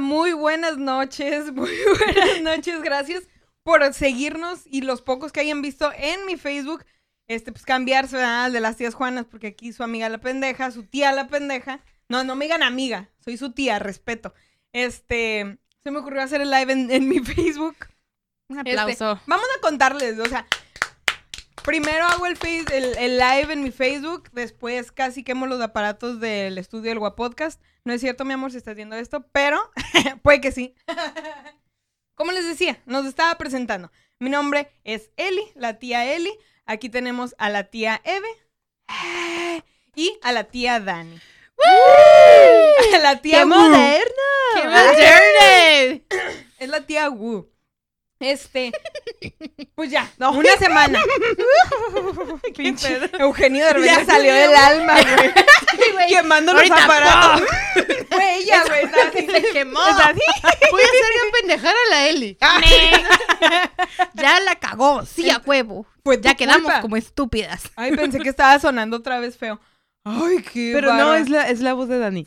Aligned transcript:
muy 0.00 0.32
buenas 0.32 0.78
noches, 0.78 1.52
muy 1.52 1.70
buenas 1.98 2.42
noches, 2.42 2.82
gracias 2.82 3.24
por 3.62 3.92
seguirnos 3.94 4.62
y 4.66 4.80
los 4.82 5.02
pocos 5.02 5.32
que 5.32 5.40
hayan 5.40 5.62
visto 5.62 5.92
en 5.96 6.24
mi 6.26 6.36
Facebook, 6.36 6.84
este, 7.28 7.52
pues 7.52 7.64
cambiarse 7.64 8.16
¿verdad? 8.16 8.50
de 8.50 8.60
las 8.60 8.76
tías 8.76 8.94
Juanas, 8.94 9.26
porque 9.26 9.48
aquí 9.48 9.72
su 9.72 9.82
amiga 9.82 10.08
la 10.08 10.18
pendeja, 10.18 10.70
su 10.70 10.84
tía 10.84 11.12
la 11.12 11.28
pendeja, 11.28 11.80
no, 12.08 12.24
no 12.24 12.34
me 12.34 12.46
digan 12.46 12.62
amiga, 12.62 13.10
soy 13.24 13.36
su 13.36 13.52
tía, 13.52 13.78
respeto. 13.78 14.34
Este, 14.72 15.58
se 15.84 15.90
me 15.90 15.98
ocurrió 15.98 16.22
hacer 16.22 16.40
el 16.40 16.50
live 16.50 16.72
en, 16.72 16.90
en 16.90 17.08
mi 17.08 17.18
Facebook. 17.24 17.76
Un 18.48 18.58
Este, 18.58 18.72
aplauso. 18.78 19.20
vamos 19.26 19.46
a 19.56 19.60
contarles, 19.60 20.18
o 20.18 20.24
sea, 20.26 20.46
primero 21.64 22.04
hago 22.06 22.26
el, 22.26 22.36
face, 22.36 22.66
el, 22.72 22.96
el 22.98 23.18
live 23.18 23.52
en 23.52 23.62
mi 23.62 23.70
Facebook, 23.70 24.28
después 24.32 24.92
casi 24.92 25.22
quemo 25.24 25.46
los 25.46 25.60
aparatos 25.60 26.20
del 26.20 26.58
estudio 26.58 26.90
del 26.90 26.98
Guapodcast. 26.98 27.60
No 27.84 27.92
es 27.92 28.00
cierto, 28.00 28.24
mi 28.24 28.34
amor, 28.34 28.50
si 28.50 28.58
estás 28.58 28.76
viendo 28.76 28.96
esto, 28.96 29.24
pero 29.32 29.70
puede 30.22 30.40
que 30.40 30.52
sí. 30.52 30.74
Como 32.14 32.32
les 32.32 32.46
decía, 32.46 32.80
nos 32.86 33.06
estaba 33.06 33.36
presentando. 33.38 33.90
Mi 34.18 34.28
nombre 34.28 34.70
es 34.84 35.10
Eli, 35.16 35.42
la 35.54 35.78
tía 35.78 36.14
Eli. 36.14 36.32
Aquí 36.66 36.90
tenemos 36.90 37.34
a 37.38 37.48
la 37.48 37.64
tía 37.64 38.00
Eve 38.04 38.28
y 39.94 40.18
a 40.22 40.32
la 40.32 40.44
tía 40.44 40.78
Dani. 40.80 41.20
A 42.94 42.98
la 42.98 43.20
tía 43.20 43.38
¡Qué 43.40 43.44
Wu. 43.44 43.50
moderna! 43.50 44.02
¡Qué 44.54 44.64
moderno! 44.64 46.04
Es 46.58 46.68
la 46.68 46.86
tía 46.86 47.10
Wu. 47.10 47.50
Este, 48.20 48.70
pues 49.74 49.90
ya, 49.90 50.10
una 50.18 50.50
semana. 50.58 51.00
Pinche 52.56 53.00
Eugenio 53.18 53.64
Derbez 53.64 53.86
Ya 53.86 54.04
salió 54.04 54.34
del 54.34 54.54
alma, 54.54 54.94
güey. 55.00 55.32
Quemando 56.08 56.52
los 56.52 56.60
Ahorita, 56.62 56.84
aparatos. 56.84 57.48
Fue 58.10 58.36
ella, 58.36 58.62
güey. 58.66 58.84
está 58.84 59.08
así. 59.08 59.26
Se 59.26 59.42
quemó. 59.52 59.80
Así. 59.80 60.20
Voy 60.70 60.80
a 60.82 60.84
hacer 60.84 61.02
pendejar 61.40 61.74
a 61.74 61.90
la 61.90 62.08
Eli. 62.08 62.36
ya 64.14 64.40
la 64.40 64.54
cagó. 64.56 65.04
Sí, 65.06 65.30
a 65.30 65.38
huevo. 65.44 65.86
Tu 66.04 66.12
Ya 66.20 66.34
quedamos 66.34 66.64
culpa. 66.64 66.80
como 66.82 66.96
estúpidas. 66.96 67.62
Ay, 67.76 67.96
pensé 67.96 68.18
que 68.18 68.28
estaba 68.28 68.58
sonando 68.58 68.98
otra 68.98 69.18
vez 69.18 69.36
feo. 69.38 69.60
Ay, 70.04 70.42
qué 70.42 70.72
Pero 70.74 70.92
no, 70.94 71.14
es 71.14 71.28
la, 71.30 71.48
es 71.48 71.60
la 71.60 71.72
voz 71.74 71.88
de 71.88 71.98
Dani. 71.98 72.26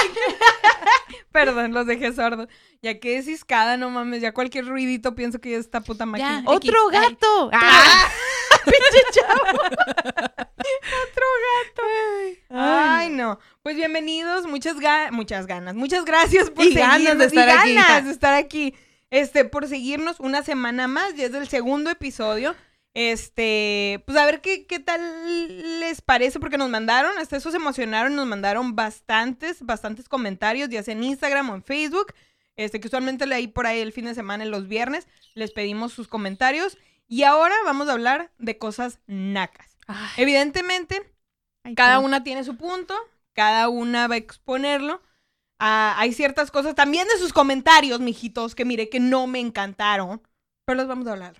Perdón, 1.32 1.72
los 1.72 1.86
dejé 1.86 2.12
sordos. 2.12 2.48
Ya 2.82 2.98
que 2.98 3.22
ciscada, 3.22 3.76
no 3.76 3.90
mames. 3.90 4.20
Ya 4.20 4.32
cualquier 4.32 4.66
ruidito 4.66 5.14
pienso 5.14 5.40
que 5.40 5.50
ya 5.52 5.58
está 5.58 5.80
puta 5.80 6.06
máquina. 6.06 6.42
Ya. 6.44 6.50
¡Otro 6.50 6.90
X. 6.90 6.98
Ay. 7.00 7.08
gato! 7.10 7.50
¡Ah! 7.52 8.08
¡Pinche 8.64 9.02
chavo! 9.12 9.42
Otro 9.52 11.26
gato. 11.46 11.82
Ay, 12.50 13.10
no. 13.10 13.38
Pues 13.62 13.76
bienvenidos, 13.76 14.46
muchas, 14.46 14.76
ga- 14.76 15.10
muchas 15.10 15.46
ganas, 15.46 15.74
muchas 15.74 16.04
gracias 16.04 16.50
por 16.50 16.64
Y 16.64 16.74
ganas 16.74 17.18
de 17.18 17.26
estar 17.26 17.48
y 17.48 17.50
aquí. 17.52 17.74
ganas 17.74 18.04
de 18.06 18.10
estar 18.10 18.34
aquí. 18.34 18.74
Este, 19.10 19.44
por 19.44 19.66
seguirnos 19.68 20.20
una 20.20 20.42
semana 20.42 20.86
más, 20.88 21.14
ya 21.14 21.26
es 21.26 21.34
el 21.34 21.48
segundo 21.48 21.90
episodio. 21.90 22.54
Este, 22.92 24.02
pues 24.04 24.18
a 24.18 24.26
ver 24.26 24.40
qué, 24.40 24.66
qué 24.66 24.80
tal 24.80 25.00
les 25.80 26.00
parece, 26.00 26.40
porque 26.40 26.58
nos 26.58 26.70
mandaron, 26.70 27.16
hasta 27.18 27.36
eso 27.36 27.50
se 27.50 27.56
emocionaron, 27.56 28.16
nos 28.16 28.26
mandaron 28.26 28.74
bastantes, 28.74 29.62
bastantes 29.62 30.08
comentarios, 30.08 30.68
ya 30.68 30.82
sea 30.82 30.92
en 30.92 31.04
Instagram 31.04 31.50
o 31.50 31.54
en 31.54 31.62
Facebook. 31.62 32.14
Este, 32.56 32.80
que 32.80 32.88
usualmente 32.88 33.26
leí 33.26 33.46
por 33.46 33.66
ahí 33.66 33.80
el 33.80 33.92
fin 33.92 34.04
de 34.04 34.14
semana, 34.14 34.44
en 34.44 34.50
los 34.50 34.68
viernes, 34.68 35.08
les 35.34 35.52
pedimos 35.52 35.92
sus 35.92 36.08
comentarios. 36.08 36.76
Y 37.06 37.22
ahora 37.22 37.54
vamos 37.64 37.88
a 37.88 37.92
hablar 37.92 38.32
de 38.38 38.58
cosas 38.58 39.00
nacas. 39.06 39.78
Ay, 39.86 40.10
Evidentemente, 40.18 41.10
ay, 41.64 41.74
cada 41.74 41.98
una 42.00 42.22
tiene 42.22 42.44
su 42.44 42.56
punto, 42.56 42.94
cada 43.32 43.68
una 43.68 44.08
va 44.08 44.16
a 44.16 44.18
exponerlo. 44.18 45.00
Ah, 45.58 45.94
hay 45.98 46.12
ciertas 46.12 46.50
cosas 46.50 46.74
también 46.74 47.06
de 47.08 47.18
sus 47.18 47.32
comentarios, 47.32 48.00
mijitos, 48.00 48.54
que 48.54 48.64
mire 48.64 48.88
que 48.88 49.00
no 49.00 49.26
me 49.26 49.40
encantaron, 49.40 50.22
pero 50.64 50.76
los 50.76 50.88
vamos 50.88 51.06
a 51.06 51.12
hablar. 51.12 51.36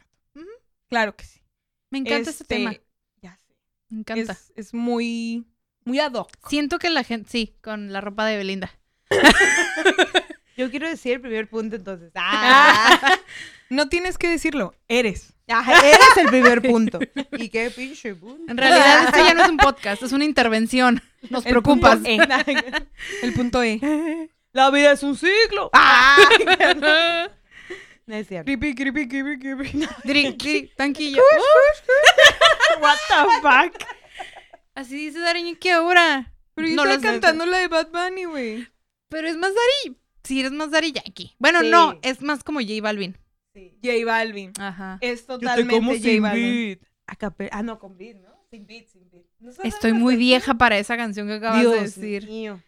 Claro 0.88 1.14
que 1.16 1.24
sí. 1.24 1.39
Me 1.90 1.98
encanta 1.98 2.30
este, 2.30 2.44
tema. 2.44 2.74
Ya 3.20 3.38
sé. 3.46 3.54
Me 3.88 3.98
encanta. 4.00 4.32
Es, 4.32 4.52
es 4.56 4.74
muy, 4.74 5.46
muy 5.84 5.98
ad 6.00 6.12
hoc. 6.12 6.30
Siento 6.48 6.78
que 6.78 6.90
la 6.90 7.04
gente. 7.04 7.28
Sí, 7.30 7.56
con 7.62 7.92
la 7.92 8.00
ropa 8.00 8.26
de 8.26 8.36
Belinda. 8.36 8.70
Yo 10.56 10.70
quiero 10.70 10.88
decir 10.88 11.14
el 11.14 11.20
primer 11.20 11.48
punto 11.48 11.76
entonces. 11.76 12.12
Ah. 12.14 13.18
No 13.70 13.88
tienes 13.88 14.18
que 14.18 14.28
decirlo, 14.28 14.74
eres. 14.88 15.32
Ajá, 15.46 15.78
eres 15.86 16.16
el 16.16 16.26
primer 16.26 16.60
punto. 16.60 16.98
¿Y 17.38 17.50
qué 17.50 17.70
pinche 17.70 18.16
punto? 18.16 18.50
En 18.50 18.58
realidad, 18.58 19.04
esto 19.04 19.18
ya 19.18 19.32
no 19.32 19.44
es 19.44 19.48
un 19.48 19.58
podcast, 19.58 20.02
es 20.02 20.10
una 20.10 20.24
intervención. 20.24 21.00
Nos 21.30 21.46
El 21.46 21.52
preocupas. 21.52 21.98
punto 21.98 22.10
E. 22.10 22.88
El 23.22 23.32
punto 23.32 23.62
E. 23.62 24.28
La 24.52 24.72
vida 24.72 24.90
es 24.90 25.04
un 25.04 25.16
ciclo. 25.16 25.70
Ah. 25.72 27.28
No 28.10 28.16
es 28.16 28.26
cierto. 28.26 28.44
Creepy, 28.46 28.74
creepy, 28.74 29.06
creepy, 29.06 29.38
creepy. 29.38 29.86
Diri, 30.02 30.72
tanquillo. 30.76 31.22
What 32.80 32.96
the 33.08 33.40
fuck? 33.40 33.88
Así 34.74 34.96
dice 34.96 35.20
Dariño 35.20 35.54
que 35.60 35.70
ahora. 35.70 36.32
Pero 36.54 36.66
yo 36.66 36.74
No 36.74 36.82
estaba 36.84 37.00
cantando 37.12 37.46
la 37.46 37.58
de 37.58 37.68
Bad 37.68 37.90
Bunny, 37.92 38.24
güey. 38.24 38.66
Pero 39.08 39.28
es 39.28 39.36
más 39.36 39.52
Dari. 39.54 39.96
Sí, 40.24 40.40
eres 40.40 40.50
más 40.50 40.72
Dari 40.72 40.90
Yankee. 40.90 41.36
Bueno, 41.38 41.60
Sí. 41.60 41.70
no, 41.70 42.00
es 42.02 42.20
más 42.20 42.42
como 42.42 42.58
J 42.60 42.72
Balvin. 42.82 43.16
J 43.54 44.04
Balvin. 44.04 44.52
Ajá. 44.58 44.98
Es 45.00 45.24
totalmente 45.26 45.98
J 46.00 46.20
Balvin. 46.20 46.80
A 47.06 47.14
cape- 47.16 47.48
Ah, 47.52 47.62
no, 47.62 47.78
con 47.78 47.96
beat, 47.96 48.16
¿no? 48.16 48.30
Sin 48.50 48.66
beat, 48.66 48.88
sin 48.88 49.08
beat. 49.08 49.24
¿No 49.38 49.52
sabes 49.52 49.72
Estoy 49.74 49.92
muy 49.92 50.16
vieja 50.16 50.54
para 50.54 50.78
esa 50.78 50.96
canción 50.96 51.28
que 51.28 51.34
acabas 51.34 51.60
Dios 51.60 51.72
de 51.74 51.80
decir. 51.82 52.26
mío. 52.26 52.60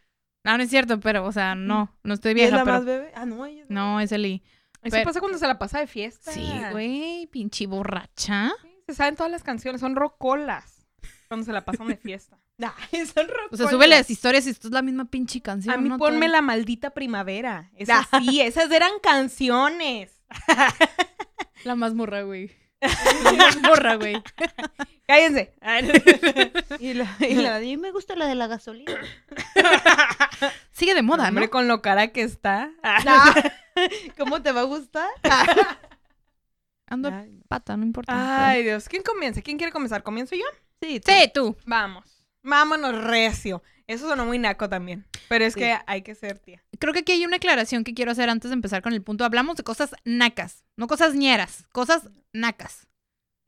No, 0.45 0.57
no 0.57 0.63
es 0.63 0.71
cierto, 0.71 1.01
pero, 1.01 1.25
o 1.25 1.33
sea, 1.33 1.55
no, 1.57 1.97
no 2.05 2.15
estoy 2.15 2.31
¿Y 2.31 2.33
es 2.33 2.37
vieja, 2.37 2.57
la 2.59 2.65
pero. 2.65 2.77
más 2.77 2.85
bebé? 2.85 3.11
Ah, 3.17 3.27
no, 3.27 3.45
ella 3.45 3.63
es 3.65 3.71
No, 3.71 4.01
es 4.01 4.11
Eli. 4.13 4.43
Eso 4.83 4.91
Pero- 4.91 5.05
pasa 5.05 5.21
cuando 5.21 5.39
se 5.39 5.47
la 5.47 5.59
pasa 5.59 5.79
de 5.81 5.87
fiesta. 5.87 6.33
Sí, 6.33 6.47
güey, 6.73 7.27
pinche 7.29 7.67
borracha. 7.67 8.53
Sí, 8.63 8.69
Se 8.89 8.95
saben 8.95 9.17
todas 9.17 9.31
las 9.31 9.43
canciones, 9.43 9.81
son 9.81 9.95
rocolas. 9.97 10.87
Cuando 11.29 11.47
se 11.47 11.53
la 11.53 11.65
pasan 11.65 11.87
de 11.89 11.97
fiesta. 11.97 12.39
Son 13.15 13.27
O 13.51 13.57
sea, 13.57 13.69
súbele 13.69 13.97
las 13.97 14.09
historias 14.11 14.47
y 14.47 14.51
esto 14.51 14.69
es 14.69 14.73
la 14.75 14.83
misma 14.83 15.07
pinche 15.07 15.41
canción. 15.41 15.75
A 15.75 15.79
mí 15.79 15.89
¿no? 15.89 15.99
ponme 15.99 16.27
Todo- 16.27 16.33
la 16.33 16.43
maldita 16.43 16.91
primavera. 16.91 17.71
Esas 17.75 18.07
sí, 18.21 18.41
esas 18.41 18.71
eran 18.71 18.93
canciones. 19.03 20.13
La 21.65 21.75
más 21.75 21.95
morra, 21.95 22.23
güey. 22.23 22.51
Más 23.37 23.61
morra, 23.63 23.95
güey. 23.95 24.23
Cállense. 25.07 25.55
Y 26.79 26.95
la, 26.95 27.17
y 27.21 27.35
la- 27.35 27.57
a 27.57 27.61
mí 27.61 27.77
me 27.77 27.91
gusta 27.93 28.17
la 28.17 28.27
de 28.27 28.35
la 28.35 28.47
gasolina. 28.49 28.93
Sigue 30.73 30.95
de 30.95 31.03
moda, 31.03 31.25
¿no? 31.25 31.29
Hombre, 31.29 31.51
con 31.51 31.69
lo 31.69 31.81
cara 31.83 32.09
que 32.09 32.23
está. 32.23 32.71
¿Cómo 34.19 34.43
te 34.43 34.53
va 34.53 34.63
a 34.63 34.65
gustar? 34.65 35.09
Ando 36.87 37.11
Ay, 37.13 37.41
pata, 37.49 37.77
no 37.77 37.85
importa. 37.85 38.49
Ay, 38.51 38.65
Dios. 38.65 38.89
¿Quién 38.89 39.03
comienza? 39.03 39.41
¿Quién 39.43 39.57
quiere 39.57 39.73
comenzar? 39.73 40.03
¿Comienzo 40.03 40.35
yo? 40.35 40.45
Sí, 40.81 41.01
tú. 41.01 41.11
Sí, 41.13 41.31
tú. 41.33 41.57
Vamos. 41.65 42.12
Vámonos 42.43 43.03
recio. 43.05 43.63
Eso 43.87 44.09
sonó 44.09 44.25
muy 44.27 44.39
naco 44.39 44.69
también. 44.69 45.05
Pero 45.29 45.45
es 45.45 45.55
Sí. 45.55 45.61
que 45.61 45.79
hay 45.87 46.03
que 46.03 46.15
ser 46.15 46.39
tía. 46.39 46.63
Creo 46.79 46.93
que 46.93 47.01
aquí 47.01 47.13
hay 47.13 47.25
una 47.25 47.37
aclaración 47.37 47.85
que 47.85 47.95
quiero 47.95 48.11
hacer 48.13 48.29
antes 48.31 48.51
de 48.51 48.55
empezar 48.55 48.83
con 48.83 48.93
el 48.93 49.03
punto. 49.03 49.25
Hablamos 49.25 49.57
de 49.57 49.63
cosas 49.65 49.95
nacas, 50.05 50.65
no 50.77 50.87
cosas 50.87 51.15
ñeras, 51.15 51.67
cosas 51.73 52.09
nacas. 52.33 52.87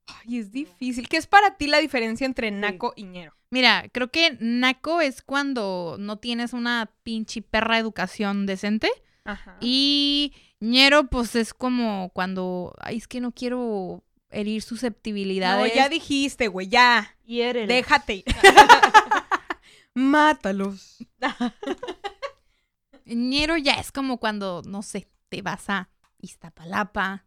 Ay, 0.06 0.38
es 0.38 0.52
difícil. 0.52 1.08
¿Qué 1.08 1.16
es 1.16 1.26
para 1.26 1.56
ti 1.56 1.66
la 1.66 1.78
diferencia 1.78 2.26
entre 2.26 2.50
naco 2.50 2.92
y 2.94 3.04
ñero? 3.04 3.34
Mira, 3.50 3.84
creo 3.92 4.10
que 4.10 4.36
naco 4.40 5.00
es 5.00 5.22
cuando 5.22 5.96
no 5.98 6.18
tienes 6.18 6.52
una 6.52 6.90
pinche 7.04 7.40
perra 7.42 7.78
educación 7.78 8.44
decente. 8.46 8.90
Ajá. 9.24 9.56
Y 9.60 10.34
ñero, 10.60 11.06
pues 11.08 11.34
es 11.36 11.54
como 11.54 12.10
cuando, 12.10 12.74
ay, 12.80 12.98
es 12.98 13.08
que 13.08 13.20
no 13.20 13.32
quiero 13.32 14.03
herir 14.34 14.62
No, 14.62 14.68
susceptibilidades. 14.68 15.74
ya 15.74 15.88
dijiste, 15.88 16.48
güey, 16.48 16.68
ya. 16.68 17.16
Y 17.24 17.40
eres. 17.40 17.68
Déjate. 17.68 18.24
Mátalos. 19.94 20.98
ñero 23.06 23.56
ya 23.56 23.74
es 23.74 23.92
como 23.92 24.18
cuando, 24.18 24.62
no 24.66 24.82
sé, 24.82 25.08
te 25.28 25.42
vas 25.42 25.68
a 25.70 25.88
Iztapalapa, 26.18 27.26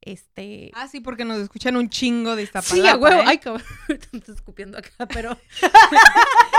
este... 0.00 0.70
Ah, 0.74 0.88
sí, 0.88 1.00
porque 1.00 1.24
nos 1.24 1.38
escuchan 1.38 1.76
un 1.76 1.88
chingo 1.88 2.36
de 2.36 2.42
Iztapalapa. 2.42 2.74
sí, 2.74 2.86
a 2.86 2.96
huevo. 2.96 3.20
¿eh? 3.22 3.24
Ay, 3.26 3.38
cabrón. 3.38 3.66
Estoy 3.88 4.34
escupiendo 4.34 4.78
acá, 4.78 5.06
pero... 5.06 5.38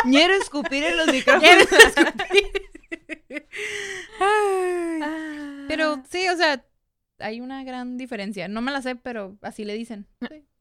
Ñero 0.06 0.34
escupir 0.36 0.84
en 0.84 0.98
los 0.98 1.08
micrófonos. 1.08 1.44
Ñero 1.44 1.66
Ay. 4.20 5.00
Ah. 5.04 5.66
Pero 5.68 6.04
sí, 6.10 6.28
o 6.30 6.38
sea, 6.38 6.64
hay 7.20 7.42
una 7.42 7.64
gran 7.64 7.98
diferencia. 7.98 8.48
No 8.48 8.62
me 8.62 8.72
la 8.72 8.82
sé, 8.82 8.96
pero 8.96 9.38
así 9.42 9.66
le 9.66 9.74
dicen. 9.74 10.08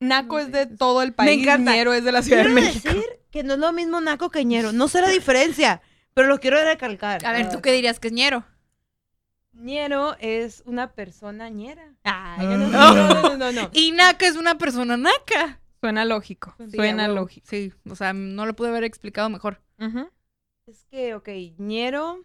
Naco 0.01 0.39
es 0.39 0.51
de 0.53 0.67
todo 0.67 1.03
el 1.03 1.12
país. 1.12 1.43
encanta. 1.43 1.73
ñero 1.75 1.93
es 1.93 2.05
de 2.05 2.12
la 2.12 2.23
Ciudad 2.23 2.45
de 2.45 2.53
Quiero 2.53 2.61
México. 2.61 2.89
decir 2.89 3.05
que 3.31 3.43
no 3.43 3.55
es 3.55 3.59
lo 3.59 3.73
mismo 3.73 4.01
naco 4.01 4.31
que 4.31 4.45
ñero. 4.45 4.73
No 4.73 4.89
sé 4.89 5.01
la 5.01 5.09
diferencia, 5.11 5.83
pero 6.15 6.29
lo 6.29 6.39
quiero 6.41 6.62
recalcar. 6.62 7.25
A 7.25 7.33
ver, 7.33 7.49
¿tú 7.51 7.61
qué 7.61 7.73
dirías 7.73 7.99
que 8.01 8.09
es 8.09 8.15
ñero? 8.15 8.45
Ñero 9.53 10.17
es 10.19 10.62
una 10.67 10.93
persona 10.93 11.49
ñera. 11.49 11.95
Ah, 12.05 12.37
Ay, 12.39 12.47
no, 12.47 12.56
no. 12.59 12.69
no, 12.69 13.23
no, 13.23 13.37
no, 13.37 13.53
no. 13.53 13.71
Y 13.73 13.93
naca 13.93 14.27
es 14.27 14.37
una 14.37 14.59
persona 14.59 14.97
naca. 14.97 15.61
Suena 15.81 16.05
lógico. 16.05 16.55
Sí, 16.59 16.77
Suena 16.77 17.09
lógico. 17.09 17.47
Sí, 17.49 17.73
o 17.89 17.95
sea, 17.95 18.12
no 18.12 18.47
lo 18.47 18.56
pude 18.56 18.69
haber 18.71 18.85
explicado 18.85 19.29
mejor. 19.29 19.61
Es 20.67 20.85
que, 20.91 21.15
ok, 21.15 21.29
ñero 21.59 22.25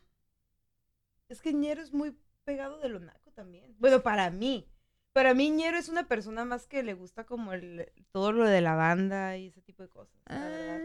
Es 1.28 1.42
que 1.42 1.54
ñero 1.54 1.81
es 1.81 1.94
muy 1.94 2.16
pegado 2.46 2.80
de 2.80 2.90
lo 2.90 3.00
naco 3.00 3.19
también. 3.39 3.74
Bueno, 3.80 4.01
para 4.01 4.30
mí. 4.30 4.68
Para 5.13 5.33
mí 5.33 5.50
ñero 5.50 5.77
es 5.77 5.88
una 5.89 6.07
persona 6.07 6.44
más 6.45 6.68
que 6.68 6.83
le 6.83 6.94
gusta 6.94 7.24
como 7.25 7.53
el, 7.53 7.89
todo 8.12 8.31
lo 8.31 8.45
de 8.45 8.62
la 8.62 8.75
banda 8.75 9.38
y 9.38 9.47
ese 9.47 9.62
tipo 9.62 9.81
de 9.81 9.89
cosas. 9.89 10.13
la 10.27 10.39
verdad. 10.39 10.80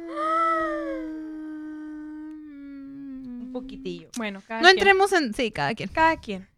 Un 3.43 3.51
poquitillo. 3.53 4.09
Bueno, 4.17 4.41
cada 4.47 4.61
No 4.61 4.67
quien. 4.69 4.79
entremos 4.79 5.13
en. 5.13 5.35
Sí, 5.35 5.51
cada 5.51 5.75
quien. 5.75 5.89
Cada 5.91 6.17
quien. 6.21 6.49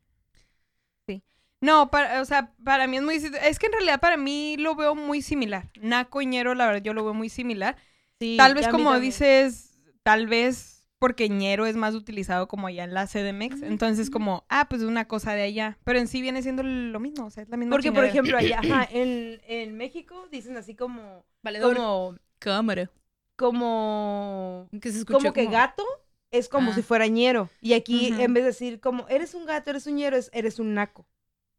Sí. 1.07 1.23
No, 1.61 1.91
para, 1.91 2.21
o 2.21 2.25
sea, 2.25 2.53
para 2.65 2.87
mí 2.87 2.99
es 2.99 3.03
muy... 3.03 3.15
Es 3.17 3.59
que 3.59 3.67
en 3.67 3.73
realidad 3.73 4.01
para 4.01 4.17
mí 4.17 4.57
lo 4.59 4.75
veo 4.77 4.95
muy 4.95 5.23
similar. 5.23 5.71
Naco 5.81 6.21
y 6.23 6.27
ñero, 6.27 6.55
la 6.55 6.67
verdad, 6.67 6.83
yo 6.83 6.93
lo 6.95 7.05
veo 7.05 7.15
muy 7.15 7.29
similar. 7.31 7.77
Sí, 8.21 8.37
Tal 8.39 8.55
vez 8.55 8.69
como 8.69 8.91
también. 8.93 9.11
dices, 9.11 9.79
tal 10.03 10.27
vez 10.27 10.76
porque 10.99 11.29
ñero 11.29 11.67
es 11.67 11.77
más 11.77 11.95
utilizado 11.95 12.49
como 12.49 12.67
allá 12.67 12.85
en 12.85 12.95
la 12.95 13.07
CDMX. 13.07 13.63
Entonces 13.63 14.11
como, 14.11 14.45
ah, 14.49 14.67
pues 14.69 14.83
es 14.83 14.89
una 14.89 15.07
cosa 15.07 15.33
de 15.35 15.43
allá. 15.43 15.79
Pero 15.85 15.99
en 15.99 16.09
sí 16.09 16.23
viene 16.23 16.43
siendo 16.43 16.63
lo 16.63 17.01
mismo, 17.01 17.27
o 17.27 17.31
sea, 17.31 17.43
es 17.43 17.49
la 17.49 17.57
misma 17.57 17.73
Porque, 17.73 17.93
por 17.93 18.05
ejemplo, 18.05 18.37
allá 18.39 18.61
ajá, 18.61 18.89
en, 18.93 19.41
en 19.47 19.77
México 19.77 20.27
dicen 20.31 20.57
así 20.57 20.75
como. 20.75 21.25
Valedor. 21.43 21.77
Como. 21.77 22.15
Cámara. 22.39 22.91
Como. 23.37 24.69
Que 24.81 24.91
se 24.93 24.99
escuchó 24.99 25.19
Como 25.19 25.33
que 25.33 25.47
gato 25.47 25.85
es 26.31 26.49
como 26.49 26.71
Ah. 26.73 26.75
si 26.75 26.83
fuera 26.83 27.07
ñero. 27.07 27.49
Y 27.61 27.73
aquí, 27.75 28.09
en 28.19 28.35
vez 28.35 28.43
de 28.45 28.51
decir 28.51 28.81
como 28.81 29.07
eres 29.09 29.35
un 29.35 29.47
gato, 29.47 29.71
eres 29.71 29.87
un 29.87 29.97
ñero, 29.97 30.17
es 30.17 30.31
eres 30.33 30.59
un 30.59 30.75
naco. 30.75 31.07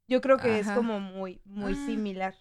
Yo 0.10 0.22
creo 0.22 0.38
que 0.38 0.60
es 0.60 0.68
como 0.72 1.00
muy, 1.00 1.42
muy 1.46 1.74
Ah. 1.74 1.86
similar. 1.86 2.36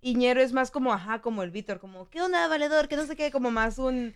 Y 0.00 0.14
ñero 0.14 0.40
es 0.40 0.52
más 0.52 0.70
como, 0.70 0.92
ajá, 0.92 1.20
como 1.20 1.42
el 1.42 1.50
Víctor, 1.50 1.78
como, 1.78 2.08
¿qué 2.10 2.20
onda, 2.22 2.48
valedor? 2.48 2.88
Que 2.88 2.96
no 2.96 3.06
sé 3.06 3.16
qué, 3.16 3.30
como 3.30 3.50
más 3.50 3.78
un. 3.78 4.14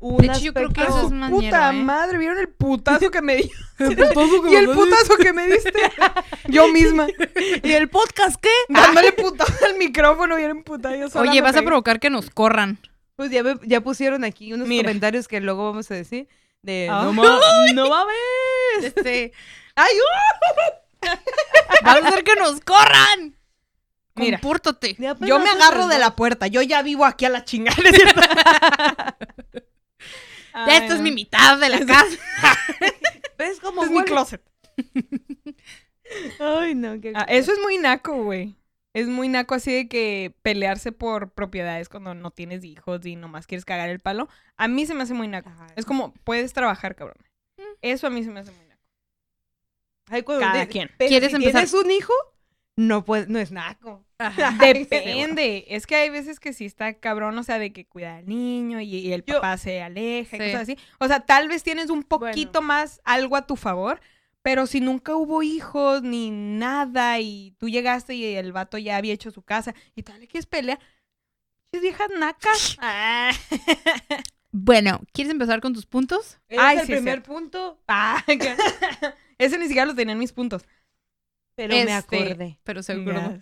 Un 0.00 0.16
De 0.16 0.26
hecho, 0.28 0.40
yo 0.40 0.54
creo 0.54 0.70
que 0.70 0.82
eso 0.82 1.06
es 1.06 1.12
más 1.12 1.30
Puta 1.30 1.70
¿eh? 1.70 1.72
madre, 1.72 2.18
¿vieron 2.18 2.38
el 2.38 2.48
putazo 2.48 3.10
que 3.10 3.20
me 3.20 3.36
dio? 3.36 3.50
y 4.50 4.54
el 4.54 4.70
putazo 4.70 5.16
que 5.18 5.32
me 5.32 5.46
diste. 5.46 5.72
Yo 6.48 6.68
misma. 6.68 7.06
¿Y 7.62 7.72
el 7.72 7.88
podcast 7.88 8.36
qué? 8.40 8.48
Dándole 8.68 9.12
putazo 9.12 9.66
al 9.66 9.76
micrófono 9.76 10.38
y 10.38 10.42
era 10.42 10.54
yo 10.98 11.08
sola. 11.10 11.30
Oye, 11.30 11.40
vas 11.40 11.56
a 11.56 11.62
provocar 11.62 12.00
que 12.00 12.10
nos 12.10 12.30
corran. 12.30 12.78
Pues 13.16 13.30
ya, 13.30 13.42
ya 13.62 13.80
pusieron 13.82 14.24
aquí 14.24 14.52
unos 14.52 14.66
Mira. 14.66 14.84
comentarios 14.84 15.28
que 15.28 15.40
luego 15.40 15.66
vamos 15.66 15.90
a 15.90 15.94
decir. 15.94 16.28
De, 16.62 16.88
Ah. 16.90 17.10
no, 17.12 17.72
no 17.74 17.88
mames. 17.88 18.14
Este. 18.82 19.32
¡Ay, 19.76 19.92
¡Vas 21.82 22.02
a 22.02 22.08
hacer 22.08 22.24
que 22.24 22.34
nos 22.36 22.60
corran! 22.60 23.36
Mira. 24.14 24.38
Compórtate. 24.40 24.96
uh! 24.98 25.24
Yo 25.26 25.38
me 25.38 25.48
agarro 25.50 25.86
de 25.86 25.98
la 25.98 26.16
puerta. 26.16 26.46
Yo 26.46 26.62
ya 26.62 26.82
vivo 26.82 27.04
aquí 27.04 27.24
a 27.24 27.30
la 27.30 27.44
chingada. 27.44 27.76
¿Es? 30.54 30.66
Ya 30.66 30.76
esta 30.78 30.94
es 30.94 31.00
mi 31.00 31.10
mitad 31.12 31.58
de 31.58 31.68
la 31.68 31.84
casa. 31.86 32.16
¿Ves 33.38 33.58
cómo 33.60 33.82
Este 33.84 33.94
es 33.94 34.00
mi 34.00 34.04
closet. 34.06 34.42
Ay, 36.38 36.74
no, 36.74 37.00
qué 37.00 37.12
Ah, 37.14 37.26
eso 37.28 37.52
es 37.52 37.58
muy 37.60 37.78
naco, 37.78 38.22
güey. 38.24 38.56
Es 38.92 39.06
muy 39.06 39.28
naco 39.28 39.54
así 39.54 39.72
de 39.72 39.88
que 39.88 40.34
pelearse 40.42 40.90
por 40.90 41.30
propiedades 41.30 41.88
cuando 41.88 42.14
no 42.14 42.32
tienes 42.32 42.64
hijos 42.64 43.06
y 43.06 43.14
nomás 43.14 43.46
quieres 43.46 43.64
cagar 43.64 43.88
el 43.88 44.00
palo. 44.00 44.28
A 44.56 44.66
mí 44.66 44.84
se 44.86 44.94
me 44.94 45.04
hace 45.04 45.14
muy 45.14 45.28
naco. 45.28 45.52
Es 45.76 45.86
como, 45.86 46.12
puedes 46.24 46.52
trabajar, 46.52 46.96
cabrón. 46.96 47.16
Eso 47.82 48.08
a 48.08 48.10
mí 48.10 48.24
se 48.24 48.30
me 48.30 48.40
hace 48.40 48.50
muy 48.50 48.66
naco. 48.66 48.82
Ay, 50.08 50.22
cuando 50.22 50.44
Cada 50.44 50.64
te- 50.64 50.68
quien. 50.68 50.90
¿Quieres 50.98 51.30
si 51.30 51.36
empezar? 51.36 51.64
tienes 51.64 51.74
un 51.74 51.90
hijo? 51.92 52.12
No 52.76 53.04
puede, 53.04 53.26
no 53.28 53.38
es 53.38 53.52
naco. 53.52 54.04
Depende. 54.60 55.64
Es 55.68 55.86
que 55.86 55.96
hay 55.96 56.10
veces 56.10 56.40
que 56.40 56.52
sí 56.52 56.64
está 56.66 56.94
cabrón, 56.94 57.36
o 57.38 57.42
sea, 57.42 57.58
de 57.58 57.72
que 57.72 57.86
cuida 57.86 58.16
al 58.16 58.26
niño 58.26 58.80
y, 58.80 58.94
y 58.96 59.12
el 59.12 59.24
Yo- 59.24 59.36
papá 59.36 59.56
se 59.56 59.82
aleja 59.82 60.36
y 60.36 60.40
Sí. 60.40 60.46
cosas 60.46 60.62
así. 60.62 60.78
O 60.98 61.06
sea, 61.08 61.20
tal 61.20 61.48
vez 61.48 61.62
tienes 61.62 61.90
un 61.90 62.02
poquito 62.02 62.62
más 62.62 63.00
algo 63.04 63.36
a 63.36 63.46
tu 63.46 63.56
favor, 63.56 64.00
pero 64.42 64.66
si 64.66 64.80
nunca 64.80 65.14
hubo 65.16 65.42
hijos 65.42 66.02
ni 66.02 66.30
nada 66.30 67.18
y 67.20 67.54
tú 67.58 67.68
llegaste 67.68 68.14
y 68.14 68.24
el 68.36 68.52
vato 68.52 68.78
ya 68.78 68.96
había 68.96 69.12
hecho 69.14 69.30
su 69.30 69.42
casa 69.42 69.74
y 69.94 70.02
tal, 70.02 70.20
¿quieres 70.28 70.46
pelear? 70.46 70.78
¿Es 71.72 71.80
viejas 71.80 72.08
nacas? 72.18 72.76
Ah. 72.80 73.30
Bueno, 74.52 75.00
¿quieres 75.12 75.30
empezar 75.30 75.60
con 75.60 75.72
tus 75.74 75.86
puntos? 75.86 76.40
Ese 76.48 76.60
Ay, 76.60 76.76
es 76.78 76.80
el 76.82 76.86
sí, 76.88 76.92
primer 76.94 77.22
punto, 77.22 77.80
Ah, 77.86 78.20
que- 78.26 78.56
Ese 79.38 79.56
ni 79.58 79.66
siquiera 79.68 79.86
lo 79.86 79.94
tenía 79.94 80.12
en 80.12 80.18
mis 80.18 80.32
puntos. 80.32 80.64
pero 81.54 81.72
me 81.72 81.82
Este, 81.82 81.92
acordé. 81.92 82.58
Pero 82.64 82.82
seguro. 82.82 83.38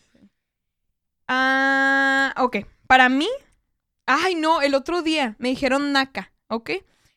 Ah, 1.28 2.34
ok. 2.38 2.56
Para 2.86 3.08
mí, 3.08 3.28
ay 4.06 4.34
no, 4.34 4.62
el 4.62 4.74
otro 4.74 5.02
día 5.02 5.36
me 5.38 5.50
dijeron 5.50 5.92
naca, 5.92 6.32
¿ok? 6.48 6.70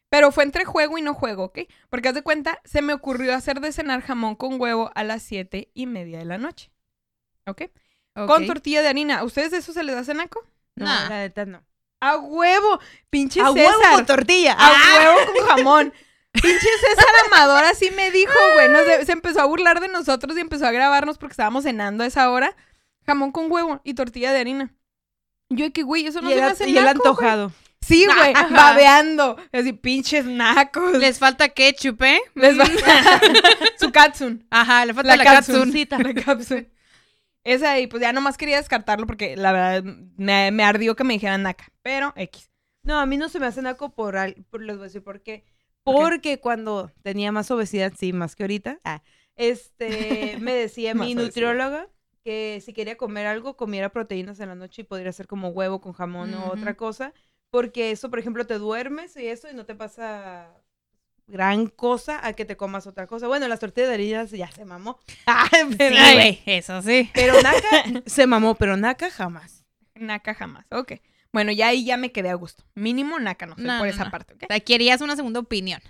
Pero 0.10 0.32
fue 0.34 0.44
entre 0.44 0.66
juego 0.66 0.98
y 0.98 1.02
no 1.02 1.14
juego, 1.14 1.46
¿ok? 1.46 1.60
Porque 1.90 2.10
haz 2.10 2.16
de 2.16 2.22
cuenta, 2.22 2.60
se 2.66 2.82
me 2.82 2.94
ocurrió 2.94 3.34
hacer 3.34 3.62
de 3.62 3.72
cenar 3.72 4.02
jamón 4.02 4.36
con 4.36 4.60
huevo 4.60 4.92
a 4.94 5.04
las 5.06 5.24
siete 5.24 5.70
y 5.74 5.86
media 5.88 6.20
de 6.20 6.26
la 6.26 6.38
noche. 6.38 6.70
¿Ok? 7.48 7.64
Con 8.14 8.42
Ok. 8.44 8.46
tortilla 8.48 8.82
de 8.82 8.90
harina. 8.90 9.20
¿A 9.20 9.24
ustedes 9.24 9.52
de 9.52 9.58
eso 9.58 9.72
se 9.72 9.84
les 9.84 9.96
hace 9.96 10.14
naco? 10.14 10.44
No, 10.76 10.86
Nah. 10.86 11.08
la 11.10 11.18
neta 11.20 11.46
no. 11.46 11.64
A 12.02 12.18
huevo, 12.18 12.80
pinche 13.10 13.40
A 13.40 13.54
César. 13.54 13.56
huevo 13.78 13.96
con 13.96 14.06
tortilla. 14.06 14.54
A 14.60 14.72
huevo 14.72 15.32
con 15.34 15.48
jamón. 15.48 15.94
Pinche 16.34 16.68
César 16.82 17.14
Amador 17.28 17.64
así 17.64 17.90
me 17.92 18.12
dijo, 18.12 18.34
güey. 18.56 18.70
nos 18.70 19.06
se 19.06 19.12
empezó 19.14 19.40
a 19.42 19.46
burlar 19.46 19.80
de 19.80 19.88
nosotros 19.88 20.38
y 20.38 20.42
empezó 20.42 20.66
a 20.68 20.72
grabarnos 20.72 21.18
porque 21.18 21.34
estábamos 21.34 21.64
cenando 21.64 22.04
a 22.04 22.08
esa 22.08 22.30
hora. 22.32 22.54
Jamón 23.06 23.32
con 23.32 23.52
huevo 23.52 23.82
y 23.84 23.94
tortilla 23.94 24.32
de 24.34 24.40
harina. 24.40 24.74
Yo 25.50 25.72
que, 25.74 25.84
güey, 25.84 26.06
eso 26.06 26.22
no 26.22 26.30
y 26.30 26.34
se 26.34 26.38
el, 26.40 26.42
me 26.44 26.48
a- 26.48 26.52
hace 26.52 26.70
y 26.70 26.78
el 26.78 26.86
naco, 26.86 27.00
güey. 27.00 27.10
antojado. 27.10 27.52
Sí, 27.82 28.06
güey, 28.16 28.34
Ajá. 28.34 28.48
babeando. 28.50 29.38
Así, 29.52 29.74
pinches 29.74 30.26
nacos. 30.26 30.98
Les 30.98 31.18
falta 31.20 31.50
ketchup, 31.50 32.02
¿eh? 32.04 32.20
Les 32.36 32.58
va... 32.60 32.66
Su 33.80 33.92
katsun. 33.92 34.46
Ajá, 34.50 34.86
le 34.86 34.94
falta 34.94 35.16
La, 35.16 35.24
la, 35.24 35.24
katsun. 35.24 35.74
La 35.74 36.14
katsun. 36.14 36.68
Esa 37.44 37.80
y 37.80 37.88
pues 37.88 38.02
ya 38.02 38.14
nomás 38.14 38.38
quería 38.38 38.58
descartarlo 38.58 39.08
porque 39.08 39.36
la 39.36 39.52
verdad 39.52 39.84
me, 40.16 40.52
me 40.52 40.64
ardió 40.64 40.96
que 40.96 41.04
me 41.04 41.14
dijeran 41.16 41.42
naca. 41.44 41.72
Pero 41.82 42.14
X. 42.16 42.52
No, 42.84 43.00
a 43.00 43.06
mí 43.08 43.18
no 43.18 43.30
se 43.30 43.40
me 43.40 43.48
hace 43.48 43.62
naco 43.64 43.90
por, 43.94 44.16
al- 44.18 44.36
por 44.52 44.62
les 44.62 44.76
voy 44.78 44.84
a 44.84 44.88
decir 44.88 45.04
por 45.04 45.22
qué. 45.22 45.44
¿Por 45.84 45.96
qué? 45.96 46.02
Porque 46.02 46.40
cuando 46.40 46.92
tenía 47.02 47.32
más 47.32 47.50
obesidad, 47.50 47.94
sí, 47.98 48.14
más 48.14 48.36
que 48.36 48.44
ahorita, 48.44 48.80
ah, 48.84 49.02
este, 49.36 50.38
me 50.40 50.54
decía 50.54 50.94
mi 50.94 51.16
obesidad. 51.16 51.88
Que 52.24 52.62
si 52.64 52.74
quería 52.74 52.98
comer 52.98 53.28
algo, 53.28 53.58
comiera 53.58 53.90
proteínas 53.90 54.40
en 54.40 54.50
la 54.50 54.56
noche 54.56 54.82
y 54.84 54.86
podría 54.86 55.12
ser 55.12 55.28
como 55.28 55.50
huevo 55.50 55.82
con 55.82 55.94
jamón 55.94 56.34
o 56.34 56.52
otra 56.52 56.76
cosa. 56.76 57.14
Porque 57.50 57.92
eso, 57.92 58.10
por 58.10 58.20
ejemplo, 58.20 58.46
te 58.48 58.58
duermes 58.60 59.16
y 59.18 59.28
eso 59.28 59.50
y 59.50 59.54
no 59.54 59.66
te 59.66 59.76
pasa 59.76 60.54
gran 61.28 61.68
cosa 61.68 62.26
a 62.26 62.34
que 62.34 62.46
te 62.46 62.58
comas 62.58 62.88
otra 62.88 63.08
cosa. 63.08 63.28
Bueno, 63.28 63.48
las 63.48 63.60
tortillas 63.60 63.90
de 63.90 63.94
harina 63.96 64.24
ya 64.26 64.52
se 64.52 64.66
mamó. 64.66 65.00
Ah, 65.26 65.48
Sí, 65.52 65.76
pero, 65.78 65.96
güey, 66.14 66.42
eso 66.46 66.82
sí. 66.82 67.10
pero 67.14 67.34
naca 67.42 67.84
se 68.06 68.28
mamó, 68.28 68.56
pero 68.56 68.78
naca 68.78 69.10
jamás. 69.10 69.66
Naca 69.96 70.34
jamás. 70.34 70.66
Ok. 70.72 70.94
Bueno, 71.34 71.52
ya 71.54 71.68
ahí 71.68 71.86
ya 71.86 71.96
me 71.98 72.12
quedé 72.12 72.30
a 72.30 72.34
gusto. 72.36 72.64
Mínimo 72.76 73.18
naca, 73.20 73.46
no 73.46 73.56
sé, 73.56 73.62
No, 73.62 73.78
por 73.78 73.88
no, 73.88 73.94
esa 73.94 74.06
no. 74.06 74.12
parte, 74.12 74.34
¿ok? 74.34 74.44
O 74.44 74.48
sea, 74.48 74.60
querías 74.60 75.00
una 75.02 75.16
segunda 75.16 75.40
opinión. 75.40 75.82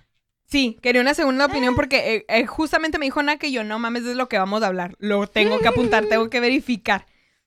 Sí, 0.51 0.77
quería 0.81 1.01
una 1.01 1.13
segunda 1.13 1.46
opinión 1.46 1.75
porque 1.75 2.15
eh, 2.15 2.25
eh, 2.27 2.46
justamente 2.46 3.00
me 3.00 3.05
dijo 3.05 3.24
Naca 3.24 3.48
y 3.48 3.53
yo, 3.53 3.63
no 3.63 3.79
mames, 3.79 4.03
es 4.05 4.17
lo 4.17 4.27
que 4.27 4.38
vamos 4.38 4.62
a 4.62 4.67
hablar. 4.67 4.96
Lo 5.00 5.25
tengo 5.25 5.60
que 5.60 5.70
apuntar, 5.70 6.08
tengo 6.08 6.29
que 6.29 6.41
verificar. 6.41 7.05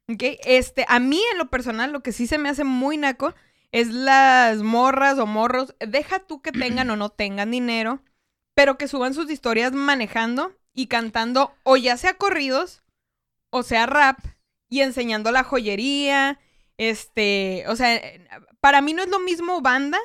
¿Ok? 0.08 0.22
Este, 0.46 0.86
a 0.88 1.00
mí 1.00 1.20
en 1.32 1.38
lo 1.38 1.50
personal, 1.50 1.92
lo 1.92 2.02
que 2.02 2.12
sí 2.12 2.26
se 2.26 2.38
me 2.38 2.48
hace 2.48 2.64
muy 2.64 2.96
naco 2.96 3.34
es 3.72 3.88
las 3.88 4.62
morras 4.62 5.18
o 5.18 5.26
morros. 5.26 5.74
Deja 5.80 6.20
tú 6.20 6.40
que 6.40 6.50
tengan 6.50 6.88
o 6.88 6.96
no 6.96 7.10
tengan 7.10 7.50
dinero, 7.50 8.02
pero 8.54 8.78
que 8.78 8.88
suban 8.88 9.12
sus 9.12 9.30
historias 9.30 9.72
manejando 9.72 10.54
y 10.72 10.86
cantando, 10.86 11.54
o 11.62 11.76
ya 11.76 11.98
sea 11.98 12.14
corridos, 12.14 12.84
o 13.50 13.62
sea 13.62 13.84
rap, 13.84 14.18
y 14.70 14.80
enseñando 14.80 15.30
la 15.30 15.44
joyería. 15.44 16.38
Este, 16.78 17.64
o 17.68 17.76
sea, 17.76 17.96
eh, 17.96 18.26
para 18.60 18.80
mí 18.80 18.94
no 18.94 19.02
es 19.02 19.10
lo 19.10 19.18
mismo 19.18 19.60
banda 19.60 19.98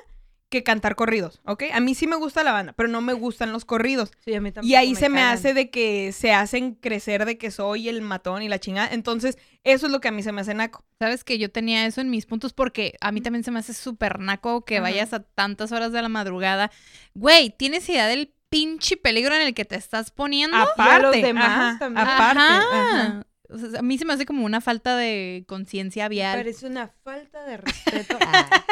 que 0.49 0.63
cantar 0.63 0.95
corridos, 0.95 1.41
¿ok? 1.45 1.65
A 1.73 1.79
mí 1.79 1.93
sí 1.93 2.07
me 2.07 2.15
gusta 2.15 2.43
la 2.43 2.51
banda, 2.51 2.73
pero 2.73 2.89
no 2.89 3.01
me 3.01 3.13
gustan 3.13 3.51
los 3.51 3.65
corridos. 3.65 4.11
Sí, 4.25 4.33
a 4.33 4.41
mí 4.41 4.49
Y 4.49 4.51
tampoco 4.51 4.77
ahí 4.77 4.95
se 4.95 5.07
me 5.09 5.21
hace 5.21 5.53
de 5.53 5.69
que 5.69 6.11
se 6.11 6.33
hacen 6.33 6.73
crecer 6.73 7.25
de 7.25 7.37
que 7.37 7.51
soy 7.51 7.87
el 7.87 8.01
matón 8.01 8.41
y 8.41 8.49
la 8.49 8.59
chingada. 8.59 8.89
Entonces, 8.91 9.37
eso 9.63 9.85
es 9.85 9.91
lo 9.91 10.01
que 10.01 10.07
a 10.07 10.11
mí 10.11 10.23
se 10.23 10.31
me 10.31 10.41
hace 10.41 10.53
naco. 10.55 10.83
Sabes 10.97 11.23
que 11.23 11.37
yo 11.37 11.51
tenía 11.51 11.85
eso 11.85 12.01
en 12.01 12.09
mis 12.09 12.25
puntos 12.25 12.53
porque 12.53 12.95
a 12.99 13.11
mí 13.11 13.21
también 13.21 13.43
se 13.43 13.51
me 13.51 13.59
hace 13.59 13.73
súper 13.73 14.19
naco 14.19 14.65
que 14.65 14.77
Ajá. 14.77 14.83
vayas 14.83 15.13
a 15.13 15.19
tantas 15.21 15.71
horas 15.71 15.91
de 15.91 16.01
la 16.01 16.09
madrugada. 16.09 16.71
Güey, 17.13 17.51
¿tienes 17.55 17.87
idea 17.87 18.07
del 18.07 18.33
pinche 18.49 18.97
peligro 18.97 19.35
en 19.35 19.41
el 19.41 19.53
que 19.53 19.65
te 19.65 19.75
estás 19.75 20.09
poniendo? 20.09 20.57
Aparte, 20.57 21.01
los 21.03 21.21
demás 21.21 21.45
ajá, 21.47 21.79
también. 21.79 22.07
aparte. 22.07 22.39
Ajá. 22.41 23.01
ajá. 23.01 23.25
O 23.49 23.57
sea, 23.57 23.79
a 23.79 23.81
mí 23.81 23.97
se 23.97 24.05
me 24.05 24.13
hace 24.13 24.25
como 24.25 24.45
una 24.45 24.61
falta 24.61 24.95
de 24.95 25.43
conciencia 25.47 26.07
vial. 26.07 26.37
Parece 26.37 26.67
una 26.67 26.89
falta 27.03 27.43
de 27.45 27.57
respeto. 27.57 28.17
Ah. 28.27 28.65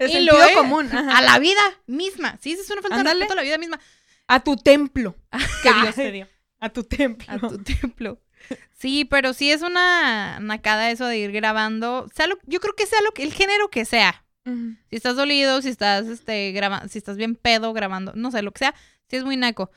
El 0.00 0.10
Y 0.10 0.12
sentido 0.12 0.36
lo 0.36 0.44
es. 0.44 0.56
común. 0.56 0.86
ajá. 0.92 1.18
A 1.18 1.22
la 1.22 1.38
vida 1.38 1.60
misma. 1.86 2.36
Sí, 2.40 2.52
es 2.52 2.68
una 2.68 2.82
falta 2.82 2.96
Ándale. 2.96 3.10
de 3.10 3.20
respeto 3.20 3.32
a 3.32 3.36
la 3.36 3.42
vida 3.42 3.58
misma. 3.58 3.78
A 4.26 4.40
tu 4.42 4.56
templo 4.56 5.14
que 5.62 5.72
Dios 5.82 5.94
te 5.94 6.10
dio. 6.12 6.28
A 6.60 6.68
tu 6.70 6.82
templo. 6.82 7.26
A 7.32 7.38
tu 7.38 7.58
templo. 7.62 8.20
Sí, 8.76 9.04
pero 9.04 9.32
sí 9.34 9.50
es 9.52 9.62
una 9.62 10.40
nacada 10.40 10.90
eso 10.90 11.06
de 11.06 11.18
ir 11.18 11.30
grabando. 11.32 12.08
Sea 12.14 12.26
lo- 12.26 12.38
yo 12.44 12.58
creo 12.60 12.74
que 12.74 12.86
sea 12.86 13.00
lo 13.02 13.12
que, 13.12 13.22
el 13.22 13.32
género 13.32 13.70
que 13.70 13.84
sea. 13.84 14.24
Si 14.44 14.96
estás 14.96 15.14
dolido, 15.14 15.60
si 15.62 15.68
estás 15.68 16.06
este 16.06 16.52
grabando, 16.52 16.88
si 16.88 16.96
estás 16.98 17.16
bien 17.18 17.34
pedo 17.36 17.72
grabando, 17.74 18.12
no 18.16 18.30
sé, 18.30 18.40
lo 18.42 18.50
que 18.52 18.60
sea, 18.60 18.74
sí 19.08 19.16
es 19.16 19.24
muy 19.24 19.36
naco. 19.36 19.70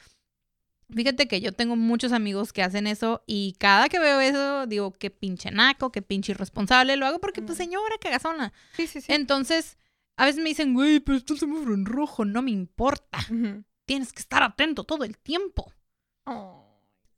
Fíjate 0.94 1.28
que 1.28 1.40
yo 1.42 1.52
tengo 1.54 1.76
muchos 1.76 2.12
amigos 2.12 2.52
que 2.54 2.64
hacen 2.64 2.86
eso 2.88 3.24
y 3.26 3.56
cada 3.60 3.88
que 3.90 4.00
veo 4.00 4.20
eso 4.20 4.68
digo, 4.68 4.92
qué 4.92 5.10
pinche 5.10 5.50
naco, 5.52 5.92
qué 5.92 6.02
pinche 6.02 6.34
irresponsable. 6.34 6.98
Lo 6.98 7.06
hago 7.06 7.20
porque, 7.20 7.42
pues, 7.42 7.58
señora, 7.58 7.96
cagazona. 8.02 8.52
Sí, 8.76 8.88
sí, 8.88 9.02
sí. 9.02 9.12
Entonces, 9.14 9.78
a 10.18 10.26
veces 10.26 10.42
me 10.44 10.50
dicen, 10.50 10.74
güey, 10.74 11.00
pero 11.00 11.18
está 11.18 11.34
el 11.34 11.40
semáforo 11.40 11.74
en 11.74 11.86
rojo, 11.86 12.26
no 12.26 12.42
me 12.42 12.52
importa. 12.52 13.20
Tienes 13.86 14.14
que 14.14 14.20
estar 14.20 14.44
atento 14.44 14.84
todo 14.84 15.04
el 15.04 15.18
tiempo. 15.18 15.72
Oh, 16.26 16.66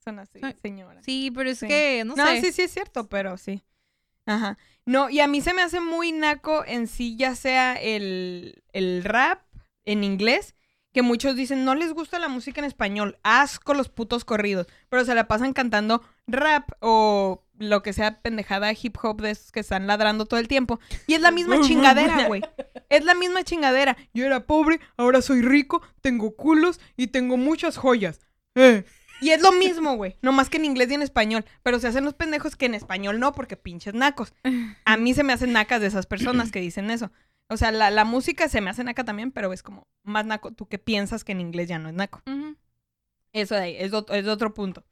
son 0.03 0.19
así, 0.19 0.39
señora. 0.61 1.01
Sí, 1.03 1.31
pero 1.33 1.49
es 1.49 1.59
Sí. 1.59 1.67
que, 1.67 2.03
no, 2.05 2.15
No, 2.15 2.25
sé. 2.27 2.41
sí, 2.41 2.51
sí 2.51 2.61
es 2.63 2.71
cierto, 2.71 3.07
pero 3.09 3.37
sí. 3.37 3.63
Ajá. 4.25 4.57
No, 4.85 5.09
y 5.09 5.19
a 5.19 5.27
mí 5.27 5.41
se 5.41 5.53
me 5.53 5.61
hace 5.61 5.79
muy 5.79 6.11
naco 6.11 6.63
en 6.65 6.87
sí, 6.87 7.15
ya 7.17 7.35
sea 7.35 7.73
el, 7.75 8.63
el 8.71 9.03
rap 9.03 9.41
en 9.85 10.03
inglés, 10.03 10.55
que 10.93 11.01
muchos 11.01 11.35
dicen 11.35 11.65
no 11.65 11.75
les 11.75 11.93
gusta 11.93 12.19
la 12.19 12.29
música 12.29 12.61
en 12.61 12.65
español, 12.65 13.17
asco 13.23 13.73
los 13.73 13.89
putos 13.89 14.25
corridos, 14.25 14.67
pero 14.89 15.03
se 15.03 15.15
la 15.15 15.27
pasan 15.27 15.53
cantando 15.53 16.01
rap 16.27 16.69
o 16.79 17.43
lo 17.57 17.81
que 17.83 17.93
sea 17.93 18.21
pendejada 18.21 18.71
hip 18.71 18.97
hop 19.01 19.21
de 19.21 19.31
esos 19.31 19.51
que 19.51 19.59
están 19.59 19.87
ladrando 19.87 20.25
todo 20.25 20.39
el 20.39 20.47
tiempo. 20.47 20.79
Y 21.07 21.13
es 21.13 21.21
la 21.21 21.31
misma 21.31 21.59
chingadera, 21.61 22.27
güey. 22.27 22.41
Es 22.89 23.05
la 23.05 23.15
misma 23.15 23.43
chingadera. 23.43 23.97
Yo 24.13 24.25
era 24.25 24.45
pobre, 24.45 24.79
ahora 24.97 25.21
soy 25.21 25.41
rico, 25.41 25.81
tengo 26.01 26.35
culos 26.35 26.79
y 26.95 27.07
tengo 27.07 27.37
muchas 27.37 27.77
joyas. 27.77 28.19
Eh. 28.55 28.83
Y 29.21 29.29
es 29.29 29.41
lo 29.41 29.53
mismo, 29.53 29.95
güey. 29.95 30.17
No 30.21 30.33
más 30.33 30.49
que 30.49 30.57
en 30.57 30.65
inglés 30.65 30.91
y 30.91 30.95
en 30.95 31.01
español. 31.01 31.45
Pero 31.63 31.79
se 31.79 31.87
hacen 31.87 32.03
los 32.03 32.13
pendejos 32.13 32.57
que 32.57 32.65
en 32.65 32.73
español 32.73 33.19
no, 33.19 33.31
porque 33.31 33.55
pinches 33.55 33.93
nacos. 33.93 34.33
A 34.83 34.97
mí 34.97 35.13
se 35.13 35.23
me 35.23 35.31
hacen 35.31 35.53
nacas 35.53 35.79
de 35.79 35.87
esas 35.87 36.05
personas 36.05 36.51
que 36.51 36.59
dicen 36.59 36.91
eso. 36.91 37.09
O 37.49 37.57
sea, 37.57 37.71
la, 37.71 37.91
la 37.91 38.05
música 38.05 38.47
se 38.49 38.61
me 38.61 38.69
hace 38.69 38.83
naca 38.83 39.03
también, 39.03 39.31
pero 39.31 39.53
es 39.53 39.63
como 39.63 39.87
más 40.03 40.25
naco 40.25 40.51
tú 40.53 40.67
que 40.67 40.79
piensas 40.79 41.23
que 41.23 41.33
en 41.33 41.41
inglés 41.41 41.67
ya 41.67 41.79
no 41.79 41.89
es 41.89 41.95
naco. 41.95 42.21
Eso 43.33 43.55
de 43.55 43.61
ahí, 43.61 43.75
es, 43.77 43.91
es 43.93 44.27
otro 44.27 44.53
punto. 44.53 44.83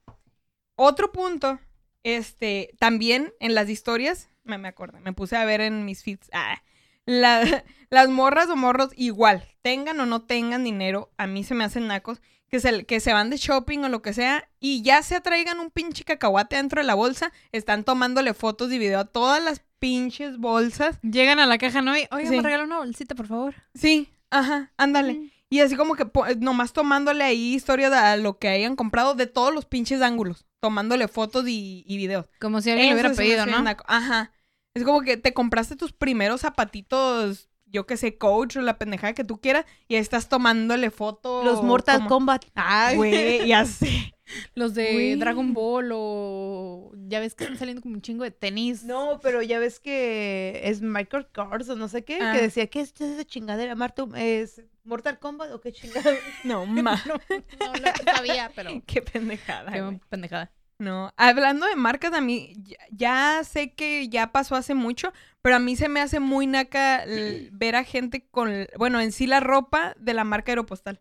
Otro 0.75 1.11
punto, 1.11 1.59
este, 2.03 2.75
también 2.79 3.33
en 3.39 3.55
las 3.55 3.69
historias, 3.69 4.29
me, 4.43 4.57
me 4.57 4.67
acordé, 4.67 4.99
me 4.99 5.13
puse 5.13 5.35
a 5.37 5.45
ver 5.45 5.61
en 5.61 5.85
mis 5.85 6.03
feeds, 6.03 6.29
ah, 6.33 6.61
la- 7.05 7.63
las 7.89 8.09
morras 8.09 8.49
o 8.49 8.55
morros 8.55 8.89
igual, 8.95 9.47
tengan 9.61 9.99
o 9.99 10.05
no 10.05 10.23
tengan 10.25 10.63
dinero, 10.63 11.11
a 11.17 11.27
mí 11.27 11.43
se 11.43 11.53
me 11.53 11.63
hacen 11.63 11.87
nacos, 11.87 12.21
que 12.51 12.59
se, 12.59 12.85
que 12.85 12.99
se 12.99 13.13
van 13.13 13.29
de 13.29 13.37
shopping 13.37 13.79
o 13.79 13.89
lo 13.89 14.01
que 14.01 14.13
sea, 14.13 14.49
y 14.59 14.81
ya 14.83 15.01
se 15.03 15.21
traigan 15.21 15.59
un 15.59 15.71
pinche 15.71 16.03
cacahuate 16.03 16.57
dentro 16.57 16.81
de 16.81 16.85
la 16.87 16.93
bolsa, 16.95 17.31
están 17.51 17.83
tomándole 17.85 18.33
fotos 18.33 18.71
y 18.71 18.77
video 18.77 18.99
a 18.99 19.05
todas 19.05 19.41
las 19.41 19.63
pinches 19.79 20.37
bolsas. 20.37 20.99
Llegan 21.01 21.39
a 21.39 21.45
la 21.45 21.57
caja, 21.57 21.81
¿no? 21.81 21.97
Y, 21.97 22.07
oiga, 22.11 22.29
Sí. 22.29 22.35
me 22.35 22.43
regala 22.43 22.65
una 22.65 22.77
bolsita, 22.79 23.15
por 23.15 23.27
favor. 23.27 23.55
Sí, 23.73 24.09
ajá, 24.29 24.71
ándale. 24.77 25.13
Mm. 25.13 25.31
Y 25.49 25.59
así 25.61 25.75
como 25.75 25.95
que 25.95 26.05
nomás 26.39 26.71
tomándole 26.71 27.23
ahí 27.23 27.55
historia 27.55 27.89
de 27.89 27.97
a 27.97 28.15
lo 28.17 28.37
que 28.37 28.47
hayan 28.47 28.75
comprado 28.75 29.15
de 29.15 29.27
todos 29.27 29.53
los 29.53 29.65
pinches 29.65 30.01
ángulos. 30.01 30.45
Tomándole 30.61 31.07
fotos 31.07 31.45
y, 31.47 31.83
y 31.87 31.97
videos. 31.97 32.29
Como 32.39 32.61
si 32.61 32.69
alguien 32.71 32.89
lo 32.89 32.93
hubiera 32.93 33.13
pedido, 33.13 33.45
¿no? 33.45 33.57
Ajá. 33.87 34.31
Es 34.73 34.83
como 34.85 35.01
que 35.01 35.17
te 35.17 35.33
compraste 35.33 35.75
tus 35.75 35.91
primeros 35.91 36.41
zapatitos, 36.41 37.49
yo 37.71 37.85
que 37.85 37.97
sé, 37.97 38.17
coach 38.17 38.57
o 38.57 38.61
la 38.61 38.77
pendejada 38.77 39.13
que 39.13 39.23
tú 39.23 39.39
quieras, 39.39 39.65
y 39.87 39.95
ahí 39.95 40.01
estás 40.01 40.27
tomándole 40.29 40.89
fotos. 40.91 41.45
Los 41.45 41.63
Mortal 41.63 41.97
como- 41.99 42.09
Kombat. 42.09 42.45
Ay, 42.55 42.95
Güey, 42.97 43.47
ya 43.47 43.65
sé. 43.65 44.13
Los 44.55 44.73
de. 44.73 45.15
Dragon 45.17 45.53
Ball 45.53 45.91
o 45.93 46.91
ya 47.07 47.19
ves 47.19 47.35
que 47.35 47.43
están 47.43 47.57
saliendo 47.59 47.81
como 47.81 47.95
un 47.95 48.01
chingo 48.01 48.23
de 48.23 48.31
tenis. 48.31 48.83
No, 48.85 49.19
pero 49.21 49.41
ya 49.41 49.59
ves 49.59 49.79
que 49.81 50.61
es 50.63 50.81
Michael 50.81 51.27
Kors 51.33 51.67
o 51.69 51.75
no 51.75 51.89
sé 51.89 52.03
qué, 52.05 52.17
Ah. 52.21 52.31
que 52.33 52.41
decía 52.41 52.67
que 52.67 52.79
es 52.79 52.93
esa 52.99 53.25
chingadera, 53.25 53.75
Marto, 53.75 54.09
es 54.15 54.61
Mortal 54.85 55.19
Kombat 55.19 55.51
o 55.51 55.59
qué 55.59 55.73
chingada. 55.73 56.11
No, 56.45 56.65
ma. 56.65 57.01
No, 57.05 57.15
no 57.59 57.73
lo 57.73 58.13
sabía, 58.15 58.51
pero 58.55 58.71
Qué 58.87 59.01
pendejada. 59.01 59.71
qué 59.71 59.81
güey. 59.81 59.99
pendejada. 60.09 60.49
No, 60.81 61.13
hablando 61.15 61.67
de 61.67 61.75
marcas, 61.75 62.11
a 62.13 62.21
mí 62.21 62.53
ya, 62.63 62.77
ya 62.89 63.43
sé 63.43 63.71
que 63.73 64.09
ya 64.09 64.31
pasó 64.31 64.55
hace 64.55 64.73
mucho, 64.73 65.13
pero 65.43 65.57
a 65.57 65.59
mí 65.59 65.75
se 65.75 65.89
me 65.89 66.01
hace 66.01 66.19
muy 66.19 66.47
naca 66.47 67.03
ver 67.51 67.75
a 67.75 67.83
gente 67.83 68.25
con, 68.31 68.67
bueno, 68.79 68.99
en 68.99 69.11
sí 69.11 69.27
la 69.27 69.39
ropa 69.41 69.93
de 69.99 70.15
la 70.15 70.23
marca 70.23 70.51
Aeropostal. 70.51 70.99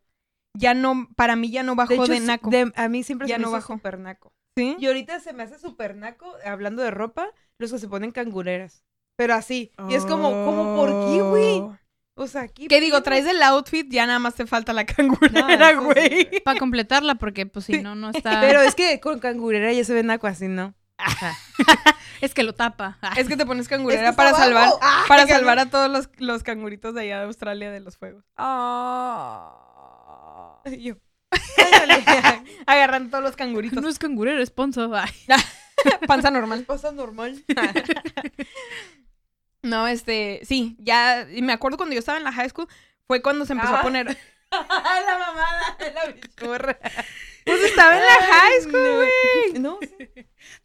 Ya 0.52 0.74
no, 0.74 1.08
para 1.16 1.34
mí 1.34 1.50
ya 1.50 1.62
no 1.62 1.76
bajó 1.76 2.06
de, 2.06 2.20
naco. 2.20 2.50
de- 2.50 2.72
a 2.76 2.88
mí 2.88 3.02
siempre 3.02 3.26
Ya 3.26 3.36
se 3.36 3.38
me 3.38 3.44
no 3.44 3.48
hizo 3.48 3.56
bajó. 3.56 3.74
súper 3.76 3.98
naco. 3.98 4.32
¿Sí? 4.54 4.76
Y 4.78 4.86
ahorita 4.86 5.18
se 5.20 5.32
me 5.32 5.44
hace 5.44 5.58
súper 5.58 5.96
naco, 5.96 6.34
hablando 6.44 6.82
de 6.82 6.90
ropa, 6.90 7.32
los 7.58 7.72
que 7.72 7.78
se 7.78 7.88
ponen 7.88 8.10
cangureras. 8.10 8.84
Pero 9.16 9.32
así. 9.34 9.72
Y 9.88 9.94
es 9.94 10.04
como, 10.04 10.30
¿cómo 10.44 10.74
por 10.74 10.88
qué, 11.06 11.22
güey? 11.22 11.79
Oh. 12.20 12.24
O 12.24 12.26
sea, 12.26 12.42
aquí. 12.42 12.68
¿Qué 12.68 12.80
digo? 12.80 13.02
Traes 13.02 13.26
el 13.26 13.42
outfit, 13.42 13.88
ya 13.90 14.06
nada 14.06 14.18
más 14.18 14.34
te 14.34 14.46
falta 14.46 14.72
la 14.72 14.84
cangurera, 14.84 15.72
güey. 15.74 16.42
Para 16.44 16.58
completarla, 16.58 17.14
porque 17.14 17.46
pues 17.46 17.64
si 17.64 17.80
no, 17.80 17.94
no 17.94 18.10
está. 18.14 18.40
Pero 18.40 18.60
es 18.60 18.74
que 18.74 19.00
con 19.00 19.18
cangurera 19.20 19.72
ya 19.72 19.84
se 19.84 19.94
ve 19.94 20.02
naco 20.02 20.26
así, 20.26 20.48
¿no? 20.48 20.74
es 22.20 22.34
que 22.34 22.42
lo 22.42 22.54
tapa. 22.54 22.98
es 23.16 23.26
que 23.26 23.36
te 23.38 23.46
pones 23.46 23.62
Es 23.62 23.68
cangurera 23.68 24.10
que 24.10 24.16
para 24.16 24.34
salvar. 24.34 24.68
Ah, 24.82 25.04
para 25.08 25.24
que- 25.24 25.32
salvar 25.32 25.58
a 25.58 25.70
todos 25.70 25.90
los, 25.90 26.10
los 26.18 26.42
canguritos 26.42 26.94
de 26.94 27.00
allá 27.02 27.18
de 27.20 27.24
Australia 27.24 27.70
de 27.70 27.80
los 27.80 27.96
fuegos. 27.96 28.24
Y 30.66 30.82
yo, 30.82 30.94
Agarran 32.66 33.10
todos 33.10 33.24
los 33.24 33.36
canguritos. 33.36 33.82
No 33.82 33.88
es 33.88 33.98
cangurero, 33.98 34.42
es 34.42 34.50
ponzo. 34.50 34.90
Ay. 34.94 35.10
Panza 36.06 36.30
normal. 36.30 36.64
Pasa 36.64 36.92
normal. 36.92 37.42
No, 39.62 39.86
este, 39.86 40.40
sí, 40.44 40.76
ya, 40.78 41.26
y 41.30 41.42
me 41.42 41.52
acuerdo 41.52 41.76
cuando 41.76 41.94
yo 41.94 41.98
estaba 42.00 42.18
en 42.18 42.24
la 42.24 42.32
high 42.32 42.48
school, 42.48 42.68
fue 43.06 43.20
cuando 43.22 43.44
se 43.46 43.52
empezó 43.52 43.74
a 43.74 43.80
Ah. 43.80 43.82
poner, 43.82 44.06
la 44.50 45.18
mamada, 45.18 45.76
la 45.94 46.06
bichorra. 46.12 46.78
pues 47.44 47.60
estaba 47.64 47.96
en 47.96 48.02
la 48.04 48.14
high 48.14 48.60
school, 48.62 48.94
güey. 48.96 49.52
No, 49.60 49.78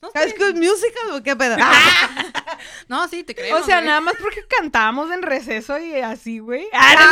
No, 0.01 0.11
High 0.13 0.29
sí. 0.29 0.35
School 0.35 0.53
Musical 0.55 1.11
o 1.11 1.21
qué 1.23 1.35
pedo. 1.35 1.57
No, 2.87 3.07
sí, 3.07 3.23
te 3.23 3.35
creo. 3.35 3.57
O 3.57 3.63
sea, 3.63 3.81
nada 3.81 3.99
más 4.01 4.15
porque 4.21 4.45
cantábamos 4.47 5.11
en 5.11 5.21
receso 5.23 5.77
y 5.77 5.95
así, 5.99 6.39
güey. 6.39 6.67
Ah, 6.71 6.95
no 6.97 7.01
es 7.01 7.09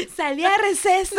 cierto. 0.00 0.14
Salí 0.16 0.44
a 0.44 0.56
receso. 0.58 1.16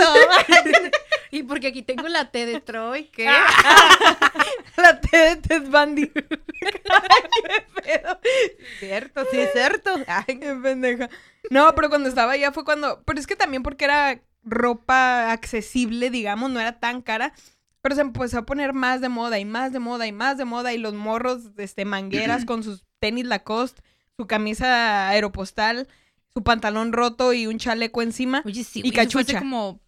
Y 1.31 1.43
porque 1.43 1.67
aquí 1.67 1.83
tengo 1.83 2.07
la 2.07 2.31
T 2.31 2.45
de 2.45 2.59
Troy, 2.59 3.05
que 3.05 3.25
La 4.77 4.99
T 4.99 5.17
de 5.17 5.35
Ted 5.37 5.63
Bundy. 5.69 6.11
cierto, 8.79 9.25
sí, 9.31 9.39
es 9.39 9.51
cierto. 9.53 9.91
Ay, 10.07 10.39
Qué 10.39 10.55
pendeja. 10.55 11.09
No, 11.49 11.73
pero 11.75 11.89
cuando 11.89 12.09
estaba 12.09 12.33
allá 12.33 12.51
fue 12.51 12.65
cuando, 12.65 13.01
pero 13.03 13.19
es 13.19 13.27
que 13.27 13.35
también 13.35 13.63
porque 13.63 13.85
era 13.85 14.21
ropa 14.43 15.31
accesible, 15.31 16.09
digamos, 16.09 16.49
no 16.51 16.59
era 16.59 16.79
tan 16.79 17.01
cara. 17.01 17.33
Pero 17.81 17.95
se 17.95 18.01
empezó 18.01 18.39
a 18.39 18.45
poner 18.45 18.73
más 18.73 18.99
de 18.99 19.07
moda 19.07 19.39
y 19.39 19.45
más 19.45 19.71
de 19.71 19.79
moda 19.79 20.05
y 20.05 20.11
más 20.11 20.37
de 20.37 20.43
moda 20.45 20.73
y 20.73 20.77
los 20.77 20.93
morros, 20.93 21.43
este, 21.57 21.85
mangueras 21.85 22.43
con 22.45 22.63
sus 22.63 22.83
tenis 22.99 23.25
Lacoste, 23.25 23.81
su 24.17 24.27
camisa 24.27 25.07
aeropostal, 25.09 25.87
su 26.33 26.43
pantalón 26.43 26.91
roto 26.91 27.31
y 27.33 27.47
un 27.47 27.57
chaleco 27.57 28.01
encima. 28.01 28.43
Oye, 28.45 28.65
sí, 28.65 28.81
Y 28.83 28.91
güey, 28.91 28.99
eso 28.99 29.11
fue 29.11 29.21
hace 29.21 29.33
cachucha. 29.33 29.39
como 29.39 29.79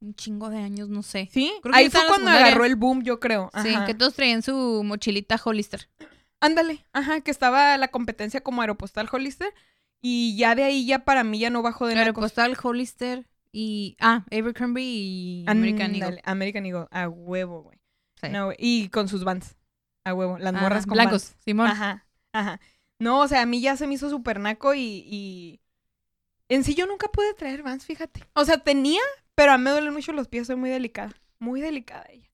un 0.00 0.14
chingo 0.14 0.48
de 0.48 0.58
años, 0.58 0.88
no 0.88 1.02
sé. 1.02 1.28
¿Sí? 1.32 1.52
Creo 1.62 1.72
que 1.72 1.78
Ahí 1.78 1.90
fue 1.90 2.00
cuando 2.08 2.30
agarró 2.30 2.64
el 2.64 2.76
boom, 2.76 3.02
yo 3.02 3.18
creo. 3.20 3.50
Sí, 3.62 3.74
Ajá. 3.74 3.86
que 3.86 3.94
todos 3.94 4.14
traían 4.14 4.42
su 4.42 4.82
mochilita 4.84 5.40
Hollister. 5.42 5.88
Ándale, 6.40 6.84
ajá, 6.92 7.20
que 7.20 7.30
estaba 7.32 7.76
la 7.78 7.88
competencia 7.88 8.40
como 8.40 8.60
Aeropostal 8.60 9.08
Hollister 9.10 9.52
y 10.00 10.36
ya 10.36 10.54
de 10.54 10.62
ahí 10.62 10.86
ya 10.86 11.00
para 11.00 11.24
mí 11.24 11.40
ya 11.40 11.50
no 11.50 11.62
bajó 11.62 11.86
de 11.86 11.94
nacos. 11.94 12.06
Aeropostal, 12.06 12.56
Hollister 12.62 13.26
y... 13.50 13.96
Ah, 13.98 14.24
Abercrombie 14.30 14.84
y 14.84 15.44
American 15.48 15.90
Eagle. 15.94 16.04
Ándale, 16.04 16.22
American 16.24 16.66
Eagle, 16.66 16.86
a 16.92 17.08
huevo, 17.08 17.62
güey. 17.64 17.80
Sí. 18.20 18.28
No, 18.30 18.52
y 18.56 18.88
con 18.90 19.08
sus 19.08 19.24
vans, 19.24 19.56
a 20.04 20.14
huevo, 20.14 20.38
las 20.38 20.54
Ah, 20.54 20.60
morras 20.60 20.86
con 20.86 20.94
blancos, 20.94 21.34
Simón. 21.44 21.66
vans. 21.66 21.80
Ajá, 21.80 22.06
ajá. 22.32 22.60
No, 23.00 23.20
o 23.20 23.26
sea, 23.28 23.42
a 23.42 23.46
mí 23.46 23.60
ya 23.60 23.76
se 23.76 23.86
me 23.88 23.94
hizo 23.94 24.08
súper 24.08 24.38
naco 24.38 24.74
y, 24.74 24.80
y... 25.06 25.60
En 26.48 26.64
sí 26.64 26.74
yo 26.74 26.86
nunca 26.86 27.08
pude 27.08 27.34
traer 27.34 27.62
vans, 27.62 27.84
fíjate. 27.84 28.24
O 28.34 28.44
sea, 28.44 28.58
tenía, 28.58 29.00
pero 29.34 29.52
a 29.52 29.58
mí 29.58 29.64
me 29.64 29.70
duelen 29.70 29.92
mucho 29.92 30.12
los 30.12 30.28
pies, 30.28 30.46
soy 30.46 30.56
muy 30.56 30.70
delicada. 30.70 31.12
Muy 31.38 31.60
delicada 31.60 32.06
ella. 32.10 32.28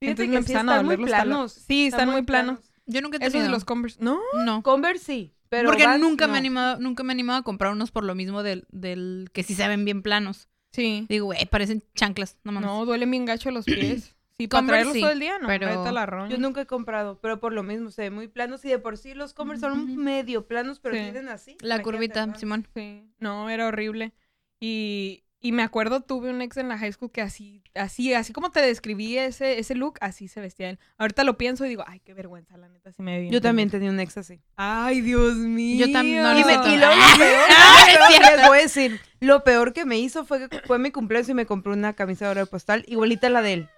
Fíjate 0.00 0.22
Entonces 0.24 0.28
me 0.28 0.36
que 0.38 0.42
sí 0.44 0.52
empezaron 0.52 0.68
a 0.68 0.72
están 0.72 0.86
muy 0.86 0.94
doler 0.96 1.10
los 1.10 1.20
planos. 1.20 1.52
Sí, 1.52 1.86
están, 1.86 2.08
muy 2.10 2.22
planos. 2.22 2.58
Yo 2.86 3.00
nunca 3.02 3.16
he 3.18 3.20
Esos 3.20 3.32
tenido. 3.32 3.48
de 3.48 3.52
los 3.52 3.64
Converse. 3.64 3.98
No, 4.00 4.18
No. 4.44 4.62
Converse 4.62 5.04
sí, 5.04 5.34
pero 5.48 5.68
porque 5.68 5.86
Vans, 5.86 6.00
nunca 6.00 6.26
me 6.26 6.32
no. 6.32 6.36
he 6.36 6.38
animado, 6.38 6.78
nunca 6.80 7.02
me 7.04 7.12
he 7.12 7.14
animado 7.14 7.38
a 7.40 7.42
comprar 7.42 7.72
unos 7.72 7.90
por 7.90 8.04
lo 8.04 8.14
mismo 8.14 8.42
del, 8.42 8.66
del 8.70 9.28
que 9.32 9.42
sí 9.42 9.54
se 9.54 9.66
ven 9.68 9.84
bien 9.84 10.02
planos. 10.02 10.48
sí. 10.72 11.06
Digo, 11.08 11.26
güey, 11.26 11.44
parecen 11.46 11.84
chanclas, 11.94 12.38
no 12.44 12.52
mames. 12.52 12.68
No, 12.68 12.84
duelen 12.86 13.10
bien 13.10 13.24
gacho 13.26 13.50
los 13.50 13.64
pies. 13.66 14.16
Sí, 14.40 14.48
para 14.48 14.60
Converse 14.60 14.76
traerlos 14.84 14.94
sí, 14.94 15.00
todo 15.00 15.10
el 15.12 15.20
día, 15.20 15.38
no, 15.38 15.46
pero- 15.48 15.66
pero... 15.68 15.90
la 15.92 16.06
roña. 16.06 16.28
Yo 16.30 16.38
nunca 16.38 16.62
he 16.62 16.66
comprado, 16.66 17.18
pero 17.20 17.40
por 17.40 17.52
lo 17.52 17.62
mismo, 17.62 17.90
se 17.90 18.02
ven 18.02 18.14
muy 18.14 18.28
planos 18.28 18.64
y 18.64 18.68
de 18.68 18.78
por 18.78 18.96
sí 18.96 19.14
los 19.14 19.34
Converse 19.34 19.60
son 19.62 19.96
medio 19.96 20.46
planos, 20.46 20.80
pero 20.80 20.94
Sí. 20.94 21.02
tienen 21.02 21.28
así. 21.28 21.56
La 21.60 21.82
curvita. 21.82 22.34
Simón. 22.36 22.66
Sí, 22.74 23.04
no, 23.18 23.50
era 23.50 23.66
horrible. 23.66 24.12
Y 24.60 25.24
Y 25.42 25.52
me 25.52 25.62
acuerdo, 25.62 26.02
tuve 26.02 26.28
un 26.28 26.42
ex 26.42 26.58
en 26.58 26.68
la 26.68 26.76
high 26.76 26.92
school 26.92 27.10
que 27.10 27.22
así, 27.22 27.62
así, 27.74 28.12
así 28.12 28.30
como 28.34 28.50
te 28.50 28.60
describí 28.60 29.16
ese, 29.16 29.58
ese 29.58 29.74
look, 29.74 29.94
así 30.02 30.28
se 30.28 30.38
vestía 30.38 30.68
él. 30.68 30.78
Ahorita 30.98 31.24
lo 31.24 31.38
pienso 31.38 31.64
y 31.64 31.70
digo, 31.70 31.82
ay, 31.86 31.98
qué 32.00 32.12
vergüenza, 32.12 32.58
la 32.58 32.68
neta, 32.68 32.92
sí 32.92 33.00
me 33.00 33.12
ve 33.14 33.20
bien. 33.22 33.32
Yo 33.32 33.40
también 33.40 33.70
tenía 33.70 33.88
un 33.88 33.98
ex 34.00 34.18
así. 34.18 34.42
Ay, 34.56 35.00
Dios 35.00 35.36
mío. 35.36 35.86
Yo 35.86 35.90
también 35.94 36.22
no 36.22 36.38
Y, 36.38 36.42
lo 36.42 36.46
me, 36.46 36.52
y 36.52 36.76
lo 36.76 36.86
Ah, 36.90 37.86
lo 37.88 38.18
peor, 38.18 38.36
les 38.36 38.48
voy 38.48 38.58
a 38.58 38.60
decir, 38.60 39.00
lo 39.20 39.42
peor 39.42 39.72
que 39.72 39.86
me 39.86 39.98
hizo 39.98 40.26
fue 40.26 40.46
que 40.50 40.60
fue 40.66 40.78
mi 40.78 40.90
cumpleaños 40.90 41.30
y 41.30 41.34
me 41.34 41.46
compró 41.46 41.72
una 41.72 41.94
camisa 41.94 42.26
de 42.26 42.32
oro 42.32 42.44
postal 42.46 42.84
igualita 42.86 43.28
a 43.28 43.30
la 43.30 43.40
de 43.40 43.52
él. 43.54 43.68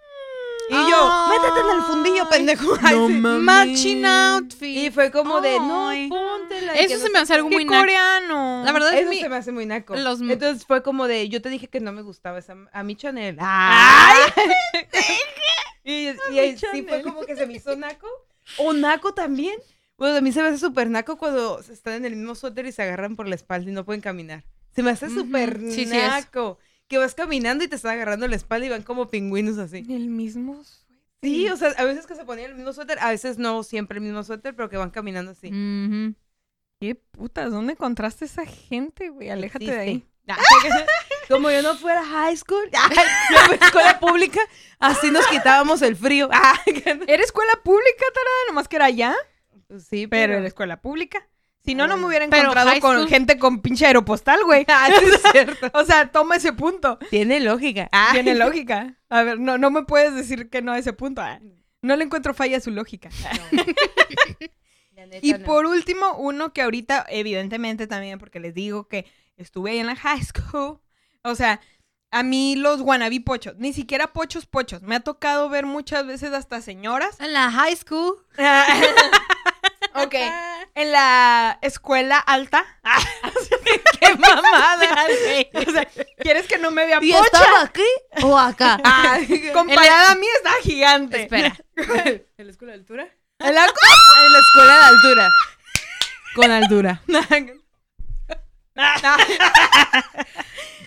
Y 0.70 0.74
yo, 0.90 1.28
métete 1.28 1.60
en 1.60 1.76
el 1.76 1.82
fundillo, 1.82 2.28
pendejo. 2.28 2.76
No 2.78 3.06
sí. 3.08 3.12
Matching 3.14 4.06
outfit. 4.06 4.76
Y 4.76 4.90
fue 4.90 5.10
como 5.10 5.40
de, 5.40 5.58
no, 5.58 5.90
póntela. 6.08 6.74
y 6.80 6.84
Eso 6.84 6.98
se 6.98 7.06
no 7.06 7.12
me 7.12 7.18
hace 7.18 7.34
algo 7.34 7.48
muy 7.50 7.58
¡Qué 7.58 7.64
naco. 7.70 7.80
coreano! 7.82 8.62
La 8.64 8.72
verdad 8.72 8.94
es 8.94 9.00
Eso 9.00 9.10
mi... 9.10 9.20
se 9.20 9.28
me 9.28 9.36
hace 9.36 9.52
muy 9.52 9.66
naco. 9.66 9.94
los- 9.96 10.20
Entonces 10.20 10.64
fue 10.66 10.82
como 10.82 11.08
de, 11.08 11.28
yo 11.28 11.42
te 11.42 11.48
dije 11.48 11.68
que 11.68 11.80
no 11.80 11.92
me 11.92 12.02
gustaba 12.02 12.38
esa, 12.38 12.54
a 12.72 12.82
mi 12.82 12.96
Chanel. 12.96 13.36
¡Ay! 13.40 14.20
y 15.84 16.08
y 16.08 16.14
mi 16.30 16.38
ahí 16.38 16.56
sí 16.56 16.82
fue 16.88 17.02
como 17.02 17.22
que 17.22 17.36
se 17.36 17.46
me 17.46 17.54
hizo 17.54 17.76
naco. 17.76 18.06
O 18.58 18.72
naco 18.72 19.14
también. 19.14 19.54
Bueno, 19.98 20.16
a 20.16 20.20
mí 20.20 20.32
se 20.32 20.42
me 20.42 20.48
hace 20.48 20.58
súper 20.58 20.88
naco 20.90 21.16
cuando 21.16 21.60
están 21.60 21.94
en 21.94 22.04
el 22.06 22.16
mismo 22.16 22.34
suéter 22.34 22.66
y 22.66 22.72
se 22.72 22.82
agarran 22.82 23.14
por 23.14 23.28
la 23.28 23.34
espalda 23.34 23.70
y 23.70 23.74
no 23.74 23.84
pueden 23.84 24.00
caminar. 24.00 24.42
Se 24.74 24.82
me 24.82 24.90
hace 24.90 25.06
Ujú. 25.06 25.20
súper 25.20 25.58
Sí, 25.60 25.84
sí 25.84 25.86
naco. 25.86 26.58
Que 26.92 26.98
vas 26.98 27.14
caminando 27.14 27.64
y 27.64 27.68
te 27.68 27.76
están 27.76 27.92
agarrando 27.92 28.28
la 28.28 28.36
espalda 28.36 28.66
y 28.66 28.68
van 28.68 28.82
como 28.82 29.08
pingüinos 29.08 29.56
así. 29.56 29.78
El 29.88 30.10
mismo 30.10 30.62
suéter. 30.62 30.98
Sí, 31.22 31.48
o 31.48 31.56
sea, 31.56 31.70
a 31.78 31.84
veces 31.84 32.06
que 32.06 32.14
se 32.14 32.26
ponían 32.26 32.50
el 32.50 32.54
mismo 32.54 32.74
suéter, 32.74 32.98
a 32.98 33.08
veces 33.08 33.38
no 33.38 33.62
siempre 33.62 33.96
el 33.96 34.04
mismo 34.04 34.22
suéter, 34.22 34.54
pero 34.54 34.68
que 34.68 34.76
van 34.76 34.90
caminando 34.90 35.30
así. 35.30 35.48
¿Qué 36.78 36.94
putas? 36.94 37.50
¿Dónde 37.50 37.72
encontraste 37.72 38.26
esa 38.26 38.44
gente, 38.44 39.08
güey? 39.08 39.30
Aléjate 39.30 39.64
de 39.64 39.78
ahí. 39.78 40.06
Existe. 40.26 40.84
Como 41.30 41.50
yo 41.50 41.62
no 41.62 41.76
fuera 41.76 42.04
high 42.04 42.36
school, 42.36 42.68
yo 42.70 42.78
a 42.78 43.54
escuela 43.54 43.98
pública, 43.98 44.40
así 44.78 45.10
nos 45.10 45.26
quitábamos 45.28 45.80
el 45.80 45.96
frío. 45.96 46.28
Ay, 46.30 46.82
¿Era 47.06 47.22
escuela 47.22 47.52
pública, 47.64 48.04
tarada? 48.12 48.36
Nomás 48.48 48.68
que 48.68 48.76
era 48.76 48.84
allá, 48.84 49.16
pues 49.66 49.84
sí, 49.84 50.06
pero 50.06 50.24
pero... 50.24 50.38
era 50.40 50.46
escuela 50.46 50.82
pública. 50.82 51.26
Si 51.64 51.74
no, 51.76 51.86
no 51.86 51.96
me 51.96 52.06
hubiera 52.06 52.26
Pero 52.28 52.42
encontrado 52.50 52.70
con 52.80 52.96
school- 52.96 53.08
gente 53.08 53.38
con 53.38 53.60
pinche 53.60 53.86
aeropostal, 53.86 54.42
güey. 54.44 54.64
Ah, 54.68 54.88
sí 54.98 55.04
es 55.04 55.22
cierto. 55.32 55.70
O 55.78 55.84
sea, 55.84 56.10
toma 56.10 56.36
ese 56.36 56.52
punto. 56.52 56.98
Tiene 57.10 57.38
lógica. 57.40 57.88
Ay. 57.92 58.14
Tiene 58.14 58.34
lógica. 58.44 58.96
A 59.08 59.22
ver, 59.22 59.38
no, 59.38 59.58
no 59.58 59.70
me 59.70 59.84
puedes 59.84 60.14
decir 60.14 60.50
que 60.50 60.60
no 60.62 60.72
a 60.72 60.78
ese 60.78 60.92
punto. 60.92 61.20
Ah, 61.22 61.38
No 61.82 61.94
le 61.96 62.04
encuentro 62.04 62.34
falla 62.34 62.56
a 62.56 62.60
su 62.60 62.70
lógica. 62.72 63.10
Neta, 64.92 65.18
Y 65.22 65.32
no. 65.32 65.44
por 65.44 65.66
último, 65.66 66.16
uno 66.18 66.52
que 66.52 66.62
ahorita, 66.62 67.06
evidentemente 67.08 67.86
también, 67.86 68.18
porque 68.18 68.40
les 68.40 68.54
digo 68.54 68.88
que 68.88 69.06
estuve 69.36 69.72
ahí 69.72 69.78
en 69.78 69.86
la 69.86 69.96
high 69.96 70.22
school. 70.22 70.80
O 71.22 71.34
sea, 71.34 71.60
a 72.10 72.22
mí 72.22 72.56
los 72.56 72.80
wannabe 72.80 73.20
pochos, 73.20 73.54
ni 73.56 73.72
siquiera 73.72 74.12
pochos 74.12 74.46
pochos. 74.46 74.82
Me 74.82 74.96
ha 74.96 75.00
tocado 75.00 75.48
ver 75.48 75.64
muchas 75.66 76.06
veces 76.06 76.32
hasta 76.32 76.60
señoras. 76.60 77.18
En 77.20 77.32
la 77.32 77.50
high 77.50 77.76
school. 77.76 78.16
ok. 79.94 80.14
En 80.74 80.90
la 80.92 81.58
escuela 81.60 82.18
alta. 82.18 82.64
¡Qué 84.00 84.14
mamada! 84.16 85.06
O 85.66 85.70
sea, 85.70 85.86
¿quieres 86.18 86.46
que 86.46 86.58
no 86.58 86.70
me 86.70 86.86
vea 86.86 86.98
¿Y 87.02 87.12
pocha? 87.12 87.24
estaba 87.26 87.62
aquí 87.62 87.84
o 88.22 88.38
acá? 88.38 88.80
Ay, 88.84 89.50
Comparada 89.52 90.12
a 90.12 90.14
mí 90.14 90.26
está 90.36 90.52
gigante. 90.62 91.22
Espera. 91.22 91.54
¿En 91.76 92.46
la 92.46 92.50
escuela 92.50 92.72
de 92.72 92.78
altura? 92.78 93.08
En 93.38 93.54
la- 93.54 93.64
En 93.64 94.32
la 94.32 94.38
escuela 94.38 94.76
de 94.78 94.84
altura. 94.84 95.30
Con 96.34 96.50
altura. 96.50 97.02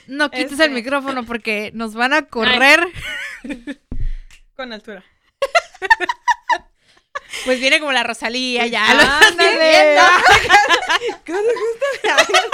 No 0.08 0.30
quites 0.32 0.51
Este. 0.54 0.65
el 0.65 0.72
micrófono 0.72 1.25
porque 1.25 1.72
nos 1.74 1.94
van 1.96 2.13
a 2.13 2.24
correr. 2.24 2.86
Con 4.56 4.72
altura. 4.74 5.04
Pues 7.44 7.60
viene 7.60 7.80
como 7.80 7.92
la 7.92 8.04
Rosalía, 8.04 8.65
ya 8.68 8.86
Ándale. 8.89 9.58
viendo. 9.58 10.01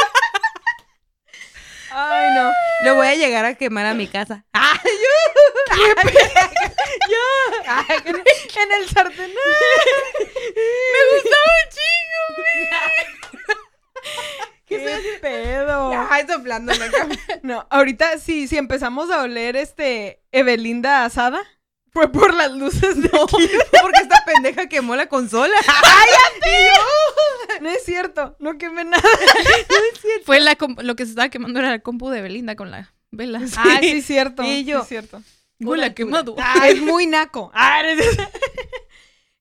Ay, 1.94 2.30
no. 2.36 2.52
Lo 2.86 2.96
voy 2.96 3.08
a 3.08 3.16
llegar 3.16 3.44
a 3.46 3.56
quemar 3.56 3.86
a 3.86 3.94
mi 3.94 4.08
casa. 4.08 4.46
¡Ay, 4.54 4.80
En 8.56 8.72
el 8.82 8.90
sartén. 8.90 9.32
¿Qué 14.66 15.18
pedo? 15.22 15.92
Ay, 16.10 16.26
soplando. 16.28 16.74
No, 17.44 17.68
ahorita 17.70 18.18
sí, 18.20 18.48
si 18.48 18.58
empezamos 18.58 19.12
a 19.12 19.22
oler 19.24 19.56
este 19.58 20.22
Evelinda 20.32 21.04
asada, 21.06 21.42
fue 21.92 22.12
por 22.12 22.34
las 22.34 22.52
luces 22.54 23.02
de 23.02 23.08
aquí. 23.24 23.50
Porque 23.82 24.00
esta 24.02 24.24
pendeja 24.26 24.68
quemó 24.68 24.96
la 24.96 25.08
consola. 25.08 25.56
No 27.62 27.70
es 27.70 27.84
cierto, 27.86 28.36
no 28.40 28.58
quemé 28.58 28.84
nada. 28.86 29.04
Fue 30.26 30.40
la 30.40 30.58
lo 30.82 30.96
que 30.96 31.06
se 31.06 31.12
estaba 31.12 31.30
quemando 31.30 31.60
era 31.60 31.70
la 31.70 31.80
compu 31.80 32.10
de 32.10 32.22
Belinda 32.22 32.56
con 32.56 32.72
la 32.72 32.92
vela. 33.12 33.40
Ah, 33.58 33.78
sí, 33.82 33.90
es 33.90 34.06
cierto. 34.06 34.42
Y 34.44 34.64
yo. 34.64 34.80
sí 34.80 34.82
es 34.84 34.88
cierto. 34.88 35.22
Huele 35.60 35.86
a 35.86 35.94
quemado. 35.94 36.36
Ah, 36.40 36.68
es 36.70 36.82
muy 36.82 37.06
naco. 37.06 37.52
Ah, 37.54 37.82
eres- 37.82 38.18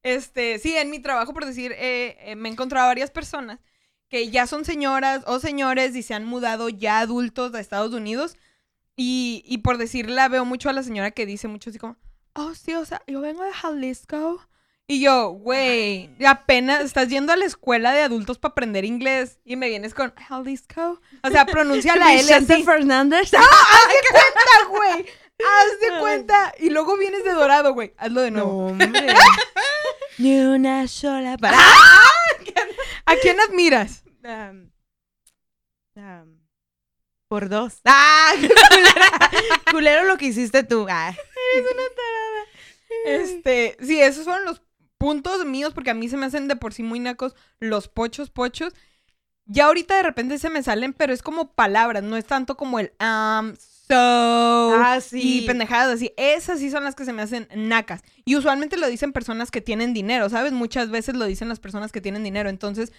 Este, 0.03 0.59
sí, 0.59 0.77
en 0.77 0.91
mi 0.91 0.99
trabajo, 0.99 1.33
por 1.33 1.47
decir, 1.47 1.73
eh, 1.73 2.17
eh, 2.21 2.37
me 2.37 2.49
he 2.49 2.53
encontrado 2.53 2.89
varias 2.89 3.11
personas 3.11 3.59
que 4.09 4.29
ya 4.31 4.47
son 4.47 4.65
señoras 4.65 5.23
o 5.27 5.39
señores 5.41 5.95
y 5.97 6.03
se 6.03 6.13
han 6.15 6.25
mudado 6.25 6.69
ya 6.69 6.99
adultos 7.01 7.55
a 7.55 7.61
Estados 7.61 7.93
Unidos. 7.95 8.37
Y, 8.97 9.43
y 9.47 9.59
por 9.59 9.79
decir, 9.79 10.11
la 10.11 10.29
veo 10.29 10.45
mucho 10.45 10.69
a 10.69 10.73
la 10.75 10.83
señora 10.83 11.11
que 11.11 11.25
dice 11.27 11.49
mucho 11.49 11.71
así 11.71 11.79
como, 11.79 11.97
oh, 12.35 12.55
sí, 12.55 12.75
o 12.75 12.85
sea, 12.85 13.03
yo 13.07 13.21
vengo 13.21 13.45
de 13.45 13.53
Jalisco. 13.53 14.47
Y 14.87 15.01
yo, 15.01 15.29
güey, 15.31 16.11
apenas 16.27 16.81
estás 16.81 17.09
yendo 17.09 17.33
a 17.33 17.37
la 17.37 17.45
escuela 17.45 17.93
de 17.93 18.03
adultos 18.03 18.39
para 18.39 18.51
aprender 18.51 18.85
inglés 18.85 19.39
y 19.45 19.55
me 19.55 19.69
vienes 19.69 19.95
con 19.95 20.13
Jalisco. 20.17 21.01
O 21.23 21.31
sea, 21.31 21.47
pronuncia 21.47 21.95
la 21.95 22.13
L 22.15 22.23
Vicente. 22.23 22.65
Fernández. 22.65 23.33
¡Haz 23.35 23.89
de 23.89 24.11
cuenta, 24.11 24.69
güey! 24.69 25.07
¡Haz 25.47 25.81
de 25.81 25.99
cuenta! 26.01 26.55
Y 26.59 26.71
luego 26.71 26.97
vienes 26.97 27.23
de 27.23 27.31
dorado, 27.33 27.73
güey. 27.73 27.95
Hazlo 27.99 28.21
de 28.23 28.33
No, 28.33 28.39
nuevo. 28.39 28.67
hombre. 28.67 29.15
Ni 30.19 30.41
una 30.41 30.89
sola 30.89 31.37
para. 31.39 31.57
¿A 33.07 33.15
quién 33.23 33.39
admiras? 33.41 34.03
Por 37.29 37.49
dos. 37.49 37.81
¡Ah! 37.85 38.33
Culero 39.71 40.05
lo 40.05 40.17
que 40.19 40.27
hiciste 40.27 40.65
tú. 40.65 40.87
Ah. 40.91 41.15
Este, 43.07 43.77
sí, 43.81 44.01
esos 44.01 44.25
fueron 44.25 44.45
los 44.45 44.63
puntos 44.99 45.45
míos 45.47 45.73
porque 45.73 45.91
a 45.91 45.95
mí 45.95 46.09
se 46.09 46.17
me 46.17 46.27
hacen 46.27 46.49
de 46.49 46.57
por 46.57 46.75
sí 46.75 46.83
muy 46.83 46.99
nacos 47.01 47.35
los 47.59 47.89
pochos, 47.89 48.31
pochos. 48.31 48.75
Ya 49.47 49.67
ahorita 49.67 49.97
de 49.97 50.03
repente 50.03 50.39
se 50.39 50.51
me 50.51 50.63
salen, 50.63 50.93
pero 50.93 51.13
es 51.13 51.23
como 51.23 51.53
palabras, 51.53 52.03
no 52.03 52.17
es 52.17 52.25
tanto 52.25 52.57
como 52.57 52.79
el 52.79 52.93
um, 53.01 53.55
so 53.57 54.75
Ah, 54.77 54.99
sí. 55.01 55.43
y 55.43 55.47
pendejadas 55.47 55.95
así. 55.95 56.13
Esas 56.17 56.61
sí 56.61 56.71
son 56.71 56.85
las 56.85 56.95
que 56.95 57.05
se 57.05 57.13
me 57.13 57.23
hacen 57.23 57.49
nacas. 57.55 58.03
Y 58.25 58.37
usualmente 58.37 58.77
lo 58.77 58.87
dicen 58.87 59.13
personas 59.13 59.51
que 59.51 59.61
tienen 59.61 59.93
dinero, 59.95 60.29
¿sabes? 60.29 60.53
Muchas 60.53 60.91
veces 60.91 61.17
lo 61.17 61.25
dicen 61.25 61.49
las 61.49 61.59
personas 61.59 61.91
que 61.91 62.01
tienen 62.01 62.23
dinero. 62.23 62.49
Entonces, 62.49 62.93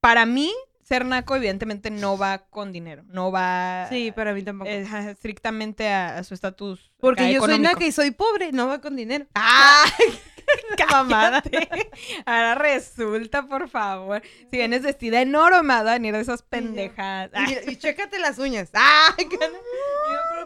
para 0.00 0.24
mí, 0.24 0.52
ser 0.88 1.04
naco 1.04 1.36
evidentemente 1.36 1.90
no 1.90 2.16
va 2.16 2.38
con 2.48 2.72
dinero, 2.72 3.02
no 3.08 3.30
va 3.30 3.86
Sí, 3.90 4.10
para 4.10 4.32
mí 4.32 4.42
tampoco. 4.42 4.70
eh, 4.70 4.86
estrictamente 5.10 5.88
a, 5.88 6.16
a 6.16 6.24
su 6.24 6.32
estatus. 6.32 6.90
Porque 6.98 7.30
yo 7.32 7.40
soy 7.44 7.58
naca 7.58 7.84
y 7.84 7.92
soy 7.92 8.10
pobre, 8.10 8.52
no 8.52 8.66
va 8.68 8.80
con 8.80 8.96
dinero. 8.96 9.26
¡Ah! 9.34 9.84
mamada. 10.90 11.42
Ahora 12.24 12.54
resulta, 12.54 13.46
por 13.46 13.68
favor. 13.68 14.22
Si 14.50 14.56
vienes 14.56 14.82
vestida 14.82 15.20
en 15.20 15.34
oro, 15.34 15.62
me 15.62 15.74
va 15.74 15.80
a 15.80 15.92
venir 15.94 16.14
de 16.14 16.20
esas 16.20 16.42
pendejadas. 16.42 17.30
Ah, 17.34 17.46
Y, 17.66 17.72
y 17.72 17.76
chécate 17.78 18.18
las 18.18 18.38
uñas. 18.38 18.70
¡Ay! 18.72 19.28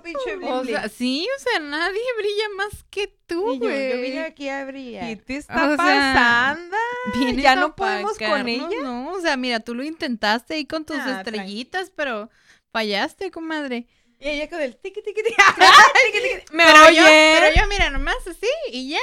Yo 0.03 0.19
pinche 0.19 0.37
bling, 0.37 0.51
O 0.53 0.61
bling. 0.62 0.75
sea, 0.75 0.88
sí, 0.88 1.29
o 1.37 1.41
sea, 1.41 1.59
nadie 1.61 2.01
brilla 2.19 2.49
más 2.57 2.85
que 2.91 3.09
tú, 3.27 3.53
Y 3.55 3.59
yo, 3.59 3.67
güey. 3.67 3.91
yo 3.91 4.01
vine 4.03 4.21
aquí 4.25 4.49
a 4.49 4.65
brillar. 4.65 5.05
¿Qué 5.07 5.17
te 5.17 5.37
está 5.37 5.65
O 5.71 5.77
sea, 5.77 5.77
pasando? 5.77 6.77
Vienes 7.15 7.43
ya 7.43 7.57
no 7.57 7.75
podemos 7.77 8.19
con 8.19 8.49
ella. 8.49 8.69
No, 8.83 9.12
o 9.12 9.21
sea, 9.21 9.37
mira, 9.37 9.61
tú 9.61 9.75
lo 9.75 9.83
intentaste 9.85 10.55
ahí 10.55 10.67
con 10.67 10.85
tus 10.85 10.97
Ah, 10.99 11.19
estrellitas, 11.19 11.91
pero 11.95 12.31
fallaste, 12.73 13.31
comadre. 13.31 13.87
Y 14.19 14.29
ella 14.29 14.49
con 14.49 14.61
el 14.61 14.77
tiqui 14.77 15.03
tiqui 15.03 15.23
tiqui. 15.23 15.37
¿Me 16.53 16.65
pero 16.65 16.91
yo, 16.91 17.05
oye? 17.05 17.37
pero 17.41 17.55
yo, 17.61 17.67
mira, 17.69 17.91
nomás 17.91 18.17
así 18.29 18.47
y 18.71 18.91
ya, 18.91 18.99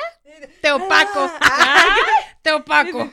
te 0.62 0.72
opaco. 0.72 1.32
Ah, 1.42 1.86
te 2.42 2.52
opaco. 2.54 3.12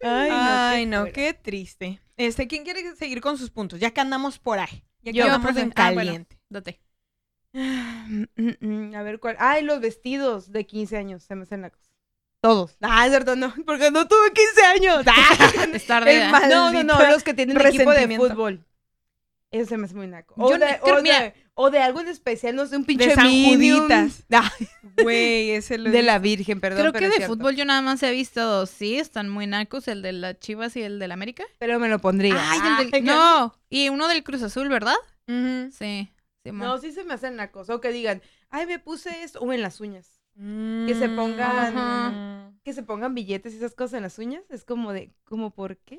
Ay, 0.00 0.30
Ay, 0.32 0.86
no, 0.86 1.04
qué 1.06 1.12
qué 1.12 1.34
triste. 1.34 2.00
Este, 2.16 2.46
¿quién 2.46 2.64
quiere 2.64 2.94
seguir 2.96 3.20
con 3.20 3.38
sus 3.38 3.50
puntos? 3.50 3.80
Ya 3.80 3.90
que 3.92 4.00
andamos 4.00 4.38
por 4.38 4.58
ahí. 4.58 4.84
Ya 5.12 5.24
que 5.36 5.40
profe. 5.42 5.60
en 5.60 5.72
Ah, 5.76 5.90
bueno. 5.92 5.96
caliente. 6.08 6.38
Date. 6.48 6.80
Mm, 7.56 8.24
mm, 8.36 8.50
mm, 8.90 8.94
A 8.96 9.02
ver 9.02 9.18
cuál. 9.20 9.36
Ay, 9.38 9.62
los 9.62 9.80
vestidos 9.80 10.50
de 10.52 10.66
15 10.66 10.96
años. 10.96 11.22
Se 11.22 11.34
me 11.36 11.44
hacen 11.44 11.62
la 11.62 11.70
cosa. 11.70 11.90
Todos. 12.40 12.76
Ah, 12.82 13.06
es 13.06 13.12
cierto, 13.12 13.36
no. 13.36 13.54
Porque 13.66 13.90
no 13.90 14.06
tuve 14.08 14.32
15 14.32 14.62
años. 14.66 15.04
Ah, 15.08 15.66
Es 15.72 15.86
tarde. 15.86 16.16
El 16.16 16.22
¿eh? 16.22 16.48
no, 16.50 16.72
no, 16.72 16.82
no. 16.82 17.10
Los 17.10 17.22
que 17.22 17.32
tienen 17.32 17.58
equipo 17.60 17.90
de 17.92 18.16
fútbol. 18.16 18.64
Eso 19.50 19.68
se 19.68 19.76
me 19.78 19.84
hace 19.86 19.94
muy 19.94 20.08
naco. 20.08 20.34
O, 20.36 20.50
Yo 20.50 20.58
no- 20.58 20.66
de, 20.66 20.80
creo- 20.80 20.96
o, 20.98 21.02
de, 21.02 21.34
o 21.54 21.70
de 21.70 21.78
algo 21.78 22.00
en 22.00 22.08
especial, 22.08 22.56
no 22.56 22.66
sé, 22.66 22.76
un 22.76 22.84
pinche 22.84 23.06
De 23.08 23.14
San 23.14 23.28
Minion. 23.28 23.82
Juditas. 23.82 24.24
Ah, 24.96 25.02
Güey, 25.02 25.50
ese 25.50 25.78
lo 25.78 25.90
de 25.90 26.02
la 26.02 26.18
Virgen, 26.18 26.60
perdón. 26.60 26.80
Creo 26.80 26.92
pero 26.92 27.00
que 27.00 27.04
es 27.06 27.10
de 27.12 27.16
cierto. 27.18 27.34
fútbol 27.34 27.56
yo 27.56 27.64
nada 27.64 27.80
más 27.82 28.02
he 28.02 28.10
visto 28.12 28.40
dos. 28.44 28.70
Sí, 28.70 28.96
están 28.98 29.28
muy 29.28 29.46
nacos, 29.46 29.88
el 29.88 30.02
de 30.02 30.12
las 30.12 30.38
Chivas 30.38 30.76
y 30.76 30.82
el 30.82 30.98
del 30.98 31.12
América. 31.12 31.44
Pero 31.58 31.78
me 31.80 31.88
lo 31.88 31.98
pondría. 31.98 32.36
Ay, 32.38 32.58
el 32.84 32.90
del... 32.90 32.94
Ay, 32.94 33.02
No, 33.02 33.54
y 33.68 33.88
uno 33.88 34.06
del 34.08 34.22
Cruz 34.22 34.42
Azul, 34.42 34.68
¿verdad? 34.68 34.94
Sí. 35.72 36.10
No, 36.44 36.78
sí 36.78 36.92
se 36.92 37.04
me 37.04 37.14
hacen 37.14 37.36
nacos. 37.36 37.70
O 37.70 37.80
que 37.80 37.90
digan, 37.90 38.22
ay, 38.50 38.66
me 38.66 38.78
puse 38.78 39.22
esto. 39.22 39.40
O 39.40 39.52
en 39.52 39.62
las 39.62 39.80
uñas. 39.80 40.20
Que 40.36 40.94
se 40.98 41.08
pongan- 41.08 41.76
Ajá. 41.76 42.52
Que 42.64 42.72
se 42.72 42.82
pongan 42.82 43.14
billetes 43.14 43.52
y 43.54 43.56
esas 43.56 43.74
cosas 43.74 43.94
en 43.94 44.02
las 44.02 44.18
uñas. 44.18 44.42
Es 44.50 44.64
como 44.64 44.92
de, 44.92 45.12
¿como 45.24 45.50
por 45.54 45.76
qué? 45.78 45.98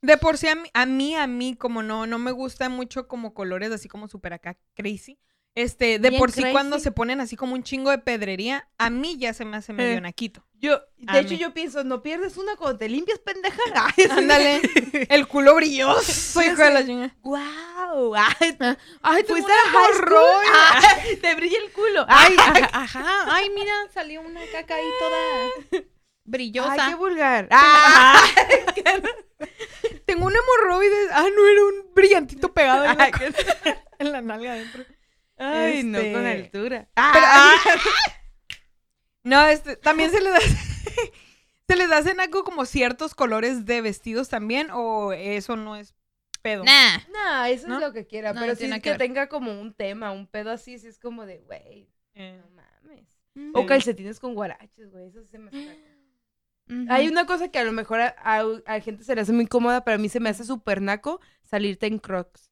De 0.00 0.16
por 0.16 0.38
sí, 0.38 0.46
a 0.46 0.54
mí, 0.54 0.68
a 0.72 0.86
mí, 0.86 1.14
a 1.16 1.26
mí, 1.26 1.56
como 1.56 1.82
no, 1.82 2.06
no 2.06 2.18
me 2.18 2.30
gusta 2.30 2.68
mucho 2.68 3.08
como 3.08 3.34
colores 3.34 3.72
así 3.72 3.88
como 3.88 4.06
súper 4.08 4.32
acá 4.32 4.56
crazy. 4.74 5.18
Este, 5.58 5.98
de 5.98 6.10
Bien 6.10 6.20
por 6.20 6.30
sí 6.30 6.40
crazy. 6.40 6.52
cuando 6.52 6.78
se 6.78 6.92
ponen 6.92 7.20
así 7.20 7.34
como 7.34 7.54
un 7.54 7.62
chingo 7.64 7.90
de 7.90 7.98
pedrería, 7.98 8.68
a 8.78 8.90
mí 8.90 9.16
ya 9.18 9.34
se 9.34 9.44
me 9.44 9.56
hace 9.56 9.72
medio 9.72 9.98
Eh. 9.98 10.00
naquito. 10.00 10.44
Yo, 10.60 10.80
A 11.06 11.14
de 11.14 11.20
hecho, 11.20 11.30
mí. 11.34 11.38
yo 11.38 11.52
pienso, 11.54 11.82
no 11.84 12.02
pierdes 12.02 12.36
una 12.36 12.56
cuando 12.56 12.78
te 12.78 12.88
limpias, 12.88 13.18
pendeja. 13.20 13.60
Ándale, 14.10 14.60
el 15.10 15.26
culo 15.28 15.54
brilloso, 15.56 16.42
hijo 16.42 16.62
de 16.62 16.70
la 16.72 16.84
chinga. 16.86 17.14
¡Guau! 17.22 18.14
Ay, 18.14 18.56
Ay, 19.02 19.22
¿Fuiste 19.24 19.50
a 19.52 19.70
high 19.70 19.94
school? 19.94 20.44
Ay, 20.52 21.16
te 21.16 21.34
brilla 21.34 21.58
el 21.64 21.72
culo. 21.72 22.04
Ay, 22.08 22.34
ajá, 22.38 22.70
ajá. 22.72 23.24
Ay, 23.34 23.50
mira, 23.50 23.72
salió 23.92 24.20
una 24.20 24.40
caca 24.52 24.74
ahí 24.76 24.86
toda 25.00 25.82
brillosa. 26.24 26.72
Ay, 26.72 26.90
qué 26.90 26.94
vulgar. 26.96 27.48
Ah, 27.50 28.20
Tengo 30.06 30.26
un 30.26 30.32
hemorroides. 30.34 31.08
Ah, 31.12 31.26
no, 31.34 31.46
era 31.48 31.64
un 31.64 31.94
brillantito 31.94 32.52
pegado 32.52 32.84
en 32.84 32.96
la, 32.98 33.10
en 33.98 34.12
la 34.12 34.20
nalga 34.22 34.52
adentro. 34.52 34.84
Ay, 35.38 35.82
no, 35.84 35.98
con 35.98 36.06
Este- 36.26 36.30
altura. 36.30 36.88
Pero, 36.94 37.26
Ah, 37.26 37.54
No, 39.24 39.46
este, 39.46 39.76
también 39.76 40.10
se 40.10 40.20
les 40.20 40.32
da... 40.32 40.38
¿Se 41.68 41.76
les 41.76 41.90
hace 41.92 42.14
naco 42.14 42.44
como 42.44 42.64
ciertos 42.64 43.14
colores 43.14 43.66
de 43.66 43.82
vestidos 43.82 44.28
también? 44.30 44.68
¿O 44.72 45.12
eso 45.12 45.54
no 45.54 45.76
es 45.76 45.94
pedo? 46.40 46.64
Nah. 46.64 46.98
No, 47.12 47.44
eso 47.44 47.68
¿No? 47.68 47.74
es 47.76 47.80
lo 47.82 47.92
que 47.92 48.06
quiera. 48.06 48.32
No, 48.32 48.40
pero 48.40 48.52
no 48.52 48.56
si 48.56 48.60
tiene 48.60 48.76
es 48.76 48.82
que 48.82 48.84
que, 48.84 48.90
ver. 48.90 48.98
tenga 48.98 49.28
como 49.28 49.60
un 49.60 49.74
tema, 49.74 50.10
un 50.12 50.26
pedo 50.26 50.50
así, 50.50 50.78
si 50.78 50.86
es 50.86 50.98
como 50.98 51.26
de, 51.26 51.38
güey, 51.40 51.90
Eh, 52.14 52.40
no 52.42 52.48
mames. 52.50 53.06
O 53.54 53.60
Sí. 53.60 53.66
calcetines 53.66 54.18
con 54.18 54.34
guaraches, 54.34 54.90
güey, 54.90 55.08
eso 55.08 55.20
sí 55.22 55.28
se 55.28 55.38
me 55.38 55.50
naco. 55.50 55.78
Ujú. 56.70 56.86
Hay 56.88 57.06
una 57.08 57.26
cosa 57.26 57.48
que 57.50 57.58
a 57.58 57.64
lo 57.64 57.72
mejor 57.72 58.00
a, 58.00 58.14
a- 58.18 58.44
a 58.66 58.80
gente 58.80 59.04
se 59.04 59.14
le 59.14 59.20
hace 59.20 59.32
muy 59.32 59.46
cómoda, 59.46 59.84
pero 59.84 59.96
a 59.96 59.98
mí 59.98 60.08
se 60.08 60.20
me 60.20 60.30
hace 60.30 60.44
súper 60.44 60.80
naco 60.80 61.20
salirte 61.42 61.86
en 61.86 61.98
crocs. 61.98 62.47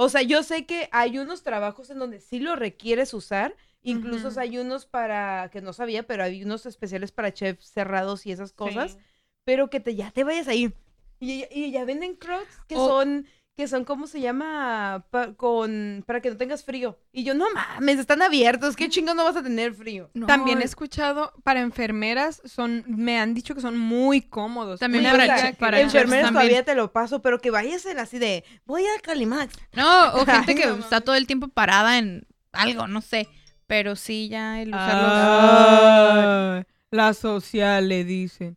O 0.00 0.08
sea, 0.08 0.22
yo 0.22 0.42
sé 0.44 0.64
que 0.66 0.88
hay 0.92 1.18
unos 1.18 1.42
trabajos 1.42 1.90
en 1.90 1.98
donde 1.98 2.20
sí 2.20 2.38
lo 2.40 2.54
requieres 2.56 3.14
usar. 3.14 3.56
Incluso 3.82 4.30
hay 4.38 4.58
unos 4.58 4.86
para, 4.86 5.50
que 5.52 5.60
no 5.60 5.72
sabía, 5.72 6.06
pero 6.06 6.22
hay 6.24 6.44
unos 6.44 6.66
especiales 6.66 7.10
para 7.12 7.32
chefs 7.32 7.70
cerrados 7.72 8.24
y 8.26 8.32
esas 8.32 8.52
cosas. 8.52 8.98
sí. 8.98 9.04
Pero 9.44 9.70
que 9.70 9.80
te 9.80 9.96
ya 9.96 10.10
te 10.12 10.24
vayas 10.24 10.48
ahí. 10.48 10.72
Y, 11.20 11.46
y 11.50 11.72
ya 11.72 11.84
venden 11.84 12.16
crocs 12.16 12.60
que 12.68 12.78
O- 12.78 12.78
son, 12.78 13.26
que 13.58 13.66
son, 13.66 13.84
¿cómo 13.84 14.06
se 14.06 14.20
llama? 14.20 15.04
Pa- 15.10 15.32
con, 15.34 16.04
para 16.06 16.20
que 16.20 16.30
no 16.30 16.36
tengas 16.36 16.62
frío. 16.62 16.96
Y 17.10 17.24
yo, 17.24 17.34
no 17.34 17.44
mames, 17.52 17.98
están 17.98 18.22
abiertos. 18.22 18.76
¿Qué 18.76 18.88
chingo 18.88 19.14
no 19.14 19.24
vas 19.24 19.34
a 19.34 19.42
tener 19.42 19.74
frío? 19.74 20.10
No, 20.14 20.26
También 20.28 20.62
he 20.62 20.64
escuchado, 20.64 21.32
para 21.42 21.60
enfermeras, 21.60 22.40
son, 22.44 22.84
me 22.86 23.18
han 23.18 23.34
dicho 23.34 23.56
que 23.56 23.60
son 23.60 23.76
muy 23.76 24.20
cómodos. 24.22 24.78
También 24.78 25.02
para 25.10 25.24
que- 25.50 25.54
para 25.54 25.80
enfermeras 25.80 26.30
todavía 26.30 26.64
te 26.64 26.76
lo 26.76 26.92
paso, 26.92 27.20
pero 27.20 27.40
que 27.40 27.50
vayas 27.50 27.84
en 27.86 27.98
así 27.98 28.20
de, 28.20 28.44
voy 28.64 28.84
a 28.84 29.00
Calimax. 29.02 29.52
No, 29.72 30.14
o 30.14 30.24
gente 30.26 30.54
que 30.54 30.64
no 30.64 30.76
está 30.76 31.00
todo 31.00 31.16
el 31.16 31.26
tiempo 31.26 31.48
parada 31.48 31.98
en 31.98 32.28
algo, 32.52 32.86
no 32.86 33.00
sé. 33.00 33.28
Pero 33.66 33.96
sí, 33.96 34.28
ya 34.28 34.62
el 34.62 34.68
usarlos. 34.68 35.10
Ah, 35.12 36.62
la 36.92 37.12
social 37.12 37.88
le 37.88 38.04
dicen. 38.04 38.56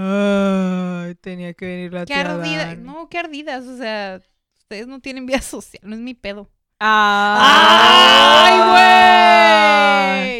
Ay, 0.00 1.14
tenía 1.16 1.54
que 1.54 1.66
venir 1.66 1.92
la 1.92 2.00
qué 2.00 2.14
tía 2.14 2.20
ardidas. 2.20 2.66
Dani. 2.68 2.82
No, 2.82 3.08
qué 3.08 3.18
ardidas. 3.18 3.66
O 3.66 3.76
sea, 3.76 4.20
ustedes 4.58 4.86
no 4.86 5.00
tienen 5.00 5.26
vida 5.26 5.40
social, 5.42 5.82
no 5.84 5.94
es 5.94 6.00
mi 6.00 6.14
pedo. 6.14 6.50
¡Ay, 6.80 8.58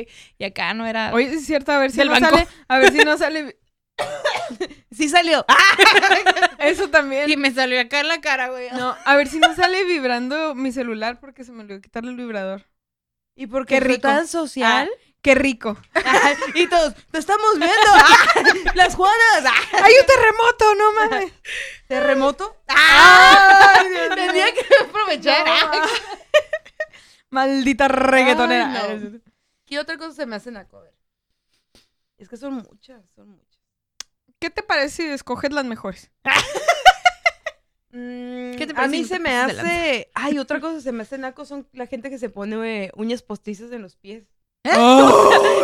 güey! 0.05 0.09
Y 0.39 0.45
acá 0.45 0.73
no 0.75 0.87
era. 0.87 1.13
Oye, 1.13 1.35
es 1.35 1.45
cierto, 1.45 1.73
a 1.73 1.79
ver 1.79 1.91
si 1.91 1.99
no 1.99 2.11
banco. 2.11 2.29
sale, 2.29 2.47
a 2.69 2.79
ver 2.79 2.93
si 2.93 2.99
no 2.99 3.19
sale 3.19 3.59
Sí 4.93 5.09
salió. 5.09 5.45
eso 6.61 6.89
también. 6.89 7.29
Y 7.29 7.37
me 7.37 7.51
salió 7.51 7.81
acá 7.81 8.01
en 8.01 8.09
la 8.09 8.21
cara, 8.21 8.49
güey. 8.49 8.69
No, 8.71 8.95
a 9.05 9.17
ver 9.17 9.27
si 9.29 9.39
no 9.41 9.55
sale 9.57 9.85
vibrando 9.85 10.55
mi 10.55 10.71
celular 10.73 11.19
porque 11.21 11.43
se 11.45 11.51
me 11.53 11.63
olvidó 11.63 11.81
quitarle 11.81 12.11
el 12.13 12.17
vibrador. 12.17 12.67
¿Y 13.35 13.47
por 13.49 13.67
Qué 13.67 13.75
qué 13.75 13.81
rico. 13.81 14.03
tan 14.03 14.27
social? 14.29 14.89
Qué 15.23 15.35
rico. 15.35 15.77
y 16.55 16.67
todos, 16.69 16.95
te 17.11 17.19
estamos 17.19 17.59
viendo. 17.59 17.91
¡Ah! 17.93 18.27
Las 18.75 18.95
Juanas. 18.95 19.45
¡Ah! 19.45 19.83
¡Hay 19.85 19.93
un 20.01 20.07
terremoto! 20.07 20.75
¡No 20.77 20.93
mames! 20.93 21.33
¿Terremoto? 21.89 22.57
¡Ay, 22.69 23.89
Dios! 23.91 24.15
Tenía 24.15 24.55
que 24.55 24.67
aprovechar. 24.85 25.47
No. 25.47 25.83
Maldita 27.31 27.89
reggaetonera. 27.89 28.85
Ay, 28.85 28.99
no. 28.99 29.21
¿Qué 29.67 29.79
otra 29.79 29.99
cosa 29.99 30.13
se 30.13 30.27
me 30.27 30.37
hace 30.37 30.51
naco? 30.51 30.79
A 30.79 30.83
ver. 30.83 30.95
Es 32.17 32.29
que 32.29 32.37
son 32.37 32.55
muchas, 32.55 33.05
son 33.15 33.29
muchas. 33.29 33.61
¿Qué 34.39 34.51
te 34.51 34.63
parece 34.63 35.03
si 35.03 35.09
escoges 35.09 35.53
las 35.53 35.65
mejores? 35.65 36.11
Mm, 37.91 38.55
¿Qué 38.57 38.67
te 38.67 38.73
a 38.73 38.77
parece 38.77 38.91
mí 38.91 38.97
si 38.99 39.03
no 39.03 39.09
se 39.09 39.19
me 39.19 39.37
hace. 39.37 40.11
Ay, 40.15 40.39
otra 40.39 40.61
cosa 40.61 40.77
que 40.77 40.83
se 40.83 40.93
me 40.93 41.03
hace 41.03 41.19
naco 41.19 41.45
son 41.45 41.67
la 41.73 41.87
gente 41.87 42.11
que 42.11 42.19
se 42.19 42.29
pone 42.29 42.85
eh, 42.85 42.93
uñas 42.95 43.23
postizas 43.23 43.73
en 43.73 43.83
los 43.83 43.97
pies. 43.97 44.25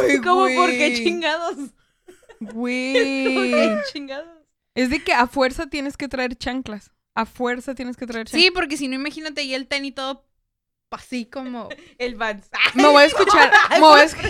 ¡Ay, 0.03 0.21
¿Cómo 0.23 0.47
por 0.55 0.71
qué 0.71 0.89
güey! 0.91 1.05
chingados? 1.05 1.57
¿Por 2.39 2.53
Güey. 2.55 3.55
chingados? 3.93 4.29
Es 4.75 4.91
de 4.91 5.03
que 5.03 5.13
a 5.13 5.27
fuerza 5.27 5.67
tienes 5.69 5.97
que 5.97 6.09
traer 6.09 6.37
chanclas. 6.37 6.91
A 7.15 7.27
fuerza 7.27 7.75
tienes 7.75 7.97
que 7.97 8.07
traer 8.07 8.27
chanclas. 8.27 8.43
Sí, 8.43 8.51
porque 8.51 8.77
si 8.77 8.89
no, 8.89 8.97
imagínate 8.97 9.43
y 9.45 9.55
el 9.55 9.67
tenis 9.69 9.95
todo 9.95 10.27
así 10.91 11.27
como. 11.27 11.69
El 11.99 12.15
Vans. 12.17 12.49
Me 12.75 12.87
voy 12.89 13.03
a 13.03 13.07
escuchar. 13.07 13.51
Me 13.71 13.81
voy 13.81 14.01
a, 14.01 14.05
esc- 14.07 14.23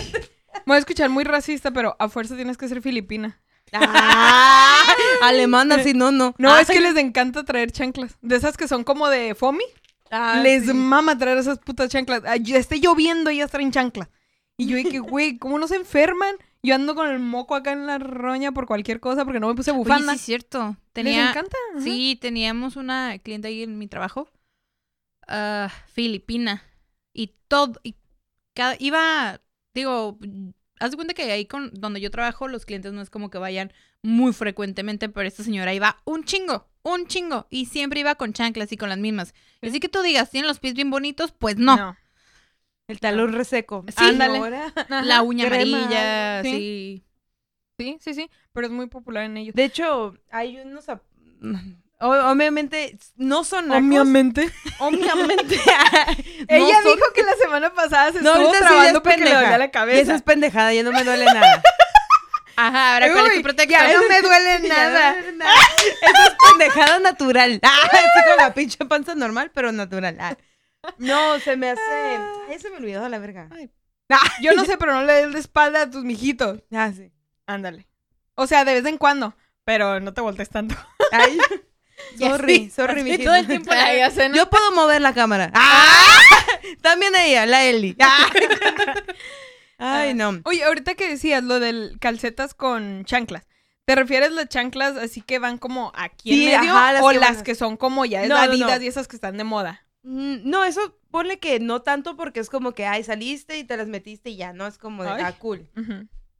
me 0.53 0.61
voy 0.67 0.75
a 0.75 0.79
escuchar 0.79 1.09
muy 1.09 1.23
racista, 1.23 1.71
pero 1.71 1.95
a 1.99 2.09
fuerza 2.09 2.35
tienes 2.35 2.57
que 2.57 2.67
ser 2.67 2.81
filipina. 2.81 3.41
Ah, 3.73 4.83
alemana, 5.23 5.81
si 5.83 5.93
no, 5.93 6.11
no. 6.11 6.35
No, 6.37 6.53
Ah, 6.53 6.61
es 6.61 6.67
que 6.67 6.79
les 6.79 6.95
encanta 6.97 7.43
traer 7.43 7.71
chanclas. 7.71 8.15
De 8.21 8.35
esas 8.35 8.55
que 8.57 8.67
son 8.67 8.83
como 8.83 9.07
de 9.09 9.35
foamy. 9.35 9.63
ah, 10.11 10.39
les 10.43 10.65
sí. 10.65 10.73
mama 10.73 11.17
traer 11.17 11.37
esas 11.39 11.59
putas 11.59 11.89
chanclas. 11.89 12.21
Esté 12.47 12.79
lloviendo 12.79 13.31
y 13.31 13.37
ellas 13.37 13.51
traen 13.51 13.71
chanclas. 13.71 14.07
Y 14.57 14.67
yo 14.67 14.77
dije, 14.77 14.99
güey, 14.99 15.37
¿cómo 15.37 15.59
no 15.59 15.67
se 15.67 15.75
enferman? 15.75 16.35
Yo 16.63 16.75
ando 16.75 16.95
con 16.95 17.07
el 17.07 17.19
moco 17.19 17.55
acá 17.55 17.73
en 17.73 17.85
la 17.85 17.99
roña 17.99 18.51
por 18.51 18.65
cualquier 18.65 18.99
cosa 18.99 19.23
porque 19.25 19.39
no 19.39 19.47
me 19.47 19.55
puse 19.55 19.71
Oye, 19.71 19.77
bufanda. 19.79 20.13
sí, 20.13 20.17
es 20.19 20.21
cierto. 20.21 20.69
Les 20.69 20.93
Tenía. 20.93 21.29
encanta. 21.29 21.55
ajá. 21.73 21.81
Sí, 21.83 22.17
teníamos 22.19 22.75
una 22.75 23.17
cliente 23.19 23.49
ahí 23.49 23.63
en 23.63 23.77
mi 23.77 23.87
trabajo. 23.87 24.29
ah, 25.27 25.69
filipina. 25.93 26.63
Y 27.13 27.33
todo. 27.47 27.79
Y 27.83 27.95
cada, 28.55 28.75
iba. 28.79 29.41
Digo. 29.73 30.17
Haz 30.79 30.91
de 30.91 30.97
cuenta 30.97 31.13
que 31.13 31.23
ahí 31.31 31.45
con 31.45 31.71
donde 31.73 32.01
yo 32.01 32.11
trabajo, 32.11 32.49
los 32.49 32.65
clientes 32.65 32.91
no 32.91 33.01
es 33.01 33.09
como 33.09 33.29
que 33.29 33.37
vayan 33.37 33.71
muy 34.01 34.33
frecuentemente, 34.33 35.07
pero 35.07 35.25
esta 35.25 35.41
señora 35.41 35.73
iba 35.73 36.01
un 36.03 36.25
chingo, 36.25 36.67
un 36.83 37.07
chingo. 37.07 37.47
Y 37.49 37.67
siempre 37.67 38.01
iba 38.01 38.15
con 38.15 38.33
chanclas 38.33 38.71
y 38.73 38.77
con 38.77 38.89
las 38.89 38.97
mismas. 38.97 39.33
Así 39.61 39.79
que 39.79 39.87
tú 39.87 40.01
digas, 40.01 40.31
¿tienen 40.31 40.47
los 40.49 40.59
pies 40.59 40.73
bien 40.73 40.91
bonitos? 40.91 41.31
Pues 41.31 41.55
no. 41.57 41.95
El 42.87 42.99
talón 42.99 43.33
reseco. 43.33 43.83
Sí. 43.87 43.95
Ándale. 43.97 44.39
La 45.03 45.21
uña 45.21 45.47
crema, 45.47 45.77
amarilla, 45.77 46.43
sí. 46.43 46.51
sí. 46.51 47.01
Sí, 47.77 47.97
sí, 48.01 48.13
sí. 48.13 48.31
Pero 48.53 48.67
es 48.67 48.71
muy 48.73 48.87
popular 48.87 49.23
en 49.25 49.37
ellos. 49.37 49.55
De 49.55 49.63
hecho, 49.65 50.15
hay 50.31 50.57
unos... 50.59 50.85
Obviamente, 51.99 52.97
no 53.15 53.43
son 53.43 53.67
nacos. 53.69 53.83
Obviamente. 53.83 54.51
Obviamente. 54.79 55.55
Ella 56.47 56.59
No 56.81 56.83
son- 56.83 56.95
dijo 56.95 57.05
que 57.13 57.23
la 57.23 57.33
semana 57.35 57.73
pasada 57.73 58.11
se 58.11 58.21
No, 58.21 58.33
estuvo 58.33 58.53
sí 58.53 58.59
trabando 58.59 58.99
es 58.99 59.03
porque 59.03 59.17
le 59.23 59.33
dolía 59.33 59.57
la 59.57 59.65
Y 59.65 59.71
cabeza. 59.71 60.01
Esa 60.01 60.15
es 60.15 60.21
pendejada, 60.21 60.73
ya 60.73 60.83
no 60.83 60.91
me 60.91 61.03
duele 61.03 61.25
nada. 61.25 61.61
Ajá, 62.57 62.93
ahora 62.93 63.11
cuál 63.11 63.25
es 63.27 63.33
tu 63.35 63.41
pretexto. 63.41 63.71
ya 63.77 63.93
no 63.93 64.07
me 64.07 64.21
duele 64.21 64.59
Ya 64.63 64.69
nada. 64.69 65.09
no 65.09 65.15
me 65.15 65.21
duele 65.23 65.37
nada. 65.37 65.51
Esa 66.01 66.23
es 66.27 66.35
pendejada 66.49 66.99
natural. 66.99 67.59
Ah, 67.63 67.79
así 67.91 68.29
con 68.29 68.37
la 68.37 68.53
pinche 68.53 68.85
panza 68.85 69.15
normal, 69.15 69.51
pero 69.53 69.71
natural. 69.73 70.17
Ah. 70.19 70.37
No, 70.97 71.39
se 71.39 71.55
me 71.57 71.69
hace... 71.69 71.81
Ay, 72.49 72.59
se 72.59 72.69
me 72.69 72.77
olvidó 72.77 73.03
a 73.05 73.09
la 73.09 73.19
verga. 73.19 73.49
Yo 74.41 74.53
no 74.53 74.65
sé, 74.65 74.77
pero 74.77 74.93
no 74.93 75.03
le 75.03 75.13
des 75.13 75.31
la 75.31 75.39
espalda 75.39 75.81
a 75.83 75.89
tus 75.89 76.03
mijitos. 76.03 76.61
Ah, 76.71 76.91
sí. 76.95 77.11
Ándale. 77.47 77.87
O 78.35 78.47
sea, 78.47 78.65
de 78.65 78.73
vez 78.75 78.85
en 78.85 78.97
cuando. 78.97 79.35
Pero 79.63 79.99
no 79.99 80.13
te 80.13 80.21
voltees 80.21 80.49
tanto. 80.49 80.75
Ay, 81.11 81.37
sorry, 82.19 82.69
sorry, 82.69 83.03
mijito. 83.03 83.23
todo 83.25 83.35
el 83.35 83.47
tiempo 83.47 83.73
la- 83.73 83.85
Ay. 83.85 83.99
Yo 84.33 84.49
puedo 84.49 84.71
mover 84.73 85.01
la 85.01 85.13
cámara. 85.13 85.51
¡Ah! 85.55 86.19
También 86.81 87.15
ella, 87.15 87.45
la 87.47 87.63
Eli. 87.65 87.95
Ah. 87.99 88.27
Ay, 89.77 90.13
no. 90.13 90.39
Oye, 90.45 90.63
ahorita 90.63 90.95
que 90.95 91.09
decías 91.09 91.43
lo 91.43 91.59
del 91.59 91.97
calcetas 91.99 92.53
con 92.53 93.05
chanclas. 93.05 93.47
¿Te 93.85 93.95
refieres 93.95 94.31
las 94.31 94.49
chanclas 94.49 94.97
así 94.97 95.21
que 95.21 95.37
van 95.37 95.57
como 95.57 95.91
aquí 95.95 96.29
Sí, 96.31 96.47
en 96.51 96.59
medio 96.61 96.75
ajá, 96.75 96.93
las 96.93 97.03
o 97.03 97.09
que 97.09 97.19
las 97.19 97.43
que 97.43 97.53
son 97.55 97.77
como 97.77 98.03
ya 98.05 98.23
es 98.23 98.29
No, 98.29 98.35
no, 98.35 98.41
Adidas 98.41 98.79
no. 98.79 98.83
y 98.85 98.87
esas 98.87 99.07
que 99.07 99.15
están 99.15 99.37
de 99.37 99.43
moda? 99.43 99.84
Mm, 100.07 100.47
No, 100.49 100.63
eso 100.63 100.95
ponle 101.11 101.39
que 101.39 101.59
no 101.59 101.81
tanto 101.81 102.15
porque 102.15 102.39
es 102.39 102.49
como 102.49 102.73
que, 102.73 102.85
ay, 102.85 103.03
saliste 103.03 103.57
y 103.57 103.63
te 103.63 103.75
las 103.75 103.87
metiste 103.87 104.29
y 104.29 104.35
ya, 104.37 104.53
no 104.53 104.67
es 104.67 104.77
como 104.77 105.03
de, 105.03 105.09
Ay. 105.09 105.21
ah, 105.25 105.33
cool. 105.39 105.67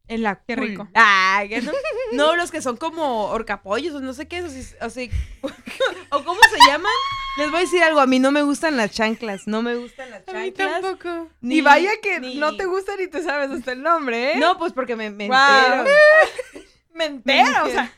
En 0.08 0.22
la 0.22 0.36
Qué 0.46 0.56
cool. 0.56 0.68
rico. 0.68 0.88
Ay, 0.94 1.50
no. 1.64 1.72
no, 2.12 2.36
los 2.36 2.52
que 2.52 2.62
son 2.62 2.78
como 2.78 3.26
horcapollos 3.32 3.96
o 3.96 4.02
no 4.02 4.14
sé 4.14 4.28
qué, 4.28 4.44
o, 4.44 4.50
si- 4.50 4.76
o 4.82 4.90
si- 4.92 5.10
o 6.12 6.24
cómo 6.24 6.40
se 6.52 6.58
llaman. 6.72 6.92
Les 7.38 7.50
voy 7.50 7.58
a 7.58 7.62
decir 7.62 7.82
algo, 7.84 8.00
a 8.00 8.06
mí 8.08 8.20
no 8.20 8.32
me 8.32 8.44
gustan 8.44 8.78
las 8.78 8.92
chanclas, 8.92 9.48
no 9.48 9.62
me 9.64 9.76
gustan 9.76 10.10
las 10.12 10.28
A 10.28 10.34
mí 10.34 10.52
chanclas. 10.54 10.82
tampoco. 10.82 11.30
y 11.42 11.62
vaya 11.62 11.90
que 12.04 12.20
ni- 12.20 12.36
no 12.36 12.56
te 12.56 12.66
gusta 12.66 12.96
ni 12.98 13.08
te 13.08 13.24
sabes 13.24 13.50
hasta 13.50 13.72
el 13.72 13.82
nombre, 13.82 14.34
¿eh? 14.34 14.38
No, 14.38 14.58
pues 14.60 14.74
porque 14.74 14.96
me, 14.96 15.08
entero. 15.08 15.34
me 16.94 17.06
entero, 17.06 17.66
o 17.66 17.70
sea, 17.70 17.92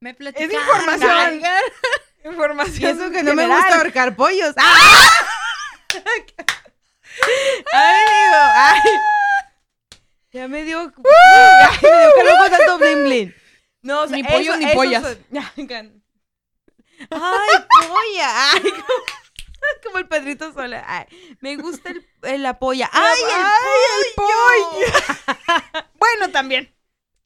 Me 0.00 0.10
es 0.10 0.16
platicaron. 0.16 1.40
Información. 2.24 2.82
Y 2.96 3.00
eso 3.00 3.10
que 3.10 3.22
no 3.22 3.34
me 3.34 3.46
gusta 3.46 3.76
ahorcar 3.76 4.16
pollos. 4.16 4.54
¡Ah! 4.56 5.08
Ay, 7.72 8.00
digo, 8.06 8.36
ay. 8.54 8.80
Ya 10.32 10.48
me 10.48 10.64
dio. 10.64 10.80
Ay, 10.80 11.78
me 11.82 11.88
dio 11.88 12.10
calor 12.16 12.38
con 12.38 12.50
tanto 12.50 12.78
bling 12.78 13.04
bling. 13.04 13.34
No, 13.82 14.02
o 14.02 14.06
sea, 14.08 14.16
Ni 14.16 14.22
pollos 14.24 14.58
ni 14.58 14.66
pollas. 14.68 15.02
son- 15.02 15.26
Ay, 17.10 17.64
polla. 17.70 18.52
Ay, 18.52 18.62
como, 19.84 19.98
el 19.98 20.06
Pedrito 20.08 20.52
Sola. 20.52 20.84
Ay, 20.86 21.06
me 21.40 21.56
gusta 21.56 21.90
el, 21.90 22.06
el- 22.22 22.42
la 22.42 22.58
polla. 22.58 22.88
Ay, 22.92 23.18
el 23.22 23.30
Ay, 23.34 24.04
pollo. 24.16 25.84
Bueno, 25.94 26.30
también. 26.30 26.74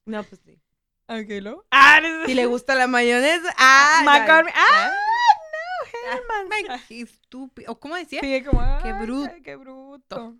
No, 0.06 0.22
pues 0.24 0.40
sí. 0.44 0.60
Ok, 1.08 1.28
¿lo? 1.42 1.64
Ah, 1.70 2.00
Si 2.26 2.34
le 2.34 2.46
gusta 2.46 2.74
la 2.74 2.86
mayonesa. 2.86 3.54
Ah, 3.58 4.02
McCormick. 4.04 4.54
ay. 4.56 4.62
Ah, 4.72 4.92
no, 5.52 6.40
Hellman. 6.40 6.80
Qué 6.88 7.00
estúpido. 7.02 7.72
¿O 7.72 7.78
cómo 7.80 7.94
decía? 7.96 8.20
Sí, 8.22 8.42
como, 8.42 8.60
Qué 8.82 8.88
ay, 8.88 9.02
bruto. 9.06 9.30
ay, 9.34 9.42
Qué 9.42 9.56
bruto. 9.56 10.36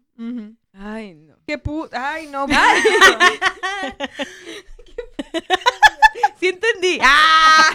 Ay, 0.73 1.15
no. 1.15 1.37
Qué 1.47 1.59
pu... 1.59 1.89
Ay, 1.93 2.27
no. 2.29 2.47
Sí 6.39 6.49
entendí. 6.49 6.99
¡Ah! 7.03 7.71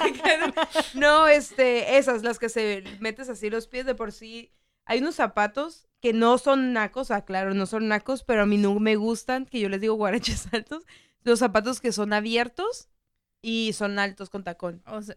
No, 0.93 1.27
este, 1.27 1.97
esas, 1.97 2.23
las 2.23 2.39
que 2.39 2.49
se 2.49 2.83
metes 2.99 3.29
así 3.29 3.49
los 3.49 3.67
pies 3.67 3.85
de 3.85 3.95
por 3.95 4.11
sí. 4.11 4.51
Hay 4.89 4.99
unos 4.99 5.15
zapatos 5.15 5.87
que 6.01 6.13
no 6.13 6.37
son 6.37 6.73
nacos, 6.73 7.11
ah, 7.11 7.23
claro, 7.25 7.53
no 7.53 7.65
son 7.65 7.87
nacos, 7.87 8.23
pero 8.23 8.41
a 8.43 8.45
mí 8.45 8.57
no 8.57 8.77
me 8.79 8.95
gustan, 8.95 9.45
que 9.45 9.59
yo 9.59 9.69
les 9.69 9.81
digo 9.81 9.93
guaraches 9.95 10.47
altos. 10.53 10.85
Los 11.23 11.39
zapatos 11.39 11.79
que 11.81 11.91
son 11.91 12.11
abiertos 12.13 12.89
y 13.41 13.73
son 13.73 13.99
altos 13.99 14.29
con 14.29 14.43
tacón. 14.43 14.81
O 14.85 15.01
sea, 15.01 15.15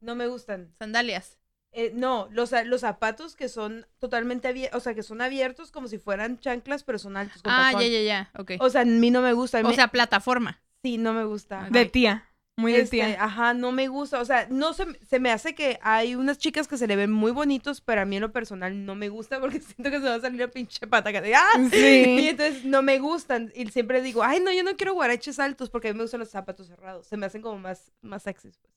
No 0.00 0.14
me 0.14 0.26
gustan. 0.26 0.72
sandalias. 0.78 1.38
Eh, 1.76 1.92
no, 1.94 2.28
los, 2.30 2.52
los 2.66 2.82
zapatos 2.82 3.34
que 3.34 3.48
son 3.48 3.86
totalmente 3.98 4.46
abiertos, 4.48 4.78
o 4.78 4.80
sea, 4.84 4.94
que 4.94 5.02
son 5.02 5.20
abiertos 5.20 5.72
como 5.72 5.88
si 5.88 5.98
fueran 5.98 6.38
chanclas, 6.38 6.84
pero 6.84 6.98
son 7.00 7.16
altos 7.16 7.42
con 7.42 7.52
Ah, 7.52 7.70
tacón. 7.72 7.82
ya, 7.82 7.88
ya, 7.88 8.02
ya. 8.02 8.30
Ok. 8.38 8.52
O 8.60 8.70
sea, 8.70 8.82
a 8.82 8.84
mí 8.84 9.10
no 9.10 9.22
me 9.22 9.32
gusta. 9.32 9.58
a 9.58 9.62
mí 9.62 9.66
O 9.66 9.70
me- 9.70 9.74
sea, 9.76 9.88
plataforma. 9.88 10.60
sí, 10.82 10.98
no 10.98 11.12
me 11.12 11.24
gusta. 11.24 11.68
De 11.70 11.86
tía. 11.86 12.28
Muy 12.56 12.72
de 12.72 12.82
Este, 12.82 12.98
tía. 12.98 13.16
Ajá, 13.22 13.52
no 13.52 13.72
me 13.72 13.88
gusta. 13.88 14.20
O 14.20 14.24
sea, 14.24 14.46
no 14.48 14.74
se, 14.74 14.86
se 15.04 15.18
me 15.18 15.32
hace 15.32 15.54
que 15.56 15.78
hay 15.82 16.14
unas 16.14 16.38
chicas 16.38 16.68
que 16.68 16.76
se 16.78 16.86
le 16.86 16.94
ven 16.94 17.10
muy 17.10 17.32
bonitos, 17.32 17.80
pero 17.80 18.00
a 18.02 18.04
mí 18.04 18.14
en 18.16 18.22
lo 18.22 18.32
personal 18.32 18.86
no 18.86 18.94
me 18.94 19.08
gusta 19.08 19.40
porque 19.40 19.60
siento 19.60 19.90
que 19.90 19.98
se 20.00 20.04
va 20.08 20.14
a 20.14 20.20
salir 20.20 20.40
la 20.40 20.48
pinche 20.48 20.86
pata. 20.86 21.10
que 21.12 21.20
de, 21.20 21.34
¡ah! 21.34 21.42
Y 21.72 22.28
entonces 22.28 22.64
no 22.64 22.82
me 22.82 22.98
gustan. 23.00 23.50
Y 23.56 23.66
siempre 23.70 24.02
digo, 24.02 24.22
ay, 24.22 24.40
no, 24.40 24.52
yo 24.52 24.62
no 24.62 24.76
quiero 24.76 24.94
guaraches 24.94 25.38
altos 25.40 25.68
porque 25.70 25.88
a 25.88 25.92
mí 25.92 25.96
me 25.98 26.04
gustan 26.04 26.20
los 26.20 26.30
zapatos 26.30 26.68
cerrados. 26.68 27.06
Se 27.08 27.16
me 27.16 27.26
hacen 27.26 27.42
como 27.42 27.58
más, 27.58 27.90
más 28.02 28.22
sexys, 28.22 28.56
pues. 28.58 28.72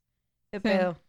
De 0.51 0.57
Sí. 0.57 0.61
pedo. 0.77 0.99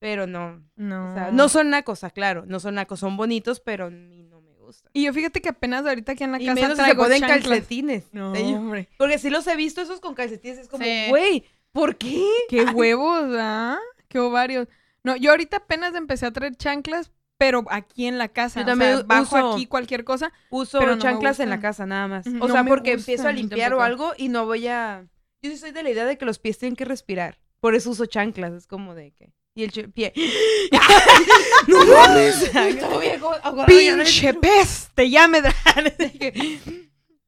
Pero 0.00 0.26
no. 0.26 0.62
No. 0.76 1.10
O 1.10 1.14
sea, 1.14 1.30
no 1.32 1.48
son 1.48 1.70
nacos, 1.70 2.04
ah, 2.04 2.10
claro. 2.10 2.44
No 2.46 2.60
son 2.60 2.74
nacos, 2.76 3.00
son 3.00 3.16
bonitos, 3.16 3.58
pero 3.60 3.86
a 3.86 3.90
mí 3.90 4.22
no 4.22 4.40
me 4.42 4.52
gustan. 4.54 4.90
Y 4.92 5.04
yo 5.06 5.12
fíjate 5.14 5.40
que 5.40 5.48
apenas 5.48 5.84
ahorita 5.86 6.12
aquí 6.12 6.24
en 6.24 6.32
la 6.32 6.40
Y 6.42 6.46
casa 6.46 6.60
menos 6.60 6.78
si 6.78 6.84
se 6.84 6.94
ponen 6.94 7.20
calcetines. 7.22 8.04
No, 8.12 8.32
De 8.32 8.42
hombre. 8.54 8.88
Porque 8.98 9.18
sí 9.18 9.28
los 9.30 9.46
he 9.46 9.56
visto 9.56 9.80
esos 9.80 9.98
con 10.00 10.14
calcetines. 10.14 10.58
Es 10.58 10.68
como, 10.68 10.84
Sí. 10.84 11.44
¿Por 11.72 11.96
qué? 11.96 12.24
Qué 12.48 12.64
huevos, 12.64 13.24
¿ah? 13.38 13.78
Qué 14.08 14.18
ovarios. 14.18 14.68
No, 15.04 15.16
yo 15.16 15.30
ahorita 15.30 15.58
apenas 15.58 15.94
empecé 15.94 16.26
a 16.26 16.32
traer 16.32 16.56
chanclas, 16.56 17.10
pero 17.36 17.64
aquí 17.70 18.06
en 18.06 18.18
la 18.18 18.28
casa. 18.28 18.60
Yo 18.60 18.64
o 18.64 18.66
sea, 18.66 18.72
también 18.72 19.06
bajo 19.06 19.36
uso- 19.36 19.52
aquí 19.54 19.66
cualquier 19.66 20.04
cosa. 20.04 20.32
Uso 20.50 20.78
Pero 20.80 20.96
no 20.96 21.02
chanclas 21.02 21.40
en 21.40 21.50
la 21.50 21.60
casa 21.60 21.86
nada 21.86 22.08
más. 22.08 22.26
Ujú, 22.26 22.36
O 22.44 22.48
no 22.48 22.54
sea, 22.54 22.64
porque 22.64 22.96
gustan, 22.96 23.12
empiezo 23.12 23.28
a 23.28 23.32
limpiar 23.32 23.74
o 23.74 23.82
algo 23.82 24.12
y 24.16 24.28
no 24.28 24.44
voy 24.46 24.66
a... 24.66 25.06
Yo 25.40 25.50
sí 25.50 25.56
soy 25.56 25.70
de 25.70 25.82
la 25.84 25.90
idea 25.90 26.04
de 26.04 26.18
que 26.18 26.24
los 26.24 26.38
pies 26.38 26.58
tienen 26.58 26.74
que 26.74 26.84
respirar. 26.84 27.38
Por 27.60 27.74
eso 27.74 27.90
uso 27.90 28.06
chanclas. 28.06 28.52
Es 28.52 28.66
como 28.66 28.94
de 28.94 29.12
que... 29.12 29.32
Y 29.54 29.64
el 29.64 29.90
pie... 29.92 30.12
¡No 31.68 31.84
mames! 31.84 32.50
¡Pinche 33.66 34.34
peste! 34.34 35.10
Ya 35.10 35.28
me 35.28 35.42
da. 35.42 35.54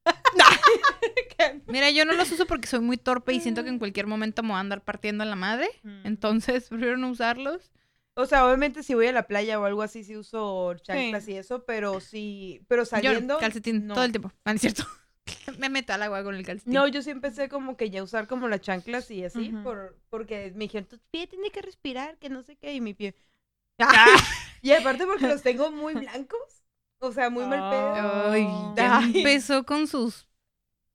Mira, 1.67 1.91
yo 1.91 2.05
no 2.05 2.13
los 2.13 2.31
uso 2.33 2.47
porque 2.47 2.69
soy 2.69 2.81
muy 2.81 2.97
torpe 2.97 3.33
y 3.33 3.41
siento 3.41 3.63
que 3.63 3.71
en 3.71 3.79
cualquier 3.79 4.07
momento 4.07 4.43
me 4.43 4.51
voy 4.51 4.57
a 4.59 4.61
andar 4.61 4.83
partiendo 4.85 5.25
la 5.25 5.37
madre. 5.37 5.69
Entonces, 6.05 6.69
prefiero 6.69 6.97
no 6.97 7.11
usarlos. 7.11 7.71
O 8.15 8.27
sea, 8.27 8.47
obviamente 8.47 8.83
si 8.83 8.95
voy 8.95 9.07
a 9.07 9.13
la 9.13 9.27
playa 9.27 9.59
o 9.59 9.65
algo 9.65 9.83
así, 9.83 10.05
sí 10.05 10.17
uso 10.17 10.75
chanclas 10.75 11.27
y 11.29 11.37
eso, 11.37 11.65
pero 11.65 12.01
sí... 12.01 12.61
Pero 12.69 12.83
Yo 12.83 12.87
saliendo... 12.87 13.39
calcetín 13.39 13.87
no. 13.87 13.95
todo 13.95 14.05
el 14.05 14.13
tiempo. 14.13 14.33
Ah, 14.45 14.53
no 14.53 14.57
es 14.57 14.61
cierto. 14.61 14.85
me 15.59 15.71
meto 15.71 15.93
al 15.93 16.03
agua 16.03 16.23
con 16.23 16.35
el 16.35 16.45
calcetín. 16.45 16.75
No, 16.75 16.87
yo 16.89 17.03
sí 17.03 17.11
empecé 17.11 17.49
como 17.49 17.77
que 17.77 17.89
ya 17.89 18.03
usar 18.03 18.27
como 18.27 18.49
las 18.49 18.61
chanclas 18.61 19.11
y 19.11 19.25
así, 19.25 19.53
por, 19.63 19.97
porque 20.11 20.53
me 20.55 20.65
dijeron, 20.65 20.89
tu 20.89 20.99
pie 21.11 21.29
tiene 21.29 21.51
que 21.51 21.63
respirar, 21.63 22.19
que 22.19 22.29
no 22.29 22.43
sé 22.43 22.57
qué, 22.57 22.75
y 22.75 22.81
mi 22.81 22.95
pie... 22.95 23.15
Ah. 23.79 24.07
y 24.61 24.73
aparte 24.73 25.07
porque 25.07 25.27
los 25.27 25.43
tengo 25.43 25.71
muy 25.71 25.95
blancos, 25.95 26.60
o 27.01 27.13
sea, 27.13 27.31
muy 27.31 27.45
mal 27.47 27.71
pedo. 27.71 28.31
Ay, 28.31 28.49
ya 28.77 29.01
empezó 29.03 29.65
con 29.65 29.87
sus... 29.87 30.27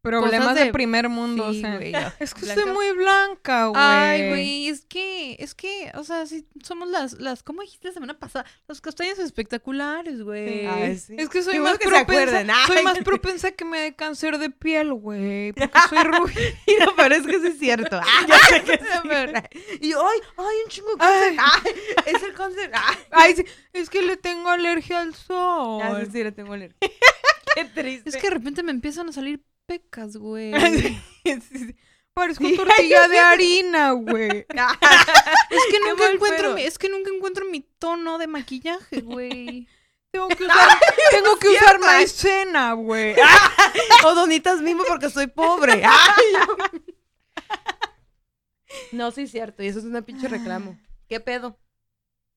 Problemas 0.05 0.55
de, 0.55 0.65
de- 0.65 0.71
primer 0.71 1.09
mundo, 1.09 1.51
Sí, 1.51 1.57
o 1.57 1.61
sea. 1.61 1.75
güey. 1.77 1.93
Es 2.19 2.33
que 2.33 2.41
Blanca. 2.45 2.61
soy 2.61 2.71
muy 2.71 2.91
blanca, 2.93 3.65
güey. 3.67 3.81
Ay, 3.83 4.29
güey, 4.29 4.67
es 4.69 4.85
que, 4.85 5.35
es 5.39 5.55
que, 5.55 5.91
o 5.95 6.03
sea, 6.03 6.25
sí, 6.25 6.47
somos 6.63 6.87
las, 6.89 7.13
las, 7.19 7.43
¿cómo 7.43 7.61
dijiste 7.61 7.87
la 7.89 7.93
semana 7.93 8.17
pasada? 8.19 8.45
Las 8.67 8.81
castañas 8.81 9.19
espectaculares, 9.19 10.21
güey. 10.21 10.67
Sí. 10.97 11.15
Es 11.17 11.29
que 11.29 11.41
soy 11.43 11.59
más 11.59 11.77
que 11.77 11.87
propensa, 11.87 12.45
soy 12.67 12.83
más 12.83 12.99
propensa 12.99 13.51
que 13.51 13.65
me 13.65 13.79
dé 13.79 13.95
cáncer 13.95 14.37
de 14.37 14.49
piel, 14.49 14.93
güey, 14.93 15.53
porque 15.53 15.79
soy 15.89 15.97
rubia. 16.03 16.49
Y 16.67 16.83
no, 16.85 16.95
pero 16.95 17.15
es 17.15 17.25
que 17.25 17.39
sí 17.39 17.47
es 17.47 17.59
cierto. 17.59 17.99
ya 18.27 18.37
sé 18.49 18.63
que 18.63 18.77
sí. 19.53 19.77
Y 19.81 19.89
yo, 19.89 20.05
ay, 20.07 20.19
ay, 20.37 20.55
un 20.65 20.69
chingo 20.69 20.91
de 20.91 20.97
cáncer. 20.97 21.35
Ay, 21.39 21.73
es 22.15 22.23
el 22.23 22.33
cáncer. 22.33 22.71
Ay, 22.73 22.95
Ay, 23.11 23.35
sí, 23.35 23.45
es 23.73 23.89
que 23.89 24.01
le 24.01 24.17
tengo 24.17 24.49
alergia 24.49 25.01
al 25.01 25.15
sol. 25.15 25.81
Ya, 25.81 25.99
sí, 26.05 26.11
sí, 26.11 26.23
le 26.23 26.31
tengo 26.31 26.53
alergia. 26.53 26.77
Qué 27.55 27.65
triste. 27.65 28.09
Es 28.09 28.17
que 28.17 28.27
de 28.29 28.33
repente 28.35 28.63
me 28.63 28.71
empiezan 28.71 29.09
a 29.09 29.11
salir 29.13 29.41
pecas, 29.65 30.17
güey. 30.17 30.53
Sí, 31.25 31.41
sí. 31.41 31.75
Parezco 32.13 32.45
Sí, 32.45 32.55
tortilla 32.55 33.07
de 33.07 33.19
harina, 33.31 33.91
güey. 33.91 34.45
Es 35.49 35.63
que 35.71 35.79
nunca 35.79 36.11
encuentro, 36.11 36.53
mi, 36.53 36.61
es 36.63 36.77
que 36.77 36.89
nunca 36.89 37.09
encuentro 37.09 37.45
mi 37.45 37.61
tono 37.61 38.17
de 38.17 38.27
maquillaje, 38.27 39.01
güey. 39.01 39.67
Tengo 40.11 40.27
que 40.29 40.45
usar, 40.45 40.79
tengo 41.11 41.37
que 41.37 41.49
usar 41.49 41.79
maicena, 41.79 42.73
güey. 42.73 43.15
O 44.05 44.15
donitas 44.15 44.61
mismo 44.61 44.83
porque 44.87 45.09
soy 45.09 45.27
pobre. 45.27 45.83
No, 48.91 49.11
sí 49.11 49.23
es 49.23 49.31
cierto. 49.31 49.61
Y 49.61 49.67
eso 49.67 49.79
es 49.79 49.85
una 49.85 50.03
pinche 50.03 50.27
reclamo. 50.27 50.79
¿Qué 51.09 51.19
pedo? 51.19 51.59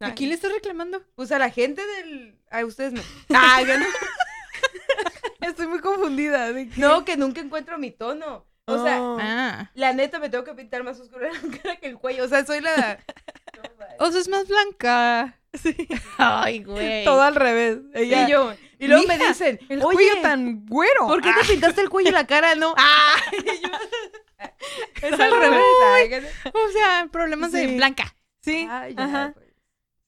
¿A 0.01 0.15
quién 0.15 0.31
le 0.31 0.35
estás 0.35 0.53
reclamando? 0.53 1.05
Pues 1.15 1.31
a 1.33 1.39
la 1.39 1.51
gente 1.51 1.85
del... 1.87 2.41
A 2.51 2.65
ustedes 2.65 2.93
no. 2.93 3.03
Ay, 3.31 3.67
yo 3.67 3.79
no. 3.79 3.87
Estoy 5.41 5.67
muy 5.67 5.79
confundida. 5.81 6.53
¿de 6.53 6.69
qué? 6.69 6.81
No, 6.81 7.05
que 7.05 7.17
nunca 7.17 7.41
encuentro 7.41 7.79
mi 7.79 7.91
tono. 7.91 8.47
O 8.67 8.83
sea, 8.85 9.01
Oh. 9.01 9.17
Ah. 9.21 9.71
la 9.75 9.93
neta 9.95 10.19
me 10.19 10.29
tengo 10.29 10.45
que 10.45 10.53
pintar 10.55 10.85
más 10.85 11.01
oscura 11.01 11.31
la 11.33 11.59
cara 11.59 11.77
que 11.77 11.87
el 11.87 11.97
cuello. 11.99 12.25
O 12.25 12.29
sea, 12.29 12.45
soy 12.45 12.61
la... 12.61 12.99
O 14.01 14.11
sea, 14.13 14.21
es 14.21 14.29
más 14.29 14.47
blanca. 14.47 15.37
Sí. 15.55 15.75
Ay, 16.19 16.63
güey. 16.63 17.05
Todo 17.05 17.23
al 17.23 17.35
revés. 17.35 17.79
Ella, 17.95 18.29
Y 18.29 18.31
yo. 18.31 18.53
Y 18.79 18.87
luego 18.87 19.03
me 19.09 19.17
"Mija, 19.17 19.29
dicen, 19.31 19.59
el 19.69 19.83
oye, 19.83 19.95
cuello 19.97 20.21
tan 20.23 20.67
güero. 20.67 21.09
¿por 21.09 21.21
qué 21.23 21.31
te 21.41 21.49
pintaste 21.49 21.81
el 21.81 21.89
cuello 21.89 22.11
y 22.11 22.13
la 22.13 22.27
cara 22.27 22.55
no? 22.55 22.75
Ay, 22.77 23.39
yo- 23.63 25.09
Es 25.09 25.19
al 25.19 25.33
revés. 25.41 25.61
Ay, 25.95 26.13
O 26.53 26.71
sea, 26.73 27.09
problemas 27.11 27.51
de 27.51 27.67
Sí. 27.67 27.77
blanca. 27.77 28.15
Sí, 28.41 28.69
Ay, 28.71 28.95
ya, 28.95 29.05
ajá, 29.05 29.33
pues. 29.35 29.47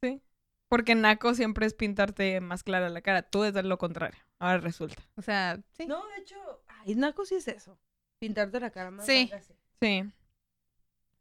sí. 0.03 0.23
Porque 0.69 0.95
naco 0.95 1.35
siempre 1.35 1.67
es 1.67 1.75
pintarte 1.75 2.41
más 2.41 2.63
clara 2.63 2.89
la 2.91 3.01
cara. 3.01 3.23
Tú 3.23 3.43
es 3.43 3.55
lo 3.55 3.79
contrario. 3.79 4.21
Ahora 4.41 4.59
resulta. 4.59 5.01
O 5.17 5.23
sea, 5.23 5.61
sí. 5.77 5.87
No, 5.87 6.05
de 6.09 6.23
hecho, 6.23 6.37
ay, 6.67 6.95
naco 6.95 7.25
sí 7.27 7.37
es 7.37 7.47
eso. 7.47 7.79
Pintarte 8.19 8.59
la 8.59 8.71
cara 8.71 8.91
más. 8.91 9.07
Sí. 9.07 9.31
sí. 9.81 10.11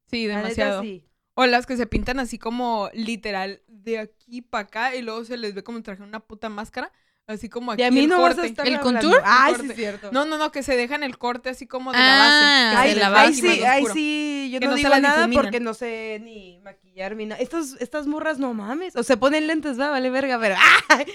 Sí. 0.08 0.26
Demasiado. 0.26 0.82
sí. 0.82 1.06
O 1.36 1.46
las 1.46 1.66
que 1.66 1.78
se 1.78 1.86
pintan 1.86 2.20
así 2.20 2.40
como 2.40 2.90
literal 2.94 3.62
de 3.68 4.00
aquí 4.00 4.42
para 4.42 4.68
acá 4.68 4.96
y 4.96 5.02
luego 5.02 5.24
se 5.24 5.38
les 5.38 5.54
ve 5.54 5.64
como 5.64 5.78
si 5.78 5.84
trajeran 5.84 6.10
una 6.10 6.22
puta 6.22 6.50
máscara. 6.50 6.92
Así 7.30 7.48
como 7.48 7.72
aquí 7.72 7.84
Y 7.84 7.86
a 7.86 7.92
mí 7.92 8.00
el 8.02 8.10
no 8.10 8.20
vas 8.22 8.34
corte. 8.34 8.42
a 8.42 8.46
estar 8.50 8.68
¿El 8.68 8.80
contour? 8.80 9.22
Ay, 9.24 9.52
sí, 9.54 9.58
corte. 9.60 9.72
es 9.74 9.78
cierto. 9.78 10.10
No, 10.12 10.26
no, 10.26 10.40
no, 10.40 10.52
que 10.52 10.64
se 10.64 10.76
dejan 10.76 11.04
el 11.04 11.18
corte 11.20 11.50
así 11.50 11.68
como 11.68 11.92
de 11.92 11.98
Ah, 12.00 12.02
la 12.02 12.18
base. 12.18 12.76
que 12.76 12.82
Ay, 12.82 12.90
de 12.96 13.00
la 13.00 13.08
ahí 13.08 13.14
base. 13.14 13.28
encima 13.28 13.54
sí, 13.54 13.64
ahí 13.66 13.86
sí, 13.94 14.50
yo 14.52 14.60
no, 14.62 14.68
no 14.72 14.76
digo 14.76 14.98
nada 14.98 15.28
porque 15.32 15.60
no 15.60 15.76
sé 15.76 16.20
ni 16.24 16.60
maquillar 16.64 17.16
ni 17.16 17.28
nada. 17.28 17.40
Estas, 17.40 17.76
estas 17.80 18.08
morras 18.08 18.40
no 18.40 18.54
mames. 18.56 18.96
O 18.96 19.04
se 19.04 19.16
ponen 19.16 19.46
lentes, 19.46 19.80
va, 19.80 19.92
vale 19.92 20.10
verga, 20.10 20.40
pero. 20.40 20.56
¡ay! 20.90 21.06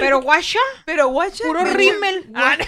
Pero 0.00 0.22
guacha, 0.22 0.58
Pero 0.86 1.08
guacha. 1.08 1.44
puro 1.44 1.62
rímel. 1.64 2.30
Ah, 2.34 2.56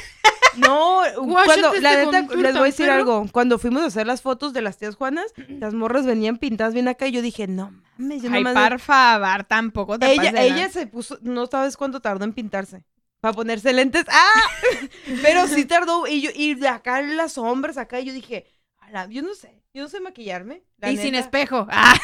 No, 0.56 1.02
cuando, 1.14 1.72
la 1.80 1.96
neta, 2.04 2.22
les 2.34 2.52
voy 2.54 2.62
a 2.62 2.64
decir 2.64 2.90
algo. 2.90 3.24
Cuando 3.30 3.58
fuimos 3.58 3.82
a 3.82 3.86
hacer 3.86 4.06
las 4.06 4.20
fotos 4.20 4.52
de 4.52 4.62
las 4.62 4.78
tías 4.78 4.96
Juanas, 4.96 5.26
las 5.48 5.74
morras 5.74 6.06
venían 6.06 6.38
pintadas 6.38 6.74
bien 6.74 6.88
acá 6.88 7.06
y 7.06 7.12
yo 7.12 7.22
dije, 7.22 7.46
no 7.46 7.72
mames, 7.98 8.22
yo 8.22 8.30
Ay, 8.32 8.42
nomás- 8.42 8.68
por 8.70 8.80
favor, 8.80 9.44
tampoco 9.44 9.96
te 9.98 10.10
Ella, 10.12 10.32
ella 10.42 10.68
se 10.68 10.88
puso, 10.88 11.18
no 11.22 11.46
sabes 11.46 11.76
cuánto 11.76 12.00
tardó 12.00 12.24
en 12.24 12.32
pintarse. 12.32 12.82
Para 13.20 13.34
ponerse 13.34 13.72
lentes. 13.72 14.04
¡Ah! 14.08 14.42
Pero 15.22 15.46
sí 15.46 15.64
tardó. 15.66 16.06
Y 16.06 16.22
yo, 16.22 16.30
y 16.34 16.54
de 16.54 16.68
acá 16.68 17.02
las 17.02 17.34
sombras, 17.34 17.76
acá, 17.76 18.00
y 18.00 18.06
yo 18.06 18.12
dije, 18.12 18.46
"Ala, 18.78 19.06
yo 19.08 19.22
no 19.22 19.34
sé, 19.34 19.62
yo 19.74 19.82
no 19.82 19.88
sé 19.88 20.00
maquillarme. 20.00 20.62
la 20.78 20.90
y 20.90 20.96
sin 20.96 21.12
neta". 21.12 21.24
espejo. 21.24 21.66
Ah, 21.70 21.94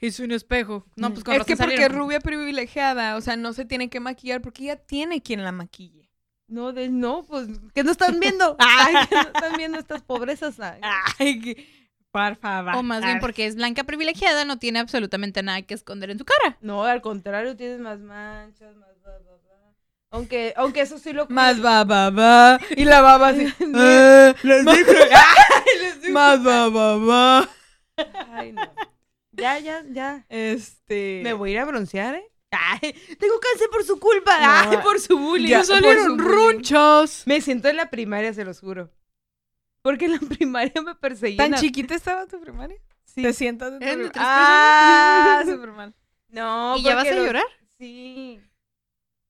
y 0.00 0.10
sin 0.12 0.30
espejo. 0.30 0.86
No, 0.96 1.10
pues 1.12 1.24
con 1.24 1.34
Es 1.34 1.40
que 1.44 1.56
porque 1.56 1.74
es 1.74 1.78
salieron. 1.80 1.98
rubia 1.98 2.20
privilegiada, 2.20 3.16
o 3.16 3.20
sea, 3.20 3.36
no 3.36 3.52
se 3.52 3.64
tiene 3.64 3.90
que 3.90 3.98
maquillar 4.00 4.40
porque 4.40 4.62
ella 4.64 4.76
tiene 4.76 5.20
quien 5.22 5.42
la 5.44 5.52
maquille. 5.52 6.08
No, 6.48 6.72
de, 6.72 6.88
no, 6.88 7.24
pues, 7.24 7.48
que 7.74 7.82
no 7.82 7.90
están 7.92 8.20
viendo. 8.20 8.56
Ay, 8.60 8.94
que 9.08 9.14
no 9.16 9.22
están 9.22 9.56
viendo 9.56 9.78
estas 9.78 10.02
pobrezas. 10.02 10.58
Ay. 10.60 10.80
Ay, 11.18 11.40
que- 11.40 11.82
por 12.12 12.36
favor. 12.36 12.76
O 12.76 12.82
más 12.82 13.02
bien 13.02 13.18
porque 13.20 13.46
es 13.46 13.56
blanca 13.56 13.84
privilegiada, 13.84 14.44
no 14.44 14.58
tiene 14.58 14.78
absolutamente 14.80 15.42
nada 15.42 15.62
que 15.62 15.72
esconder 15.74 16.10
en 16.10 16.18
su 16.18 16.24
cara. 16.26 16.58
No, 16.60 16.84
al 16.84 17.00
contrario, 17.00 17.56
tienes 17.56 17.80
más 17.80 18.00
manchas, 18.00 18.76
más. 18.76 18.91
Aunque, 20.12 20.52
aunque 20.56 20.82
eso 20.82 20.98
sí 20.98 21.12
lo 21.12 21.26
Más 21.30 21.64
va, 21.64 21.82
va, 21.84 22.10
va. 22.10 22.60
Y 22.76 22.84
la 22.84 23.00
baba 23.00 23.28
así. 23.28 23.46
"Ah, 23.74 24.34
más- 24.44 24.78
Más 26.10 26.46
va, 26.46 26.68
va, 26.68 26.96
va. 26.98 27.48
Ay, 28.32 28.52
no. 28.52 28.62
Ya, 29.32 29.58
ya, 29.58 29.82
ya. 29.90 30.24
Este. 30.28 31.20
Me 31.24 31.32
voy 31.32 31.50
a 31.50 31.52
ir 31.54 31.58
a 31.60 31.64
broncear, 31.64 32.14
¿eh? 32.16 32.30
Ay, 32.50 32.92
tengo 33.18 33.40
cáncer 33.40 33.68
por 33.72 33.82
su 33.84 33.98
culpa. 33.98 34.38
No, 34.38 34.70
Ay, 34.72 34.76
por 34.82 35.00
su 35.00 35.18
bullying. 35.18 35.48
ya 35.48 35.58
por 35.58 35.66
salieron 35.66 36.18
runchos. 36.18 37.22
Me 37.26 37.40
siento 37.40 37.68
en 37.68 37.76
la 37.78 37.88
primaria, 37.88 38.34
se 38.34 38.44
los 38.44 38.60
juro. 38.60 38.90
Porque 39.80 40.04
en 40.04 40.12
la 40.12 40.18
primaria 40.20 40.82
me 40.82 40.94
perseguían. 40.94 41.38
¿Tan 41.38 41.54
a- 41.54 41.58
chiquita 41.60 41.94
estaba 41.94 42.26
tu 42.26 42.38
primaria? 42.40 42.76
Sí. 43.04 43.22
¿Te 43.22 43.32
sientas 43.32 43.72
en 43.72 43.78
tu 43.78 43.84
¿Eran 43.86 43.98
de 44.02 44.10
primaria? 44.10 44.34
Ah, 44.36 45.42
súper 45.46 45.70
mal. 45.72 45.94
No, 46.28 46.76
¿Y 46.76 46.82
ya 46.82 46.94
vas 46.94 47.06
a 47.08 47.14
llorar? 47.14 47.44
Sí. 47.78 48.40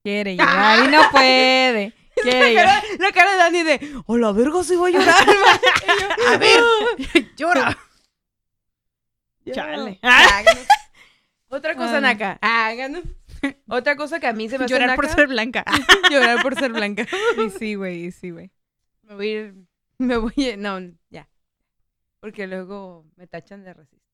Quiere 0.02 0.36
llorar 0.36 0.84
y 0.84 0.88
no 0.88 1.10
puede. 1.10 1.94
Quiere 2.22 2.52
La 2.54 2.62
cara, 2.64 2.82
la 2.98 3.12
cara 3.12 3.30
de 3.32 3.36
Dani 3.38 3.62
de, 3.62 4.02
oh, 4.06 4.16
la 4.18 4.32
verga, 4.32 4.62
sí 4.62 4.76
voy 4.76 4.94
a 4.94 4.98
llorar. 4.98 5.16
A 6.28 6.36
ver, 6.36 6.60
llora. 7.36 7.78
Chale. 9.52 9.98
Háganos. 10.02 10.66
Otra 11.48 11.74
cosa, 11.74 11.96
Ay. 11.96 12.00
Naka. 12.02 12.38
Háganos. 12.40 13.02
Otra 13.68 13.96
cosa 13.96 14.20
que 14.20 14.26
a 14.28 14.32
mí 14.32 14.48
se 14.48 14.56
me 14.58 14.66
hace 14.66 14.74
Llorar 14.74 14.94
por 14.94 15.08
ser 15.08 15.26
blanca. 15.26 15.64
llorar 16.10 16.40
por 16.42 16.54
ser 16.54 16.72
blanca. 16.72 17.06
Y 17.44 17.50
sí, 17.50 17.74
güey, 17.74 18.04
y 18.06 18.12
sí, 18.12 18.30
güey. 18.30 18.50
Me 19.02 19.14
voy 19.16 19.28
a 19.28 19.32
ir, 19.32 19.54
me 19.98 20.16
voy 20.16 20.50
a, 20.50 20.56
no, 20.56 20.78
ya. 21.10 21.28
Porque 22.20 22.46
luego 22.46 23.04
me 23.16 23.26
tachan 23.26 23.64
de 23.64 23.74
racista. 23.74 24.06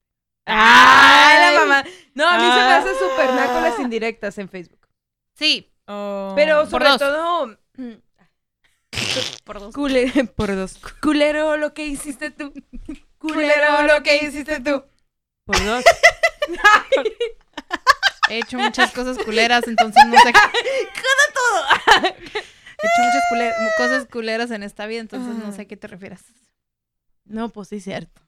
¡Ay, 0.47 1.53
la 1.53 1.59
mamá! 1.61 1.83
No, 2.15 2.27
a 2.27 2.37
mí 2.37 2.43
se 2.43 2.55
me 2.65 2.73
hace 2.73 2.89
súper 2.95 3.33
naco 3.35 3.61
las 3.61 3.77
Ah. 3.77 3.81
indirectas 3.83 4.37
en 4.39 4.49
Facebook. 4.49 4.87
Sí, 5.35 5.71
Oh. 5.91 6.33
Pero 6.35 6.59
Por 6.61 6.69
sobre 6.69 6.89
dos. 6.89 6.99
todo... 6.99 7.57
por 9.43 9.59
dos. 9.59 9.73
Culero, 9.73 10.25
por 10.35 10.55
dos. 10.55 10.79
Culero 11.01 11.57
lo 11.57 11.73
que 11.73 11.87
hiciste 11.87 12.29
tú. 12.29 12.53
Culero 13.17 13.81
lo 13.87 14.03
que 14.03 14.17
hiciste 14.23 14.59
tú. 14.59 14.83
Por 15.45 15.65
dos. 15.65 15.83
He 18.29 18.37
hecho 18.37 18.59
muchas 18.59 18.91
cosas 18.91 19.17
culeras, 19.17 19.67
entonces 19.67 20.05
no 20.05 20.15
sé. 20.21 20.31
todo! 20.31 21.65
He 22.03 22.85
hecho 22.85 23.01
muchas 23.03 23.23
cosas 23.75 24.05
culeras 24.05 24.51
en 24.51 24.61
esta 24.61 24.85
vida, 24.85 25.01
entonces 25.01 25.33
no 25.43 25.51
sé 25.51 25.63
a 25.63 25.65
qué 25.65 25.75
te 25.75 25.87
refieres. 25.87 26.21
No, 27.25 27.49
pues 27.49 27.69
sí, 27.69 27.79
cierto. 27.81 28.21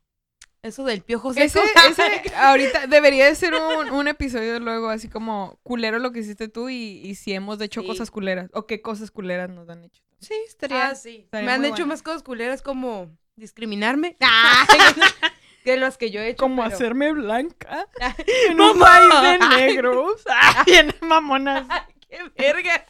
Eso 0.64 0.84
del 0.84 1.02
piojo 1.02 1.32
Ese, 1.32 1.50
seco. 1.50 1.66
ese 1.90 2.36
ahorita 2.36 2.86
debería 2.86 3.26
de 3.26 3.34
ser 3.34 3.54
un, 3.56 3.90
un 3.90 4.08
episodio 4.08 4.60
luego 4.60 4.90
así 4.90 5.10
como 5.10 5.60
culero 5.64 5.98
lo 5.98 6.12
que 6.12 6.20
hiciste 6.20 6.48
tú 6.50 6.70
y, 6.70 7.02
y 7.04 7.16
si 7.16 7.34
hemos 7.34 7.60
hecho 7.62 7.82
Sí. 7.82 7.88
cosas 7.88 8.12
culeras 8.12 8.50
o 8.54 8.68
qué 8.68 8.80
cosas 8.82 9.10
culeras 9.10 9.50
nos 9.50 9.68
han 9.70 9.84
hecho. 9.84 10.04
Sí, 10.20 10.36
estaría. 10.48 10.90
Ah, 10.90 10.96
sí. 10.96 11.22
estaría 11.24 11.46
Me 11.48 11.52
han 11.54 11.66
hecho 11.66 11.74
bueno. 11.78 11.88
más 11.88 12.04
cosas 12.04 12.22
culeras 12.22 12.62
como 12.62 13.10
discriminarme. 13.36 14.18
que 15.64 15.78
las 15.78 15.98
que 15.98 16.12
yo 16.12 16.22
he 16.22 16.30
hecho. 16.30 16.38
Como 16.38 16.62
pero- 16.64 16.76
hacerme 16.76 17.12
blanca 17.12 17.88
en 18.50 18.62
un 18.62 18.78
país 18.80 19.10
de 19.24 19.40
negros. 19.58 20.22
Ay, 20.30 20.74
en 20.76 20.94
mamonas. 21.08 21.66
¡Qué 22.08 22.20
verga! 22.38 22.86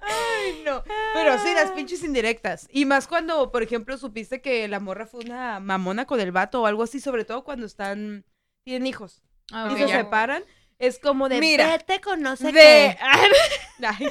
Ay, 0.00 0.62
no. 0.64 0.82
Pero 1.14 1.38
sí, 1.38 1.52
las 1.54 1.70
pinches 1.72 2.02
indirectas. 2.02 2.68
Y 2.70 2.84
más 2.84 3.06
cuando, 3.06 3.50
por 3.50 3.62
ejemplo, 3.62 3.96
supiste 3.98 4.40
que 4.40 4.66
la 4.68 4.80
morra 4.80 5.06
fue 5.06 5.20
una 5.24 5.60
mamona 5.60 6.06
con 6.06 6.20
el 6.20 6.32
vato 6.32 6.62
o 6.62 6.66
algo 6.66 6.82
así, 6.82 7.00
sobre 7.00 7.24
todo 7.24 7.44
cuando 7.44 7.66
están. 7.66 8.24
tienen 8.64 8.86
hijos. 8.86 9.22
Ah, 9.52 9.68
y 9.72 9.76
se 9.78 9.88
ya. 9.88 9.98
separan. 9.98 10.42
Es 10.78 10.98
como 10.98 11.28
de. 11.28 11.40
Mira, 11.40 11.66
Vete 11.68 12.00
con 12.00 12.20
no 12.20 12.36
sé 12.36 12.46
De... 12.46 12.52
qué. 12.52 12.98
Ay, 13.86 14.08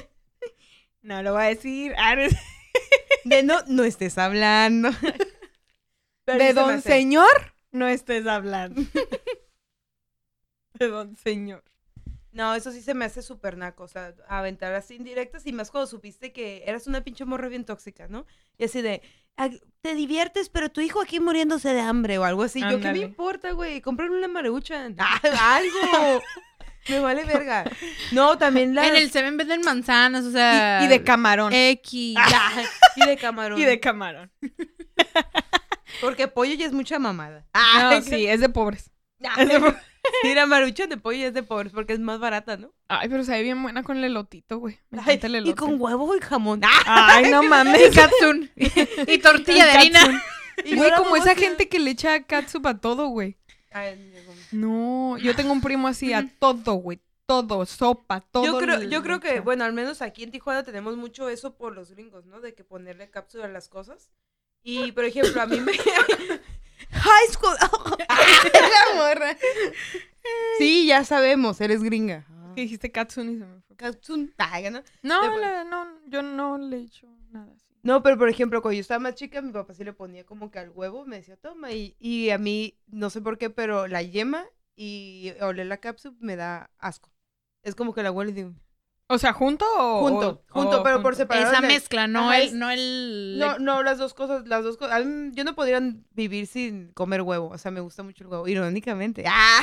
No 1.02 1.22
lo 1.24 1.34
voy 1.34 1.44
a 1.44 1.48
decir. 1.48 1.94
de 3.26 3.44
no, 3.44 3.60
no 3.68 3.84
estés 3.84 4.18
hablando. 4.18 4.90
Pero 6.26 6.40
De 6.44 6.54
don 6.54 6.82
señor 6.82 7.54
no 7.72 7.88
estés 7.88 8.26
hablando. 8.28 8.82
De 10.76 10.88
don 10.88 11.16
señor. 11.18 11.64
No, 12.34 12.56
eso 12.56 12.72
sí 12.72 12.82
se 12.82 12.94
me 12.96 13.06
hace 13.06 13.22
súper 13.22 13.58
naco, 13.58 13.84
o 13.84 13.88
sea, 13.88 14.14
aventar 14.28 14.74
así 14.74 14.96
indirectas 14.96 15.46
y 15.46 15.54
más 15.54 15.70
cuando 15.72 15.88
supiste 15.88 16.34
que 16.34 16.64
eras 16.66 16.88
una 16.88 17.04
pinche 17.04 17.26
morra 17.26 17.48
bien 17.48 17.64
tóxica, 17.64 18.08
¿no? 18.08 18.26
Y 18.58 18.66
así 18.66 18.82
de, 18.82 19.02
"Ah, 19.38 19.50
te 19.82 19.94
diviertes, 19.94 20.50
pero 20.50 20.70
tu 20.72 20.82
hijo 20.82 21.00
aquí 21.00 21.20
muriéndose 21.20 21.74
de 21.74 21.82
hambre 21.82 22.18
o 22.18 22.24
algo 22.24 22.44
así. 22.44 22.60
Yo, 22.60 22.80
¿qué 22.80 22.92
me 22.92 23.00
importa, 23.00 23.52
güey? 23.52 23.82
Comprarle 23.82 24.18
una 24.18 24.28
marucha. 24.28 24.86
algo. 25.40 26.22
me 26.90 27.00
vale 27.00 27.24
verga. 27.24 27.66
No, 28.12 28.38
también 28.38 28.74
las... 28.74 28.88
En 28.88 28.96
el 28.96 29.12
Seven 29.12 29.38
venden 29.38 29.62
manzanas, 29.62 30.26
o 30.26 30.32
sea. 30.32 30.80
Y, 30.82 30.86
y 30.86 30.88
de 30.88 31.04
camarón. 31.04 31.54
X. 31.54 32.16
y 32.96 33.06
de 33.06 33.18
camarón. 33.18 33.60
y 33.62 33.66
de 33.66 33.80
camarón. 33.80 34.32
Porque 36.02 36.28
pollo 36.28 36.56
ya 36.56 36.66
es 36.66 36.74
mucha 36.74 36.98
mamada. 36.98 37.46
No, 37.54 38.02
sí, 38.02 38.26
es 38.26 38.40
de 38.40 38.50
pobres. 38.50 38.92
Mira, 40.24 40.46
marucha 40.46 40.88
de 40.88 40.98
pollo 40.98 41.28
es 41.28 41.34
de 41.34 41.44
pobres 41.44 41.72
porque 41.74 41.94
es 41.94 42.00
más 42.00 42.20
barata, 42.20 42.58
¿no? 42.58 42.74
Ay, 42.88 43.10
pero 43.10 43.24
sabe 43.24 43.42
bien 43.44 43.62
buena 43.64 43.84
con 43.84 43.98
el 43.98 44.04
elotito, 44.04 44.58
güey. 44.60 44.80
Me 44.90 45.00
Ay, 45.00 45.16
encanta 45.16 45.28
el 45.38 45.48
y 45.48 45.54
con 45.54 45.80
huevo 45.82 46.16
y 46.16 46.20
jamón. 46.20 46.62
Ay, 46.86 47.26
no 47.32 47.44
Y 47.44 47.48
mames. 47.48 47.96
katsun. 47.96 48.52
y 48.56 49.18
tortilla 49.20 49.66
de 49.66 49.72
harina. 49.72 50.24
Y 50.66 50.76
Güey, 50.76 50.92
como 50.96 51.16
esa 51.16 51.34
gente 51.34 51.68
que 51.68 51.80
le 51.80 51.90
echa 51.92 52.24
catsup 52.24 52.68
a 52.68 52.78
todo, 52.80 53.08
güey. 53.08 53.38
Ay, 53.72 54.14
No, 54.52 55.18
yo 55.18 55.36
tengo 55.36 55.52
un 55.52 55.62
primo 55.62 55.88
así 55.88 56.14
a 56.14 56.30
todo, 56.40 56.74
güey. 56.76 57.00
Todo, 57.26 57.66
sopa, 57.66 58.22
todo. 58.22 58.46
Yo 58.46 58.60
creo, 58.60 58.84
yo 58.84 59.02
creo 59.02 59.20
que, 59.20 59.40
bueno, 59.40 59.64
al 59.66 59.74
menos 59.74 60.04
aquí 60.04 60.24
en 60.24 60.30
Tijuana 60.30 60.62
tenemos 60.64 60.96
mucho 60.96 61.28
eso 61.28 61.56
por 61.56 61.74
los 61.74 61.90
gringos, 61.90 62.28
¿no? 62.28 62.40
De 62.40 62.54
que 62.54 62.64
ponerle 62.64 63.10
cápsula 63.10 63.46
a 63.46 63.48
las 63.50 63.68
cosas. 63.68 64.12
Y, 64.62 64.92
por 64.92 65.06
ejemplo, 65.06 65.42
a 65.42 65.48
mí 65.48 65.60
me... 65.60 65.72
High 66.92 67.28
school. 67.32 67.56
La 68.00 68.96
morra. 68.96 69.38
Sí, 70.58 70.86
ya 70.88 71.04
sabemos, 71.04 71.60
eres 71.62 71.84
gringa. 71.84 72.26
Que 72.56 72.62
dijiste 72.62 72.92
katsun 72.92 73.30
y 73.36 73.40
se 73.40 73.46
me 73.46 73.62
fue. 73.62 73.76
Katsun. 73.76 74.34
Ay, 74.38 74.70
¿no? 74.70 74.84
No, 75.02 75.22
De- 75.36 75.42
la- 75.42 75.64
no, 75.64 75.88
yo 76.08 76.22
no 76.22 76.58
le 76.58 76.78
echo 76.82 77.08
nada 77.32 77.52
así. 77.52 77.66
No, 77.82 78.02
pero 78.04 78.18
por 78.18 78.30
ejemplo, 78.30 78.62
cuando 78.62 78.76
yo 78.76 78.82
estaba 78.82 79.00
más 79.00 79.16
chica, 79.16 79.42
mi 79.42 79.52
papá 79.52 79.74
sí 79.74 79.84
le 79.84 79.92
ponía 79.92 80.24
como 80.26 80.52
que 80.52 80.60
al 80.60 80.70
huevo, 80.70 81.06
me 81.06 81.18
decía, 81.18 81.36
toma. 81.36 81.72
Y, 81.72 81.96
y 82.00 82.30
a 82.30 82.38
mí, 82.38 82.78
no 82.88 83.10
sé 83.10 83.22
por 83.22 83.38
qué, 83.38 83.50
pero 83.50 83.88
la 83.88 84.02
yema 84.04 84.46
y 84.76 85.34
oler 85.42 85.66
la 85.66 85.78
cápsula 85.78 86.16
me 86.20 86.36
da 86.36 86.70
asco. 86.78 87.12
Es 87.64 87.76
como 87.76 87.94
que 87.94 88.04
la 88.04 88.12
huele 88.12 88.32
y 88.32 88.36
digo, 88.36 88.54
O 89.08 89.18
sea, 89.18 89.34
¿junto 89.34 89.66
o...? 89.78 90.00
Junto, 90.08 90.30
o- 90.30 90.54
junto, 90.54 90.80
o 90.80 90.84
pero 90.84 91.04
por 91.04 91.16
separado. 91.16 91.52
Esa 91.52 91.62
de- 91.62 91.68
mezcla, 91.68 92.08
no 92.08 92.30
Ajá, 92.30 92.38
el, 92.40 92.48
es- 92.48 92.54
no 92.54 92.72
el. 92.72 93.36
No, 93.38 93.60
no, 93.60 93.84
las 93.84 93.98
dos 93.98 94.14
cosas, 94.14 94.48
las 94.48 94.64
dos 94.64 94.78
cosas. 94.78 95.04
Yo 95.34 95.44
no 95.44 95.54
podría 95.56 95.82
vivir 96.14 96.48
sin 96.48 96.92
comer 96.94 97.22
huevo, 97.22 97.50
o 97.50 97.58
sea, 97.58 97.70
me 97.70 97.82
gusta 97.82 98.02
mucho 98.02 98.24
el 98.24 98.30
huevo, 98.30 98.48
irónicamente. 98.48 99.24
¡Ah! 99.28 99.62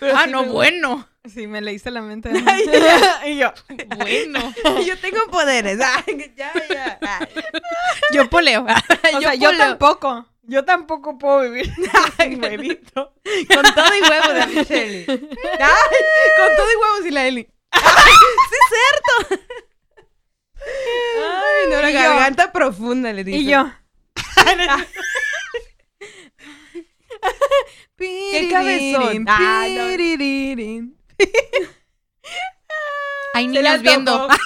Pero 0.00 0.16
ah, 0.16 0.22
sí 0.24 0.30
no, 0.30 0.42
me- 0.44 0.48
bueno. 0.48 1.06
Sí, 1.26 1.46
me 1.46 1.60
leíste 1.60 1.90
la 1.90 2.00
mente. 2.02 2.30
y 3.26 3.36
yo, 3.38 3.52
Bueno. 3.98 4.40
yo 4.86 4.98
tengo 4.98 5.20
poderes. 5.30 5.78
¡Ah! 5.82 6.02
Ya, 6.36 6.52
ya. 6.68 6.98
Ah. 7.02 7.28
Yo 8.12 8.28
poleo. 8.30 8.64
O 9.14 9.20
sea, 9.20 9.34
yo 9.34 9.50
poleo. 9.50 9.58
tampoco. 9.68 10.26
Yo 10.46 10.64
tampoco 10.64 11.16
puedo 11.16 11.40
vivir 11.42 11.72
sin 12.18 12.42
huevito. 12.42 13.14
Con 13.54 13.74
todo 13.74 13.94
y 13.96 14.02
huevo 14.10 14.32
de. 14.32 15.22
¡Ah! 15.60 15.76
Con 16.38 16.56
todo 16.56 16.66
y 16.72 16.76
huevos 16.76 17.06
y 17.06 17.10
la 17.10 17.26
Eli. 17.26 17.48
¡Sí 18.50 18.56
es 18.60 19.40
Ay, 21.16 21.70
no, 21.70 21.80
la 21.82 21.90
Y 21.90 21.92
yo. 21.94 22.00
garganta 22.00 22.52
profunda, 22.52 23.12
le 23.12 23.24
dije. 23.24 23.38
Y 23.38 23.44
yo. 23.46 23.70
¿Qué 27.96 28.48
cabezón? 28.50 29.24
Ah, 29.28 29.66
no. 29.68 29.82
Hay 33.34 33.48
niños 33.48 33.82
viendo. 33.82 34.28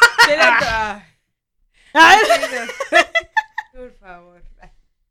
Por 3.72 3.92
favor. 3.98 4.42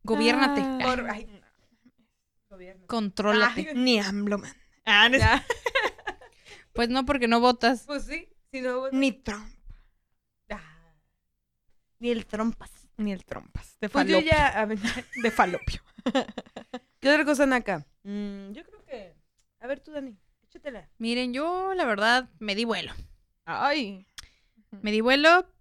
Gobiérnate. 0.04 0.62
Ah. 0.62 0.96
ay. 1.12 1.28
Contrólate. 2.88 3.68
Ay, 3.70 3.76
Ni 3.76 4.00
AMLO, 4.00 4.38
man. 4.40 4.56
Ah, 4.86 5.10
no. 5.10 5.18
Pues 6.78 6.88
no, 6.90 7.06
porque 7.06 7.28
no 7.28 7.40
votas. 7.42 7.84
Pues 7.86 8.06
sí, 8.06 8.30
si 8.52 8.62
no... 8.62 8.90
Ni 8.92 9.12
Trump. 9.12 9.46
Ah. 10.50 10.94
Ni 12.00 12.10
el 12.12 12.26
trompas. 12.26 12.72
Ni 12.98 13.12
el 13.12 13.26
trompas. 13.26 13.78
De 13.82 13.90
Pues 13.90 14.08
yo 14.08 14.14
falopio. 14.16 14.32
ya... 14.32 14.48
a 14.48 14.66
ver, 14.66 14.80
De 15.24 15.32
falopio. 15.32 15.82
¿Qué 17.02 17.10
otra 17.12 17.26
cosa, 17.26 17.46
Naka? 17.46 17.86
Mm, 18.04 18.52
yo 18.54 18.64
creo 18.64 18.86
que... 18.86 19.16
A 19.60 19.68
ver 19.68 19.80
tú, 19.82 19.92
Dani. 19.92 20.18
Échatela. 20.44 20.90
Miren, 20.98 21.34
yo 21.34 21.74
la 21.74 21.84
verdad 21.86 22.30
me 22.40 22.56
di 22.56 22.64
vuelo. 22.64 22.94
Ay. 23.46 24.08
Me 24.72 24.92
di 24.92 25.02
vuelo 25.02 25.52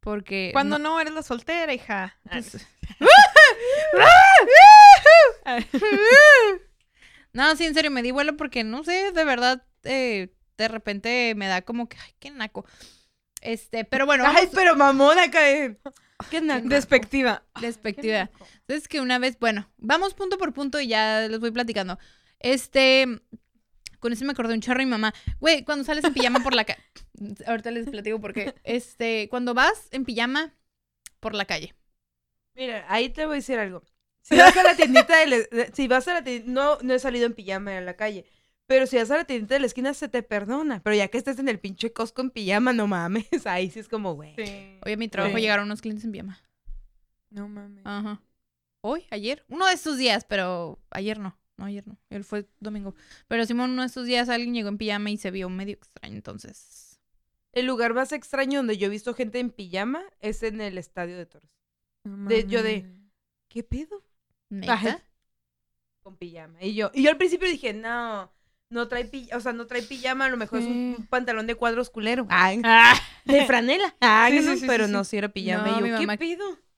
porque... 0.00 0.50
Cuando 0.52 0.78
no- 0.78 0.90
no 0.90 1.00
eres 1.00 1.12
la 1.14 1.22
soltera, 1.22 1.72
hija. 1.74 2.16
pues- 2.30 2.66
No, 7.32 7.56
sí, 7.56 7.64
en 7.64 7.74
serio, 7.74 7.90
me 7.90 8.02
di 8.02 8.12
vuelo 8.12 8.36
porque 8.36 8.62
no 8.62 8.84
sé, 8.84 9.10
de 9.12 9.24
verdad, 9.24 9.66
eh, 9.82 10.32
de 10.58 10.68
repente 10.68 11.34
me 11.36 11.46
da 11.46 11.62
como 11.62 11.88
que, 11.88 11.96
ay, 11.98 12.12
qué 12.18 12.30
naco. 12.30 12.64
Este, 13.40 13.84
pero 13.84 14.06
bueno, 14.06 14.24
Ay, 14.26 14.48
pero 14.54 14.74
mamona, 14.76 15.30
cae. 15.30 15.78
¿Qué 16.30 16.40
Naka? 16.40 16.66
Despectiva. 16.68 17.44
despectiva. 17.60 18.30
Entonces 18.60 18.88
que 18.88 19.00
una 19.00 19.18
vez, 19.18 19.38
bueno, 19.38 19.70
vamos 19.76 20.14
punto 20.14 20.38
por 20.38 20.52
punto 20.54 20.80
y 20.80 20.88
ya 20.88 21.28
les 21.28 21.40
voy 21.40 21.50
platicando. 21.50 21.98
Este, 22.40 23.06
con 24.00 24.12
eso 24.12 24.24
me 24.24 24.32
acordé 24.32 24.50
de 24.50 24.54
un 24.54 24.60
chorro 24.60 24.80
y 24.82 24.86
mi 24.86 24.92
mamá, 24.92 25.12
güey, 25.40 25.64
cuando 25.64 25.84
sales 25.84 26.04
en 26.04 26.14
pijama 26.14 26.40
por 26.40 26.54
la 26.54 26.64
calle, 26.64 26.82
ahorita 27.46 27.70
les 27.70 27.88
platico 27.88 28.20
porque, 28.20 28.54
este, 28.64 29.28
cuando 29.28 29.54
vas 29.54 29.88
en 29.90 30.04
pijama 30.04 30.54
por 31.20 31.34
la 31.34 31.44
calle. 31.44 31.74
Mira, 32.54 32.86
ahí 32.88 33.08
te 33.10 33.26
voy 33.26 33.34
a 33.34 33.36
decir 33.36 33.58
algo. 33.58 33.82
Si 34.22 34.36
vas 34.36 34.56
a 34.56 34.62
la 34.62 34.76
tiendita 34.76 35.18
de 35.18 35.26
la, 35.26 35.36
de- 35.36 35.70
si 35.74 35.88
vas 35.88 36.08
a 36.08 36.14
la 36.14 36.24
tiendita, 36.24 36.50
no, 36.50 36.78
no 36.82 36.94
he 36.94 36.98
salido 36.98 37.26
en 37.26 37.34
pijama 37.34 37.76
a 37.76 37.80
la 37.80 37.96
calle, 37.96 38.24
pero 38.66 38.86
si 38.86 38.96
vas 38.96 39.10
a 39.10 39.16
la 39.18 39.24
tiendita 39.24 39.54
de 39.54 39.60
la 39.60 39.66
esquina 39.66 39.94
se 39.94 40.08
te 40.08 40.22
perdona, 40.22 40.82
pero 40.82 40.96
ya 40.96 41.08
que 41.08 41.18
estés 41.18 41.38
en 41.38 41.48
el 41.48 41.58
pinche 41.60 41.92
Costco 41.92 42.22
en 42.22 42.30
pijama, 42.30 42.72
no 42.72 42.86
mames, 42.86 43.28
ahí 43.46 43.70
sí 43.70 43.80
es 43.80 43.88
como, 43.88 44.14
güey. 44.14 44.34
Sí. 44.36 44.78
Hoy 44.84 44.92
a 44.92 44.96
mi 44.96 45.08
trabajo 45.08 45.36
Sí. 45.36 45.42
llegaron 45.42 45.66
unos 45.66 45.80
clientes 45.80 46.04
en 46.04 46.12
pijama. 46.12 46.40
No 47.30 47.48
mames. 47.48 47.84
Ajá. 47.84 48.22
Hoy, 48.82 49.06
ayer, 49.10 49.44
uno 49.48 49.66
de 49.66 49.72
estos 49.74 49.96
días, 49.98 50.24
pero 50.24 50.78
ayer 50.90 51.18
no. 51.18 51.38
No, 51.56 51.66
ayer 51.66 51.86
no. 51.86 51.96
Él 52.10 52.24
fue 52.24 52.48
domingo. 52.60 52.94
Pero 53.28 53.46
Simón, 53.46 53.70
uno 53.70 53.82
de 53.82 53.86
estos 53.88 54.06
días 54.06 54.28
alguien 54.28 54.54
llegó 54.54 54.68
en 54.68 54.76
pijama 54.78 55.10
y 55.10 55.16
se 55.16 55.30
vio 55.30 55.48
medio 55.48 55.74
extraño, 55.74 56.16
entonces. 56.16 57.00
El 57.52 57.66
lugar 57.66 57.94
más 57.94 58.10
extraño 58.12 58.58
donde 58.58 58.76
yo 58.76 58.86
he 58.88 58.90
visto 58.90 59.14
gente 59.14 59.38
en 59.38 59.50
pijama 59.50 60.02
es 60.20 60.42
en 60.42 60.60
el 60.60 60.76
estadio 60.78 61.16
de 61.16 61.26
toros. 61.26 61.48
No 62.02 62.28
De- 62.28 62.46
yo 62.46 62.62
de-. 62.64 62.92
¿Qué 63.48 63.62
pedo? 63.62 64.04
¿Neta? 64.50 65.02
Con 66.02 66.16
pijama. 66.16 66.60
Y 66.60 66.74
yo, 66.74 66.90
y 66.92 67.04
yo 67.04 67.10
al 67.10 67.16
principio 67.16 67.48
dije, 67.48 67.72
no, 67.72 68.30
no 68.74 68.88
trae 68.88 69.04
pijama, 69.06 69.38
o 69.38 69.40
sea, 69.40 69.52
no 69.52 69.66
trae 69.66 69.82
pijama, 69.82 70.26
a 70.26 70.28
lo 70.28 70.36
mejor 70.36 70.58
es 70.58 70.66
un 70.66 71.06
pantalón 71.08 71.46
de 71.46 71.54
cuadros 71.54 71.88
culero. 71.88 72.26
Ay, 72.28 72.60
Ah. 72.64 72.94
de 73.24 73.46
franela. 73.46 73.94
Ah, 74.00 74.26
Sí, 74.30 74.40
no, 74.40 74.52
sí, 74.52 74.58
sí, 74.60 74.66
pero 74.66 74.86
no, 74.88 75.04
si 75.04 75.16
era 75.16 75.28
pijama. 75.28 75.66
No, 75.66 75.86
y 75.86 75.90
yo, 75.90 75.96
¿qué 75.98 76.06
mamá-? 76.06 76.18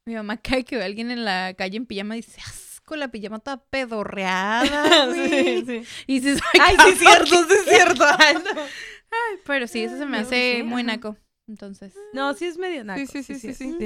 Mi 0.05 0.15
mamá 0.15 0.37
cae 0.37 0.65
que 0.65 0.77
ve 0.77 0.83
a 0.83 0.87
alguien 0.87 1.11
en 1.11 1.25
la 1.25 1.55
calle 1.59 1.77
en 1.77 1.87
pijama 1.87 2.17
y 2.17 2.21
dice, 2.21 2.41
asco, 2.47 2.95
la 2.95 3.09
pijama 3.09 3.41
toda 3.41 3.65
pedorreada, 3.65 4.63
Sí, 5.15 5.19
güey. 5.19 5.65
sí. 5.67 5.83
Y 6.07 6.21
dices, 6.21 6.41
Ay, 6.61 6.77
sí 6.85 6.91
es 6.91 6.99
cierto, 6.99 7.45
sí 7.49 7.55
es 7.55 7.65
cierto. 7.65 8.05
Ay, 8.19 8.35
no. 8.37 8.63
Pero 9.47 9.67
sí, 9.67 9.83
eso 9.83 9.97
se 9.97 10.07
me 10.07 10.19
hace 10.19 10.63
muy 10.63 10.83
naco. 10.83 11.17
Entonces, 11.49 11.95
No, 12.13 12.35
sí 12.35 12.45
es 12.45 12.59
medio 12.59 12.85
naco. 12.85 13.01
Sí, 13.01 13.07
sí, 13.07 13.23
sí, 13.23 13.39
sí, 13.39 13.55
sí. 13.55 13.77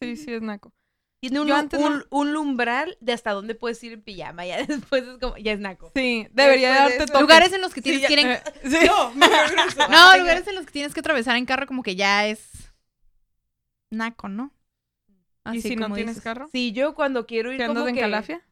Sí, 0.00 0.16
sí, 0.16 0.32
es 0.32 0.42
naco. 0.42 0.72
Tiene 1.20 1.40
un, 1.40 1.50
antes 1.50 1.80
un, 1.80 1.98
no- 1.98 2.04
un 2.10 2.36
umbral 2.36 2.96
de 3.00 3.12
hasta 3.12 3.32
dónde 3.32 3.54
puedes 3.56 3.82
ir 3.82 3.92
en 3.94 4.02
pijama. 4.02 4.46
Ya 4.46 4.62
después 4.66 5.02
es 5.04 5.18
como, 5.18 5.36
ya 5.36 5.52
es 5.52 5.58
naco. 5.60 5.90
Sí, 5.94 6.28
debería 6.32 6.68
Después 6.70 6.72
de 6.72 6.78
darte 6.98 7.04
eso- 7.04 7.06
toque. 7.12 7.20
lugares 7.22 7.52
en 7.52 7.60
los 7.60 7.74
que 7.74 7.80
Sí, 7.80 7.84
tienes 7.84 8.02
ya- 8.02 8.06
que 8.08 8.12
ir 8.14 8.18
en... 8.20 8.28
Eh, 8.30 8.42
sí. 8.64 8.86
No, 8.86 9.10
me. 9.14 9.26
No, 9.90 10.16
lugares 10.18 10.46
en 10.46 10.54
los 10.54 10.64
que 10.66 10.72
tienes 10.72 10.94
que 10.94 11.00
atravesar 11.00 11.36
en 11.36 11.44
carro 11.46 11.66
como 11.66 11.82
que 11.82 11.96
ya 11.96 12.26
es 12.26 12.72
naco, 13.90 14.28
¿no? 14.28 14.52
¿Y 15.46 15.58
Así 15.58 15.62
si 15.62 15.76
no 15.76 15.84
como 15.84 15.94
tienes 15.96 16.14
dices. 16.16 16.24
carro? 16.24 16.48
Sí, 16.52 16.72
yo 16.72 16.94
cuando 16.94 17.26
quiero 17.26 17.50
ir 17.52 17.58
¿Te 17.58 17.66
como 17.66 17.78
andas 17.80 17.88
en 17.88 17.94
que... 17.96 18.00
Calafia? 18.02 18.46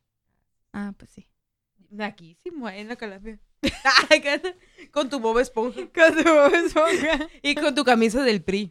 Ah, 0.73 0.93
pues 0.97 1.11
sí. 1.11 1.29
Naquísimo, 1.91 2.69
en 2.69 2.89
la 2.89 2.97
calafia. 2.97 3.39
Con- 4.91 5.09
tu 5.11 5.21
Bob 5.21 5.39
Esponja. 5.39 5.81
Con 5.95 6.17
tu 6.17 6.23
Bob 6.31 6.55
Esponja. 6.55 7.29
Y 7.43 7.55
con 7.55 7.75
tu 7.75 7.85
camisa 7.85 8.23
del 8.23 8.43
PRI. 8.43 8.69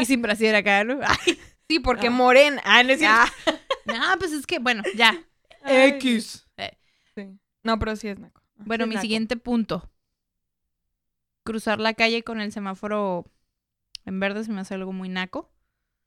Y 0.00 0.04
sin 0.06 0.20
brasier 0.22 0.54
acá, 0.56 0.84
¿no? 0.84 0.98
Sí, 1.68 1.78
porque 1.80 2.08
Ah. 2.08 2.10
morena. 2.10 2.60
Ah, 2.64 2.82
no 2.82 2.90
es 2.92 2.98
cierto. 2.98 3.32
no, 3.86 4.18
pues 4.18 4.32
es 4.32 4.46
que, 4.46 4.58
bueno, 4.58 4.82
ya. 4.96 5.24
X. 5.64 6.46
Sí. 7.14 7.38
No, 7.62 7.78
pero 7.78 7.94
sí 7.96 8.08
es 8.08 8.18
naco. 8.18 8.42
Bueno, 8.56 8.84
Sí, 8.84 8.88
mi 8.88 8.94
naco. 8.96 9.02
siguiente 9.02 9.36
punto. 9.36 9.90
Cruzar 11.44 11.80
la 11.80 11.94
calle 11.94 12.22
con 12.22 12.40
el 12.40 12.52
semáforo 12.52 13.24
en 14.04 14.20
verde 14.20 14.44
se 14.44 14.52
me 14.52 14.60
hace 14.60 14.74
algo 14.74 14.92
muy 14.92 15.08
naco. 15.08 15.50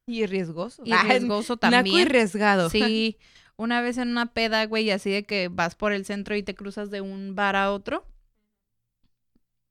Y 0.07 0.25
riesgoso. 0.25 0.83
Y 0.85 0.91
Ah, 0.93 1.03
riesgoso 1.03 1.53
Naco 1.55 1.67
y 1.67 1.71
también. 1.71 2.07
arriesgado. 2.07 2.69
Sí, 2.69 3.17
una 3.57 3.81
vez 3.81 3.97
en 3.97 4.09
una 4.09 4.33
peda, 4.33 4.65
güey, 4.65 4.91
así 4.91 5.09
de 5.09 5.25
que 5.25 5.47
vas 5.47 5.75
por 5.75 5.91
el 5.93 6.05
centro 6.05 6.35
y 6.35 6.43
te 6.43 6.55
cruzas 6.55 6.91
de 6.91 7.01
un 7.01 7.35
bar 7.35 7.55
a 7.55 7.71
otro. 7.71 8.05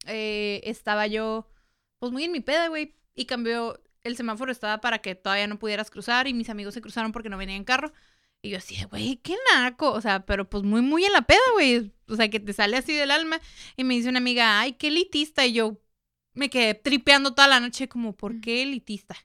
eh, 0.07 0.61
estaba 0.65 1.07
yo, 1.07 1.49
pues 1.99 2.13
muy 2.13 2.25
en 2.25 2.33
mi 2.33 2.41
peda, 2.41 2.69
güey, 2.69 2.95
y 3.15 3.25
cambió, 3.25 3.81
el 4.05 4.17
semáforo 4.17 4.53
estaba 4.53 4.81
para 4.81 4.99
que 5.01 5.15
todavía 5.15 5.47
no 5.47 5.59
pudieras 5.59 5.91
cruzar 5.91 6.29
y 6.29 6.35
mis 6.35 6.51
amigos 6.51 6.75
se 6.75 6.81
cruzaron 6.81 7.13
porque 7.13 7.29
no 7.31 7.39
venían 7.39 7.59
en 7.59 7.65
carro. 7.65 7.93
Y 8.43 8.51
yo 8.51 8.59
así, 8.59 8.77
güey, 8.85 9.17
qué 9.17 9.37
naco, 9.55 9.91
o 9.93 10.01
sea, 10.03 10.27
pero 10.27 10.49
pues 10.49 10.63
muy, 10.65 10.83
muy 10.83 11.05
en 11.05 11.13
la 11.13 11.23
peda, 11.23 11.41
güey, 11.55 11.93
o 12.09 12.15
sea, 12.15 12.29
que 12.29 12.41
te 12.41 12.53
sale 12.53 12.77
así 12.77 12.95
del 12.95 13.11
alma. 13.11 13.41
Y 13.77 13.85
me 13.85 13.95
dice 13.95 14.11
una 14.11 14.19
amiga, 14.19 14.61
ay, 14.61 14.75
qué 14.75 14.89
elitista, 14.89 15.47
y 15.47 15.55
yo 15.55 15.81
me 16.35 16.51
quedé 16.51 16.75
tripeando 16.75 17.35
toda 17.35 17.49
la 17.49 17.61
noche 17.61 17.89
como, 17.89 18.15
¿por 18.15 18.41
qué 18.41 18.63
elitista? 18.63 19.17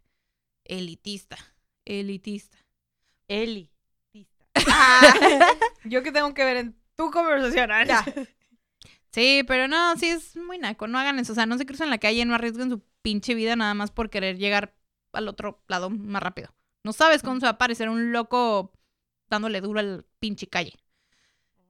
Elitista, 0.64 1.38
elitista. 1.86 2.58
Eli. 3.28 3.70
Yo 5.84 6.04
que 6.04 6.12
tengo 6.12 6.34
que 6.34 6.44
ver 6.44 6.58
en 6.58 6.76
tu 6.96 7.12
conversación. 7.12 7.72
Ah, 7.72 7.86
Ya. 7.86 8.06
Sí, 9.12 9.44
pero 9.48 9.68
no, 9.68 9.96
sí 9.98 10.08
es 10.08 10.36
muy 10.36 10.58
naco. 10.60 10.88
No 10.88 11.00
hagan 11.00 11.18
eso. 11.20 11.32
O 11.32 11.36
sea, 11.36 11.46
no 11.46 11.58
se 11.58 11.66
crucen 11.66 11.86
en 11.86 11.92
la 11.92 11.98
calle, 11.98 12.26
no 12.26 12.36
arriesguen 12.36 12.70
su 12.70 12.82
pinche 13.02 13.34
vida 13.36 13.56
nada 13.56 13.74
más 13.74 13.92
por 13.92 14.10
querer 14.10 14.38
llegar 14.38 14.76
al 15.14 15.28
otro 15.28 15.64
lado 15.68 15.90
más 15.90 16.22
rápido. 16.22 16.50
No 16.84 16.94
sabes 16.94 17.22
cómo 17.24 17.40
se 17.40 17.46
va 17.46 17.50
a 17.52 17.54
aparecer 17.54 17.90
un 17.90 18.12
loco 18.12 18.72
dándole 19.30 19.62
duro 19.62 19.80
al 19.80 20.06
pinche 20.20 20.48
calle. 20.48 20.74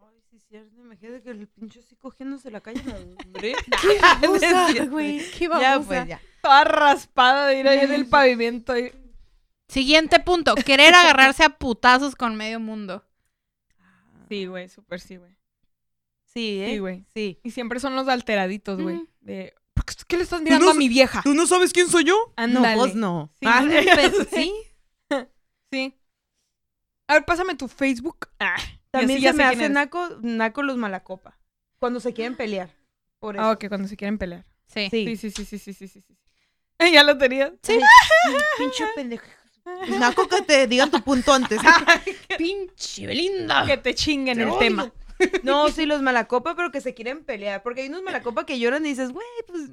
Ay, 0.02 0.22
sí, 0.30 0.40
cierto. 0.40 0.80
Imagínate 0.80 1.22
que 1.24 1.30
el 1.32 1.48
pinche 1.48 1.80
así 1.80 1.96
cogiéndose 1.96 2.52
la 2.52 2.62
calle. 2.62 2.82
Hombre. 3.26 3.54
babosa, 4.22 4.86
güey, 4.86 5.20
qué 5.32 5.46
Ya, 5.46 5.50
babosa. 5.78 5.88
pues, 5.88 6.08
ya. 6.08 6.22
Toda 6.42 6.64
raspada 6.64 7.48
de 7.48 7.60
ir 7.60 7.68
ahí 7.68 7.80
en 7.80 7.92
el 7.94 8.06
pavimento. 8.10 8.78
y- 8.78 8.92
Siguiente 9.68 10.20
punto. 10.20 10.56
Querer 10.56 10.94
agarrarse 10.96 11.44
a 11.44 11.50
putazos 11.50 12.16
con 12.16 12.36
medio 12.36 12.60
mundo. 12.60 13.06
Sí, 14.28 14.46
güey, 14.46 14.70
súper 14.70 15.00
sí, 15.00 15.18
güey. 15.18 15.36
Sí, 16.26 16.62
¿eh? 16.62 16.70
Sí, 16.74 16.78
güey. 16.80 17.06
Sí. 17.14 17.40
Y 17.44 17.52
siempre 17.52 17.80
son 17.80 17.96
los 17.96 18.08
alteraditos, 18.08 18.80
güey. 18.82 19.08
De, 19.22 19.54
¿por 19.69 19.69
qué- 19.96 20.04
¿Qué 20.08 20.18
le 20.18 20.24
estás 20.24 20.42
mirando 20.42 20.66
no 20.66 20.72
a 20.72 20.76
mi 20.76 20.88
vieja? 20.90 21.22
¿Tú 21.24 21.34
no 21.34 21.46
sabes 21.48 21.74
quién 21.74 21.88
soy 21.90 22.04
yo? 22.06 22.34
Ándale. 22.36 22.76
No, 22.76 22.82
pues 22.82 22.96
no. 22.96 23.32
Sí. 23.40 23.46
Ah, 23.48 23.64
Sí. 23.68 24.26
sí. 24.36 24.54
Sí. 25.72 25.96
A 27.08 27.14
ver, 27.16 27.26
pásame 27.26 27.56
tu 27.56 27.68
Facebook. 27.68 28.28
Ah, 28.40 28.56
También 28.92 29.20
ya 29.20 29.32
se 29.32 29.38
me 29.38 29.44
hace 29.44 29.70
naco, 29.70 30.10
naco 30.22 30.64
los 30.64 30.78
malacopa. 30.78 31.38
Cuando 31.80 32.00
se 32.00 32.14
quieren 32.14 32.36
pelear. 32.36 32.70
Por 33.20 33.36
eso. 33.36 33.44
Ah, 33.44 33.52
ok, 33.52 33.68
cuando 33.68 33.88
se 33.88 33.96
quieren 33.98 34.18
pelear. 34.18 34.46
Sí. 34.68 34.88
Sí. 34.92 35.06
Sí, 35.06 35.18
sí, 35.18 35.32
sí, 35.32 35.46
sí, 35.46 35.58
sí, 35.60 35.74
sí, 35.74 35.88
sí. 35.88 36.02
sí. 36.02 36.18
Ya 36.94 37.04
lo 37.04 37.18
tenías. 37.18 37.52
Ay, 37.68 37.80
pinche 38.58 38.86
pendejo. 38.96 39.26
Naco 40.00 40.28
que 40.28 40.42
te 40.42 40.66
digan 40.68 40.90
tu 40.90 41.02
punto 41.04 41.32
antes. 41.34 41.60
Pinche 42.38 43.06
Belinda. 43.06 43.66
Que 43.66 43.78
te 43.78 43.94
chinguen 43.94 44.38
Te 44.38 44.44
el 44.44 44.50
odio. 44.50 44.60
tema. 44.60 44.92
No, 45.44 45.70
sí, 45.70 45.86
los 45.86 46.02
malacopa, 46.02 46.56
pero 46.56 46.72
que 46.72 46.82
se 46.82 46.94
quieren 46.94 47.24
pelear. 47.24 47.62
Porque 47.64 47.82
hay 47.82 47.88
unos 47.90 48.04
malacopa 48.04 48.46
que 48.46 48.60
lloran 48.60 48.86
y 48.86 48.90
dices, 48.90 49.12
güey, 49.12 49.26
pues, 49.48 49.64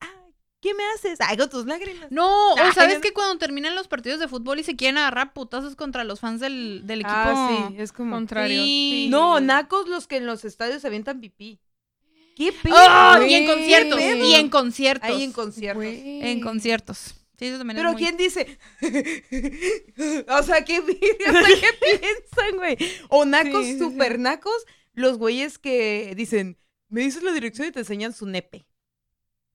ay, 0.00 0.34
¿qué 0.60 0.74
me 0.74 0.82
haces? 0.94 1.18
Ay, 1.20 1.36
con 1.36 1.48
tus 1.48 1.66
lágrimas. 1.66 2.10
No, 2.10 2.52
o 2.54 2.72
sabes 2.74 2.98
que 2.98 3.12
cuando 3.12 3.38
terminan 3.38 3.74
los 3.74 3.88
partidos 3.88 4.20
de 4.20 4.28
fútbol 4.28 4.58
y 4.60 4.64
se 4.64 4.76
quieren 4.76 4.98
agarrar 4.98 5.32
putazos 5.32 5.76
contra 5.76 6.04
los 6.04 6.20
fans 6.20 6.40
del, 6.40 6.82
del 6.86 7.00
equipo. 7.00 7.14
Ah, 7.16 7.68
sí, 7.70 7.76
es 7.78 7.92
como... 7.92 8.14
Contrario. 8.16 8.62
Sí. 8.62 9.08
No, 9.10 9.40
nacos 9.40 9.88
los 9.88 10.06
que 10.06 10.16
en 10.16 10.26
los 10.26 10.44
estadios 10.44 10.82
se 10.82 10.88
avientan 10.88 11.20
pipí. 11.20 11.60
¿Qué 12.36 12.52
pedo? 12.52 12.74
¡Oh! 12.76 13.22
y 13.22 13.32
en 13.34 13.46
conciertos. 13.46 14.00
Y 14.00 14.34
en 14.34 14.50
conciertos. 14.50 15.08
Ahí 15.08 15.22
en 15.22 15.32
conciertos. 15.32 15.84
En 15.84 16.40
conciertos. 16.42 17.14
Sí, 17.38 17.46
eso 17.46 17.58
también 17.58 17.76
es 17.76 17.82
Pero 17.82 17.92
muy- 17.92 18.02
¿quién 18.02 18.16
dice? 18.16 18.58
o 20.28 20.42
sea, 20.42 20.64
¿qué, 20.64 20.78
o 20.80 20.84
sea, 20.84 21.42
¿qué 21.60 21.68
piensan, 22.00 22.56
güey? 22.56 22.76
O 23.08 23.24
nacos, 23.24 23.64
sí. 23.64 23.78
super 23.78 24.18
nacos, 24.18 24.64
los 24.96 25.18
güeyes 25.18 25.58
que 25.58 26.14
dicen, 26.16 26.58
me 26.88 27.02
dices 27.02 27.22
la 27.22 27.32
dirección 27.32 27.68
y 27.68 27.72
te 27.72 27.80
enseñan 27.80 28.12
su 28.12 28.26
nepe. 28.26 28.66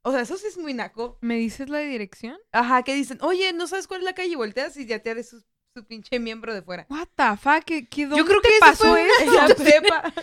O 0.04 0.12
sea, 0.12 0.22
eso 0.22 0.38
sí 0.38 0.48
es 0.48 0.58
muy 0.58 0.74
naco. 0.74 1.18
¿Me 1.22 1.36
dices 1.36 1.68
la 1.70 1.80
dirección? 1.80 2.38
Ajá, 2.52 2.84
que 2.84 2.96
dicen, 2.96 3.18
oye, 3.22 3.52
¿no 3.52 3.68
sabes 3.68 3.88
cuál 3.88 4.02
es 4.02 4.06
la 4.06 4.14
calle? 4.14 4.30
Y 4.30 4.36
volteas 4.36 4.78
y 4.78 4.86
ya 4.86 5.00
te 5.00 5.10
eres 5.10 5.30
su, 5.30 5.44
su 5.76 5.86
pinche 5.86 6.20
miembro 6.20 6.54
de 6.54 6.62
fuera. 6.62 6.86
What 6.90 7.10
the 7.16 7.38
fuck? 7.38 7.64
¿Qué, 7.66 7.88
qué, 7.88 8.04
Yo 8.04 8.26
creo 8.26 8.42
que 8.42 8.50
te 8.50 8.60
pasó 8.60 8.96
eso? 8.96 9.24
En 9.24 9.34
la 9.34 9.48
prepa. 9.56 10.14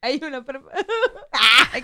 Hay 0.00 0.20
una 0.22 0.44
prepa. 0.44 0.70
Ah, 1.32 1.80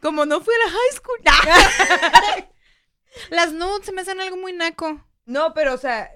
Como 0.00 0.26
no 0.26 0.40
fui 0.40 0.54
a 0.54 0.66
la 0.66 0.70
high 0.70 0.92
school. 0.96 2.48
Las 3.30 3.52
nudes 3.52 3.86
se 3.86 3.92
me 3.92 4.02
hacen 4.02 4.20
algo 4.20 4.36
muy 4.36 4.52
naco. 4.52 5.04
No, 5.24 5.52
pero, 5.54 5.74
o 5.74 5.78
sea, 5.78 6.10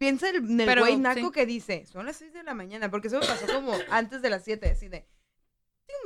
piensa 0.00 0.30
el- 0.30 0.36
en 0.50 0.60
el 0.60 0.78
güey 0.80 0.96
naco 0.96 1.20
sí. 1.26 1.30
que 1.32 1.44
dice, 1.46 1.84
son 1.86 2.06
las 2.06 2.16
6 2.16 2.32
de 2.32 2.42
la 2.42 2.54
mañana, 2.54 2.90
porque 2.90 3.08
eso 3.08 3.20
me 3.20 3.26
pasó 3.26 3.46
como 3.46 3.72
antes 3.90 4.22
de 4.22 4.30
las 4.30 4.42
7, 4.44 4.70
así 4.70 4.88
de, 4.88 5.06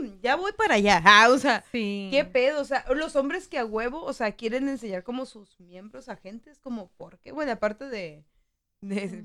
"Mm, 0.01 0.21
ya 0.21 0.35
voy 0.37 0.53
para 0.53 0.75
allá. 0.75 1.01
Ah, 1.07 1.29
o 1.31 1.39
sea, 1.39 1.65
Sí. 1.71 2.09
¿qué 2.11 2.25
pedo? 2.25 2.61
O 2.61 2.65
sea, 2.65 2.85
los 2.95 3.15
hombres 3.17 3.47
que 3.49 3.59
a 3.59 3.65
huevo, 3.65 4.03
o 4.03 4.13
sea, 4.13 4.33
quieren 4.33 4.69
enseñar 4.69 5.05
como 5.05 5.27
sus 5.27 5.59
miembros 5.61 6.09
a 6.09 6.17
gente, 6.17 6.51
es 6.51 6.59
como, 6.59 6.91
¿por 6.97 7.19
qué? 7.21 7.31
Bueno, 7.33 7.53
aparte 7.53 7.89
de, 7.89 8.25
de, 8.81 9.25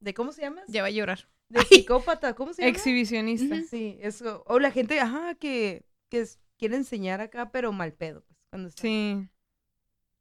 de 0.00 0.14
¿cómo 0.14 0.32
se 0.32 0.42
llama? 0.42 0.62
Ya 0.68 0.82
va 0.82 0.88
a 0.88 0.90
llorar. 0.90 1.28
De 1.48 1.62
psicópata, 1.62 2.34
¿cómo 2.34 2.52
se 2.52 2.62
llama? 2.62 2.70
Exhibicionista. 2.76 3.62
Sí, 3.70 3.98
eso. 4.02 4.42
O 4.46 4.58
la 4.58 4.70
gente, 4.70 5.00
ajá, 5.00 5.34
que, 5.34 5.84
que 6.10 6.20
es- 6.20 6.38
quiere 6.58 6.76
enseñar 6.76 7.20
acá, 7.20 7.50
pero 7.52 7.72
mal 7.72 7.92
pedo, 7.92 8.22
pues, 8.22 8.38
cuando 8.50 8.68
está. 8.68 8.82
Sí. 8.82 9.28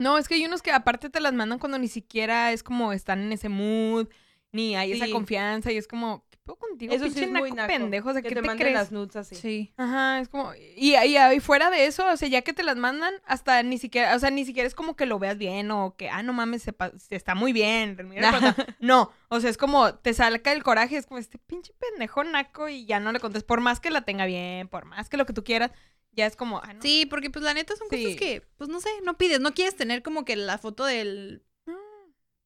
No, 0.03 0.17
es 0.17 0.27
que 0.27 0.35
hay 0.35 0.45
unos 0.45 0.61
que 0.61 0.71
aparte 0.71 1.09
te 1.09 1.21
las 1.21 1.33
mandan 1.33 1.59
cuando 1.59 1.79
ni 1.79 1.87
siquiera 1.87 2.51
es 2.51 2.61
como 2.61 2.91
están 2.91 3.21
en 3.21 3.31
ese 3.31 3.47
mood, 3.47 4.09
ni 4.51 4.75
hay 4.75 4.91
esa 4.91 5.09
confianza 5.09 5.71
y 5.71 5.77
es 5.77 5.87
como, 5.87 6.25
¿qué 6.29 6.37
pedo 6.43 6.57
contigo? 6.57 6.93
Eso 6.93 7.09
sí 7.09 7.23
es 7.23 7.31
muy 7.31 7.53
naco 7.53 7.67
pendejo, 7.67 8.09
o 8.09 8.11
sea, 8.13 8.21
que 8.21 8.27
¿qué 8.27 8.35
te, 8.35 8.41
te, 8.41 8.47
manden 8.47 8.65
crees? 8.67 8.77
las 8.77 8.91
nudes 8.91 9.15
así. 9.15 9.35
Sí. 9.35 9.73
Ajá, 9.77 10.19
es 10.19 10.27
como, 10.27 10.53
y, 10.55 10.95
y, 10.97 11.17
y 11.17 11.39
fuera 11.39 11.69
de 11.69 11.85
eso, 11.85 12.05
o 12.05 12.17
sea, 12.17 12.27
ya 12.27 12.41
que 12.41 12.51
te 12.51 12.63
las 12.63 12.75
mandan, 12.75 13.13
hasta 13.25 13.63
ni 13.63 13.77
siquiera, 13.77 14.13
o 14.13 14.19
sea, 14.19 14.29
ni 14.29 14.43
siquiera 14.43 14.67
es 14.67 14.75
como 14.75 14.97
que 14.97 15.05
lo 15.05 15.19
veas 15.19 15.37
bien 15.37 15.71
o 15.71 15.95
que, 15.95 16.09
ah, 16.09 16.21
no 16.21 16.33
mames, 16.33 16.63
se, 16.63 16.75
se 16.97 17.15
está 17.15 17.33
muy 17.33 17.53
bien. 17.53 17.97
mira 18.09 18.31
no, 18.81 19.09
o 19.29 19.39
sea, 19.39 19.49
es 19.49 19.57
como, 19.57 19.95
te 19.95 20.13
salca 20.13 20.51
el 20.51 20.63
coraje, 20.63 20.97
es 20.97 21.05
como 21.05 21.17
este 21.17 21.37
pinche 21.37 21.73
pendejo 21.79 22.25
naco 22.25 22.67
y 22.67 22.85
ya 22.85 22.99
no 22.99 23.13
le 23.13 23.21
contes, 23.21 23.43
por 23.43 23.61
más 23.61 23.79
que 23.79 23.89
la 23.89 24.01
tenga 24.01 24.25
bien, 24.25 24.67
por 24.67 24.83
más 24.83 25.07
que 25.07 25.15
lo 25.15 25.25
que 25.25 25.33
tú 25.33 25.45
quieras, 25.45 25.71
ya 26.13 26.25
es 26.25 26.35
como, 26.35 26.59
ah, 26.63 26.73
no. 26.73 26.81
Sí, 26.81 27.05
porque 27.05 27.29
pues 27.29 27.43
la 27.43 27.53
neta 27.53 27.75
son 27.75 27.87
Sí. 27.89 28.03
cosas 28.03 28.15
que, 28.19 28.41
pues 28.57 28.69
no 28.69 28.79
sé, 28.79 28.89
no 29.03 29.17
pides. 29.17 29.39
No 29.39 29.53
quieres 29.53 29.75
tener 29.75 30.01
como 30.03 30.25
que 30.25 30.35
la 30.35 30.57
foto 30.57 30.85
del... 30.85 31.43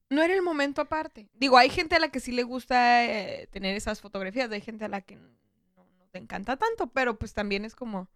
No, 0.10 0.24
era 0.24 0.34
el 0.34 0.42
momento 0.42 0.82
aparte. 0.82 1.28
Digo, 1.34 1.58
hay 1.58 1.70
gente 1.70 1.96
a 1.96 2.00
la 2.00 2.10
que 2.10 2.22
sí 2.22 2.32
le 2.32 2.44
gusta 2.44 3.04
eh, 3.06 3.48
tener 3.52 3.76
esas 3.76 4.00
fotografías, 4.00 4.50
hay 4.52 4.62
gente 4.62 4.86
a 4.86 4.88
la 4.88 5.02
que 5.02 5.18
no, 5.18 5.28
no 5.76 6.08
te 6.12 6.18
encanta 6.18 6.56
tanto, 6.56 6.88
pero 6.88 7.20
pues 7.20 7.34
también 7.34 7.66
es 7.66 7.76
como 7.76 8.08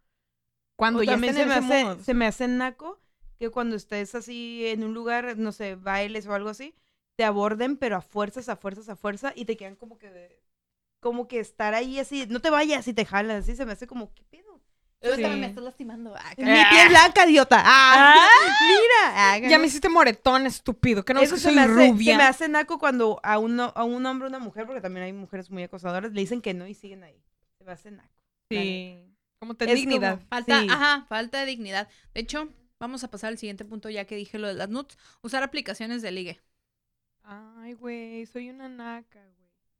cuando 0.78 1.02
O 1.02 1.04
ya 1.04 1.12
también 1.14 1.34
se 1.36 1.42
en 1.42 1.48
me, 1.50 1.54
hace, 1.56 2.04
se 2.04 2.14
me 2.14 2.26
hace 2.28 2.48
naco 2.48 3.00
que 3.38 3.50
cuando 3.50 3.76
estés 3.76 4.16
así 4.16 4.66
en 4.68 4.84
un 4.86 4.94
lugar, 4.94 5.38
no 5.38 5.52
sé, 5.52 5.76
bailes 5.76 6.28
o 6.28 6.34
algo 6.34 6.50
así, 6.50 6.74
te 7.18 7.26
aborden, 7.26 7.76
pero 7.76 7.98
a 7.98 8.02
fuerzas, 8.02 8.48
a 8.50 8.56
fuerzas, 8.56 8.88
a 8.88 8.96
fuerza, 8.96 9.34
y 9.36 9.44
te 9.46 9.58
quedan 9.58 9.76
como 9.76 9.98
que 9.98 10.10
de- 10.10 10.42
como 11.02 11.28
que 11.28 11.40
estar 11.40 11.74
ahí 11.74 12.00
así, 12.00 12.26
no 12.28 12.40
te 12.40 12.50
vayas 12.50 12.88
y 12.88 12.94
te 12.94 13.06
jalan, 13.06 13.38
así 13.38 13.56
se 13.56 13.66
me 13.66 13.74
hace 13.74 13.86
como, 13.86 14.14
¿qué 14.14 14.24
pedo? 14.24 14.51
Sí. 15.04 15.22
me 15.24 15.48
estás 15.48 15.64
lastimando. 15.64 16.14
Ah, 16.16 16.34
Mi 16.38 16.44
piel 16.46 16.90
blanca, 16.90 17.26
idiota. 17.28 17.62
Ah, 17.66 18.16
mira. 18.68 19.32
Ah, 19.32 19.38
Ya 19.40 19.58
me 19.58 19.66
hiciste 19.68 19.90
moretón, 19.90 20.46
estúpido. 20.46 21.04
Que 21.04 21.14
no 21.16 21.22
Eso 21.22 21.36
es 21.36 21.42
que 21.42 21.50
se 21.50 21.50
soy 21.50 21.56
me, 21.56 21.62
hace, 21.62 21.92
rubia. 21.92 22.14
se 22.14 22.18
me 22.18 22.24
hace 22.24 22.50
naco 22.50 22.78
cuando 22.78 23.20
a, 23.24 23.40
uno, 23.40 23.74
a 23.76 23.84
un 23.84 24.06
hombre 24.06 24.28
o 24.28 24.30
una 24.30 24.38
mujer, 24.40 24.66
porque 24.68 24.82
también 24.82 25.06
hay 25.06 25.14
mujeres 25.14 25.50
muy 25.50 25.64
acosadoras, 25.64 26.12
le 26.12 26.22
dicen 26.22 26.40
que 26.42 26.54
no 26.54 26.68
y 26.68 26.76
siguen 26.76 27.04
ahí. 27.04 27.20
Se 27.58 27.64
me 27.64 27.72
hace 27.72 27.90
naco. 27.92 28.10
Sí. 28.52 29.00
Como 29.40 29.56
te 29.56 29.66
Es 29.66 29.74
dignidad. 29.74 30.16
como- 30.18 30.28
Falta, 30.30 30.62
Sí. 30.62 30.68
ajá, 30.70 31.06
falta 31.10 31.40
de 31.40 31.46
dignidad. 31.48 31.88
De 32.14 32.22
hecho, 32.22 32.50
vamos 32.80 33.04
a 33.04 33.10
pasar 33.10 33.30
al 33.30 33.40
siguiente 33.40 33.66
punto 33.66 33.90
ya 33.90 34.06
que 34.06 34.16
dije 34.16 34.38
lo 34.38 34.48
de 34.48 34.54
las 34.54 34.70
nudes. 34.70 34.98
Usar 35.24 35.42
aplicaciones 35.42 36.04
de 36.04 36.12
ligue. 36.12 36.42
Ay, 37.24 37.74
güey, 37.74 38.26
soy 38.28 38.50
una 38.52 38.70
naca, 38.70 39.20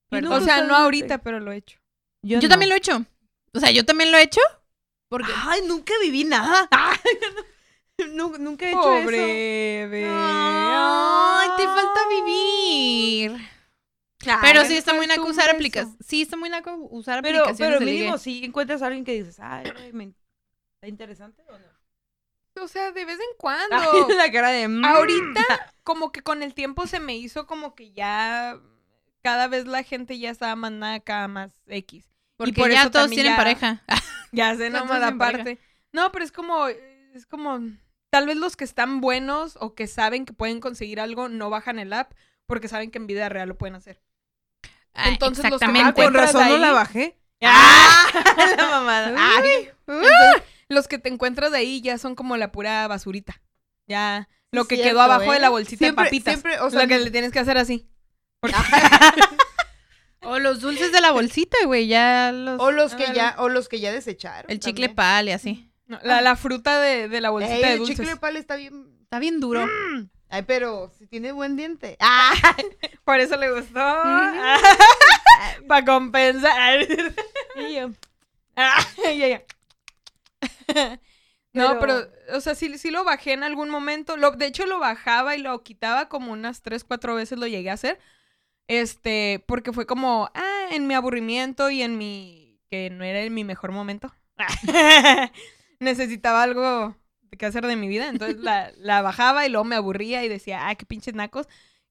güey. 0.10 0.26
O 0.26 0.42
sea, 0.42 0.64
no 0.64 0.76
ahorita, 0.76 1.20
pero 1.20 1.40
lo 1.40 1.52
he 1.52 1.58
hecho. 1.58 1.80
Yo, 2.24 2.40
no. 2.42 2.50
también 2.50 2.70
lo 2.70 2.76
he 2.76 2.80
hecho. 2.80 3.06
O 3.54 3.60
sea, 3.60 3.70
yo 3.72 3.86
también 3.86 4.12
lo 4.12 4.18
he 4.18 4.24
hecho. 4.24 4.42
Porque... 5.12 5.32
Ay, 5.36 5.60
nunca 5.68 5.94
viví 6.02 6.24
nada. 6.24 6.70
Nu- 8.14 8.38
nunca 8.40 8.66
he 8.66 8.70
hecho 8.70 8.94
eso. 8.94 9.04
Pobre 9.04 9.88
bebé. 9.88 10.08
Ay, 10.10 11.50
te 11.58 11.66
falta 11.66 12.00
vivir. 12.10 13.32
Ay, 14.26 14.38
Pero 14.42 14.64
sí 14.66 14.78
está 14.78 14.94
muy 14.94 15.06
naco 15.08 15.24
usar 15.26 15.50
aplicaciones. 15.50 15.98
Sí, 16.08 16.22
está 16.22 16.38
muy 16.38 16.50
naco 16.50 16.74
usar 16.92 17.22
Pero, 17.22 17.40
aplicaciones 17.40 17.76
pero 17.78 17.86
ligue. 17.86 18.00
mínimo 18.00 18.18
si 18.18 18.46
encuentras 18.46 18.82
a 18.82 18.88
alguien 18.88 19.04
que 19.04 19.14
dices, 19.14 19.38
ay, 19.42 19.66
me- 19.94 20.14
¿está 20.76 20.88
interesante 20.88 21.44
o 21.50 21.58
no? 21.60 22.64
O 22.64 22.68
sea, 22.70 22.92
de 22.92 23.04
vez 23.06 23.20
en 23.20 23.38
cuando. 23.38 23.76
Ay, 23.76 24.16
la 24.16 24.32
cara 24.32 24.50
de... 24.50 24.68
mm. 24.70 24.86
Ahorita, 24.86 25.74
como 25.84 26.12
que 26.12 26.22
con 26.22 26.42
el 26.42 26.54
tiempo 26.54 26.88
se 26.88 27.00
me 27.02 27.18
hizo 27.18 27.46
como 27.48 27.76
que 27.76 27.92
ya 27.92 28.58
cada 29.22 29.48
vez 29.48 29.68
la 29.68 29.84
gente 29.84 30.18
ya 30.18 30.32
estaba 30.32 30.56
más 30.56 30.72
naca, 30.72 31.28
más 31.28 31.52
X. 31.68 32.06
Porque 32.38 32.54
por 32.54 32.72
ya 32.72 32.82
eso 32.84 32.92
todos 32.92 33.10
tienen 33.12 33.34
ya- 33.34 33.38
pareja. 33.38 33.84
Ya 34.32 34.56
sé, 34.56 34.70
no 34.70 34.80
todos 34.86 34.90
más 34.90 35.04
aparte. 35.12 35.60
No, 35.94 36.12
pero 36.12 36.24
es 36.26 36.32
como, 36.32 36.68
es 36.68 37.26
como, 37.28 37.60
tal 38.10 38.28
vez 38.28 38.38
los 38.38 38.56
que 38.56 38.64
están 38.64 39.02
buenos 39.02 39.58
o 39.60 39.76
que 39.76 39.88
saben 39.88 40.26
que 40.26 40.34
pueden 40.34 40.60
conseguir 40.60 41.00
algo 41.00 41.28
no 41.30 41.50
bajan 41.50 41.80
el 41.80 41.92
app 41.94 42.14
porque 42.48 42.68
saben 42.68 42.92
que 42.92 42.98
en 42.98 43.08
vida 43.08 43.28
real 43.30 43.50
lo 43.50 43.58
pueden 43.58 43.76
hacer. 43.76 44.02
Ah, 44.94 45.10
Entonces, 45.10 45.50
los 45.50 45.60
que 45.60 45.66
Ah, 45.66 45.70
Exactamente. 45.70 45.94
con 45.94 46.04
encuentras 46.04 46.34
razón 46.34 46.48
no 46.50 46.56
ahí- 46.56 46.62
la 46.62 46.72
bajé. 46.72 47.18
¡Ah! 47.44 48.06
la 48.58 48.70
mamada. 48.70 49.16
Ay. 49.18 49.70
Entonces, 49.88 50.12
los 50.70 50.88
que 50.88 51.00
te 51.00 51.10
encuentras 51.10 51.52
de 51.52 51.58
ahí 51.60 51.82
ya 51.82 51.98
son 51.98 52.16
como 52.16 52.38
la 52.38 52.52
pura 52.52 52.88
basurita. 52.88 53.42
Ya, 53.88 54.30
lo 54.52 54.66
que 54.66 54.76
cierto, 54.76 54.92
quedó 54.92 55.02
abajo 55.02 55.32
¿eh? 55.32 55.36
de 55.36 55.40
la 55.42 55.50
bolsita 55.50 55.80
Siempre- 55.86 56.04
de 56.06 56.10
papitas. 56.10 56.34
siempre, 56.34 56.60
o 56.60 56.70
sea, 56.70 56.84
lo 56.84 56.88
que 56.88 57.00
le 57.00 57.10
tienes 57.12 57.32
que 57.32 57.40
hacer 57.40 57.58
así. 57.58 57.90
O 60.24 60.40
los 60.40 60.62
dulces 60.62 60.92
de 60.92 61.02
la 61.02 61.12
bolsita, 61.12 61.58
güey. 61.66 61.88
Ya 61.88 62.32
los... 62.32 62.60
O 62.62 62.72
los 62.72 62.94
que 62.96 63.06
ya, 63.14 63.36
o 63.40 63.50
los 63.50 63.68
que 63.70 63.80
ya 63.80 63.92
desecharon. 63.92 64.50
El 64.52 64.60
chicle 64.60 64.88
también. 64.88 64.96
pal 64.96 65.28
y 65.30 65.32
así. 65.32 65.72
No, 65.88 66.00
la, 66.04 66.22
la 66.22 66.36
fruta 66.36 66.80
de, 66.80 67.10
de 67.10 67.22
la 67.22 67.32
bolsita 67.32 67.56
Ey, 67.56 67.62
de 67.64 67.72
el 67.74 67.78
dulces. 67.80 67.98
chicle 67.98 68.16
pal 68.18 68.38
está 68.38 68.56
bien. 68.56 68.88
Está 69.04 69.20
bien 69.20 69.40
duro. 69.40 69.68
Ay, 70.30 70.44
pero 70.44 70.92
si 70.98 71.08
tiene 71.08 71.32
buen 71.34 71.56
diente. 71.58 71.98
Ah, 72.02 72.34
Por 73.04 73.20
eso 73.20 73.36
le 73.38 73.52
gustó. 73.52 73.74
Para 75.68 75.86
compensar. 75.86 76.80
y 77.58 77.74
yo, 77.76 77.92
Ah, 78.56 78.86
ya, 79.04 79.28
ya. 79.28 79.44
No, 81.54 81.80
Pero- 81.80 81.80
pero, 81.80 82.38
o 82.38 82.42
sea, 82.42 82.56
sí, 82.56 82.78
sí 82.78 82.92
lo 82.92 83.04
bajé 83.04 83.34
en 83.34 83.44
algún 83.44 83.70
momento. 83.70 84.16
Lo, 84.16 84.32
de 84.32 84.46
hecho, 84.46 84.66
lo 84.66 84.80
bajaba 84.80 85.36
y 85.36 85.40
lo 85.42 85.64
quitaba 85.64 86.08
como 86.08 86.32
unas 86.32 86.62
tres, 86.62 86.86
cuatro 86.86 87.16
veces 87.16 87.38
lo 87.38 87.48
llegué 87.48 87.70
a 87.70 87.74
hacer. 87.74 88.00
Este, 88.68 89.44
porque 89.48 89.74
fue 89.74 89.86
como, 89.86 90.30
ah, 90.34 90.68
en 90.72 90.88
mi 90.88 90.94
aburrimiento 90.94 91.70
y 91.70 91.82
en 91.82 91.98
mi, 91.98 92.60
que 92.70 92.90
no 92.90 93.04
era 93.04 93.20
en 93.22 93.34
mi 93.34 93.44
mejor 93.44 93.72
momento. 93.72 94.14
Necesitaba 95.80 96.44
algo 96.44 96.96
que 97.38 97.46
hacer 97.46 97.66
de 97.66 97.76
mi 97.76 97.88
vida. 97.88 98.10
Entonces 98.10 98.38
la, 98.40 98.72
la 98.78 99.02
bajaba 99.02 99.46
y 99.46 99.50
luego 99.50 99.64
me 99.66 99.76
aburría 99.76 100.24
y 100.24 100.30
decía, 100.30 100.68
ah, 100.68 100.76
qué 100.76 100.86
pinches 100.86 101.14
nacos. 101.16 101.48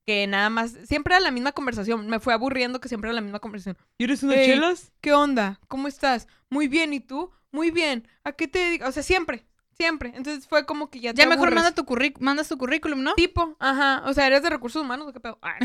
Que 0.07 0.27
nada 0.27 0.49
más, 0.49 0.73
siempre 0.87 1.15
era 1.15 1.21
la 1.23 1.31
misma 1.31 1.53
conversación. 1.53 2.09
Me 2.09 2.21
fue 2.21 2.33
aburriendo 2.33 2.81
que 2.81 2.89
siempre 2.89 3.09
era 3.09 3.15
la 3.15 3.21
misma 3.21 3.39
conversación. 3.41 3.77
¿Quieres 3.99 4.23
unas 4.23 4.37
chelas? 4.37 4.93
¿Qué 5.01 5.13
onda? 5.13 5.61
¿Cómo 5.69 5.89
estás? 5.89 6.27
Muy 6.49 6.69
bien, 6.69 6.93
¿y 6.95 7.01
tú? 7.01 7.31
Muy 7.53 7.71
bien. 7.71 8.09
¿A 8.25 8.33
qué 8.33 8.49
te 8.49 8.59
dedicas? 8.61 8.89
O 8.89 8.93
sea, 8.93 9.03
siempre, 9.03 9.45
siempre. 9.77 10.13
Entonces 10.17 10.47
fue 10.49 10.65
como 10.67 10.89
que 10.89 11.01
ya 11.01 11.13
te 11.13 11.19
Ya 11.23 11.27
mejor 11.29 11.53
manda 11.55 11.73
tu 11.75 11.85
curric- 11.85 12.19
mandas 12.19 12.49
tu 12.49 12.57
currículum, 12.57 13.03
¿no? 13.03 13.15
Tipo, 13.15 13.57
ajá. 13.61 14.03
O 14.07 14.15
sea, 14.15 14.27
¿eres 14.27 14.43
de 14.43 14.51
recursos 14.51 14.83
humanos 14.83 15.09
o 15.09 15.13
qué 15.13 15.21
pedo? 15.21 15.39
Ah, 15.43 15.59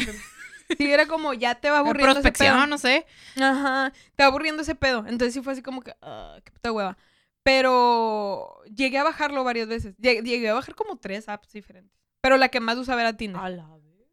sí, 0.78 0.92
era 0.92 1.08
como 1.08 1.34
ya 1.34 1.56
te 1.56 1.70
va 1.70 1.80
aburriendo 1.80 2.20
ese 2.20 2.32
Prospección, 2.32 2.56
pedo. 2.56 2.68
no 2.68 2.78
sé. 2.78 3.06
Ajá. 3.40 3.92
Te 4.16 4.24
va 4.24 4.28
aburriendo 4.28 4.62
ese 4.64 4.76
pedo. 4.76 5.00
Entonces 5.08 5.34
sí 5.34 5.42
fue 5.42 5.54
así 5.54 5.62
como 5.62 5.82
que, 5.82 5.96
ah, 6.02 6.40
qué 6.44 6.52
puta 6.52 6.72
hueva. 6.72 6.98
Pero 7.44 8.62
llegué 8.66 8.98
a 8.98 9.04
bajarlo 9.04 9.44
varias 9.44 9.68
veces. 9.68 9.96
Llegué, 9.98 10.22
llegué 10.24 10.50
a 10.50 10.54
bajar 10.56 10.76
como 10.76 10.98
tres 10.98 11.30
apps 11.30 11.52
diferentes. 11.54 11.96
Pero 12.22 12.38
la 12.38 12.50
que 12.50 12.60
más 12.60 12.78
usaba 12.78 13.02
era 13.02 13.16
Tinder. 13.18 13.40
A 13.42 13.50
la 13.50 13.68
vez. 13.78 14.10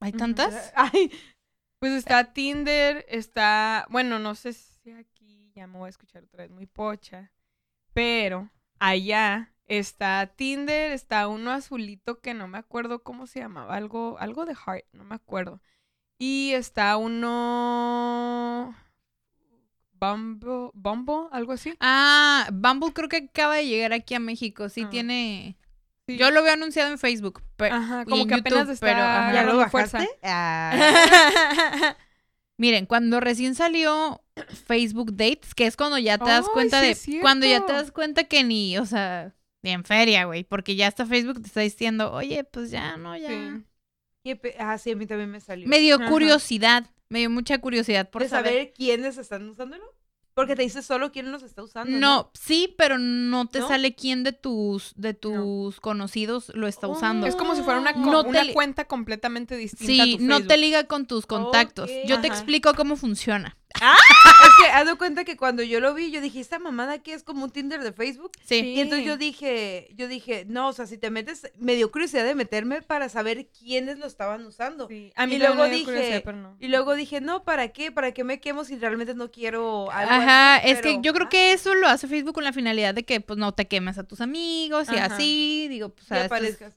¿Hay 0.00 0.12
tantas? 0.12 0.72
Ay, 0.76 1.10
Pues 1.80 1.92
está 1.92 2.32
Tinder, 2.32 3.04
está, 3.08 3.86
bueno, 3.90 4.18
no 4.18 4.34
sé 4.34 4.52
si 4.52 4.90
aquí 4.92 5.50
ya 5.54 5.66
me 5.66 5.78
voy 5.78 5.86
a 5.86 5.90
escuchar 5.90 6.22
otra 6.24 6.44
vez 6.44 6.50
muy 6.50 6.66
pocha, 6.66 7.32
pero 7.94 8.50
allá 8.78 9.52
está 9.66 10.26
Tinder, 10.36 10.92
está 10.92 11.26
uno 11.28 11.50
azulito 11.52 12.20
que 12.20 12.34
no 12.34 12.48
me 12.48 12.58
acuerdo 12.58 13.02
cómo 13.02 13.26
se 13.26 13.40
llamaba, 13.40 13.74
algo, 13.76 14.18
algo 14.18 14.44
de 14.46 14.54
Heart, 14.54 14.86
no 14.92 15.04
me 15.04 15.14
acuerdo. 15.14 15.60
Y 16.22 16.52
está 16.52 16.96
uno 16.98 18.74
Bumble, 19.94 20.70
Bumble, 20.74 21.28
algo 21.32 21.52
así. 21.52 21.74
Ah, 21.80 22.46
Bumble 22.52 22.92
creo 22.92 23.08
que 23.08 23.16
acaba 23.30 23.56
de 23.56 23.66
llegar 23.66 23.92
aquí 23.94 24.14
a 24.14 24.20
México. 24.20 24.68
Sí, 24.68 24.82
Ah. 24.86 24.90
tiene. 24.90 25.56
Sí. 26.06 26.16
Yo 26.18 26.30
lo 26.30 26.42
veo 26.42 26.52
anunciado 26.52 26.90
en 26.90 26.98
Facebook. 26.98 27.42
pe- 27.56 27.70
Ajá, 27.70 28.02
y 28.02 28.10
como 28.10 28.22
en 28.22 28.28
que 28.28 28.34
apenas 28.34 28.58
YouTube, 28.60 28.72
está 28.74 28.86
pero, 28.86 28.98
ajá. 29.02 29.32
¿Ya 29.32 29.42
lo 29.44 29.56
bajaste? 29.56 29.70
fuerza. 29.70 30.06
Ah. 30.22 30.72
Miren, 32.58 32.84
cuando 32.86 33.20
recién 33.20 33.54
salió 33.54 34.22
Facebook 34.66 35.12
Dates, 35.16 35.54
que 35.54 35.66
es 35.66 35.76
cuando 35.76 35.96
ya 35.98 36.18
te 36.18 36.26
das 36.26 36.44
Ay, 36.46 36.50
cuenta 36.52 36.80
sí 36.80 36.86
de. 36.86 36.92
es 37.16 37.22
Cuando 37.22 37.46
ya 37.46 37.64
te 37.64 37.72
das 37.72 37.90
cuenta 37.92 38.24
que 38.24 38.44
ni, 38.44 38.76
o 38.76 38.84
sea, 38.84 39.34
ni 39.62 39.70
en 39.70 39.84
feria, 39.84 40.24
güey. 40.24 40.44
Porque 40.44 40.76
ya 40.76 40.86
hasta 40.88 41.06
Facebook 41.06 41.40
te 41.40 41.46
está 41.46 41.60
diciendo, 41.60 42.12
oye, 42.12 42.44
pues 42.44 42.70
ya, 42.70 42.96
no, 42.98 43.16
ya. 43.16 43.28
Sí. 43.28 43.64
Ah, 44.58 44.76
sí, 44.78 44.90
a 44.92 44.96
mí 44.96 45.06
también 45.06 45.30
me 45.30 45.40
salió. 45.40 45.66
Me 45.68 45.78
dio 45.78 45.96
Ajá. 45.96 46.08
curiosidad. 46.08 46.90
Me 47.08 47.20
dio 47.20 47.30
mucha 47.30 47.58
curiosidad 47.58 48.10
por 48.10 48.22
¿De 48.22 48.28
saber. 48.28 48.52
saber 48.52 48.72
quiénes 48.72 49.18
están 49.18 49.48
usándolo? 49.48 49.84
Porque 50.34 50.54
te 50.54 50.62
dice 50.62 50.80
solo 50.82 51.10
quién 51.10 51.32
los 51.32 51.42
está 51.42 51.62
usando. 51.62 51.98
No, 51.98 52.30
sí, 52.34 52.72
pero 52.78 52.98
no 52.98 53.48
te 53.48 53.58
¿No? 53.58 53.68
sale 53.68 53.94
quién 53.96 54.22
de 54.22 54.32
tus 54.32 54.92
de 54.96 55.12
tus 55.12 55.80
conocidos 55.80 56.52
lo 56.54 56.68
está 56.68 56.86
Oh. 56.86 56.92
usando. 56.92 57.26
Es 57.26 57.34
como 57.34 57.56
si 57.56 57.62
fuera 57.62 57.80
una, 57.80 57.92
co- 57.94 57.98
No 57.98 58.22
te 58.22 58.28
una 58.30 58.44
li- 58.44 58.52
cuenta 58.52 58.84
completamente 58.86 59.56
distinta. 59.56 60.02
a 60.02 60.06
Sí, 60.06 60.16
tu 60.18 60.24
no 60.24 60.46
te 60.46 60.56
liga 60.56 60.84
con 60.84 61.06
tus 61.06 61.26
contactos. 61.26 61.90
Yo 62.06 62.20
te 62.20 62.28
explico 62.28 62.74
cómo 62.74 62.96
funciona. 62.96 63.56
Es 63.74 64.64
que 64.64 64.70
haz 64.70 64.86
de 64.86 64.94
cuenta 64.96 65.24
que 65.24 65.36
cuando 65.36 65.62
yo 65.62 65.80
lo 65.80 65.94
vi, 65.94 66.10
yo 66.10 66.20
dije, 66.20 66.40
esta 66.40 66.58
mamada 66.58 66.94
aquí 66.94 67.12
es 67.12 67.22
como 67.22 67.44
un 67.44 67.50
Tinder 67.50 67.80
de 67.82 67.92
Facebook. 67.92 68.32
Sí. 68.44 68.56
Y 68.56 68.80
entonces 68.80 69.06
yo 69.06 69.16
dije, 69.16 69.88
yo 69.94 70.08
dije, 70.08 70.44
no, 70.46 70.68
o 70.68 70.72
sea, 70.72 70.86
si 70.86 70.98
te 70.98 71.10
metes, 71.10 71.50
me 71.58 71.74
dio 71.76 71.90
curiosidad 71.90 72.24
de 72.24 72.34
meterme 72.34 72.82
para 72.82 73.08
saber 73.08 73.48
quiénes 73.48 73.98
lo 73.98 74.06
estaban 74.06 74.44
usando. 74.44 74.88
Sí, 74.88 75.12
A 75.16 75.26
mí 75.26 75.36
Y 75.36 75.38
luego 75.38 75.62
me 75.62 75.70
dio 75.70 75.78
dije- 75.90 76.22
pero 76.24 76.36
no. 76.36 76.56
Y 76.58 76.68
luego 76.68 76.94
dije, 76.94 77.20
no, 77.20 77.44
¿para 77.44 77.68
qué? 77.68 77.90
¿Para 77.92 78.12
qué 78.12 78.24
me 78.24 78.40
quemo 78.40 78.64
si 78.64 78.76
realmente 78.76 79.14
no 79.14 79.30
quiero 79.30 79.90
algo 79.90 80.12
Ajá, 80.12 80.56
así? 80.56 80.70
es 80.70 80.80
que 80.82 80.98
yo 81.00 81.12
creo 81.14 81.26
ah, 81.26 81.30
que 81.30 81.52
eso 81.52 81.74
lo 81.74 81.88
hace 81.88 82.06
Facebook 82.08 82.34
con 82.34 82.44
la 82.44 82.52
finalidad 82.52 82.94
de 82.94 83.04
que 83.04 83.20
pues 83.20 83.38
no 83.38 83.52
te 83.52 83.66
quemes 83.68 83.98
a 83.98 84.04
tus 84.04 84.20
amigos 84.20 84.88
y 84.92 84.96
Ajá. 84.96 85.14
así, 85.14 85.66
digo, 85.68 85.90
pues 85.90 86.06
que 86.06 86.14
o 86.14 86.16
sea, 86.16 86.24
esto 86.24 86.34
es- 86.36 86.54
aparezcas. 86.54 86.74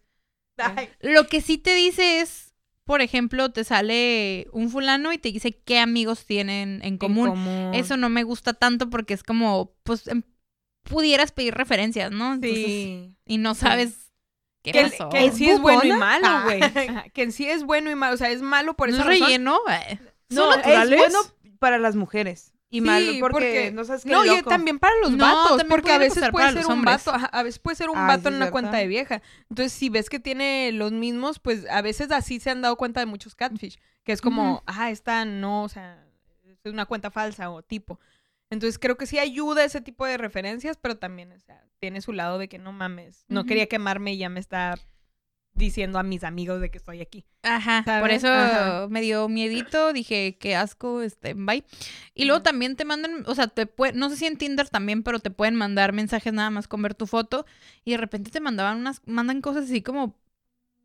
Ay, 0.57 0.89
Lo 1.01 1.27
que 1.27 1.41
sí 1.41 1.57
te 1.57 1.73
dice 1.73 2.19
es, 2.21 2.52
por 2.85 3.01
ejemplo, 3.01 3.51
te 3.51 3.63
sale 3.63 4.47
un 4.51 4.69
fulano 4.69 5.13
y 5.13 5.17
te 5.17 5.31
dice 5.31 5.51
qué 5.51 5.79
amigos 5.79 6.25
tienen 6.25 6.75
en 6.83 6.93
En 6.93 6.97
común. 6.97 7.71
Eso 7.73 7.97
no 7.97 8.09
me 8.09 8.23
gusta 8.23 8.53
tanto 8.53 8.89
porque 8.89 9.13
es 9.13 9.23
como, 9.23 9.73
pues, 9.83 10.07
em, 10.07 10.23
pudieras 10.83 11.31
pedir 11.31 11.53
referencias, 11.53 12.11
¿no? 12.11 12.33
Entonces, 12.33 12.65
Sí. 12.65 13.15
y 13.25 13.37
no 13.37 13.55
sabes 13.55 14.11
qué 14.63 14.71
Que, 14.73 14.83
pasó. 14.83 15.09
que 15.09 15.25
en 15.25 15.33
sí 15.33 15.49
es 15.49 15.59
bueno 15.61 15.83
y 15.85 15.97
malo, 15.97 16.27
Ah. 16.27 16.41
güey. 16.43 16.59
Que 17.13 17.23
en 17.23 17.31
sí 17.31 17.47
es 17.47 17.63
bueno 17.63 17.89
y 17.89 17.95
malo. 17.95 18.13
O 18.15 18.17
sea, 18.17 18.29
es 18.31 18.41
malo 18.41 18.75
por 18.75 18.89
¿No 18.89 18.95
esa 18.95 19.03
es 19.03 19.07
razón. 19.07 19.25
relleno? 19.27 19.59
Eh, 19.69 19.99
No, 20.29 20.51
¿Son 20.51 20.59
es 20.69 20.89
bueno 20.97 21.19
para 21.59 21.77
las 21.79 21.95
mujeres. 21.95 22.52
Y 22.73 22.81
Sí, 22.81 23.17
porque, 23.19 23.31
porque- 23.31 23.71
no 23.71 23.83
sabes 23.83 24.03
qué 24.03 24.09
No, 24.09 24.25
y 24.25 24.41
también 24.41 24.79
para 24.79 24.95
los 25.03 25.11
No, 25.11 25.23
vatos, 25.23 25.63
porque 25.69 25.91
a 25.91 25.99
veces 25.99 26.31
puede 26.31 26.53
ser 26.53 26.65
un 26.65 26.81
vato, 26.83 27.11
a 27.13 27.43
veces 27.43 27.59
puede 27.59 27.75
ser 27.75 27.91
un 27.91 27.97
Ay, 27.99 28.07
vato 28.07 28.23
sí, 28.23 28.27
en 28.29 28.33
una 28.35 28.49
cuenta 28.49 28.77
de 28.77 28.87
vieja. 28.87 29.21
Entonces, 29.47 29.71
si 29.73 29.89
ves 29.89 30.09
que 30.09 30.19
tiene 30.19 30.71
los 30.71 30.91
mismos, 30.91 31.37
pues 31.37 31.69
a 31.69 31.83
veces 31.83 32.09
así 32.09 32.39
se 32.39 32.49
han 32.49 32.63
dado 32.63 32.75
cuenta 32.75 32.99
de 32.99 33.05
muchos 33.05 33.35
catfish, 33.35 33.77
que 34.03 34.11
es 34.11 34.21
como, 34.21 34.63
ah, 34.65 34.89
esta 34.89 35.23
no, 35.23 35.61
o 35.61 35.69
sea, 35.69 36.03
es 36.63 36.73
una 36.73 36.87
cuenta 36.87 37.11
falsa 37.11 37.51
o 37.51 37.61
tipo. 37.61 37.99
Entonces, 38.49 38.79
creo 38.79 38.97
que 38.97 39.05
sí 39.05 39.19
ayuda 39.19 39.63
ese 39.63 39.79
tipo 39.79 40.07
de 40.07 40.17
referencias, 40.17 40.75
pero 40.81 40.97
también, 40.97 41.31
o 41.31 41.39
sea, 41.41 41.63
tiene 41.77 42.01
su 42.01 42.11
lado 42.11 42.39
de 42.39 42.47
que 42.47 42.57
no 42.57 42.71
mames, 42.71 43.23
no 43.27 43.45
quería 43.45 43.67
quemarme 43.67 44.13
y 44.13 44.17
ya 44.17 44.29
me 44.29 44.39
está 44.39 44.79
diciendo 45.55 45.99
a 45.99 46.03
mis 46.03 46.23
amigos 46.23 46.61
de 46.61 46.69
que 46.71 46.77
estoy 46.77 47.01
aquí. 47.01 47.25
Ajá, 47.43 47.83
por 47.99 48.09
eso 48.11 48.27
Ajá. 48.29 48.87
me 48.89 49.01
dio 49.01 49.27
miedito, 49.29 49.93
dije, 49.93 50.37
qué 50.39 50.55
asco, 50.55 51.01
este, 51.01 51.33
bye. 51.33 51.63
Y 52.15 52.25
luego 52.25 52.41
también 52.41 52.75
te 52.75 52.85
mandan, 52.85 53.23
o 53.27 53.35
sea, 53.35 53.47
te 53.47 53.65
pueden, 53.65 53.97
no 53.99 54.09
sé 54.09 54.15
si 54.17 54.25
en 54.25 54.37
Tinder 54.37 54.69
también, 54.69 55.03
pero 55.03 55.19
te 55.19 55.29
pueden 55.31 55.55
mandar 55.55 55.93
mensajes 55.93 56.33
nada 56.33 56.49
más 56.49 56.67
con 56.67 56.81
ver 56.81 56.95
tu 56.95 57.07
foto 57.07 57.45
y 57.85 57.91
de 57.91 57.97
repente 57.97 58.31
te 58.31 58.39
mandaban 58.39 58.79
unas, 58.79 59.01
mandan 59.05 59.41
cosas 59.41 59.65
así 59.65 59.81
como 59.81 60.17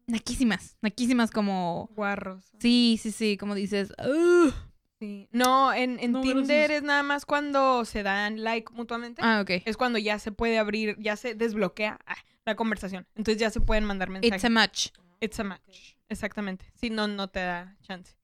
naquísimas, 0.07 0.77
naquísimas 0.83 1.31
como, 1.31 1.91
Guarros. 1.95 2.45
sí, 2.59 2.99
sí, 3.01 3.12
sí, 3.12 3.37
como 3.37 3.55
dices, 3.55 3.93
"Ugh". 4.05 4.53
Sí. 4.99 5.28
No, 5.30 5.72
en, 5.72 6.01
en 6.01 6.12
No, 6.12 6.20
Tinder 6.22 6.70
es 6.72 6.82
nada 6.82 7.03
más 7.03 7.24
cuando 7.24 7.84
se 7.84 8.03
dan 8.03 8.42
like 8.42 8.72
mutuamente. 8.72 9.22
ah, 9.24 9.40
ok. 9.42 9.62
es 9.64 9.76
cuando 9.76 9.99
ya 9.99 10.18
se 10.18 10.32
puede 10.32 10.59
abrir, 10.59 10.96
ya 10.99 11.16
se 11.16 11.34
desbloquea 11.34 11.99
ah, 12.05 12.16
la 12.44 12.57
conversación. 12.57 13.07
Entonces 13.14 13.40
ya 13.40 13.51
se 13.51 13.61
pueden 13.61 13.84
mandar 13.84 14.11
mensajes. 14.11 14.36
It's 14.36 14.44
a 14.44 14.51
match. 14.51 14.88
It's 15.20 15.40
a 15.40 15.44
match. 15.44 15.94
Exactamente. 16.09 16.72
Si 16.74 16.90
no, 16.90 17.07
no 17.07 17.28
te 17.28 17.40
da 17.40 17.76
chance. 17.82 18.16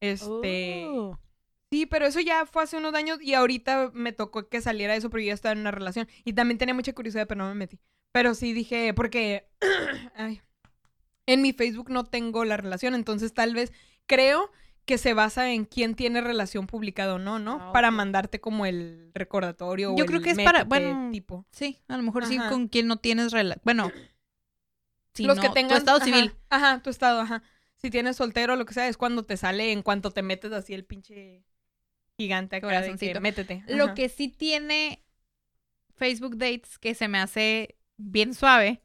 Este. 0.00 0.84
Oh. 0.88 1.18
Sí, 1.70 1.86
pero 1.86 2.04
eso 2.04 2.20
ya 2.20 2.44
fue 2.44 2.64
hace 2.64 2.76
unos 2.76 2.92
años 2.94 3.18
y 3.22 3.32
ahorita 3.32 3.92
me 3.94 4.12
tocó 4.12 4.46
que 4.48 4.60
saliera 4.60 4.94
eso, 4.94 5.08
pero 5.08 5.22
yo 5.22 5.28
ya 5.28 5.34
estaba 5.34 5.54
en 5.54 5.60
una 5.60 5.70
relación. 5.70 6.06
Y 6.24 6.34
también 6.34 6.58
tenía 6.58 6.74
mucha 6.74 6.92
curiosidad, 6.92 7.26
pero 7.26 7.38
no 7.38 7.48
me 7.48 7.54
metí. 7.54 7.78
Pero 8.12 8.34
sí 8.34 8.52
dije, 8.52 8.92
porque. 8.92 9.48
ay, 10.14 10.42
en 11.24 11.40
mi 11.40 11.52
Facebook 11.54 11.88
no 11.88 12.04
tengo 12.04 12.44
la 12.44 12.58
relación, 12.58 12.94
entonces 12.94 13.32
tal 13.32 13.54
vez 13.54 13.72
creo 14.06 14.50
que 14.84 14.98
se 14.98 15.14
basa 15.14 15.52
en 15.52 15.64
quién 15.64 15.94
tiene 15.94 16.20
relación 16.20 16.66
publicada 16.66 17.14
o 17.14 17.18
no, 17.18 17.38
¿no? 17.38 17.58
Ah, 17.60 17.72
Para 17.72 17.90
mandarte 17.90 18.40
como 18.40 18.66
el 18.66 19.10
recordatorio. 19.14 19.92
o 19.94 19.96
Yo 19.96 20.06
creo 20.06 20.18
el 20.18 20.24
que 20.24 20.30
es 20.30 20.38
para- 20.42 20.64
bueno, 20.64 21.10
tipo. 21.12 21.46
Sí, 21.52 21.78
a 21.88 21.96
lo 21.96 22.02
mejor 22.02 22.26
sí 22.26 22.38
con 22.48 22.68
quien 22.68 22.86
no 22.88 22.96
tienes 22.96 23.32
relación. 23.32 23.62
Bueno, 23.64 23.90
si 25.14 25.24
los 25.24 25.36
no, 25.36 25.42
que 25.42 25.48
tu 25.48 25.54
tengan 25.54 25.78
estado 25.78 25.98
ajá, 25.98 26.04
civil. 26.06 26.34
Ajá, 26.50 26.82
tu 26.82 26.90
estado, 26.90 27.20
ajá. 27.20 27.42
Si 27.76 27.90
tienes 27.90 28.16
soltero 28.16 28.56
lo 28.56 28.64
que 28.64 28.74
sea, 28.74 28.88
es 28.88 28.96
cuando 28.96 29.24
te 29.24 29.36
sale 29.36 29.72
en 29.72 29.82
cuanto 29.82 30.10
te 30.10 30.22
metes 30.22 30.52
así 30.52 30.72
el 30.74 30.84
pinche 30.84 31.44
gigante 32.16 32.56
acá 32.56 32.66
de 32.68 32.72
que 32.72 32.78
Corazoncito. 32.80 33.20
métete. 33.20 33.64
Lo 33.68 33.94
que 33.94 34.08
sí 34.08 34.28
tiene 34.28 35.02
Facebook 35.96 36.36
Dates 36.36 36.78
que 36.78 36.94
se 36.94 37.08
me 37.08 37.18
hace 37.18 37.76
bien 37.96 38.34
suave, 38.34 38.82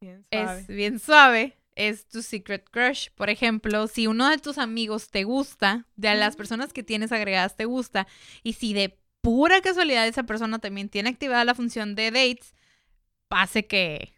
Bien 0.00 0.22
suave. 0.24 0.60
es 0.60 0.66
bien 0.66 0.98
suave, 0.98 1.56
es 1.88 2.06
tu 2.06 2.22
secret 2.22 2.68
crush. 2.70 3.08
Por 3.14 3.30
ejemplo, 3.30 3.86
si 3.86 4.06
uno 4.06 4.28
de 4.28 4.38
tus 4.38 4.58
amigos 4.58 5.08
te 5.10 5.24
gusta, 5.24 5.86
de 5.96 6.14
las 6.14 6.36
personas 6.36 6.72
que 6.72 6.82
tienes 6.82 7.10
agregadas 7.10 7.56
te 7.56 7.64
gusta, 7.64 8.06
y 8.42 8.52
si 8.52 8.74
de 8.74 8.98
pura 9.22 9.60
casualidad 9.62 10.06
esa 10.06 10.24
persona 10.24 10.58
también 10.58 10.88
tiene 10.90 11.08
activada 11.08 11.44
la 11.44 11.54
función 11.54 11.94
de 11.94 12.10
dates, 12.10 12.54
pase 13.28 13.66
que... 13.66 14.12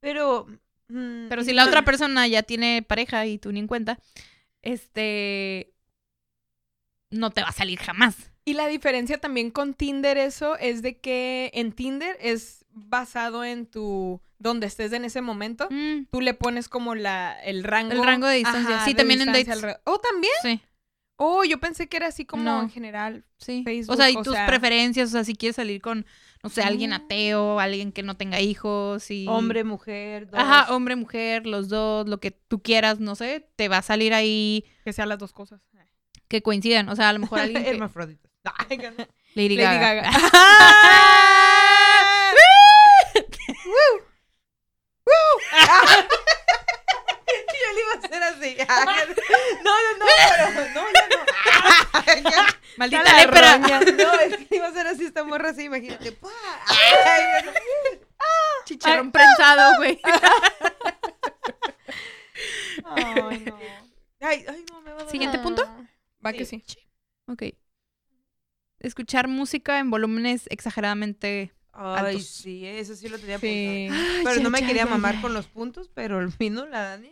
Pero. 0.00 0.46
mm, 0.88 1.28
Pero 1.28 1.44
si 1.44 1.52
la 1.52 1.64
otra 1.64 1.82
persona 1.84 2.26
ya 2.26 2.42
tiene 2.42 2.82
pareja 2.82 3.26
y 3.26 3.38
tú 3.38 3.52
ni 3.52 3.60
en 3.60 3.66
cuenta, 3.66 3.98
este... 4.62 5.72
No 7.10 7.30
te 7.30 7.42
va 7.42 7.48
a 7.48 7.52
salir 7.52 7.78
jamás. 7.78 8.31
Y 8.44 8.54
la 8.54 8.66
diferencia 8.66 9.18
también 9.18 9.50
con 9.50 9.74
Tinder 9.74 10.18
eso 10.18 10.56
es 10.58 10.82
de 10.82 10.98
que 10.98 11.50
en 11.54 11.72
Tinder 11.72 12.16
es 12.20 12.64
basado 12.70 13.44
en 13.44 13.66
tu 13.66 14.20
donde 14.38 14.66
estés 14.66 14.92
en 14.92 15.04
ese 15.04 15.20
momento. 15.20 15.68
Mm, 15.70 16.06
Tú 16.10 16.20
le 16.20 16.34
pones 16.34 16.68
como 16.68 16.96
la 16.96 17.40
el 17.44 17.62
rango 17.62 17.92
El 17.92 18.02
rango 18.04 18.26
de 18.26 18.38
distancia. 18.38 18.84
Sí, 18.84 18.94
también 18.94 19.20
en 19.20 19.32
distancia 19.32 19.54
dates. 19.54 19.64
alre- 19.76 19.80
Oh, 19.84 19.98
también. 19.98 20.32
sí. 20.42 20.60
Oh, 21.16 21.44
yo 21.44 21.60
pensé 21.60 21.88
que 21.88 21.98
era 21.98 22.08
así 22.08 22.24
como 22.24 22.42
No. 22.42 22.62
en 22.62 22.70
general. 22.70 23.24
Sí. 23.38 23.62
Facebook, 23.64 23.94
o 23.94 23.96
sea, 23.96 24.10
y 24.10 24.16
o 24.16 24.22
tus 24.24 24.34
sea- 24.34 24.46
preferencias, 24.46 25.10
o 25.10 25.12
sea, 25.12 25.22
si 25.24 25.36
quieres 25.36 25.54
salir 25.54 25.80
con, 25.80 26.04
no 26.42 26.50
sé, 26.50 26.62
alguien 26.62 26.90
Mm. 26.90 26.94
ateo, 26.94 27.60
alguien 27.60 27.92
que 27.92 28.02
no 28.02 28.16
tenga 28.16 28.40
hijos 28.40 29.08
y... 29.12 29.26
Hombre, 29.28 29.62
mujer. 29.62 30.26
Dos. 30.28 30.40
Ajá, 30.40 30.74
hombre, 30.74 30.96
mujer, 30.96 31.46
los 31.46 31.68
dos, 31.68 32.08
lo 32.08 32.18
que 32.18 32.32
tú 32.32 32.60
quieras, 32.60 32.98
no 32.98 33.14
sé, 33.14 33.46
te 33.54 33.68
va 33.68 33.76
a 33.78 33.82
salir 33.82 34.12
ahí 34.14 34.64
Que 34.84 34.92
sean 34.92 35.08
las 35.08 35.18
dos 35.20 35.32
cosas. 35.32 35.60
que 36.26 36.42
coincidan. 36.42 36.88
O 36.88 36.96
sea, 36.96 37.10
a 37.10 37.12
lo 37.12 37.20
mejor 37.20 37.38
alguien 37.38 37.62
que... 37.64 37.68
Hermafroditas. 37.70 38.31
Lady, 39.34 39.56
Lady 39.56 39.56
Gaga. 39.56 40.02
Gaga. 40.02 40.10
Yo 47.62 47.68
le 47.74 47.80
iba 47.80 47.92
a 47.92 47.98
hacer 47.98 48.22
así. 48.22 48.56
No, 49.62 49.70
no, 49.82 49.98
no, 49.98 50.06
pero 50.26 50.68
no, 50.74 50.82
ya 50.92 51.04
no. 51.08 52.30
Ya, 52.30 52.46
Maldita 52.76 53.02
la 53.04 53.26
roña. 53.26 53.80
No, 53.80 54.12
es 54.14 54.36
que 54.36 54.56
iba 54.56 54.66
a 54.66 54.72
ser 54.72 54.86
así 54.86 55.04
esta 55.04 55.24
morra 55.24 55.50
así, 55.50 55.64
imagínate. 55.64 56.18
no. 56.20 57.52
Chicharrón 58.64 59.12
prensado, 59.12 59.76
güey. 59.76 60.00
Ay, 62.84 63.14
no. 63.14 63.58
Ay, 64.20 64.44
ay, 64.48 64.64
no, 64.70 64.80
me 64.80 64.90
va 64.90 64.96
a 64.96 65.00
doler. 65.00 65.10
Siguiente 65.10 65.38
punto. 65.38 65.68
Va 66.24 66.32
que 66.32 66.44
sí. 66.44 66.64
Ok. 67.26 67.42
Escuchar 68.82 69.28
música 69.28 69.78
en 69.78 69.90
volúmenes 69.90 70.44
exageradamente... 70.50 71.52
Ay, 71.74 72.06
altos. 72.16 72.26
sí, 72.26 72.66
eso 72.66 72.94
sí 72.94 73.08
lo 73.08 73.18
tenía 73.18 73.38
Sí. 73.38 73.86
apuntado. 73.88 74.20
Pero 74.24 74.36
ya, 74.36 74.42
no 74.42 74.50
me 74.50 74.60
ya, 74.60 74.66
quería 74.66 74.84
ya, 74.84 74.90
mamar 74.90 75.14
ya. 75.14 75.22
con 75.22 75.32
los 75.32 75.46
puntos, 75.46 75.90
pero 75.94 76.20
el 76.20 76.28
vino 76.38 76.66
la 76.66 76.82
Dani. 76.82 77.10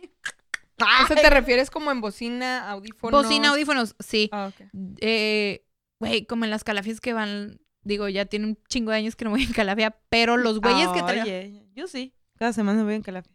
¿A 0.77 1.03
eso 1.05 1.15
te 1.15 1.29
refieres 1.31 1.71
como 1.71 1.91
en 1.91 1.99
bocina, 2.01 2.69
audífonos? 2.69 3.23
Bocina, 3.23 3.49
audífonos, 3.49 3.95
sí. 3.99 4.29
Ah. 4.31 4.51
Eh, 4.99 5.65
güey, 5.99 6.25
como 6.25 6.45
en 6.45 6.51
las 6.51 6.63
calafias 6.63 7.01
que 7.01 7.13
van... 7.13 7.59
Digo, 7.83 8.07
ya 8.07 8.25
tiene 8.25 8.45
un 8.45 8.59
chingo 8.69 8.91
de 8.91 8.97
años 8.97 9.15
que 9.15 9.25
no 9.25 9.31
voy 9.31 9.43
en 9.43 9.51
calafia, 9.53 9.97
pero 10.09 10.37
los 10.37 10.59
güeyes 10.59 10.89
que 10.89 11.01
traen... 11.01 11.71
Yo 11.73 11.87
sí. 11.87 12.13
Cada 12.37 12.53
semana 12.53 12.83
voy 12.83 12.95
en 12.95 13.01
Calafia. 13.01 13.31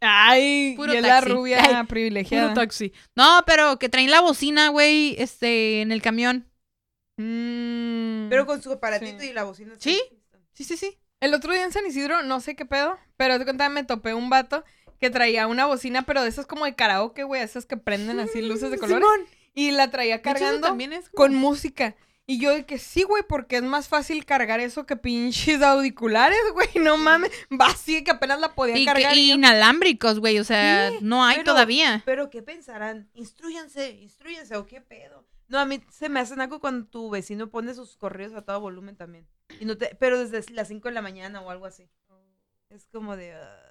Ay, 0.00 0.74
Puro 0.76 0.94
y 0.94 0.96
es 0.98 1.02
la 1.02 1.08
taxi. 1.20 1.28
rubia 1.32 1.78
Ay, 1.80 1.86
privilegiada. 1.86 2.48
Puro 2.50 2.60
taxi. 2.60 2.92
No, 3.16 3.40
pero 3.46 3.78
que 3.80 3.88
traen 3.88 4.10
la 4.12 4.20
bocina, 4.20 4.68
güey, 4.68 5.16
este, 5.18 5.80
en 5.80 5.90
el 5.90 6.02
camión. 6.02 6.46
Mm. 7.18 8.28
Pero 8.30 8.46
con 8.46 8.62
su 8.62 8.72
aparatito 8.72 9.20
Sí. 9.20 9.28
y 9.28 9.32
la 9.32 9.44
bocina. 9.44 9.74
Sí. 9.78 10.00
Sí, 10.52 10.64
sí, 10.64 10.76
sí. 10.76 10.98
El 11.20 11.34
otro 11.34 11.52
día 11.52 11.64
en 11.64 11.72
San 11.72 11.84
Isidro, 11.86 12.22
no 12.22 12.40
sé 12.40 12.54
qué 12.56 12.64
pedo, 12.64 12.96
pero 13.16 13.38
de 13.38 13.44
cuenta 13.44 13.68
me 13.68 13.84
topé 13.84 14.14
un 14.14 14.30
vato 14.30 14.64
que 15.00 15.10
traía 15.10 15.46
una 15.46 15.66
bocina, 15.66 16.02
pero 16.06 16.22
de 16.22 16.28
esas 16.28 16.46
como 16.46 16.64
de 16.64 16.74
karaoke, 16.74 17.24
güey, 17.24 17.42
esas 17.42 17.66
que 17.66 17.76
prenden 17.76 18.20
así 18.20 18.40
luces 18.42 18.70
de 18.70 18.78
colores. 18.78 19.04
Y 19.54 19.72
la 19.72 19.90
traía 19.90 20.22
cargando 20.22 20.68
también 20.68 20.92
es 20.92 21.08
como- 21.08 21.16
con 21.28 21.34
música. 21.34 21.96
Y 22.30 22.38
yo 22.38 22.50
de 22.52 22.66
que 22.66 22.78
sí, 22.78 23.04
güey, 23.04 23.22
porque 23.26 23.56
es 23.56 23.62
más 23.62 23.88
fácil 23.88 24.26
cargar 24.26 24.60
eso 24.60 24.84
que 24.84 24.96
pinches 24.96 25.62
auriculares, 25.62 26.38
güey. 26.54 26.68
No 26.80 26.96
mames. 26.98 27.30
Va 27.50 27.66
así 27.68 28.04
que 28.04 28.10
apenas 28.10 28.38
la 28.38 28.54
podía 28.54 28.76
Y, 28.76 28.84
cargar. 28.84 29.16
y 29.16 29.20
y 29.20 29.28
yo, 29.30 29.34
inalámbricos, 29.36 30.20
güey, 30.20 30.38
o 30.38 30.44
sea, 30.44 30.90
Sí, 30.90 30.98
no 31.00 31.24
hay 31.24 31.36
pero- 31.38 31.52
todavía. 31.52 32.02
Pero 32.04 32.28
¿qué 32.30 32.42
pensarán? 32.42 33.08
Instruyanse, 33.14 33.90
instruyanse 33.92 34.54
o 34.56 34.66
qué 34.66 34.80
pedo. 34.82 35.24
No, 35.48 35.58
a 35.58 35.64
mí 35.64 35.82
se 35.90 36.08
me 36.08 36.20
hace 36.20 36.36
naco 36.36 36.60
cuando 36.60 36.86
tu 36.86 37.10
vecino 37.10 37.50
pone 37.50 37.74
sus 37.74 37.96
correos 37.96 38.34
a 38.34 38.42
todo 38.42 38.60
volumen 38.60 38.96
también. 38.96 39.26
Y 39.60 39.64
no 39.64 39.76
te, 39.78 39.94
pero 39.96 40.18
desde 40.24 40.52
las 40.52 40.68
5 40.68 40.88
de 40.88 40.94
la 40.94 41.02
mañana 41.02 41.40
o 41.40 41.50
algo 41.50 41.66
así. 41.66 41.88
Es 42.70 42.86
como 42.92 43.16
de... 43.16 43.32
ah, 43.34 43.62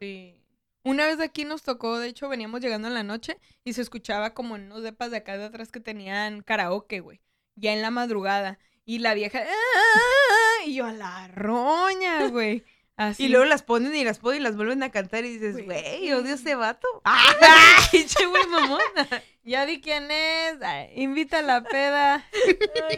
Sí. 0.00 0.38
Una 0.84 1.06
vez 1.06 1.20
aquí 1.20 1.44
nos 1.44 1.62
tocó, 1.62 1.98
de 1.98 2.08
hecho, 2.08 2.28
veníamos 2.28 2.60
llegando 2.60 2.88
en 2.88 2.94
la 2.94 3.04
noche 3.04 3.38
y 3.62 3.74
se 3.74 3.82
escuchaba 3.82 4.34
como 4.34 4.56
en 4.56 4.64
unos 4.64 4.82
depas 4.82 5.12
de 5.12 5.18
acá 5.18 5.38
de 5.38 5.44
atrás 5.44 5.70
que 5.70 5.78
tenían 5.78 6.42
karaoke, 6.42 6.98
güey. 7.00 7.20
Ya 7.54 7.72
en 7.72 7.82
la 7.82 7.90
madrugada. 7.92 8.58
Y 8.84 8.98
la 8.98 9.14
vieja. 9.14 9.42
"Ah", 9.46 10.64
Y 10.66 10.74
yo 10.74 10.86
a 10.86 10.92
la 10.92 11.28
roña, 11.28 12.26
güey. 12.28 12.64
Así. 12.96 13.24
Y 13.24 13.28
luego 13.28 13.46
las 13.46 13.62
ponen 13.62 13.94
y 13.94 14.04
las 14.04 14.18
ponen 14.18 14.40
y 14.40 14.44
las 14.44 14.54
vuelven 14.56 14.82
a 14.82 14.90
cantar 14.90 15.24
y 15.24 15.38
dices, 15.38 15.64
Güey. 15.64 16.12
odio 16.12 16.32
a 16.32 16.34
ese 16.34 16.54
vato. 16.54 16.86
¡Ah! 17.04 17.22
¡Pinche 17.90 18.26
güey 18.26 18.46
mamona! 18.48 19.08
Ya 19.42 19.66
di 19.66 19.80
quién 19.80 20.10
es. 20.10 20.60
Ay, 20.62 20.92
invita 20.96 21.38
a 21.38 21.42
la 21.42 21.62
peda. 21.64 22.24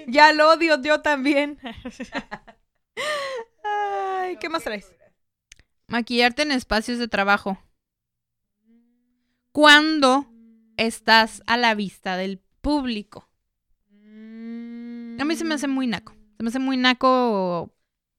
ya 0.09 0.33
lo 0.33 0.51
odio 0.51 0.81
yo 0.83 1.01
también. 1.01 1.59
Ay, 3.63 4.37
¿qué 4.39 4.49
más 4.49 4.65
traes? 4.65 4.93
Maquillarte 5.87 6.43
en 6.43 6.53
espacios 6.53 6.99
de 6.99 7.09
trabajo. 7.09 7.59
Cuando 9.53 10.27
estás 10.77 11.43
a 11.47 11.57
la 11.57 11.75
vista 11.75 12.17
del 12.17 12.41
público. 12.61 13.29
A 13.93 15.25
mí 15.25 15.37
se 15.37 15.45
me 15.45 15.55
hace 15.55 15.69
muy 15.69 15.87
naco. 15.87 16.13
Se 16.37 16.43
me 16.43 16.49
hace 16.49 16.59
muy 16.59 16.77
naco. 16.77 17.74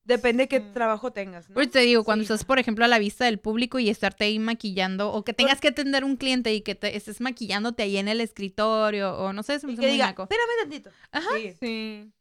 Depende 0.05 0.47
qué 0.47 0.59
Mm. 0.59 0.73
trabajo 0.73 1.11
tengas, 1.11 1.49
¿no? 1.49 1.55
Pues 1.55 1.71
te 1.71 1.79
digo, 1.79 2.03
cuando 2.03 2.21
Sí. 2.23 2.31
estás, 2.31 2.45
por 2.45 2.59
ejemplo, 2.59 2.85
a 2.85 2.87
la 2.87 2.99
vista 2.99 3.25
del 3.25 3.39
público 3.39 3.79
y 3.79 3.89
estarte 3.89 4.25
ahí 4.25 4.37
maquillando, 4.39 5.11
o 5.11 5.23
que 5.23 5.33
tengas 5.33 5.59
que 5.59 5.69
atender 5.69 6.03
un 6.03 6.15
cliente 6.15 6.53
y 6.53 6.61
que 6.61 6.75
te 6.75 6.95
estés 6.95 7.21
maquillándote 7.21 7.81
ahí 7.83 7.97
en 7.97 8.07
el 8.07 8.21
escritorio, 8.21 9.17
o 9.17 9.33
no 9.33 9.41
sé, 9.43 9.59
me 9.65 9.73
Y 9.73 9.77
que 9.77 9.87
diga, 9.87 10.09
espérame 10.09 10.49
tantito. 10.61 10.91
Ajá. 11.11 11.27
Sí. 11.37 11.53
Sí. 11.59 12.11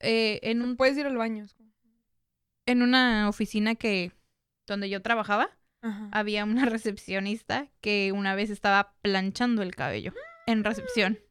Eh, 0.00 0.40
en, 0.42 0.62
un- 0.62 0.76
Puedes 0.76 0.98
ir 0.98 1.06
al 1.06 1.16
baño. 1.16 1.44
es 1.44 1.54
en 2.66 2.82
una 2.82 3.28
oficina 3.28 3.74
que 3.76 4.12
donde 4.66 4.90
yo 4.90 5.00
trabajaba, 5.00 5.48
Ajá. 5.80 6.08
había 6.12 6.44
una 6.44 6.64
recepcionista 6.82 7.68
que 7.80 8.12
una 8.12 8.34
vez 8.34 8.50
estaba 8.50 8.94
planchando 9.00 9.62
el 9.62 9.74
cabello 9.76 10.12
en 10.46 10.64
recepción. 10.64 11.18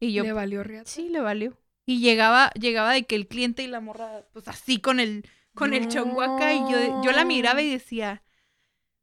Y 0.00 0.12
yo, 0.12 0.24
Le 0.24 0.32
valió 0.32 0.62
riata. 0.64 0.90
sí, 0.90 1.08
le 1.08 1.20
valió. 1.20 1.56
Y 1.86 2.00
llegaba, 2.00 2.50
llegaba 2.52 2.92
de 2.92 3.04
que 3.04 3.14
el 3.14 3.26
cliente 3.28 3.62
y 3.62 3.66
la 3.66 3.80
morra, 3.80 4.24
pues 4.32 4.48
así 4.48 4.80
con 4.80 5.00
el, 5.00 5.28
con 5.54 5.74
el 5.74 5.88
chongo 5.88 6.22
acá, 6.22 6.54
y 6.54 6.60
yo, 6.60 7.02
yo 7.02 7.12
la 7.12 7.24
miraba 7.24 7.60
y 7.62 7.70
decía, 7.70 8.22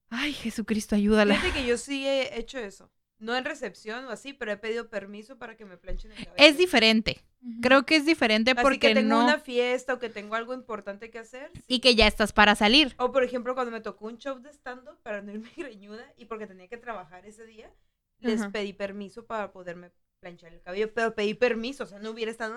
ay, 0.10 0.34
Jesucristo, 0.34 0.96
ayúdala. 0.96 1.36
Fíjate 1.36 1.60
que 1.62 1.68
yo 1.68 1.78
sí 1.78 2.08
he 2.08 2.38
hecho 2.40 2.58
eso. 2.60 2.92
No 3.20 3.36
en 3.38 3.46
recepción 3.46 4.06
o 4.06 4.10
así, 4.10 4.34
pero 4.34 4.52
he 4.52 4.58
pedido 4.58 4.90
permiso 4.90 5.38
para 5.38 5.56
que 5.56 5.64
me 5.64 5.78
planchen 5.78 6.12
el 6.12 6.26
cabello. 6.26 6.34
Es 6.38 6.58
diferente. 6.58 7.24
Creo 7.62 7.86
que 7.86 7.96
es 7.96 8.06
diferente 8.06 8.52
Así 8.52 8.62
porque 8.62 8.80
que 8.80 8.94
tengo 8.96 9.10
no. 9.10 9.24
una 9.24 9.40
fiesta 9.40 9.94
o 9.94 10.00
que 10.00 10.10
tengo 10.10 10.34
algo 10.36 10.54
importante 10.56 11.12
que 11.12 11.20
hacer. 11.20 11.52
sí. 11.56 11.62
Y 11.68 11.80
que 11.82 11.96
ya 11.96 12.08
estás 12.08 12.34
para 12.34 12.56
salir. 12.56 12.96
O 12.98 13.12
por 13.12 13.24
ejemplo, 13.24 13.54
cuando 13.54 13.72
me 13.72 13.82
tocó 13.82 14.06
un 14.08 14.18
show 14.18 14.40
de 14.40 14.50
stand-up 14.50 14.98
para 15.04 15.22
no 15.22 15.32
irme 15.32 15.50
greñuda 15.58 16.12
y 16.18 16.26
porque 16.26 16.48
tenía 16.48 16.68
que 16.68 16.78
trabajar 16.78 17.26
ese 17.28 17.46
día, 17.46 17.72
les 18.20 18.46
pedí 18.48 18.74
permiso 18.74 19.26
para 19.26 19.52
poderme 19.52 19.92
planchar 20.22 20.54
el 20.54 20.62
cabello, 20.62 20.94
pero 20.94 21.14
pedí 21.16 21.34
permiso, 21.34 21.84
o 21.84 21.88
sea, 21.88 22.00
no 22.00 22.12
hubiera 22.12 22.32
estado... 22.32 22.56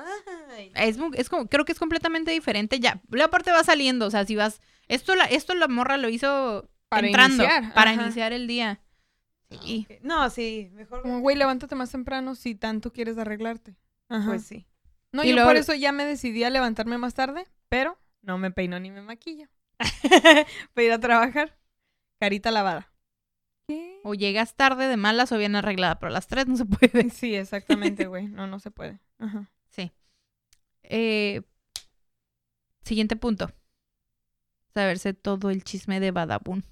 "Ay". 0.57 0.71
Es, 0.77 0.99
es 1.15 1.29
como, 1.29 1.49
creo 1.49 1.65
que 1.65 1.73
es 1.73 1.79
completamente 1.79 2.31
diferente. 2.31 2.79
Ya, 2.79 3.01
la 3.11 3.29
parte 3.29 3.51
va 3.51 3.65
saliendo. 3.65 4.07
O 4.07 4.11
sea, 4.11 4.25
si 4.25 4.37
vas. 4.37 4.61
Esto 4.87 5.15
la, 5.17 5.25
esto 5.25 5.55
la 5.55 5.67
morra 5.67 5.97
lo 5.97 6.09
hizo 6.11 6.69
Para 6.91 7.07
entrando. 7.07 7.43
iniciar, 7.43 7.75
Para 7.75 7.93
ajá. 7.93 8.03
iniciar 8.05 8.33
el 8.33 8.47
día. 8.47 8.81
Sí. 9.51 9.87
No, 10.03 10.29
sí, 10.31 10.71
mejor... 10.75 11.03
Como, 11.03 11.21
güey, 11.21 11.37
levántate 11.37 11.75
más 11.75 11.91
temprano 11.91 12.35
si 12.35 12.55
tanto 12.55 12.93
quieres 12.93 13.17
arreglarte. 13.19 13.75
Ajá. 14.09 14.27
Pues 14.29 14.45
sí. 14.45 14.67
No, 15.13 15.25
Y 15.25 15.29
yo 15.29 15.35
luego- 15.35 15.49
por 15.49 15.57
eso 15.57 15.75
ya 15.75 15.91
me 15.93 16.05
decidí 16.05 16.45
a 16.45 16.51
levantarme 16.51 16.99
más 16.99 17.15
tarde, 17.15 17.47
pero 17.69 17.99
no 18.23 18.37
me 18.37 18.51
peino 18.51 18.79
ni 18.79 18.91
me 18.91 19.01
maquillo. 19.01 19.49
Para 20.75 20.85
ir 20.85 20.93
a 20.93 21.01
trabajar. 21.01 21.57
Carita 22.21 22.51
lavada. 22.51 22.93
O 24.07 24.15
llegas 24.15 24.55
tarde 24.55 24.87
de 24.87 24.97
malas 24.99 25.33
o 25.33 25.39
bien 25.39 25.57
arreglada, 25.57 25.99
pero 25.99 26.11
a 26.11 26.13
las 26.13 26.27
tres 26.27 26.47
no 26.47 26.57
se 26.57 26.67
puede. 26.67 27.09
Sí, 27.11 27.35
exactamente, 27.35 28.05
güey. 28.07 28.29
No, 28.29 28.47
no 28.47 28.61
se 28.61 28.71
puede. 28.71 29.01
Ajá. 29.19 29.51
Sí. 29.71 29.91
Eh, 30.83 31.41
siguiente 32.85 33.17
punto. 33.17 33.51
Saberse 34.75 35.15
todo 35.15 35.51
el 35.51 35.65
chisme 35.65 36.01
de 36.01 36.11
Badabun. 36.11 36.65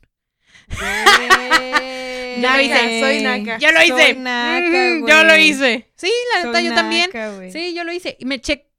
Ya 2.41 2.55
Güey. 2.55 2.66
hice, 2.66 3.01
soy 3.01 3.22
naca. 3.22 3.59
¡Yo 3.59 3.70
lo 3.72 3.83
hice! 3.83 4.12
Soy 4.12 4.14
naca, 4.18 4.95
Mm, 4.95 5.07
yo 5.07 5.24
lo 5.24 5.37
hice. 5.37 5.93
Sí, 5.97 6.11
la 6.35 6.45
neta, 6.47 6.61
yo 6.61 6.74
también. 6.74 7.07
naca, 7.07 7.35
güey. 7.35 7.53
Sí, 7.53 7.74
yo 7.74 7.85
lo 7.85 7.93
hice. 7.93 8.16
Y 8.18 8.24
me 8.24 8.41
che... 8.41 8.72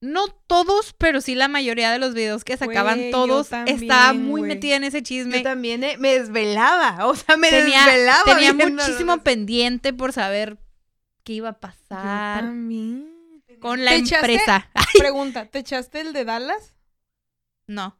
No 0.00 0.28
todos, 0.28 0.94
pero 0.96 1.20
sí 1.20 1.34
la 1.34 1.48
mayoría 1.48 1.90
de 1.92 1.98
los 1.98 2.14
videos 2.14 2.42
que 2.42 2.56
sacaban 2.56 3.10
todos. 3.10 3.50
también, 3.50 3.82
estaba 3.82 4.12
muy 4.14 4.40
metida 4.42 4.76
en 4.76 4.84
ese 4.84 5.02
chisme. 5.02 5.38
Yo 5.38 5.42
también 5.42 5.84
eh, 5.84 5.96
me 5.98 6.18
desvelaba, 6.18 7.06
o 7.06 7.14
sea, 7.14 7.36
me 7.36 7.50
tenía, 7.50 7.84
desvelaba. 7.84 8.24
tenía 8.24 8.54
muchísimo 8.54 9.18
pendiente 9.22 9.92
por 9.92 10.12
saber 10.14 10.58
qué 11.22 11.34
iba 11.34 11.50
a 11.50 11.52
Yo 11.52 11.60
pasar 11.60 12.40
también. 12.44 13.42
con 13.60 13.84
la 13.84 13.94
empresa. 13.94 14.70
Pregunta, 14.98 15.46
¿te 15.46 15.58
echaste 15.58 16.00
el 16.00 16.14
de 16.14 16.24
Dallas? 16.24 16.74
No. 17.66 17.98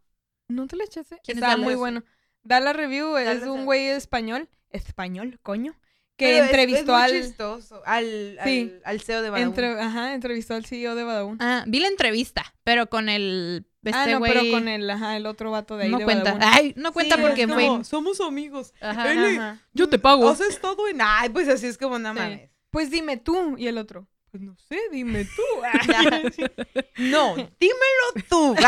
¿No 0.48 0.66
te 0.66 0.76
lo 0.76 0.84
echaste? 0.84 1.20
¿Quién 1.22 1.36
es 1.36 1.42
Estaba 1.42 1.52
Dallas? 1.52 1.64
muy 1.64 1.74
bueno. 1.74 2.02
Dallas 2.42 2.74
Review 2.74 3.18
es 3.18 3.42
un 3.42 3.66
güey 3.66 3.88
español. 3.88 4.48
Español, 4.70 5.38
coño. 5.42 5.74
Que 6.20 6.26
Pero 6.34 6.44
entrevistó 6.44 6.80
es 6.80 6.86
muy 6.86 7.02
al... 7.18 7.22
chistoso, 7.22 7.82
al, 7.86 8.38
al, 8.38 8.44
Sí. 8.48 8.72
al 8.84 9.00
CEO 9.00 9.22
de 9.22 9.40
entre- 9.40 9.80
ajá, 9.80 10.12
entrevistó 10.14 10.54
al 10.54 10.66
CEO 10.66 10.94
de 10.94 11.02
Badabun. 11.04 11.38
Ah, 11.40 11.64
vi 11.66 11.80
la 11.80 11.88
entrevista, 11.88 12.54
pero 12.62 12.88
con 12.88 13.08
el. 13.08 13.64
Este 13.82 13.98
ah, 13.98 14.06
no, 14.08 14.18
güey. 14.18 14.30
pero 14.32 14.50
con 14.52 14.68
el, 14.68 14.90
ajá, 14.90 15.16
el 15.16 15.24
otro 15.24 15.50
vato 15.50 15.78
de 15.78 15.84
ahí 15.84 15.90
no 15.90 15.96
de 15.98 16.04
cuenta. 16.04 16.34
Badabun. 16.34 16.54
Ay, 16.54 16.74
no 16.76 16.92
cuenta 16.92 17.16
Sí, 17.16 17.22
porque 17.22 17.48
fue. 17.48 17.66
como, 17.66 17.84
Somos 17.84 18.20
amigos. 18.20 18.74
Ajá. 18.82 19.58
Yo 19.72 19.88
te 19.88 19.98
pago. 19.98 20.28
¿Has 20.28 20.40
estado 20.42 20.86
en...? 20.88 20.98
Ay, 21.00 21.30
pues 21.30 21.48
así 21.48 21.66
es 21.66 21.78
como, 21.78 21.98
no 21.98 22.12
Sí. 22.12 22.18
mames. 22.18 22.50
Pues 22.70 22.90
dime 22.90 23.16
tú. 23.16 23.56
Y 23.56 23.66
el 23.66 23.78
otro, 23.78 24.06
pues 24.30 24.42
no 24.42 24.54
sé, 24.58 24.78
dime 24.92 25.24
tú. 25.24 25.42
No, 26.98 27.34
dímelo 27.34 28.26
tú. 28.28 28.54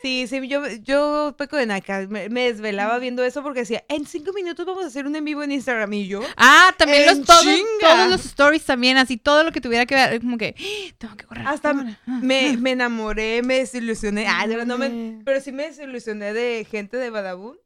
Sí, 0.00 0.26
sí, 0.28 0.46
yo, 0.46 0.66
yo 0.82 1.34
peco 1.36 1.56
de 1.56 1.66
naca. 1.66 2.06
Me, 2.08 2.28
me 2.28 2.44
desvelaba 2.44 2.98
viendo 2.98 3.24
eso 3.24 3.42
porque 3.42 3.60
decía, 3.60 3.84
en 3.88 4.06
cinco 4.06 4.32
minutos 4.32 4.64
vamos 4.64 4.84
a 4.84 4.86
hacer 4.86 5.06
un 5.06 5.16
en 5.16 5.24
vivo 5.24 5.42
en 5.42 5.50
Instagram. 5.52 5.92
Y 5.92 6.06
yo, 6.06 6.20
Ah, 6.36 6.72
también 6.76 7.06
los 7.06 7.24
todos, 7.24 7.44
todos 7.80 8.08
los 8.10 8.24
stories 8.24 8.64
también, 8.64 8.96
así 8.96 9.16
todo 9.16 9.42
lo 9.42 9.50
que 9.50 9.60
tuviera 9.60 9.86
que 9.86 9.96
ver, 9.96 10.20
como 10.20 10.38
que 10.38 10.54
¡Ah! 10.56 10.94
tengo 10.98 11.16
que 11.16 11.24
correr. 11.24 11.46
Hasta 11.46 11.70
ah, 11.70 11.74
me, 11.74 11.96
ah. 12.06 12.56
me 12.58 12.70
enamoré, 12.70 13.42
me 13.42 13.58
desilusioné. 13.58 14.26
Ah, 14.28 14.46
no 14.46 14.78
me, 14.78 15.20
pero 15.24 15.40
sí 15.40 15.50
me 15.50 15.64
desilusioné 15.64 16.32
de 16.32 16.66
gente 16.70 16.96
de 16.96 17.10
Badabun. 17.10 17.58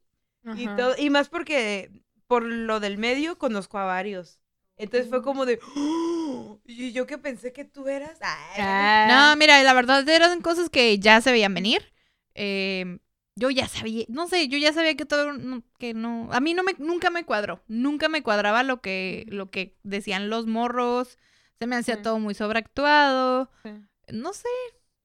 Y, 0.57 0.67
todo, 0.67 0.95
y 0.97 1.09
más 1.09 1.29
porque 1.29 1.89
por 2.27 2.43
lo 2.43 2.79
del 2.79 2.97
medio 2.97 3.37
conozco 3.37 3.77
a 3.77 3.85
varios. 3.85 4.39
Entonces 4.75 5.07
fue 5.07 5.21
como 5.21 5.45
de, 5.45 5.59
"Oh", 5.75 6.59
y 6.65 6.91
yo 6.91 7.05
que 7.05 7.17
pensé 7.17 7.53
que 7.53 7.63
tú 7.63 7.87
eras. 7.87 8.17
Ay. 8.21 9.07
No, 9.07 9.35
mira, 9.37 9.61
la 9.63 9.73
verdad 9.73 10.07
eran 10.09 10.41
cosas 10.41 10.69
que 10.69 10.97
ya 10.99 11.21
se 11.21 11.31
veían 11.31 11.53
venir. 11.53 11.92
Eh, 12.35 12.99
yo 13.35 13.49
ya 13.49 13.67
sabía, 13.67 14.05
no 14.09 14.27
sé, 14.27 14.47
yo 14.47 14.57
ya 14.59 14.73
sabía 14.73 14.95
que 14.95 15.05
todo, 15.05 15.33
no- 15.33 15.63
que 15.79 15.93
no, 15.93 16.29
a 16.31 16.39
mí 16.39 16.53
no 16.53 16.61
me, 16.63 16.73
nunca 16.77 17.09
me 17.09 17.23
cuadró, 17.25 17.63
nunca 17.67 18.07
me 18.09 18.21
cuadraba 18.21 18.61
lo 18.63 18.79
que, 18.81 19.25
lo 19.27 19.49
que 19.49 19.75
decían 19.83 20.29
los 20.29 20.45
morros, 20.45 21.17
se 21.59 21.65
me 21.67 21.75
hacía 21.75 21.95
Sí. 21.95 22.01
todo 22.03 22.19
muy 22.19 22.35
sobreactuado, 22.35 23.49
Sí. 23.63 23.71
no 24.11 24.33
sé, 24.33 24.47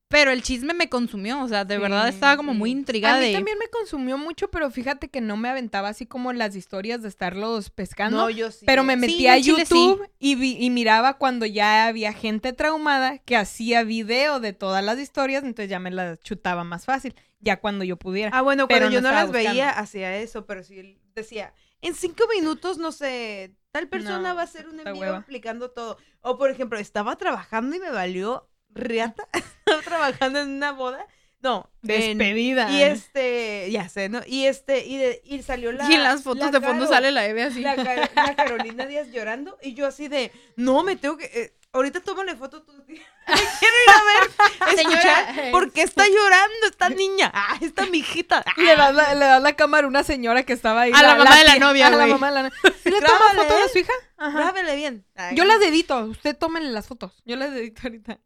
pero 0.08 0.30
el 0.30 0.42
chisme 0.42 0.74
me 0.74 0.88
consumió, 0.88 1.42
o 1.42 1.48
sea, 1.48 1.64
de 1.64 1.76
Sí, 1.76 1.80
verdad 1.82 2.08
estaba 2.08 2.36
como 2.36 2.54
muy 2.54 2.70
intrigada 2.70 3.16
A 3.16 3.20
mí 3.20 3.26
de... 3.26 3.32
también 3.32 3.58
me 3.58 3.68
consumió 3.68 4.18
mucho, 4.18 4.50
pero 4.50 4.70
fíjate 4.70 5.08
que 5.08 5.20
no 5.20 5.36
me 5.36 5.48
aventaba 5.48 5.88
así 5.88 6.06
como 6.06 6.32
las 6.32 6.56
historias 6.56 7.02
de 7.02 7.08
estarlos 7.08 7.70
pescando. 7.70 8.16
no, 8.16 8.30
yo 8.30 8.50
sí. 8.50 8.66
Pero 8.66 8.82
me 8.84 8.96
Sí, 8.96 9.00
metí 9.00 9.24
yo 9.24 9.30
a 9.30 9.36
en 9.36 9.42
Chile 9.42 9.66
sí. 9.66 9.96
YouTube 9.98 10.08
y, 10.18 10.34
vi- 10.34 10.56
y 10.58 10.70
miraba 10.70 11.18
cuando 11.18 11.46
ya 11.46 11.86
había 11.86 12.12
gente 12.12 12.52
traumada 12.52 13.18
que 13.18 13.36
hacía 13.36 13.82
video 13.84 14.40
de 14.40 14.52
todas 14.52 14.82
las 14.84 14.98
historias, 14.98 15.44
entonces 15.44 15.70
ya 15.70 15.78
me 15.78 15.90
las 15.90 16.20
chutaba 16.20 16.64
más 16.64 16.84
fácil. 16.84 17.14
ya 17.40 17.60
cuando 17.60 17.84
yo 17.84 17.96
pudiera. 17.96 18.36
Ah, 18.36 18.42
bueno, 18.42 18.66
Pero 18.66 18.86
cuando 18.86 18.96
yo 18.96 19.02
no 19.02 19.08
no 19.08 19.14
las 19.14 19.30
veía, 19.30 19.70
hacía 19.70 20.16
eso, 20.18 20.44
pero 20.46 20.62
sí 20.64 20.98
decía, 21.14 21.54
en 21.82 21.94
cinco 21.94 22.24
minutos, 22.34 22.78
no 22.78 22.92
sé, 22.92 23.54
tal 23.70 23.88
persona 23.88 24.30
No, 24.30 24.34
va 24.34 24.40
a 24.42 24.44
hacer 24.44 24.68
un 24.68 24.80
envío 24.80 25.14
explicando 25.16 25.70
todo. 25.70 25.98
O, 26.20 26.36
por 26.36 26.50
ejemplo, 26.50 26.78
estaba 26.78 27.16
trabajando 27.16 27.76
y 27.76 27.80
me 27.80 27.90
valió 27.90 28.47
riata. 28.70 29.26
estaba 29.66 29.82
trabajando 29.82 30.40
en 30.40 30.48
una 30.50 30.72
boda. 30.72 31.06
No, 31.40 31.70
Despedida. 31.82 32.68
y 32.72 32.82
este, 32.82 33.68
ya 33.70 33.88
sé, 33.88 34.08
¿no? 34.08 34.22
Y 34.26 34.46
este, 34.46 34.84
y, 34.84 34.96
de- 34.96 35.22
y 35.24 35.40
salió 35.42 35.70
la. 35.70 35.88
y 35.88 35.94
en 35.94 36.02
las 36.02 36.24
fotos 36.24 36.46
la 36.46 36.58
de 36.58 36.60
fondo 36.66 36.84
Caro, 36.86 36.94
sale 36.96 37.12
la 37.12 37.26
Eve 37.26 37.44
así. 37.44 37.60
La 37.60 38.34
Carolina 38.34 38.86
Díaz 38.86 39.12
llorando 39.12 39.56
y 39.62 39.74
yo 39.74 39.86
así 39.86 40.08
de, 40.08 40.32
no, 40.56 40.82
me 40.82 40.96
tengo 40.96 41.16
que... 41.16 41.26
eh, 41.26 41.52
ahorita 41.72 42.00
tómale 42.00 42.34
foto 42.36 42.62
tú. 42.62 42.72
tía. 42.84 43.02
Quiero 43.26 43.76
ir 43.86 43.90
a 43.90 44.04
ver, 44.04 44.78
escuchar, 44.78 45.34
Señora. 45.34 45.50
¿por 45.52 45.72
qué 45.72 45.82
está 45.82 46.04
llorando 46.08 46.66
esta 46.66 46.88
niña? 46.88 47.30
Ah, 47.34 47.58
esta 47.60 47.86
mijita. 47.86 48.42
Ah, 48.46 48.52
Le 48.60 48.76
das, 48.76 48.94
la, 48.94 49.14
le 49.14 49.24
das 49.24 49.42
la 49.42 49.56
cámara 49.56 49.84
a 49.86 49.88
una 49.88 50.02
señora 50.04 50.42
que 50.44 50.52
estaba 50.52 50.82
ahí. 50.82 50.92
A 50.94 51.02
la 51.02 51.14
mamá 51.16 51.36
de 51.36 51.44
la 51.44 51.58
novia, 51.58 51.86
A 51.88 51.90
la 51.90 52.06
mamá 52.06 52.28
de 52.28 52.34
la 52.34 52.42
novia. 52.44 52.58
¿Sí 52.82 52.90
le 52.90 53.00
toma 53.00 53.30
foto 53.34 53.54
a 53.54 53.58
¿eh? 53.64 53.68
su 53.72 53.78
hija? 53.78 53.92
Ajá. 54.16 54.38
Grábele 54.38 54.76
bien. 54.76 55.04
Ay, 55.14 55.36
Yo 55.36 55.44
las 55.44 55.60
edito. 55.62 55.98
Usted 56.06 56.36
tómenle 56.36 56.70
las 56.70 56.86
fotos. 56.86 57.22
Yo 57.24 57.36
las 57.36 57.50
edito 57.52 57.82
ahorita. 57.84 58.18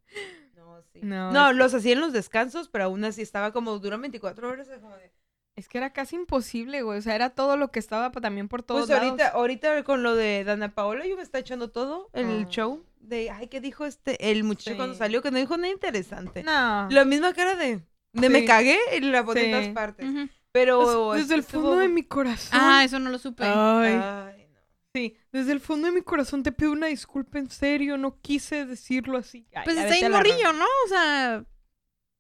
No, 0.57 0.83
sí. 0.93 1.01
No, 1.03 1.31
No, 1.33 1.51
es- 1.51 1.57
los 1.57 1.75
hacía 1.75 1.93
en 1.93 2.01
los 2.01 2.13
descansos, 2.13 2.69
pero 2.69 2.85
aún 2.85 3.05
así 3.05 3.23
estaba 3.23 3.53
como, 3.53 3.79
duran 3.79 4.01
24 4.01 4.49
horas. 4.49 4.69
es 4.69 4.81
como 4.81 4.97
de- 4.97 5.13
Es 5.57 5.69
que 5.69 5.79
era 5.79 5.93
casi 5.93 6.17
imposible, 6.17 6.81
güey. 6.83 6.99
O 6.99 7.03
sea, 7.03 7.15
era 7.15 7.31
todo 7.31 7.57
lo 7.57 7.71
que 7.71 7.79
estaba 7.79 8.11
también 8.13 8.49
por 8.49 8.63
todos 8.63 8.87
Pues 8.87 8.99
ahorita, 8.99 9.25
lados. 9.25 9.35
ahorita 9.35 9.83
con 9.85 10.03
lo 10.03 10.15
de 10.15 10.45
Dana 10.45 10.75
Paola, 10.75 11.07
yo 11.07 11.17
me 11.17 11.23
está 11.23 11.39
echando 11.39 11.71
todo 11.71 12.09
el 12.15 12.45
Ah. 12.45 12.49
show 12.49 12.85
de, 13.03 13.31
ay, 13.31 13.49
¿qué 13.49 13.61
dijo 13.61 13.85
este, 13.85 14.31
el 14.31 14.45
muchacho 14.45 14.71
Sí. 14.71 14.77
cuando 14.77 14.95
salió? 14.95 15.21
Que 15.23 15.31
no 15.31 15.39
dijo 15.39 15.57
nada 15.57 15.73
interesante. 15.73 16.43
No. 16.43 16.89
La 16.91 17.05
misma 17.05 17.33
cara 17.35 17.55
de, 17.57 17.81
de 18.13 18.29
me 18.31 18.45
cagué 18.45 18.79
y 18.97 19.01
la 19.01 19.25
poní 19.25 19.41
en 19.41 19.47
Sí. 19.47 19.53
todas 19.53 19.69
partes. 19.69 20.07
Pero 20.53 21.13
Desde 21.13 21.35
el 21.35 21.41
estuvo- 21.41 21.63
fondo 21.69 21.79
de 21.79 21.89
mi 21.89 22.03
corazón. 22.03 22.59
Ah, 22.61 22.85
eso 22.85 22.99
no 22.99 23.11
lo 23.11 23.19
supe. 23.19 23.45
Ay. 23.45 23.93
Ay, 23.95 24.47
no. 24.53 24.59
Sí, 24.95 25.17
desde 25.33 25.53
el 25.53 25.61
fondo 25.61 25.87
de 25.89 25.93
mi 25.95 26.03
corazón 26.03 26.43
te 26.43 26.53
pido 26.53 26.73
una 26.73 26.89
disculpa 26.89 27.39
en 27.39 27.49
serio. 27.51 27.97
No 27.97 28.21
quise 28.21 28.67
decirlo 28.67 29.17
así. 29.19 29.47
Ay, 29.55 29.63
Pues 29.65 29.77
está 29.79 29.95
ahí 29.95 30.09
morrillo. 30.11 30.53
¿no? 30.53 30.65
O 30.85 30.89
sea, 30.89 31.45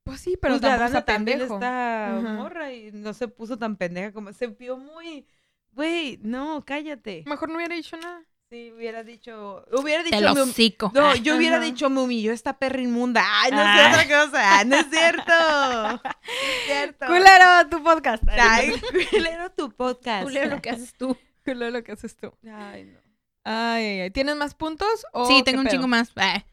Pues 0.05 0.21
sí, 0.21 0.37
pero 0.41 0.55
Pues 0.55 0.63
la 0.63 0.69
tampoco 0.71 0.87
está 0.87 1.05
también 1.05 1.39
pendejo. 1.39 1.55
está 1.57 2.21
morra 2.37 2.73
y 2.73 2.91
no 2.91 3.13
se 3.15 3.29
puso 3.29 3.57
tan 3.57 3.77
pendeja 3.77 4.13
como 4.13 4.33
se 4.33 4.49
vio 4.49 4.77
muy 4.77 5.27
güey, 5.75 6.19
no, 6.23 6.65
cállate. 6.67 7.23
Mejor 7.27 7.49
no 7.49 7.57
hubiera 7.57 7.75
dicho 7.77 7.97
nada. 7.97 8.23
Sí, 8.53 8.71
hubiera 8.71 9.03
dicho, 9.03 9.65
hubiera 9.73 10.03
dicho 10.03 10.43
hocico. 10.43 10.93
No, 10.95 11.17
yo 11.17 11.37
hubiera 11.37 11.57
Ajá. 11.57 11.65
dicho 11.65 11.89
me 11.89 12.03
humilló 12.03 12.33
esta 12.35 12.59
perra 12.59 12.83
inmunda. 12.83 13.25
Ay, 13.27 13.51
no 13.51 13.57
Ah. 13.63 13.81
es 13.81 13.89
otra 14.05 14.25
cosa, 14.27 14.65
no 14.65 14.77
es 14.77 14.87
cierto. 14.91 15.33
Es 16.23 16.67
cierto. 16.67 17.07
Culero, 17.07 17.69
tu 17.71 17.83
podcast. 17.83 18.23
Ay, 18.29 18.75
culero 19.11 19.51
tu 19.53 19.71
podcast. 19.71 20.25
Culero 20.25 20.51
lo 20.57 20.61
que 20.61 20.69
haces 20.69 20.93
tú. 20.95 21.17
Culero 21.47 21.71
lo 21.71 21.83
que 21.83 21.93
haces 21.93 22.15
tú. 22.15 22.31
Ay, 22.47 22.85
no. 22.85 22.99
Ay, 23.45 23.85
ay, 23.87 24.01
ay. 24.03 24.11
¿Tienes 24.11 24.37
más 24.37 24.55
puntos? 24.55 25.07
o 25.15 25.27
sí, 25.27 25.43
tengo 25.43 25.61
un 25.61 25.65
pedo? 25.65 25.73
chingo 25.77 25.89
más. 25.89 26.13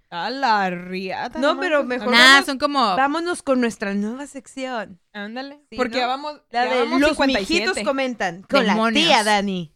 A 0.10 0.30
la 0.30 0.70
riata. 0.70 1.38
No, 1.38 1.60
pero 1.60 1.84
mejor- 1.84 2.12
Nah, 2.12 2.18
vamos- 2.36 2.46
son 2.46 2.58
como... 2.60 2.96
Vámonos 2.96 3.44
con 3.44 3.60
nuestra 3.60 3.94
nueva 3.94 4.26
sección. 4.26 5.02
Ándale. 5.12 5.60
Sí, 5.70 5.76
Porque 5.76 5.96
¿no? 5.96 6.00
ya 6.00 6.08
vamos. 6.08 6.42
La 6.50 6.64
ya 6.66 6.74
de 6.76 6.80
vamos 6.80 7.02
los 7.02 7.10
57. 7.12 7.66
mijitos 7.66 7.84
comentan 7.86 8.42
con 8.44 8.66
Demonios. 8.66 9.06
la 9.06 9.16
tía 9.16 9.24
Dani. 9.26 9.76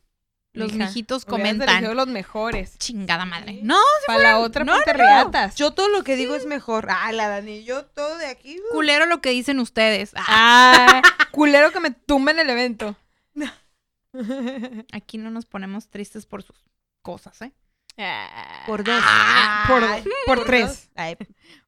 Los 0.53 0.71
Mija, 0.71 0.85
mijitos 0.85 1.25
comentan. 1.25 1.95
los 1.95 2.07
mejores. 2.07 2.77
Chingada 2.77 3.25
madre. 3.25 3.59
No, 3.63 3.79
Para 4.05 4.19
la 4.23 4.39
otra, 4.39 4.63
no, 4.63 4.77
no, 4.77 4.83
riatas. 4.93 5.55
Yo 5.55 5.71
todo 5.71 5.89
lo 5.89 6.03
que 6.03 6.15
digo 6.15 6.35
es 6.35 6.45
mejor. 6.45 6.87
Ah, 6.91 7.11
la 7.11 7.27
Dani, 7.27 7.63
yo 7.63 7.85
todo 7.85 8.17
de 8.19 8.27
aquí. 8.27 8.59
uh. 8.59 8.71
culero 8.73 9.07
lo 9.07 9.19
que 9.19 9.31
dicen 9.31 9.59
ustedes. 9.59 10.11
Ah, 10.15 11.01
Ah, 11.03 11.27
culero 11.31 11.71
que 11.71 11.79
me 11.79 11.89
tumben 11.91 12.37
el 12.37 12.49
evento. 12.51 12.95
aquí 14.93 15.17
no 15.17 15.31
nos 15.31 15.45
ponemos 15.45 15.89
tristes 15.89 16.25
por 16.27 16.43
sus 16.43 16.55
cosas, 17.01 17.41
¿eh? 17.41 17.51
Por 18.67 18.83
dos. 18.83 19.01
Ah, 19.03 19.65
por, 19.67 19.83
Ay, 19.83 20.03
por 20.25 20.45
tres. 20.45 20.67
dos. 20.67 20.89
Ay, 20.95 21.17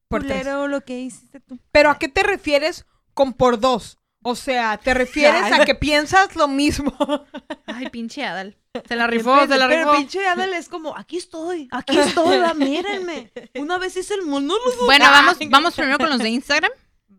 Por 0.07 0.23
tres. 0.23 0.37
culero 0.39 0.67
lo 0.67 0.81
que 0.81 0.99
hiciste 0.99 1.39
tú. 1.39 1.59
Pero 1.71 1.89
¿a 1.89 1.97
qué 1.97 2.07
te 2.07 2.21
refieres 2.23 2.85
con 3.13 3.33
por 3.33 3.59
dos? 3.59 3.97
O 4.27 4.35
sea, 4.35 4.77
¿te 4.77 4.93
refieres 4.95 5.43
Ay, 5.43 5.61
a 5.61 5.65
que 5.65 5.75
piensas 5.75 6.35
lo 6.35 6.47
mismo? 6.47 6.91
Ay, 7.67 7.89
pinche 7.89 8.25
Adal. 8.25 8.57
Se 8.87 8.95
la 8.95 9.05
rifó, 9.05 9.39
se 9.47 9.57
la 9.57 9.67
Pero 9.67 9.81
rifó. 9.91 9.97
pinche 9.97 10.25
Adal 10.27 10.51
es 10.53 10.67
como, 10.67 10.97
aquí 10.97 11.17
estoy, 11.17 11.67
aquí 11.71 11.95
estoy, 11.99 12.39
va, 12.39 12.53
mírenme. 12.55 13.31
Una 13.53 13.77
vez 13.77 13.95
hice 13.95 14.15
el 14.15 14.23
monólogo. 14.23 14.85
Bueno, 14.85 15.05
vamos, 15.11 15.37
vamos 15.49 15.75
primero 15.75 15.99
con 15.99 16.09
los 16.09 16.17
de 16.19 16.29
Instagram. 16.29 16.71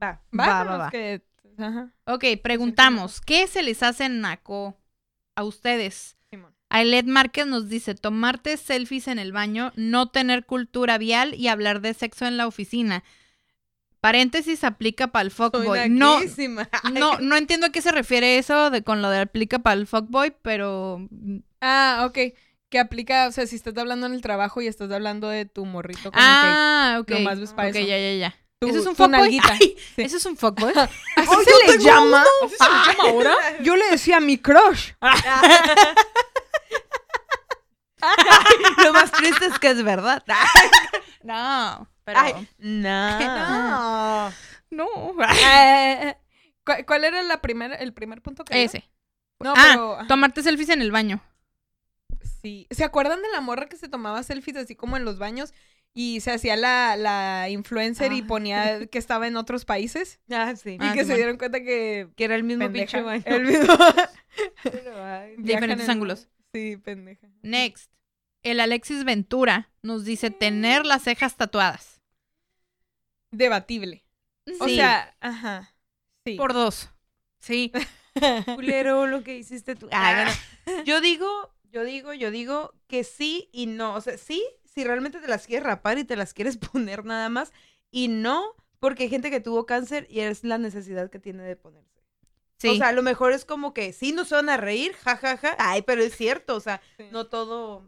Va, 0.02 0.20
Va, 0.38 0.46
va, 0.46 0.64
va, 0.64 0.76
va. 0.78 0.90
que- 0.90 1.22
ajá. 1.58 1.92
Ok, 2.06 2.24
preguntamos, 2.42 3.20
¿qué 3.20 3.46
se 3.46 3.62
les 3.62 3.82
hace 3.84 4.08
naco 4.08 4.76
a 5.36 5.44
ustedes? 5.44 6.16
Simón. 6.28 6.52
Ailet 6.70 7.06
Márquez 7.06 7.46
nos 7.46 7.68
dice, 7.68 7.94
tomarte 7.94 8.56
selfies 8.56 9.06
en 9.06 9.20
el 9.20 9.30
baño, 9.32 9.72
no 9.76 10.08
tener 10.10 10.44
cultura 10.44 10.98
vial 10.98 11.34
y 11.34 11.46
hablar 11.48 11.80
de 11.80 11.94
sexo 11.94 12.26
en 12.26 12.36
la 12.36 12.48
oficina. 12.48 13.04
Paréntesis, 14.00 14.64
aplica 14.64 15.08
para 15.08 15.22
el 15.24 15.30
fuckboy. 15.30 15.88
No, 15.90 16.20
no, 16.92 17.18
no 17.18 17.36
entiendo 17.36 17.66
a 17.66 17.70
qué 17.70 17.82
se 17.82 17.92
refiere 17.92 18.38
eso 18.38 18.70
de 18.70 18.82
con 18.82 19.02
lo 19.02 19.10
de 19.10 19.20
aplica 19.20 19.58
para 19.60 19.74
el 19.74 19.86
fuckboy, 19.86 20.34
pero... 20.42 21.06
Ah, 21.60 22.04
ok. 22.08 22.18
Que 22.68 22.78
aplica, 22.78 23.26
o 23.28 23.32
sea, 23.32 23.46
si 23.46 23.56
estás 23.56 23.76
hablando 23.78 24.06
en 24.06 24.12
el 24.14 24.20
trabajo 24.22 24.60
y 24.60 24.66
estás 24.66 24.90
hablando 24.90 25.28
de 25.28 25.44
tu 25.46 25.64
morrito 25.64 26.10
con 26.12 26.20
Ah, 26.22 26.98
ok. 27.00 27.10
nomás 27.10 27.40
ves 27.40 27.52
pa' 27.52 27.68
Ok, 27.68 27.76
eso. 27.76 27.86
ya, 27.86 27.98
ya, 27.98 28.14
ya. 28.14 28.34
Tu- 28.58 28.68
¿Eso 28.68 28.78
es 28.80 28.86
un 28.86 28.96
fuckboy? 28.96 29.38
Sí. 29.58 29.76
¿Eso 29.96 30.16
es 30.16 30.26
un 30.26 30.36
fuckboy? 30.36 30.72
que... 30.72 30.80
¿Así 30.80 31.44
se 31.44 31.76
le 31.76 31.84
llama? 31.84 32.24
¿Así 32.44 32.56
se 32.56 32.64
le 32.64 32.96
llama 32.98 33.10
ahora? 33.10 33.34
Yo 33.62 33.76
le 33.76 33.88
decía 33.90 34.18
mi 34.20 34.38
crush. 34.38 34.92
Lo 38.84 38.92
más 38.92 39.10
triste 39.12 39.46
es 39.46 39.58
que 39.58 39.70
es 39.70 39.82
verdad. 39.82 40.22
No, 41.22 41.88
pero... 42.06 42.18
Ay, 42.20 42.48
no. 42.58 44.30
no. 44.70 45.14
Eh, 45.28 46.14
¿cu- 46.64 46.84
¿Cuál 46.86 47.04
era 47.04 47.22
la 47.22 47.40
primera, 47.42 47.74
el 47.76 47.92
primer 47.92 48.22
punto 48.22 48.44
que? 48.44 48.62
Ese. 48.64 48.88
No, 49.40 49.52
Ah, 49.56 49.64
pero... 49.72 49.98
Tomarte 50.08 50.42
selfies 50.42 50.70
en 50.70 50.80
el 50.80 50.90
baño. 50.90 51.22
Sí. 52.42 52.66
¿Se 52.70 52.84
acuerdan 52.84 53.20
de 53.22 53.28
la 53.32 53.40
morra 53.40 53.68
que 53.68 53.76
se 53.76 53.88
tomaba 53.88 54.22
selfies 54.22 54.56
así 54.56 54.74
como 54.76 54.96
en 54.96 55.04
los 55.04 55.18
baños 55.18 55.52
y 55.94 56.20
se 56.20 56.30
hacía 56.32 56.56
la, 56.56 56.96
la 56.96 57.48
influencer 57.50 58.12
y 58.12 58.20
Ah, 58.20 58.26
ponía 58.26 58.86
que 58.90 58.98
estaba 58.98 59.26
en 59.26 59.36
otros 59.36 59.64
países? 59.64 60.20
Ah, 60.30 60.54
sí. 60.56 60.72
Y 60.72 60.78
Ah, 60.80 60.92
que 60.94 61.04
se 61.04 61.16
dieron 61.16 61.36
cuenta 61.38 61.60
que... 61.60 62.08
Que 62.16 62.24
era 62.24 62.34
el 62.36 62.44
mismo 62.44 62.70
pinche 62.70 63.02
baño. 63.02 63.22
El 63.26 63.42
mismo... 63.44 63.74
Pero, 64.62 65.04
ay, 65.04 65.34
Diferentes 65.38 65.86
en- 65.86 65.90
ángulos. 65.90 66.28
Sí, 66.52 66.76
pendeja. 66.76 67.26
Next. 67.42 67.90
El 68.42 68.60
Alexis 68.60 69.04
Ventura 69.04 69.70
nos 69.82 70.04
dice 70.04 70.30
tener 70.30 70.86
las 70.86 71.02
cejas 71.02 71.36
tatuadas. 71.36 71.95
Debatible. 73.30 74.04
O 74.60 74.66
Sí, 74.66 74.76
sea, 74.76 75.16
ajá. 75.20 75.74
Sí. 76.24 76.36
por 76.36 76.52
dos. 76.52 76.90
Sí. 77.40 77.72
culero 78.54 79.06
lo 79.06 79.22
que 79.22 79.36
hiciste 79.36 79.74
tú. 79.74 79.88
Ah, 79.92 80.32
bueno. 80.64 80.84
Yo 80.84 81.00
digo, 81.00 81.54
yo 81.70 81.84
digo, 81.84 82.12
yo 82.14 82.30
digo 82.30 82.72
que 82.86 83.04
sí 83.04 83.48
y 83.52 83.66
no. 83.66 83.94
O 83.94 84.00
sea, 84.00 84.16
sí, 84.18 84.42
si 84.64 84.84
realmente 84.84 85.20
te 85.20 85.28
las 85.28 85.46
quieres 85.46 85.64
rapar 85.66 85.98
y 85.98 86.04
te 86.04 86.16
las 86.16 86.32
quieres 86.34 86.56
poner 86.72 87.04
nada 87.04 87.28
más. 87.28 87.52
Y 87.90 88.08
no, 88.08 88.42
porque 88.80 89.04
hay 89.04 89.08
gente 89.10 89.30
que 89.30 89.40
tuvo 89.40 89.66
cáncer 89.66 90.06
y 90.10 90.20
es 90.20 90.44
la 90.44 90.58
necesidad 90.58 91.10
que 91.10 91.18
tiene 91.18 91.42
de 91.42 91.56
ponerse. 91.56 91.86
Sí. 92.58 92.68
O 92.68 92.76
sea, 92.76 92.88
a 92.88 92.92
lo 92.92 93.02
mejor 93.02 93.32
es 93.32 93.44
como 93.44 93.74
que 93.74 93.92
sí 93.92 94.12
nos 94.12 94.30
van 94.30 94.48
a 94.48 94.56
reír, 94.56 94.94
jajaja. 94.94 95.54
Ay, 95.58 95.82
pero 95.82 96.02
es 96.02 96.16
cierto, 96.16 96.56
o 96.56 96.60
sea, 96.60 96.80
Sí. 96.96 97.04
no 97.12 97.26
todo. 97.26 97.86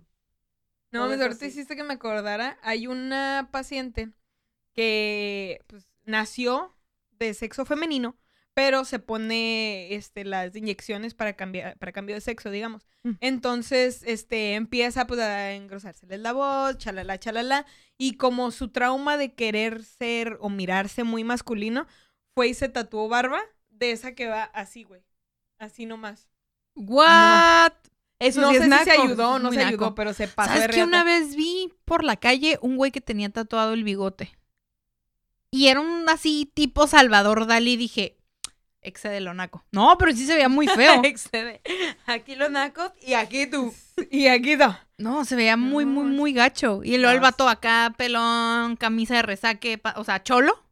No, 0.90 1.04
ahorita 1.04 1.46
hiciste 1.46 1.76
que 1.76 1.84
me 1.84 1.94
acordara. 1.94 2.58
Hay 2.62 2.86
una 2.86 3.48
paciente 3.50 4.10
que 4.78 5.64
pues, 5.66 5.88
nació 6.04 6.72
de 7.10 7.34
sexo 7.34 7.64
femenino, 7.64 8.16
pero 8.54 8.84
se 8.84 9.00
pone 9.00 9.92
este, 9.92 10.24
las 10.24 10.54
inyecciones 10.54 11.14
para 11.14 11.32
cambiar, 11.32 11.76
para 11.78 11.90
cambio 11.90 12.14
de 12.14 12.20
sexo, 12.20 12.52
digamos. 12.52 12.86
Mm. 13.02 13.10
Entonces, 13.18 14.04
este, 14.06 14.54
empieza 14.54 15.08
pues 15.08 15.18
a 15.18 15.50
engrosárseles 15.54 16.20
la 16.20 16.32
voz, 16.32 16.78
chalala, 16.78 17.18
chalala. 17.18 17.66
Y 17.96 18.18
como 18.18 18.52
su 18.52 18.68
trauma 18.68 19.16
de 19.16 19.34
querer 19.34 19.82
ser 19.82 20.36
o 20.40 20.48
mirarse 20.48 21.02
muy 21.02 21.24
masculino, 21.24 21.88
fue 22.36 22.46
y 22.46 22.54
se 22.54 22.68
tatuó 22.68 23.08
barba 23.08 23.40
de 23.70 23.90
esa 23.90 24.14
que 24.14 24.28
va 24.28 24.44
así, 24.44 24.84
güey. 24.84 25.02
Así 25.58 25.86
nomás. 25.86 26.28
What? 26.76 27.72
Eso 28.20 28.40
no 28.40 28.50
sí 28.50 28.58
sé 28.58 28.66
es 28.66 28.72
si 28.74 28.78
se 28.84 28.90
ayudó 28.92 29.32
o 29.32 29.38
no 29.40 29.50
se 29.52 29.64
naco. 29.64 29.86
ayudó, 29.86 29.94
pero 29.96 30.12
se 30.14 30.28
pasó 30.28 30.52
¿Sabes 30.52 30.68
de 30.68 30.68
que 30.68 30.84
una 30.84 31.02
vez 31.02 31.34
vi 31.34 31.72
por 31.84 32.04
la 32.04 32.14
calle 32.16 32.60
un 32.62 32.76
güey 32.76 32.92
que 32.92 33.00
tenía 33.00 33.28
tatuado 33.30 33.72
el 33.74 33.82
bigote? 33.82 34.37
Y 35.50 35.68
era 35.68 35.80
un 35.80 36.08
así 36.08 36.50
tipo 36.52 36.86
Salvador 36.86 37.46
Dalí. 37.46 37.76
Dije, 37.76 38.16
excede 38.82 39.20
lo 39.20 39.34
naco. 39.34 39.64
No, 39.72 39.96
pero 39.98 40.12
sí 40.12 40.26
se 40.26 40.34
veía 40.34 40.48
muy 40.48 40.66
feo. 40.66 41.00
Excede. 41.04 41.60
Aquí 42.06 42.34
los 42.34 42.50
nacos 42.50 42.92
y 43.00 43.14
aquí 43.14 43.46
tú. 43.46 43.74
Y 44.10 44.26
aquí 44.26 44.52
está. 44.52 44.86
No, 44.98 45.24
se 45.24 45.36
veía 45.36 45.56
muy, 45.56 45.84
muy, 45.84 46.04
muy 46.04 46.32
gacho. 46.32 46.80
Y 46.84 46.98
luego 46.98 47.14
el 47.14 47.20
vato 47.20 47.48
acá, 47.48 47.94
pelón, 47.96 48.76
camisa 48.76 49.16
de 49.16 49.22
resaque, 49.22 49.80
o 49.96 50.04
sea, 50.04 50.22
cholo. 50.22 50.67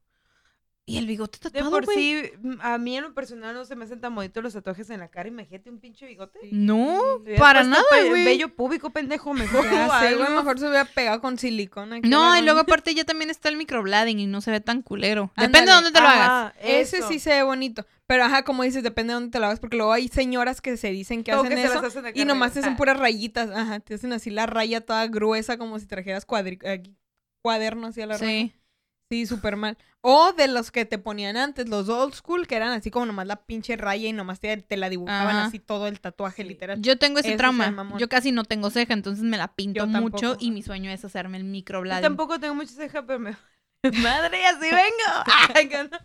Y 0.88 0.98
el 0.98 1.06
bigote 1.08 1.40
De 1.42 1.50
tatuado, 1.50 1.70
por 1.72 1.84
güey. 1.84 1.96
sí, 1.96 2.30
mm, 2.40 2.54
a 2.60 2.78
mí 2.78 2.96
en 2.96 3.02
lo 3.02 3.12
personal 3.12 3.52
no 3.52 3.64
se 3.64 3.74
me 3.74 3.84
hacen 3.84 4.00
tan 4.00 4.14
bonitos 4.14 4.40
los 4.40 4.52
tatuajes 4.52 4.88
en 4.90 5.00
la 5.00 5.08
cara. 5.08 5.28
Imagínate 5.28 5.68
un 5.68 5.80
pinche 5.80 6.06
bigote. 6.06 6.38
No, 6.52 7.00
para 7.38 7.64
nada, 7.64 7.82
güey. 8.06 8.24
Bello 8.24 8.54
púbico, 8.54 8.90
pendejo, 8.90 9.34
mejor. 9.34 9.64
Mejor 10.36 10.60
se 10.60 10.68
hubiera 10.68 10.84
pegado 10.84 11.20
con 11.20 11.38
silicona. 11.38 11.96
aquí 11.96 12.08
No, 12.08 12.38
y 12.38 12.42
luego 12.42 12.60
aparte 12.60 12.94
ya 12.94 13.02
también 13.02 13.30
está 13.30 13.48
el 13.48 13.56
microblading 13.56 14.20
y 14.20 14.26
no 14.26 14.40
se 14.40 14.52
ve 14.52 14.60
tan 14.60 14.82
culero. 14.82 15.32
Depende 15.36 15.72
de 15.72 15.74
dónde 15.74 15.90
te 15.90 16.00
lo 16.00 16.06
hagas. 16.06 16.28
Ajá, 16.28 16.54
Ese 16.60 17.02
sí 17.02 17.18
se 17.18 17.30
ve 17.30 17.42
bonito. 17.42 17.84
Pero 18.06 18.22
ajá, 18.22 18.44
como 18.44 18.62
dices, 18.62 18.84
depende 18.84 19.12
de 19.12 19.14
dónde 19.14 19.32
te 19.32 19.40
lo 19.40 19.46
hagas. 19.46 19.58
Porque 19.58 19.76
luego 19.76 19.92
hay 19.92 20.06
señoras 20.06 20.60
que 20.60 20.76
se 20.76 20.92
dicen 20.92 21.24
que 21.24 21.32
hacen 21.32 21.48
que 21.48 21.64
eso. 21.64 21.80
hacen 21.80 22.04
Y 22.14 22.24
nomás 22.24 22.52
te 22.52 22.60
hacen 22.60 22.76
puras 22.76 22.96
rayitas. 22.96 23.50
Ajá, 23.50 23.80
te 23.80 23.94
hacen 23.94 24.12
así 24.12 24.30
la 24.30 24.46
raya 24.46 24.80
toda 24.82 25.08
gruesa, 25.08 25.58
como 25.58 25.80
si 25.80 25.86
trajeras 25.86 26.24
cuadri 26.24 26.60
aquí, 26.64 26.96
cuaderno 27.42 27.88
así 27.88 28.02
a 28.02 28.06
la 28.06 28.18
raya. 28.18 28.52
Sí. 29.10 29.26
Súper 29.26 29.56
mal. 29.56 29.78
O 30.00 30.32
de 30.32 30.46
los 30.48 30.70
que 30.70 30.84
te 30.84 30.98
ponían 30.98 31.36
antes, 31.36 31.68
los 31.68 31.88
old 31.88 32.14
school, 32.14 32.46
que 32.46 32.54
eran 32.56 32.72
así 32.72 32.90
como 32.90 33.06
nomás 33.06 33.26
la 33.26 33.36
pinche 33.44 33.76
raya 33.76 34.08
y 34.08 34.12
nomás 34.12 34.38
te, 34.40 34.56
te 34.56 34.76
la 34.76 34.88
dibujaban 34.88 35.34
Ajá. 35.36 35.46
así 35.46 35.58
todo 35.58 35.88
el 35.88 36.00
tatuaje, 36.00 36.42
Sí. 36.42 36.48
literal. 36.48 36.80
Yo 36.80 36.96
tengo 36.98 37.18
ese 37.18 37.36
trauma. 37.36 37.94
Yo 37.98 38.08
casi 38.08 38.30
no 38.32 38.44
tengo 38.44 38.70
ceja, 38.70 38.94
entonces 38.94 39.24
me 39.24 39.36
la 39.36 39.48
pinto 39.54 39.78
Yo 39.78 39.86
mucho 39.86 40.36
y 40.38 40.50
mi 40.52 40.62
sueño 40.62 40.90
es 40.90 41.04
hacerme 41.04 41.38
el 41.38 41.44
Yo 41.44 41.50
microblading. 41.50 42.02
tampoco 42.02 42.38
tengo 42.38 42.54
mucha 42.54 42.72
ceja, 42.72 43.04
pero 43.04 43.18
me... 43.18 43.36
Madre, 44.02 44.46
así 44.46 44.60
vengo. 44.70 45.24
Ay, 45.54 45.68
no. 45.90 45.98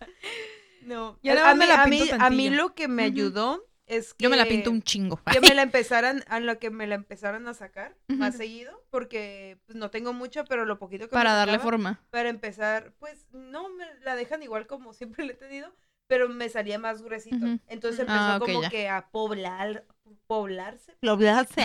No, 0.84 1.20
Yo 1.22 1.34
a, 1.46 1.54
mí, 1.54 1.60
me 1.60 1.68
la 1.68 1.84
a, 1.84 1.88
mí, 2.30 2.48
a 2.48 2.52
lo 2.52 2.74
que 2.74 2.88
me 2.88 3.04
ayudó 3.04 3.64
es 3.92 4.14
que... 4.14 4.24
Yo 4.24 4.30
me 4.30 4.38
la 4.38 4.46
pinto 4.46 4.72
un 4.72 4.82
chingo. 4.82 5.20
que 5.32 5.42
me 5.42 5.54
la 5.54 5.62
empezaran, 5.70 6.24
a 6.28 6.40
lo 6.40 6.58
que 6.60 6.70
me 6.70 6.88
la 6.88 6.96
empezaran 6.96 7.48
a 7.48 7.54
sacar 7.54 7.96
más 8.08 8.38
seguido, 8.38 8.84
porque 8.90 9.58
pues, 9.66 9.76
no 9.78 9.92
tengo 9.92 10.14
mucha, 10.14 10.44
pero 10.46 10.66
lo 10.66 10.80
poquito 10.80 11.10
que 11.10 11.16
me 11.16 11.20
para 11.20 11.34
darle 11.34 11.54
sacaba, 11.56 11.72
forma. 11.72 12.02
Para 12.10 12.30
empezar, 12.30 12.94
pues 13.00 13.28
no 13.32 13.70
me 13.70 13.86
la 14.04 14.16
dejan 14.16 14.42
igual 14.44 14.66
como 14.66 14.94
siempre 15.00 15.26
le 15.26 15.34
he 15.34 15.36
tenido, 15.36 15.74
pero 16.08 16.30
me 16.30 16.50
salía 16.50 16.80
más 16.80 17.02
gruesito. 17.02 17.46
Entonces 17.68 18.00
empezó 18.02 18.20
Ah, 18.20 18.38
ok, 18.42 18.46
como 18.48 18.62
ya. 18.64 18.70
que 18.70 18.90
a 18.90 19.10
poblar, 19.12 19.86
poblarse. 20.28 20.96
Poblarse. 21.02 21.62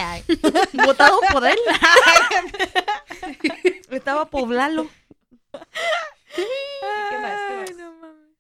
Votado 0.85 1.19
por 1.33 1.45
él. 1.47 1.59
Estaba 3.91 4.27
poblalo. 4.31 4.89
¿Qué 6.35 7.19
más? 7.23 7.41
¿Qué 7.49 7.57
más? 7.57 7.77
no 7.77 7.93
mames. 7.95 8.37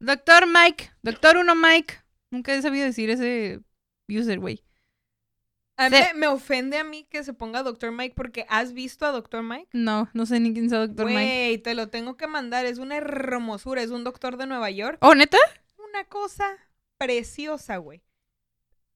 Doctor 0.00 0.46
Mike. 0.46 0.90
Doctor 1.02 1.36
Uno 1.38 1.54
Mike. 1.54 1.94
Nunca 2.30 2.54
he 2.54 2.62
sabido 2.62 2.84
decir 2.84 3.10
ese 3.10 3.60
user, 4.08 4.38
güey. 4.38 4.62
A 5.76 5.88
mí 5.90 5.96
me, 6.16 6.26
ofende 6.26 6.76
a 6.76 6.82
mí 6.82 7.06
que 7.08 7.22
se 7.22 7.32
ponga 7.32 7.62
Dr. 7.62 7.92
Mike 7.92 8.14
porque 8.16 8.44
has 8.48 8.72
visto 8.72 9.06
a 9.06 9.12
Dr. 9.12 9.44
Mike. 9.44 9.68
No, 9.72 10.08
no 10.12 10.26
sé 10.26 10.40
ni 10.40 10.52
quién 10.52 10.64
es 10.64 10.72
Doctor 10.72 11.06
Mike. 11.06 11.14
Güey, 11.14 11.58
te 11.58 11.74
lo 11.74 11.88
tengo 11.88 12.16
que 12.16 12.26
mandar. 12.26 12.66
Es 12.66 12.78
una 12.78 12.96
hermosura. 12.96 13.80
Es 13.80 13.90
un 13.90 14.02
doctor 14.02 14.36
de 14.36 14.46
Nueva 14.46 14.70
York. 14.70 14.98
¿Oh, 15.02 15.14
neta? 15.14 15.38
Una 15.88 16.02
cosa 16.04 16.44
preciosa, 16.96 17.76
güey. 17.76 18.02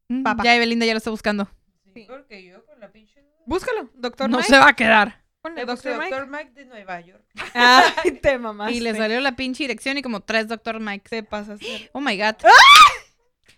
Mm, 0.09 0.25
Papá. 0.25 0.43
Ya 0.43 0.57
Evelinda 0.57 0.85
ya 0.85 0.93
lo 0.93 0.99
está 0.99 1.11
buscando. 1.11 1.49
Sí, 1.95 2.05
porque 2.09 2.43
yo 2.43 2.67
con 2.67 2.81
la 2.81 2.91
pinche... 2.91 3.23
Búscalo, 3.47 3.89
Dr. 3.95 4.29
No 4.29 4.39
Mike. 4.39 4.49
se 4.49 4.59
va 4.59 4.69
a 4.69 4.75
quedar. 4.75 5.23
Ponle 5.41 5.65
Dr. 5.65 5.99
Mike. 5.99 6.11
Doctor 6.11 6.29
Mike 6.29 6.51
de 6.53 6.65
Nueva 6.67 7.01
York. 7.01 7.25
Ay, 7.55 8.13
te 8.23 8.39
mamaste. 8.39 8.75
Y 8.75 8.81
le 8.81 8.95
salió 8.95 9.21
la 9.21 9.37
pinche 9.37 9.65
dirección 9.65 9.99
y 9.99 10.03
como 10.03 10.21
tres 10.21 10.49
Doctor 10.49 10.81
Mike. 10.81 11.09
Te 11.09 11.23
pasas. 11.23 11.61
Oh 11.93 12.01
my 12.01 12.17
god. 12.19 12.35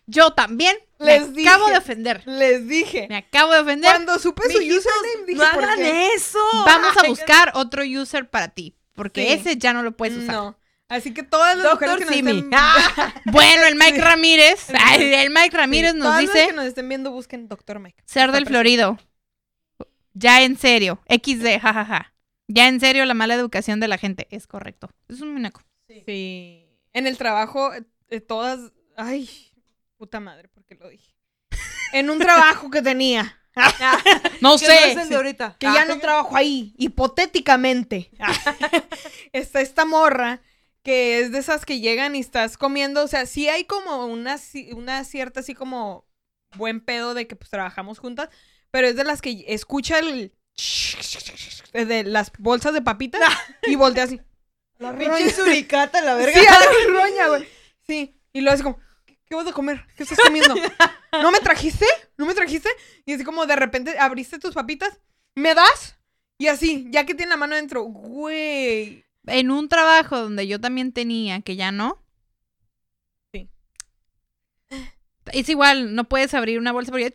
Yo 0.06 0.32
también 0.32 0.76
Les 0.98 1.30
me 1.30 1.48
acabo 1.48 1.68
de 1.68 1.78
ofender. 1.78 2.22
Les 2.26 2.66
dije. 2.68 3.06
Me 3.08 3.16
acabo 3.16 3.52
de 3.52 3.60
ofender. 3.60 3.90
Cuando 3.90 4.18
supe 4.18 4.42
su 4.44 4.58
username, 4.58 5.26
dije, 5.26 5.38
no 5.44 5.50
¿por 5.52 5.64
hagan 5.64 5.78
qué? 5.78 6.08
eso. 6.14 6.38
Vamos 6.64 6.96
a 6.96 7.06
buscar 7.08 7.52
otro 7.54 7.82
user 7.84 8.28
para 8.28 8.48
ti. 8.48 8.76
Porque 8.94 9.26
Sí. 9.26 9.32
ese 9.32 9.56
ya 9.56 9.72
no 9.72 9.82
lo 9.82 9.96
puedes 9.96 10.16
usar. 10.16 10.34
No. 10.34 10.58
Así 10.88 11.12
que 11.14 11.22
todas 11.22 11.56
las 11.56 11.64
Doctor 11.64 11.88
mujeres 11.98 12.06
que 12.22 12.32
nos 12.32 12.34
estén... 12.34 12.50
Bueno, 13.32 13.64
el 13.66 13.74
Mike 13.74 13.94
Sí. 13.96 14.00
Ramírez. 14.00 14.66
ay, 14.78 15.14
el 15.14 15.30
Mike 15.30 15.56
Ramírez 15.56 15.92
Sí, 15.92 15.98
nos 15.98 16.06
todas 16.06 16.22
las 16.24 16.32
dice 16.34 16.46
que 16.48 16.52
nos 16.52 16.64
estén 16.66 16.88
viendo, 16.88 17.10
busquen 17.10 17.48
Dr. 17.48 17.80
Mike. 17.80 18.02
ser 18.06 18.30
del. 18.32 18.46
Florido. 18.46 18.98
Ya 20.12 20.42
en 20.42 20.56
serio. 20.56 21.00
XD, 21.08 21.58
jajaja. 21.60 22.14
Ya 22.46 22.68
en 22.68 22.78
serio 22.78 23.04
la 23.06 23.14
mala 23.14 23.34
educación 23.34 23.80
de 23.80 23.88
la 23.88 23.98
gente. 23.98 24.28
Es 24.30 24.46
correcto. 24.46 24.90
Es 25.08 25.20
un 25.20 25.34
minaco. 25.34 25.62
Sí. 25.88 26.66
En 26.92 27.06
el 27.06 27.16
trabajo, 27.18 27.72
eh, 27.74 27.82
eh, 28.10 28.20
todas... 28.20 28.60
Ay, 28.96 29.28
puta 30.04 30.20
madre, 30.20 30.48
¿por 30.48 30.64
qué 30.66 30.74
lo 30.74 30.88
dije? 30.88 31.14
En 31.92 32.10
un 32.10 32.18
trabajo 32.18 32.70
que 32.70 32.82
tenía. 32.82 33.38
No 34.40 34.58
Que 34.58 34.94
no 35.08 35.16
ahorita. 35.16 35.56
que 35.58 35.66
ya 35.66 35.82
Ah. 35.82 35.84
no 35.86 35.98
trabajo 36.00 36.36
ahí, 36.36 36.74
hipotéticamente. 36.76 38.10
Está 39.32 39.60
esta 39.60 39.84
morra 39.84 40.40
que 40.82 41.20
es 41.20 41.32
de 41.32 41.38
esas 41.38 41.64
que 41.64 41.80
llegan 41.80 42.14
y 42.16 42.20
estás 42.20 42.58
comiendo, 42.58 43.02
o 43.04 43.08
sea, 43.08 43.24
sí 43.24 43.48
hay 43.48 43.64
como 43.64 44.04
una, 44.06 44.34
ci- 44.36 44.74
una 44.74 45.02
cierta 45.04 45.40
así 45.40 45.54
como 45.54 46.04
buen 46.56 46.80
pedo 46.80 47.14
de 47.14 47.26
que 47.26 47.36
pues 47.36 47.48
trabajamos 47.48 47.98
juntas, 47.98 48.28
pero 48.70 48.86
es 48.88 48.96
de 48.96 49.04
las 49.04 49.22
que 49.22 49.44
escucha 49.48 49.98
el 50.00 50.32
de 51.72 52.04
las 52.04 52.32
bolsas 52.38 52.74
de 52.74 52.82
papitas 52.82 53.22
y 53.66 53.76
voltea 53.76 54.04
así. 54.04 54.20
La. 54.78 54.92
Pinche 54.98 55.30
suricata, 55.30 56.02
la 56.02 56.14
verga. 56.16 56.38
Sí, 56.38 56.46
a 56.46 56.50
la 56.60 57.00
roña, 57.00 57.28
güey. 57.28 57.48
Sí, 57.86 58.20
y 58.32 58.40
luego 58.42 58.54
así 58.54 58.62
como, 58.62 58.78
¿qué, 59.26 59.34
vas 59.34 59.46
a 59.46 59.52
comer? 59.52 59.86
¿Qué 59.96 60.02
estás 60.02 60.18
comiendo? 60.18 60.54
¿No 61.22 61.30
me 61.30 61.40
trajiste? 61.40 61.86
¿No 62.16 62.26
me 62.26 62.34
trajiste? 62.34 62.68
Y 63.04 63.12
así 63.12 63.24
como 63.24 63.46
de 63.46 63.56
repente 63.56 63.98
abriste 63.98 64.38
tus 64.38 64.54
papitas, 64.54 65.00
¿me 65.34 65.54
das? 65.54 65.96
Y 66.38 66.48
así, 66.48 66.86
ya 66.90 67.06
que 67.06 67.14
tiene 67.14 67.30
la 67.30 67.36
mano 67.36 67.56
dentro, 67.56 67.82
güey. 67.82 69.04
En 69.26 69.50
un 69.50 69.68
trabajo 69.68 70.18
donde 70.18 70.46
yo 70.46 70.60
también 70.60 70.92
tenía, 70.92 71.40
que 71.40 71.56
ya 71.56 71.72
no. 71.72 72.02
Sí. 73.32 73.48
Es 75.32 75.48
igual, 75.48 75.94
no 75.94 76.04
puedes 76.04 76.34
abrir 76.34 76.58
una 76.58 76.72
bolsa 76.72 76.90
porque... 76.90 77.12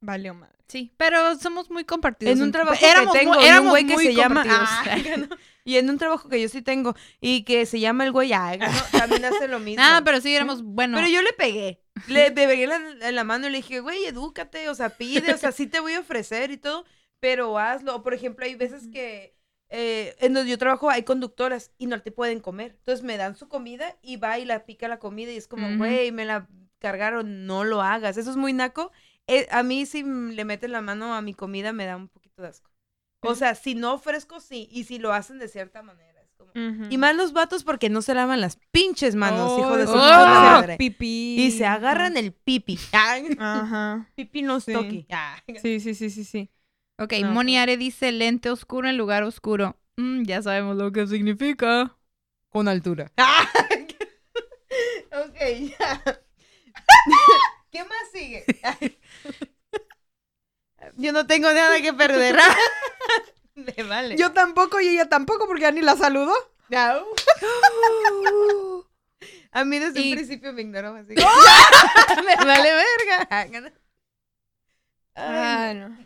Vale, 0.00 0.32
madre. 0.32 0.54
Sí, 0.68 0.92
pero 0.98 1.36
somos 1.36 1.70
muy 1.70 1.84
compartidos. 1.84 2.36
En 2.36 2.42
un 2.42 2.52
trabajo 2.52 2.84
éramos 2.84 3.14
que 3.14 3.20
tengo, 3.20 3.34
muy, 3.34 3.42
y 3.42 3.46
un 3.46 3.50
éramos 3.50 3.70
güey 3.70 3.86
que 3.86 3.94
muy 3.94 4.04
se 4.04 4.14
llama... 4.14 4.44
Ah. 4.46 4.84
Y 5.68 5.76
en 5.76 5.90
un 5.90 5.98
trabajo 5.98 6.30
que 6.30 6.40
yo 6.40 6.48
sí 6.48 6.62
tengo 6.62 6.94
y 7.20 7.42
que 7.42 7.66
se 7.66 7.78
llama 7.78 8.04
el 8.04 8.10
güey, 8.10 8.32
ah, 8.32 8.56
no, 8.56 8.98
también 8.98 9.26
hace 9.26 9.48
lo 9.48 9.58
mismo. 9.58 9.84
Ah, 9.86 10.00
pero 10.02 10.18
sí 10.22 10.34
éramos, 10.34 10.62
bueno. 10.62 10.96
Pero 10.96 11.10
yo 11.10 11.20
le 11.20 11.34
pegué. 11.34 11.82
Le, 12.06 12.30
pegué 12.32 12.66
la, 12.66 13.24
mano 13.24 13.48
y 13.48 13.50
le 13.50 13.58
dije, 13.58 13.80
güey, 13.80 14.02
edúcate, 14.06 14.70
o 14.70 14.74
sea, 14.74 14.88
pide, 14.88 15.34
o 15.34 15.36
sea, 15.36 15.52
sí 15.52 15.66
te 15.66 15.80
voy 15.80 15.92
a 15.92 16.00
ofrecer 16.00 16.50
y 16.50 16.56
todo, 16.56 16.86
pero 17.20 17.58
hazlo. 17.58 17.96
O, 17.96 18.02
por 18.02 18.14
ejemplo, 18.14 18.46
hay 18.46 18.54
veces 18.54 18.88
que 18.90 19.36
eh, 19.68 20.16
en 20.20 20.32
donde 20.32 20.50
yo 20.50 20.56
trabajo 20.56 20.88
hay 20.88 21.02
conductoras 21.02 21.70
y 21.76 21.84
no 21.84 22.00
te 22.00 22.12
pueden 22.12 22.40
comer. 22.40 22.76
Entonces 22.78 23.04
me 23.04 23.18
dan 23.18 23.36
su 23.36 23.50
comida 23.50 23.98
y 24.00 24.16
va 24.16 24.38
y 24.38 24.46
la 24.46 24.64
pica 24.64 24.88
la 24.88 24.98
comida 24.98 25.32
y 25.32 25.36
es 25.36 25.48
como, 25.48 25.76
güey, 25.76 26.12
me 26.12 26.24
la 26.24 26.48
cargaron, 26.78 27.44
no 27.44 27.64
lo 27.64 27.82
hagas. 27.82 28.16
Eso 28.16 28.30
es 28.30 28.36
muy 28.36 28.54
naco. 28.54 28.90
Eh, 29.26 29.46
a 29.50 29.62
mí 29.62 29.84
si 29.84 30.02
le 30.02 30.46
meten 30.46 30.72
la 30.72 30.80
mano 30.80 31.12
a 31.12 31.20
mi 31.20 31.34
comida 31.34 31.74
me 31.74 31.84
da 31.84 31.96
un 31.96 32.08
poquito 32.08 32.40
de 32.40 32.48
asco. 32.48 32.70
O 33.20 33.34
sea, 33.34 33.54
si 33.54 33.74
no 33.74 33.94
ofrezco, 33.94 34.40
sí. 34.40 34.68
Y 34.70 34.84
si 34.84 34.98
lo 34.98 35.12
hacen 35.12 35.38
de 35.38 35.48
cierta 35.48 35.82
manera. 35.82 36.20
Es 36.22 36.32
como... 36.36 36.52
Y 36.90 36.98
más 36.98 37.16
los 37.16 37.32
vatos 37.32 37.64
porque 37.64 37.88
no 37.90 38.00
se 38.02 38.14
lavan 38.14 38.40
las 38.40 38.58
pinches 38.70 39.14
manos, 39.14 39.58
hijo 39.58 39.76
de 39.76 39.86
su 39.86 39.90
Oh, 39.92 39.94
puta 39.94 40.26
madre. 40.28 40.76
pipí. 40.76 41.36
Y 41.40 41.50
se 41.50 41.66
agarran 41.66 42.16
el 42.16 42.32
pipi. 42.32 42.78
Ajá. 42.92 44.08
pipi 44.16 44.42
no 44.42 44.60
Sí. 44.60 44.72
toque. 44.72 45.06
Sí, 45.60 45.80
sí, 45.80 45.94
sí, 45.94 46.10
sí, 46.10 46.24
sí. 46.24 46.50
Ok, 47.00 47.12
No, 47.22 47.32
Moniare 47.32 47.76
dice 47.76 48.10
lente 48.12 48.50
oscuro 48.50 48.88
en 48.88 48.96
lugar 48.96 49.22
oscuro. 49.22 49.76
Mm, 49.96 50.22
ya 50.24 50.42
sabemos 50.42 50.76
lo 50.76 50.92
que 50.92 51.06
significa. 51.06 51.96
Con 52.50 52.66
altura. 52.68 53.12
ok, 55.12 55.36
ya. 55.78 56.02
¿Qué 57.70 57.84
más 57.84 58.10
sigue? 58.12 58.44
Yo 60.96 61.12
no 61.12 61.26
tengo 61.26 61.52
nada 61.52 61.80
que 61.80 61.92
perder. 61.92 62.36
Me 63.54 63.82
vale. 63.84 64.16
Yo 64.16 64.32
tampoco 64.32 64.80
y 64.80 64.88
ella 64.88 65.08
tampoco 65.08 65.46
porque 65.46 65.62
ya 65.62 65.70
ni 65.72 65.80
la 65.82 65.96
saludó. 65.96 66.32
Au. 66.74 67.04
A 69.50 69.64
mí 69.64 69.78
desde 69.78 70.00
Y- 70.00 70.10
un 70.10 70.16
principio 70.16 70.52
me 70.52 70.62
ignoró 70.62 70.94
así. 70.94 71.14
me 71.14 72.36
vale 72.44 72.70
verga. 72.72 73.28
Ay, 75.14 75.74
no. 75.74 75.96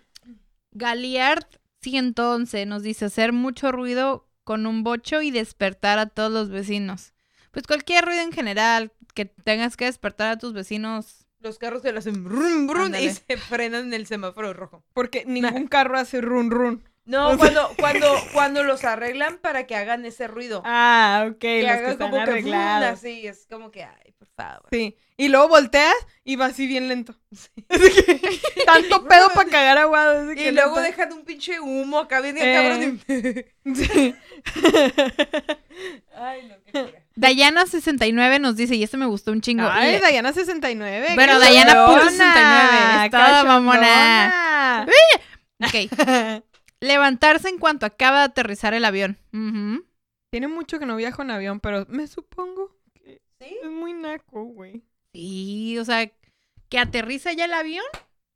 Galiard 0.72 1.44
111 1.82 2.66
nos 2.66 2.82
dice 2.82 3.06
hacer 3.06 3.32
mucho 3.32 3.72
ruido 3.72 4.28
con 4.44 4.66
un 4.66 4.82
bocho 4.84 5.20
y 5.22 5.30
despertar 5.30 5.98
a 5.98 6.06
todos 6.06 6.30
los 6.32 6.48
vecinos. 6.50 7.12
Pues 7.50 7.66
cualquier 7.66 8.04
ruido 8.06 8.22
en 8.22 8.32
general, 8.32 8.92
que 9.14 9.26
tengas 9.26 9.76
que 9.76 9.84
despertar 9.84 10.28
a 10.30 10.38
tus 10.38 10.52
vecinos. 10.54 11.21
Los 11.42 11.58
carros 11.58 11.82
se 11.82 11.90
lo 11.90 11.98
hacen 11.98 12.22
brum, 12.22 12.68
brum 12.68 12.94
y 12.94 13.10
se 13.10 13.36
frenan 13.36 13.86
en 13.86 13.94
el 13.94 14.06
semáforo 14.06 14.52
rojo. 14.52 14.84
Porque 14.94 15.24
ningún 15.26 15.66
carro 15.66 15.98
hace 15.98 16.20
run 16.20 16.52
run. 16.52 16.84
No, 17.04 17.36
cuando, 17.36 17.68
cuando, 17.78 18.14
cuando 18.32 18.62
los 18.62 18.84
arreglan 18.84 19.38
para 19.38 19.66
que 19.66 19.74
hagan 19.76 20.04
ese 20.04 20.28
ruido. 20.28 20.62
Ah, 20.64 21.26
ok, 21.28 21.38
que 21.38 21.62
los 21.62 21.64
que 21.64 21.70
hagan 21.70 21.90
están 21.92 22.10
como 22.10 22.24
que 22.24 22.30
arreglados. 22.30 22.74
funda, 22.74 22.88
así, 22.90 23.26
es 23.26 23.46
como 23.50 23.70
que, 23.72 23.82
ay, 23.84 24.12
por 24.18 24.28
favor. 24.36 24.68
Sí. 24.70 24.96
Y 25.16 25.28
luego 25.28 25.48
volteas 25.48 25.94
y 26.24 26.36
va 26.36 26.46
así 26.46 26.66
bien 26.66 26.88
lento. 26.88 27.14
Así 27.68 27.90
que, 27.90 28.30
tanto 28.66 29.04
pedo 29.08 29.30
para 29.34 29.48
cagar 29.50 29.78
aguado. 29.78 30.32
que 30.34 30.48
Y 30.48 30.52
luego 30.52 30.76
neta. 30.76 30.82
dejan 30.86 31.12
un 31.12 31.24
pinche 31.24 31.58
humo 31.60 31.98
acá 31.98 32.20
bien 32.20 32.36
Eh. 32.38 32.54
cabrón. 32.54 33.00
y- 33.64 33.74
Sí. 33.74 34.14
Ay, 36.16 36.46
no, 36.48 36.54
qué 36.64 36.72
cura. 36.72 37.02
Dayana69 37.16 38.40
nos 38.40 38.56
dice, 38.56 38.74
y 38.74 38.82
esto 38.82 38.96
me 38.96 39.06
gustó 39.06 39.32
un 39.32 39.40
chingo. 39.40 39.68
Ay, 39.70 39.92
Le- 39.92 40.00
Dayana 40.00 40.32
69. 40.32 41.08
Bueno, 41.14 41.34
qué 41.34 41.38
Dayana 41.40 41.66
cachondona, 41.72 41.98
punto 42.00 42.10
69, 42.10 43.04
es 43.04 43.10
toda 43.10 43.44
mamona. 43.44 44.86
cachondona. 44.86 46.36
Ok. 46.38 46.42
Levantarse 46.82 47.48
en 47.48 47.58
cuanto 47.58 47.86
acaba 47.86 48.18
de 48.18 48.24
aterrizar 48.24 48.74
el 48.74 48.84
avión. 48.84 49.18
Ujú. 49.32 49.84
Tiene 50.30 50.48
mucho 50.48 50.78
que 50.78 50.86
no 50.86 50.96
viajo 50.96 51.22
en 51.22 51.30
avión, 51.30 51.60
pero 51.60 51.86
me 51.88 52.06
supongo 52.06 52.76
que 52.94 53.22
¿Sí? 53.40 53.56
es 53.62 53.70
muy 53.70 53.92
naco, 53.92 54.44
güey. 54.44 54.82
Sí, 55.12 55.78
o 55.78 55.84
sea, 55.84 56.10
que 56.68 56.78
aterriza 56.78 57.32
ya 57.32 57.44
el 57.44 57.52
avión 57.52 57.84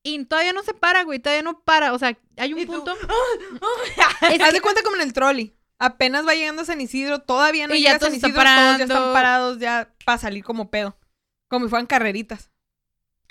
y 0.05 0.25
todavía 0.27 0.53
no 0.53 0.63
se 0.63 0.75
para, 0.75 1.03
güey, 1.05 1.19
todavía 1.19 1.43
no 1.43 1.61
para. 1.61 1.93
O 1.93 1.99
sea, 1.99 2.17
hay 2.37 2.53
un 2.55 2.67
punto. 2.67 2.95
¡ah! 3.09 4.29
Es 4.31 4.41
Haz 4.41 4.53
de 4.53 4.61
cuenta 4.61 4.83
como 4.83 4.97
en 4.97 5.03
el 5.03 5.13
trolley. 5.13 5.55
Apenas 5.79 6.27
va 6.27 6.35
llegando 6.35 6.63
a 6.63 6.65
San 6.67 6.81
Isidro, 6.81 7.21
todavía 7.23 7.67
no 7.67 7.75
Y 7.75 7.79
llega 7.79 7.91
ya 7.93 7.97
a 7.97 8.01
San 8.01 8.15
Isidro, 8.15 8.33
todos 8.35 8.45
ya 8.79 8.85
están 8.85 9.13
parados 9.13 9.59
ya 9.59 9.93
para 10.05 10.19
salir 10.19 10.45
como 10.45 10.71
pedo. 10.71 10.97
Como 11.49 11.67
si 11.67 11.71
fueran 11.71 11.87
carreritas. 11.87 12.51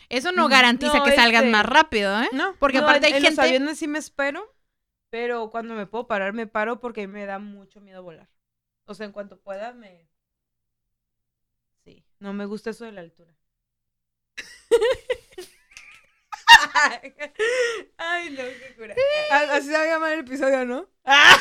Eso 0.10 0.32
no 0.32 0.48
garantiza 0.48 0.98
No, 0.98 1.04
que 1.04 1.16
salgan 1.16 1.46
este- 1.46 1.52
más 1.52 1.66
rápido, 1.66 2.22
¿eh? 2.22 2.30
No. 2.34 2.56
Porque 2.60 2.78
No, 2.78 2.84
aparte 2.84 3.08
en, 3.08 3.14
hay 3.14 3.18
en 3.20 3.24
gente. 3.26 3.42
los 3.42 3.46
aviones 3.48 3.80
sí 3.80 3.88
me 3.88 3.98
espero, 3.98 4.54
pero 5.10 5.50
cuando 5.50 5.76
me 5.76 5.88
puedo 5.88 6.08
parar, 6.08 6.34
me 6.34 6.48
paro 6.48 6.80
porque 6.80 7.08
me 7.08 7.26
da 7.26 7.40
mucho 7.40 7.82
miedo 7.82 8.04
volar. 8.04 8.30
O 8.86 8.94
sea, 8.94 9.06
en 9.06 9.12
cuanto 9.12 9.40
pueda, 9.40 9.74
me... 9.74 10.08
Sí, 11.84 12.04
no 12.20 12.34
me 12.34 12.46
gusta 12.46 12.70
eso 12.72 12.86
de 12.86 12.92
la 12.92 13.02
altura. 13.02 13.34
Ay, 17.98 18.30
no, 18.32 18.44
qué 18.44 18.76
cura. 18.78 18.96
Así 19.52 19.68
se 19.68 19.74
va 19.74 19.82
a 19.82 19.86
llamar 19.88 20.14
el 20.14 20.20
episodio, 20.20 20.66
¿no? 20.66 20.90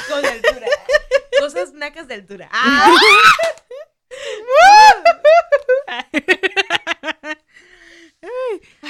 Con 0.08 0.22
de 0.22 0.28
altura. 0.28 0.66
Cosas 1.40 1.72
nacas 1.72 2.08
de 2.08 2.14
altura. 2.14 2.50
Ah, 4.66 4.94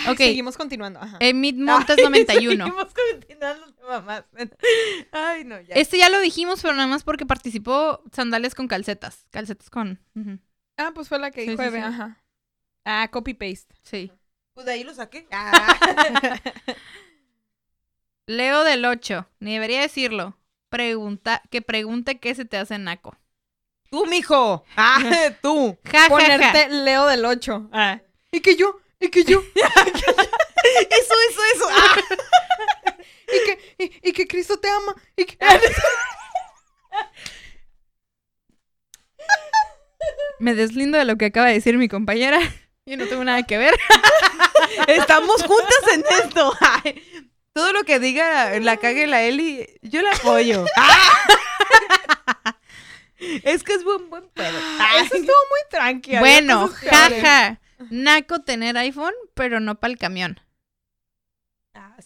Ok. 0.08 0.18
Seguimos 0.18 0.56
continuando. 0.56 1.00
Ajá. 1.00 1.16
Emit 1.20 1.56
Montes 1.56 1.98
Ay, 1.98 2.04
91. 2.04 2.24
Seguimos 2.34 2.54
continuando 2.54 2.93
de 2.93 2.93
mamás. 4.00 4.24
Ay, 5.12 5.44
no, 5.44 5.60
ya. 5.60 5.74
Este 5.74 5.98
ya 5.98 6.08
lo 6.08 6.20
dijimos, 6.20 6.60
pero 6.62 6.74
nada 6.74 6.86
más 6.88 7.04
porque 7.04 7.26
participó 7.26 8.02
sandales 8.12 8.54
con 8.54 8.68
calcetas. 8.68 9.26
Calcetas 9.30 9.70
con. 9.70 10.00
Ah, 10.76 10.92
pues 10.94 11.08
fue 11.08 11.18
la 11.18 11.30
que 11.30 11.42
Sí, 11.44 11.50
dijo 11.50 11.62
sí, 11.62 11.68
Eve, 11.68 11.78
sí. 11.78 11.84
ajá. 11.84 12.22
Ah, 12.84 13.08
copy-paste. 13.10 13.74
Sí. 13.82 14.12
Pues 14.54 14.66
de 14.66 14.72
ahí 14.72 14.84
lo 14.84 14.94
saqué. 14.94 15.26
Ah. 15.32 16.38
Leo 18.26 18.64
del 18.64 18.84
8. 18.84 19.28
Ni 19.40 19.52
debería 19.54 19.80
decirlo. 19.82 20.36
Pregunta, 20.70 21.42
que 21.50 21.62
pregunte 21.62 22.18
qué 22.18 22.34
se 22.34 22.44
te 22.44 22.56
hace 22.56 22.78
naco. 22.78 23.16
Tú, 23.90 24.06
mijo. 24.06 24.64
Ah, 24.76 24.98
tú. 25.42 25.78
Ja, 25.84 25.92
ja, 25.92 26.02
ja. 26.02 26.08
Ponerte 26.08 26.68
Leo 26.70 27.06
del 27.06 27.24
8. 27.24 27.68
Ah. 27.72 28.00
Y 28.32 28.40
que 28.40 28.56
yo, 28.56 28.80
y 28.98 29.08
que 29.10 29.22
yo, 29.24 29.40
Eso, 29.54 31.14
eso, 31.30 31.40
eso. 31.54 31.66
Ah. 31.70 31.96
Y 33.34 33.44
que, 33.46 33.74
y, 33.78 34.08
y 34.08 34.12
que 34.12 34.26
Cristo 34.26 34.58
te 34.58 34.68
ama. 34.68 34.94
Y 35.16 35.24
que... 35.24 35.38
Me 40.38 40.54
deslindo 40.54 40.98
de 40.98 41.04
lo 41.04 41.16
que 41.16 41.26
acaba 41.26 41.46
de 41.48 41.54
decir 41.54 41.78
mi 41.78 41.88
compañera. 41.88 42.38
Yo 42.86 42.96
no 42.96 43.06
tengo 43.06 43.24
nada 43.24 43.42
que 43.44 43.56
ver. 43.56 43.74
Estamos 44.88 45.42
juntas 45.42 45.82
en 45.94 46.04
esto. 46.22 46.54
Ay, 46.60 47.02
todo 47.52 47.72
lo 47.72 47.84
que 47.84 47.98
diga 47.98 48.58
la 48.60 48.76
cague 48.76 49.06
la 49.06 49.22
Eli, 49.22 49.66
yo 49.82 50.02
la 50.02 50.12
apoyo. 50.12 50.64
Ah. 50.76 52.58
Es 53.44 53.62
que 53.62 53.72
es 53.72 53.84
buen, 53.84 54.10
buen 54.10 54.28
pedo. 54.30 54.58
Eso 54.96 55.14
estuvo 55.14 55.20
muy 55.22 55.60
tranqui. 55.70 56.16
había 56.16 56.20
bueno, 56.20 56.68
jaja. 56.68 57.60
Naco 57.90 58.42
tener 58.42 58.76
iPhone, 58.76 59.14
pero 59.34 59.60
no 59.60 59.76
para 59.76 59.92
el 59.92 59.98
camión. 59.98 60.40
Ah, 61.74 61.96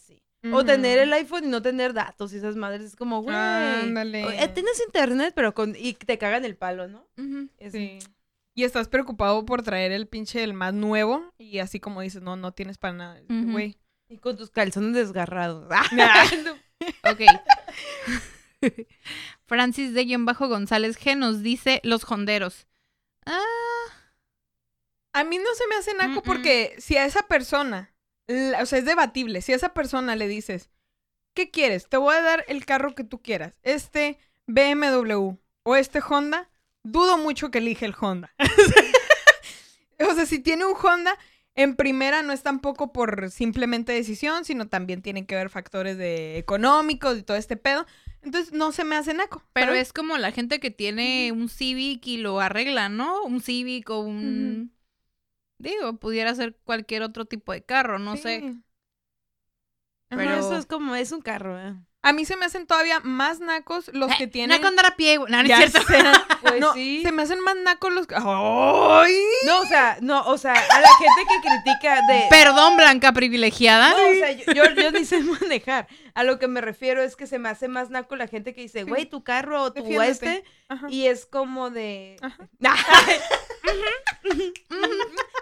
O 0.54 0.64
tener 0.64 0.98
el 0.98 1.12
iPhone 1.12 1.44
y 1.44 1.48
no 1.48 1.62
tener 1.62 1.92
datos 1.94 2.32
y 2.32 2.36
esas 2.36 2.56
madres. 2.56 2.82
Es 2.82 2.96
como, 2.96 3.22
güey. 3.22 3.34
Ándale. 3.36 4.42
eh, 4.42 4.48
Tienes 4.48 4.80
internet, 4.86 5.32
pero 5.34 5.54
con. 5.54 5.74
Y 5.76 5.94
te 5.94 6.18
cagan 6.18 6.44
el 6.44 6.56
palo, 6.56 6.88
¿no? 6.88 7.06
Es- 7.58 7.72
Sí. 7.72 7.98
Y 8.54 8.64
estás 8.64 8.88
preocupado 8.88 9.44
por 9.46 9.62
traer 9.62 9.92
el 9.92 10.08
pinche 10.08 10.42
el 10.42 10.52
más 10.52 10.74
nuevo 10.74 11.32
y 11.38 11.60
así 11.60 11.78
como 11.78 12.00
dices, 12.00 12.22
no, 12.22 12.34
no 12.36 12.52
tienes 12.52 12.76
para 12.76 12.92
nada. 12.94 13.20
Güey. 13.28 13.78
Y 14.08 14.16
con 14.18 14.36
tus 14.36 14.50
calzones 14.50 14.94
desgarrados. 14.94 15.68
Ah. 16.00 16.24
Ok. 17.12 17.20
Francis 19.46 19.94
de 19.94 20.04
guion 20.04 20.24
bajo 20.26 20.48
González 20.48 20.98
G 20.98 21.16
nos 21.16 21.42
dice 21.42 21.80
los 21.84 22.04
jonderos. 22.04 22.66
Ah, 23.26 23.42
A 25.12 25.24
mí 25.24 25.38
no 25.38 25.54
se 25.54 25.66
me 25.68 25.76
hace 25.76 25.94
naco 25.94 26.22
porque 26.22 26.74
si 26.78 26.96
a 26.96 27.04
esa 27.04 27.22
persona, 27.26 27.92
la- 28.28 28.62
o 28.62 28.66
sea, 28.66 28.78
es 28.78 28.84
debatible, 28.84 29.42
si 29.42 29.52
a 29.52 29.56
esa 29.56 29.74
persona 29.74 30.14
le 30.14 30.28
dices, 30.28 30.70
¿qué 31.34 31.50
quieres? 31.50 31.88
Te 31.88 31.96
voy 31.96 32.14
a 32.14 32.22
dar 32.22 32.44
el 32.48 32.64
carro 32.64 32.94
que 32.94 33.04
tú 33.04 33.20
quieras, 33.20 33.54
este 33.62 34.18
BMW 34.46 35.36
o 35.64 35.76
este 35.76 36.00
Honda, 36.00 36.48
dudo 36.84 37.18
mucho 37.18 37.50
que 37.50 37.58
elige 37.58 37.84
el 37.86 37.94
Honda. 38.00 38.32
o 40.00 40.14
sea, 40.14 40.26
si 40.26 40.38
tiene 40.38 40.64
un 40.64 40.74
Honda, 40.80 41.18
en 41.54 41.74
primera 41.74 42.22
no 42.22 42.32
es 42.32 42.42
tampoco 42.42 42.92
por 42.92 43.30
simplemente 43.30 43.92
decisión, 43.92 44.44
sino 44.44 44.68
también 44.68 45.02
tienen 45.02 45.26
que 45.26 45.34
ver 45.34 45.50
factores 45.50 45.98
de 45.98 46.38
económicos 46.38 47.18
y 47.18 47.22
todo 47.22 47.36
este 47.36 47.56
pedo. 47.56 47.84
Entonces 48.22 48.52
no 48.52 48.72
se 48.72 48.84
me 48.84 48.96
hace 48.96 49.12
naco. 49.14 49.42
pero 49.52 49.74
es 49.74 49.92
como 49.92 50.18
la 50.18 50.32
gente 50.32 50.60
que 50.60 50.70
tiene 50.70 51.32
un 51.32 51.48
Civic 51.48 52.06
y 52.06 52.18
lo 52.18 52.40
arregla, 52.40 52.88
¿no? 52.88 53.24
Un 53.24 53.40
Civic 53.40 53.90
o 53.90 54.00
un... 54.00 54.72
Digo, 55.58 55.98
pudiera 55.98 56.34
ser 56.34 56.56
cualquier 56.64 57.02
otro 57.02 57.24
tipo 57.26 57.52
de 57.52 57.64
carro, 57.64 57.98
no 57.98 58.16
sé. 58.16 58.40
Pero- 60.08 60.34
eso 60.40 60.56
es 60.56 60.66
como, 60.66 60.94
es 60.94 61.12
un 61.12 61.20
carro, 61.20 61.58
¿eh? 61.60 61.74
A 62.08 62.12
mí 62.12 62.24
se 62.24 62.36
me 62.36 62.46
hacen 62.46 62.66
todavía 62.66 63.00
más 63.00 63.38
nacos 63.40 63.90
los 63.92 64.10
que 64.16 64.24
Eh, 64.24 64.28
tienen. 64.28 64.56
Naco 64.56 64.68
andar 64.68 64.86
a 64.86 64.96
pie, 64.96 65.18
güey. 65.18 65.30
No, 65.30 65.38
no 65.38 65.42
es 65.42 65.48
Ya 65.48 65.58
cierto. 65.58 65.80
Pues 66.40 66.60
no, 66.60 66.72
sí. 66.72 67.02
se 67.02 67.10
me 67.12 67.22
hacen 67.22 67.40
más 67.40 67.56
nacos 67.56 67.92
los. 67.92 68.06
¡Ay! 68.14 69.14
No, 69.44 69.60
o 69.60 69.66
sea, 69.66 69.98
no, 70.00 70.22
o 70.22 70.38
sea, 70.38 70.52
a 70.52 70.80
la 70.80 70.88
gente 70.98 71.22
que 71.28 71.48
critica 71.48 72.00
de. 72.08 72.26
Perdón, 72.30 72.76
Blanca 72.76 73.12
privilegiada. 73.12 73.90
No, 73.90 73.96
o 73.96 74.14
sea, 74.14 74.30
yo, 74.32 74.52
yo, 74.52 74.64
yo 74.70 74.90
ni 74.92 75.04
sé 75.04 75.20
manejar. 75.40 75.88
A 76.14 76.22
lo 76.24 76.38
que 76.38 76.48
me 76.48 76.60
refiero 76.60 77.02
es 77.02 77.16
que 77.16 77.26
se 77.26 77.38
me 77.38 77.48
hace 77.48 77.68
más 77.68 77.90
naco 77.90 78.16
la 78.16 78.26
gente 78.28 78.54
que 78.54 78.60
dice, 78.62 78.84
güey, 78.84 79.04
tu 79.06 79.22
carro 79.24 79.62
o 79.62 79.72
tu 79.72 79.82
Defiéndete. 79.82 80.10
este. 80.10 80.44
Ajá. 80.68 80.86
Y 80.90 81.06
es 81.08 81.26
como 81.26 81.70
de. 81.70 82.16
Ajá. 82.22 82.48
ya 82.60 82.74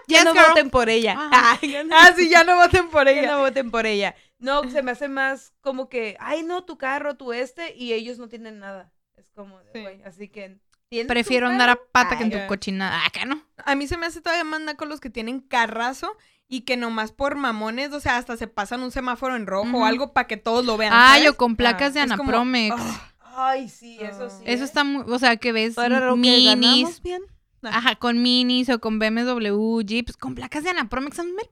Yes, 0.07 0.25
no 0.25 0.33
girl. 0.33 0.45
voten 0.49 0.69
por 0.69 0.89
ella. 0.89 1.15
Ya 1.61 1.83
Ah, 1.91 2.11
sí, 2.15 2.29
ya 2.29 2.43
no 2.43 2.55
voten 2.55 2.89
por 2.89 3.05
ya 3.05 3.11
ella. 3.11 3.31
no 3.33 3.39
voten 3.39 3.71
por 3.71 3.85
ella. 3.85 4.15
No, 4.39 4.69
se 4.69 4.81
me 4.83 4.91
hace 4.91 5.07
más 5.07 5.53
como 5.61 5.89
que, 5.89 6.15
ay, 6.19 6.43
no, 6.43 6.63
tu 6.63 6.77
carro, 6.77 7.15
tu 7.15 7.33
este, 7.33 7.75
y 7.75 7.93
ellos 7.93 8.17
no 8.19 8.27
tienen 8.27 8.59
nada. 8.59 8.91
Es 9.15 9.31
como, 9.31 9.59
de, 9.59 9.71
Sí. 9.73 9.81
güey, 9.81 10.01
así 10.03 10.29
que. 10.29 10.59
¿tienes 10.89 11.07
tu 11.07 11.13
Prefiero 11.13 11.47
andar 11.47 11.69
a 11.69 11.79
pata 11.91 12.17
que 12.17 12.23
en 12.23 12.31
tu 12.31 12.37
cochinada. 12.47 13.05
Acá 13.05 13.25
no. 13.25 13.41
A 13.65 13.75
mí 13.75 13.87
se 13.87 13.97
me 13.97 14.05
hace 14.05 14.21
todavía 14.21 14.43
más 14.43 14.61
naco 14.61 14.85
los 14.85 14.99
que 14.99 15.09
tienen 15.09 15.39
carrazo 15.41 16.15
y 16.47 16.61
que 16.61 16.77
nomás 16.77 17.11
por 17.11 17.35
mamones, 17.35 17.91
o 17.91 17.99
sea, 17.99 18.15
hasta 18.17 18.37
se 18.37 18.47
pasan 18.47 18.81
un 18.81 18.91
semáforo 18.91 19.35
en 19.35 19.47
rojo 19.47 19.79
o 19.79 19.85
algo 19.85 20.13
para 20.13 20.27
que 20.27 20.37
todos 20.37 20.63
lo 20.65 20.77
vean. 20.77 20.93
Ay, 20.95 21.21
¿sabes? 21.23 21.31
o 21.33 21.37
con 21.37 21.55
placas 21.57 21.93
de 21.93 22.01
Es 22.03 22.11
como, 22.11 22.23
Anapromex. 22.23 22.75
ah, 22.79 23.11
Ay, 23.39 23.67
sí, 23.69 23.97
eso 24.01 24.29
sí. 24.29 24.43
Eso 24.45 24.63
¿eh? 24.63 24.65
está 24.65 24.83
muy, 24.85 25.03
o 25.11 25.19
sea, 25.19 25.35
que 25.37 25.51
ves 25.51 25.75
que 25.75 26.15
minis, 26.15 27.01
bien. 27.01 27.21
ajá, 27.63 27.95
con 27.95 28.21
minis 28.21 28.69
o 28.69 28.79
con 28.79 28.97
BMW, 28.97 29.81
Jeeps, 29.85 30.15
con 30.15 30.35
placas 30.35 30.63
de 30.63 30.69
Anapromex, 30.69 31.19
hazme 31.19 31.41
el 31.41 31.49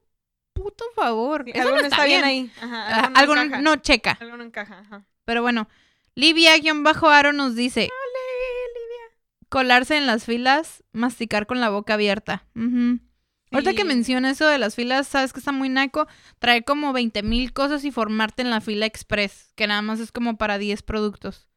puto 0.65 0.83
favor. 0.95 1.43
sí, 1.45 1.51
Eso 1.53 1.67
algo 1.67 1.77
no 1.81 1.83
está 1.87 2.05
bien. 2.05 2.23
ahí. 2.23 2.51
Ajá, 2.61 2.87
Ajá, 2.87 2.99
algo 3.07 3.17
algo 3.19 3.35
no 3.35 3.41
encaja. 3.43 3.61
no 3.61 3.75
checa. 3.77 4.17
Algo 4.19 4.37
no 4.37 4.43
encaja. 4.43 4.79
Ajá. 4.79 5.05
Pero 5.25 5.41
bueno, 5.43 5.67
Livia-Aro 6.15 7.33
nos 7.33 7.55
dice, 7.55 7.89
colarse 9.49 9.97
en 9.97 10.07
las 10.07 10.25
filas, 10.25 10.83
masticar 10.91 11.45
con 11.47 11.59
la 11.61 11.69
boca 11.69 11.93
abierta. 11.93 12.45
Ujú. 12.55 12.99
Ahorita 13.51 13.73
que 13.73 13.83
Sí. 13.83 13.87
menciona 13.87 14.31
eso 14.31 14.47
de 14.47 14.57
las 14.57 14.75
filas, 14.75 15.07
sabes 15.07 15.31
que 15.31 15.39
está 15.39 15.51
muy 15.51 15.69
naco, 15.69 16.07
traer 16.39 16.65
como 16.65 16.91
20 16.93 17.23
mil 17.23 17.53
cosas 17.53 17.85
y 17.85 17.91
formarte 17.91 18.41
en 18.41 18.49
la 18.49 18.59
fila 18.59 18.85
express, 18.85 19.53
que 19.55 19.67
nada 19.67 19.81
más 19.81 19.99
es 19.99 20.11
como 20.11 20.37
para 20.37 20.57
10 20.57 20.81
productos. 20.81 21.47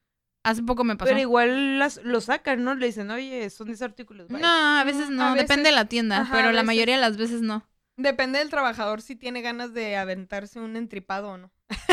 Hace 0.45 0.63
poco 0.63 0.85
me 0.85 0.97
pasó. 0.97 1.09
Pero 1.09 1.21
igual 1.21 1.79
las, 1.79 1.97
lo 2.05 2.21
sacan, 2.21 2.63
¿no? 2.63 2.75
Le 2.75 2.87
dicen, 2.87 3.11
oye, 3.11 3.51
son 3.51 3.67
10 3.67 3.83
artículos. 3.83 4.29
bye". 4.29 4.41
No, 4.41 4.79
a 4.79 4.85
veces 4.85 5.11
no, 5.11 5.29
a 5.29 5.35
depende 5.35 5.57
de 5.57 5.71
veces. 5.71 5.75
la 5.75 5.85
tienda, 5.87 6.21
Ajá, 6.21 6.33
pero 6.33 6.47
la 6.49 6.53
veces. 6.53 6.67
mayoría 6.67 6.95
de 6.95 7.01
las 7.01 7.17
veces 7.17 7.41
no. 7.43 7.67
Depende 7.99 8.39
del 8.39 8.49
trabajador 8.49 9.03
si 9.03 9.17
tiene 9.17 9.43
ganas 9.43 9.75
de 9.75 9.97
aventarse 9.97 10.61
un 10.61 10.77
entripado 10.77 11.31
o 11.31 11.37
no. 11.37 11.51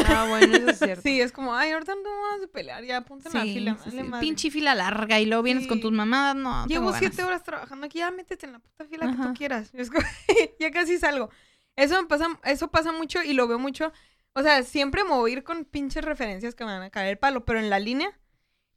Ah, 0.07 0.27
bueno, 0.29 0.55
eso 0.55 0.69
es 0.69 0.77
cierto. 0.77 1.01
Sí, 1.03 1.19
es 1.19 1.31
como, 1.31 1.55
ay, 1.55 1.71
ahorita 1.71 1.95
no 1.95 2.03
vamos 2.03 2.45
a 2.45 2.47
pelear, 2.51 2.83
ya 2.85 3.01
ponte 3.01 3.27
en 3.27 3.33
la 3.33 3.41
Sí, 3.41 3.53
fila. 3.55 3.77
sí, 3.83 3.89
sí. 3.89 4.03
madre". 4.03 4.23
Pinche 4.23 4.51
fila 4.51 4.75
larga 4.75 5.19
y 5.19 5.25
luego 5.25 5.41
vienes 5.41 5.65
con 5.67 5.77
Sí. 5.77 5.81
tus 5.81 5.91
mamadas, 5.91 6.35
no. 6.35 6.67
Llevo 6.67 6.93
siete 6.93 7.23
horas 7.23 7.43
trabajando 7.43 7.87
aquí, 7.87 7.97
ya 7.99 8.11
métete 8.11 8.45
en 8.45 8.53
la 8.53 8.59
puta 8.59 8.85
fila 8.85 9.09
que 9.11 9.17
tú 9.17 9.33
quieras. 9.33 9.71
Es 9.73 9.89
como, 9.89 10.05
ya 10.59 10.69
casi 10.71 10.97
salgo. 10.99 11.29
Eso 11.75 11.99
me 11.99 12.07
pasa, 12.07 12.27
eso 12.43 12.69
pasa 12.69 12.91
mucho 12.91 13.23
y 13.23 13.33
lo 13.33 13.47
veo 13.47 13.57
mucho. 13.59 13.91
O 14.33 14.43
sea, 14.43 14.61
siempre 14.63 15.03
me 15.03 15.09
voy 15.09 15.31
a 15.31 15.33
ir 15.37 15.43
con 15.43 15.65
pinches 15.65 16.05
referencias 16.05 16.53
que 16.53 16.65
me 16.65 16.71
van 16.73 16.83
a 16.83 16.89
caer 16.91 17.09
el 17.09 17.17
palo, 17.17 17.45
pero 17.45 17.57
en 17.59 17.69
la 17.71 17.79
línea, 17.79 18.11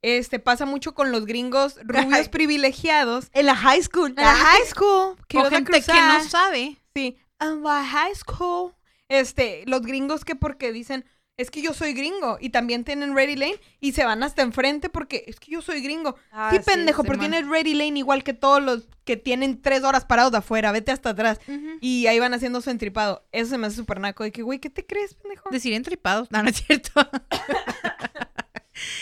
este, 0.03 0.39
pasa 0.39 0.67
mucho 0.67 0.95
con 0.95 1.13
los 1.13 1.27
gringos 1.27 1.79
rubios 1.85 2.29
privilegiados. 2.29 3.29
En 3.33 3.47
la 3.47 3.57
high 3.57 3.83
school. 3.83 4.11
En 4.11 4.25
la 4.25 4.35
high 4.35 4.67
school. 4.67 5.17
Que 5.29 5.39
O 5.39 5.45
gente 5.51 5.83
que 5.83 5.93
no 5.93 6.25
sabe. 6.25 6.79
Sí, 6.95 7.17
en 7.41 7.63
la 7.63 7.85
high 7.85 8.15
school. 8.15 8.75
Este, 9.09 9.65
los 9.67 9.83
gringos 9.83 10.25
que 10.25 10.37
porque 10.37 10.71
dicen, 10.71 11.05
es 11.39 11.53
que 11.53 11.63
yo 11.63 11.73
soy 11.73 11.95
gringo 11.95 12.37
y 12.41 12.51
también 12.51 12.85
tienen 12.85 13.15
Ready 13.15 13.37
Lane 13.37 13.61
y 13.81 13.93
se 13.93 14.05
van 14.05 14.25
hasta 14.25 14.43
enfrente 14.43 14.89
porque 14.89 15.25
es 15.29 15.39
que 15.39 15.53
yo 15.53 15.63
soy 15.63 15.81
gringo. 15.81 16.17
Ah, 16.33 16.51
sí, 16.53 16.59
pendejo, 16.59 17.03
sí, 17.03 17.09
man. 17.09 17.21
tienes 17.21 17.49
Ready 17.49 17.75
Lane 17.75 18.01
igual 18.01 18.25
que 18.25 18.35
todos 18.35 18.61
los 18.61 18.89
que 19.05 19.17
tienen 19.17 19.63
tres 19.63 19.85
horas 19.85 20.05
parados 20.05 20.33
de 20.33 20.39
afuera, 20.39 20.73
vete 20.73 20.91
hasta 20.91 21.11
atrás. 21.11 21.41
Y 21.81 22.09
ahí 22.09 22.19
van 22.19 22.35
haciendo 22.35 22.61
su 22.61 22.71
entripado. 22.71 23.25
Eso 23.31 23.51
se 23.51 23.59
me 23.59 23.69
hace 23.69 23.77
súper 23.77 24.01
naco. 24.01 24.25
De 24.25 24.33
que, 24.33 24.43
güey, 24.43 24.59
¿qué 24.59 24.69
te 24.69 24.85
crees, 24.85 25.15
pendejo? 25.15 25.49
Decir 25.51 25.73
entripados. 25.73 26.31
No, 26.31 26.43
no 26.43 26.51
es 26.51 26.57
cierto. 26.57 26.91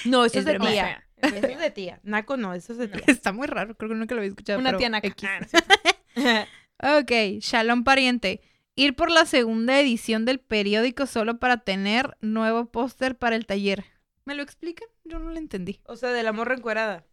No, 0.05 0.24
eso 0.24 0.35
Es 0.35 0.40
es 0.40 0.44
de 0.47 0.53
broma. 0.55 0.70
tía. 0.70 1.05
Eso 1.16 1.35
es 1.47 1.59
de 1.59 1.70
tía. 1.74 2.01
Naco 2.03 2.36
no, 2.36 2.55
eso 2.55 2.73
es 2.73 2.78
de 2.78 2.89
tía. 2.89 3.05
Está 3.07 3.32
muy 3.32 3.47
raro. 3.47 3.77
Creo 3.77 3.90
que 3.90 3.94
nunca 3.97 4.15
lo 4.15 4.20
había 4.20 4.31
escuchado. 4.31 4.59
Una 4.59 4.70
pero 4.70 4.78
tía 4.78 4.89
naca. 4.89 5.09
X. 5.09 5.28
Ah. 6.16 6.47
Ok, 7.01 7.11
Shalom 7.40 7.85
pariente. 7.85 8.43
Ir 8.74 8.94
por 8.94 9.11
la 9.11 9.24
segunda 9.24 9.81
edición 9.81 10.27
del 10.27 10.39
periódico 10.40 11.07
solo 11.07 11.39
para 11.39 11.57
tener 11.59 12.16
nuevo 12.20 12.70
póster 12.70 13.16
para 13.16 13.35
el 13.36 13.47
taller. 13.47 13.86
¿Me 14.27 14.35
lo 14.35 14.43
explican? 14.43 14.86
Yo 15.05 15.19
no 15.19 15.31
lo 15.31 15.39
entendí. 15.39 15.81
O 15.85 15.97
sea, 15.97 16.11
del 16.11 16.27
amor 16.27 16.53
encuerada. 16.53 17.07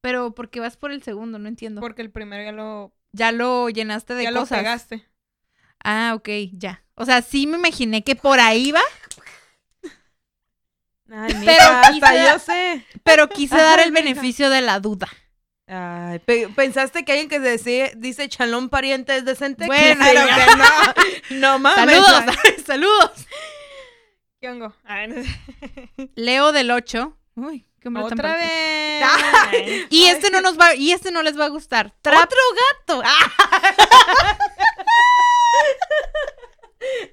Pero 0.00 0.32
¿por 0.34 0.48
qué 0.50 0.60
vas 0.60 0.76
por 0.76 0.92
el 0.92 1.02
segundo? 1.02 1.40
No 1.40 1.48
entiendo. 1.48 1.80
porque 1.80 2.02
el 2.02 2.10
primero 2.12 2.44
ya 2.44 2.52
lo, 2.52 2.92
Ya 3.12 3.32
lo 3.32 3.68
llenaste 3.68 4.14
de 4.14 4.22
ya 4.24 4.30
lo 4.30 4.40
cosas. 4.40 4.58
pegaste. 4.58 5.04
Ah, 5.82 6.12
ok, 6.14 6.28
ya. 6.52 6.84
O 6.94 7.04
sea, 7.04 7.20
sí 7.22 7.48
me 7.48 7.56
imaginé 7.58 8.04
que 8.04 8.14
por 8.14 8.38
ahí 8.38 8.70
va, 8.70 8.82
Ay, 11.10 11.32
Pero 11.34 11.40
mija, 11.40 11.80
hasta 11.80 11.92
quizá- 11.92 12.32
yo 12.32 12.38
sé. 12.38 12.86
pero 13.02 13.28
quise 13.28 13.56
dar 13.56 13.80
el 13.80 13.92
beneficio 13.92 14.48
de 14.50 14.60
la 14.60 14.80
duda. 14.80 15.08
Ay, 15.66 16.18
pe- 16.18 16.48
¿pensaste 16.48 17.04
que 17.04 17.12
alguien 17.12 17.28
que 17.28 17.40
dice, 17.40 17.92
dice 17.96 18.28
chalón 18.28 18.68
pariente 18.68 19.16
es 19.16 19.24
decente? 19.24 19.66
Bueno, 19.66 20.04
claro 20.10 20.28
que 20.36 20.56
no. 20.56 21.40
No 21.40 21.58
mames. 21.58 21.76
Saludos, 22.04 22.36
saludos. 22.66 23.10
¿Qué 24.40 24.50
hongo? 24.50 24.74
Sé. 24.86 25.24
Leo 26.16 26.52
del 26.52 26.70
8. 26.70 27.16
Uy, 27.36 27.66
qué 27.80 27.88
hombre 27.88 28.02
Otra 28.04 28.34
vez. 28.34 29.86
Y 29.90 30.04
este 30.06 30.30
no 30.30 30.40
nos 30.42 30.58
va, 30.60 30.74
y 30.74 30.92
este 30.92 31.10
no 31.10 31.22
les 31.22 31.38
va 31.38 31.46
a 31.46 31.48
gustar. 31.48 31.94
Trap, 32.02 32.24
Otro 32.24 32.38
gato. 32.78 33.02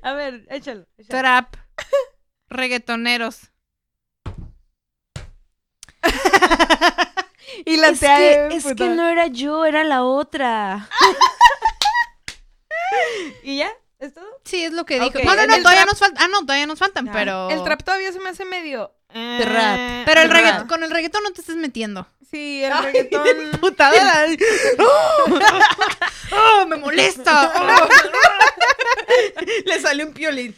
A 0.04 0.14
ver, 0.14 0.46
échalo. 0.50 0.86
échalo. 0.98 1.20
trap, 1.22 1.56
reggaetoneros. 2.50 3.51
Y 7.66 7.78
la 7.78 7.90
Es 7.90 8.00
tía 8.00 8.16
que, 8.18 8.24
de 8.24 8.56
es 8.56 8.66
que 8.76 8.88
no 8.88 9.08
era 9.08 9.28
yo, 9.28 9.66
era 9.66 9.84
la 9.84 10.04
otra. 10.04 10.90
¿Y 13.44 13.58
ya? 13.58 13.72
¿Es 14.00 14.14
todo? 14.16 14.26
Sí, 14.46 14.64
es 14.64 14.74
lo 14.74 14.84
que 14.86 14.96
dijo. 15.00 15.12
No, 15.24 15.36
no, 15.36 15.58
todavía 15.58 15.84
trap- 15.84 15.88
nos 15.88 16.00
falta. 16.00 16.24
Ah, 16.24 16.28
no, 16.28 16.42
todavía 16.42 16.66
nos 16.66 16.80
faltan, 16.80 17.08
Ah, 17.10 17.12
pero. 17.14 17.50
El 17.52 17.64
trap 17.64 17.84
todavía 17.84 18.12
se 18.12 18.20
me 18.20 18.30
hace 18.30 18.46
medio. 18.46 18.92
Trap. 19.10 19.78
eh, 19.78 20.04
Pero 20.06 20.22
el 20.22 20.30
trap. 20.30 20.40
reggaetón, 20.42 20.68
con 20.68 20.84
el 20.84 20.90
reggaetón 20.92 21.22
no 21.24 21.32
te 21.34 21.42
estés 21.42 21.56
metiendo. 21.58 22.08
Sí, 22.32 22.64
el 22.64 22.72
Ay, 22.74 22.84
reggaetón. 22.86 23.28
Putada. 23.62 24.26
¡Oh, 26.32 26.66
me 26.66 26.78
molesta! 26.78 27.52
¡Oh! 27.56 27.90
Le 29.66 29.80
salió 29.82 30.08
un 30.08 30.14
piolín. 30.14 30.56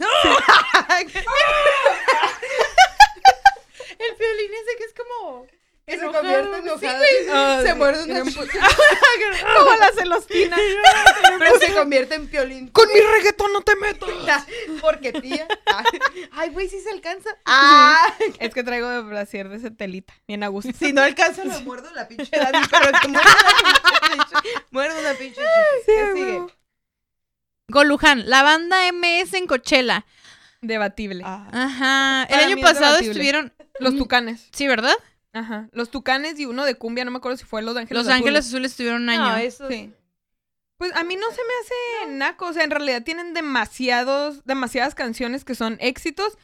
El 1.00 1.12
violín 4.34 4.52
ese 4.54 4.78
que 4.78 4.84
es 4.84 4.94
como. 4.94 5.48
Que 5.86 5.98
se 5.98 6.00
enojado. 6.00 6.24
convierte 6.24 6.58
en 6.58 6.80
Sí. 6.80 6.86
Ah, 7.30 7.60
se 7.62 7.72
sí, 7.72 7.76
muerde 7.76 8.04
una 8.06 8.24
Como 9.58 9.76
la 9.76 9.92
celostina. 9.92 10.58
Pero 11.40 11.60
se 11.60 11.74
convierte 11.74 12.16
en 12.16 12.30
piolín. 12.30 12.70
Con 12.70 12.88
mi 12.88 13.02
reggaetón 13.02 13.52
no 13.52 13.62
te 13.62 13.76
meto. 13.76 14.08
Porque 14.82 15.12
tía. 15.12 15.46
Ay, 15.66 16.00
Ay, 16.32 16.50
güey, 16.52 16.70
sí 16.70 16.80
se 16.80 16.90
alcanza. 16.90 17.38
Ah. 17.46 18.14
Es 18.40 18.54
que 18.54 18.64
traigo 18.64 18.88
de 18.88 19.02
brasier 19.02 19.50
de 19.50 19.58
ese 19.58 19.72
telita. 19.72 20.14
Bien 20.26 20.44
a 20.44 20.48
gusto. 20.48 20.72
Si 20.80 20.94
no 20.94 21.02
alcanza, 21.02 21.44
lo 21.44 21.60
muerdo 21.64 21.92
la 21.94 22.08
pinche 22.08 22.32
Dani, 22.32 22.66
pero 22.72 22.86
es 22.86 23.02
que 23.02 23.08
muerde 23.10 23.30
una 23.30 24.10
pinche. 24.10 24.60
Muerde 24.72 25.00
una 25.02 25.14
pinche. 25.16 25.42
¿Qué 25.86 26.12
sigue? 26.16 26.42
Golujan, 27.68 28.30
la 28.30 28.44
banda 28.44 28.90
MS 28.94 29.34
en 29.34 29.48
Coachella. 29.48 30.06
Debatible. 30.64 31.24
Ah. 31.26 31.48
Ajá. 31.52 32.24
El 32.24 32.30
Para 32.30 32.46
año 32.46 32.56
es 32.56 32.62
pasado 32.62 32.98
estuvieron. 32.98 33.54
Los 33.80 33.96
tucanes. 33.98 34.48
Sí, 34.52 34.68
¿verdad? 34.68 34.96
Ajá. 35.34 35.68
Los 35.72 35.90
tucanes 35.90 36.40
y 36.40 36.46
uno 36.46 36.64
de 36.66 36.76
cumbia, 36.76 37.06
no 37.06 37.12
me 37.12 37.18
acuerdo 37.18 37.38
si 37.38 37.46
fue 37.46 37.62
Los 37.62 37.76
Ángeles 37.76 37.92
Los 38.04 38.08
Azules. 38.08 38.18
Ángeles 38.20 38.48
Azules 38.48 38.72
estuvieron 38.72 39.04
un 39.04 39.10
año. 39.10 39.30
No, 39.30 39.38
eso 39.38 39.70
Sí. 39.70 39.92
Pues 40.78 40.92
a 40.96 41.04
mí 41.04 41.16
no 41.16 41.30
se 41.30 41.38
me 41.38 42.08
hace 42.08 42.18
naco. 42.18 42.48
O 42.48 42.54
sea, 42.54 42.64
en 42.64 42.72
realidad 42.72 43.04
tienen 43.04 43.34
demasiados, 43.34 44.44
demasiadas 44.46 44.96
canciones 44.96 45.44
que 45.46 45.56
son 45.56 45.78
éxitos. 45.80 46.38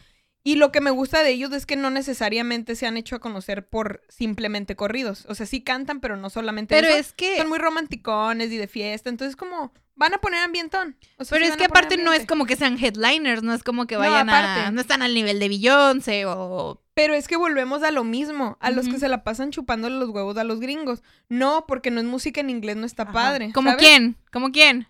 Y 0.43 0.55
lo 0.55 0.71
que 0.71 0.79
me 0.81 0.91
gusta 0.91 1.21
de 1.23 1.31
ellos 1.31 1.51
es 1.51 1.65
que 1.65 1.75
no 1.75 1.89
necesariamente 1.89 2.75
se 2.75 2.87
han 2.87 2.95
hecho 2.95 3.15
a 3.15 3.19
conocer 3.19 3.67
por 3.67 4.01
simplemente 4.07 4.75
corridos. 4.75 5.25
O 5.27 5.35
sea, 5.35 5.45
sí 5.45 5.61
cantan, 5.61 5.99
pero 5.99 6.15
no 6.15 6.29
solamente 6.29 6.73
Pero 6.75 6.87
eso. 6.87 6.97
es 6.97 7.13
que. 7.13 7.37
Son 7.37 7.49
muy 7.49 7.59
romanticones 7.59 8.51
y 8.51 8.57
de 8.57 8.67
fiesta. 8.67 9.09
Entonces, 9.09 9.35
como, 9.35 9.73
van 9.99 10.13
a 10.15 10.17
poner 10.17 10.39
ambientón. 10.43 10.95
O 11.17 11.25
sea, 11.25 11.35
Pero 11.35 11.45
sí 11.45 11.51
es 11.51 11.57
que 11.57 11.65
a 11.65 11.67
aparte 11.67 11.97
no 11.97 12.13
es 12.13 12.25
como 12.25 12.45
que 12.45 12.55
sean 12.55 12.83
headliners, 12.83 13.43
no 13.43 13.53
es 13.53 13.61
como 13.63 13.85
que 13.85 13.95
No, 13.95 14.01
vayan 14.01 14.29
a. 14.29 14.39
aparte. 14.53 14.71
No 14.71 14.81
están 14.81 15.01
al 15.03 15.13
nivel 15.13 15.39
de 15.39 15.49
Beyoncé 15.49 16.25
o. 16.25 16.81
Pero 16.95 17.13
es 17.13 17.27
que 17.27 17.35
volvemos 17.35 17.83
a 17.83 17.91
lo 17.91 18.03
mismo, 18.03 18.57
a 18.59 18.71
los 18.71 18.87
que 18.87 18.97
se 18.99 19.07
la 19.09 19.23
pasan 19.23 19.51
chupándole 19.51 19.95
los 19.97 20.09
huevos 20.09 20.37
a 20.37 20.43
los 20.43 20.59
gringos. 20.59 21.03
No, 21.29 21.65
porque 21.67 21.91
no 21.91 21.99
es 21.99 22.05
música 22.05 22.41
en 22.41 22.49
inglés, 22.49 22.75
no 22.77 22.85
está 22.85 23.03
Ajá. 23.03 23.11
padre. 23.13 23.51
¿Como 23.53 23.75
quién? 23.77 24.17
¿Como 24.31 24.51
quién? 24.51 24.87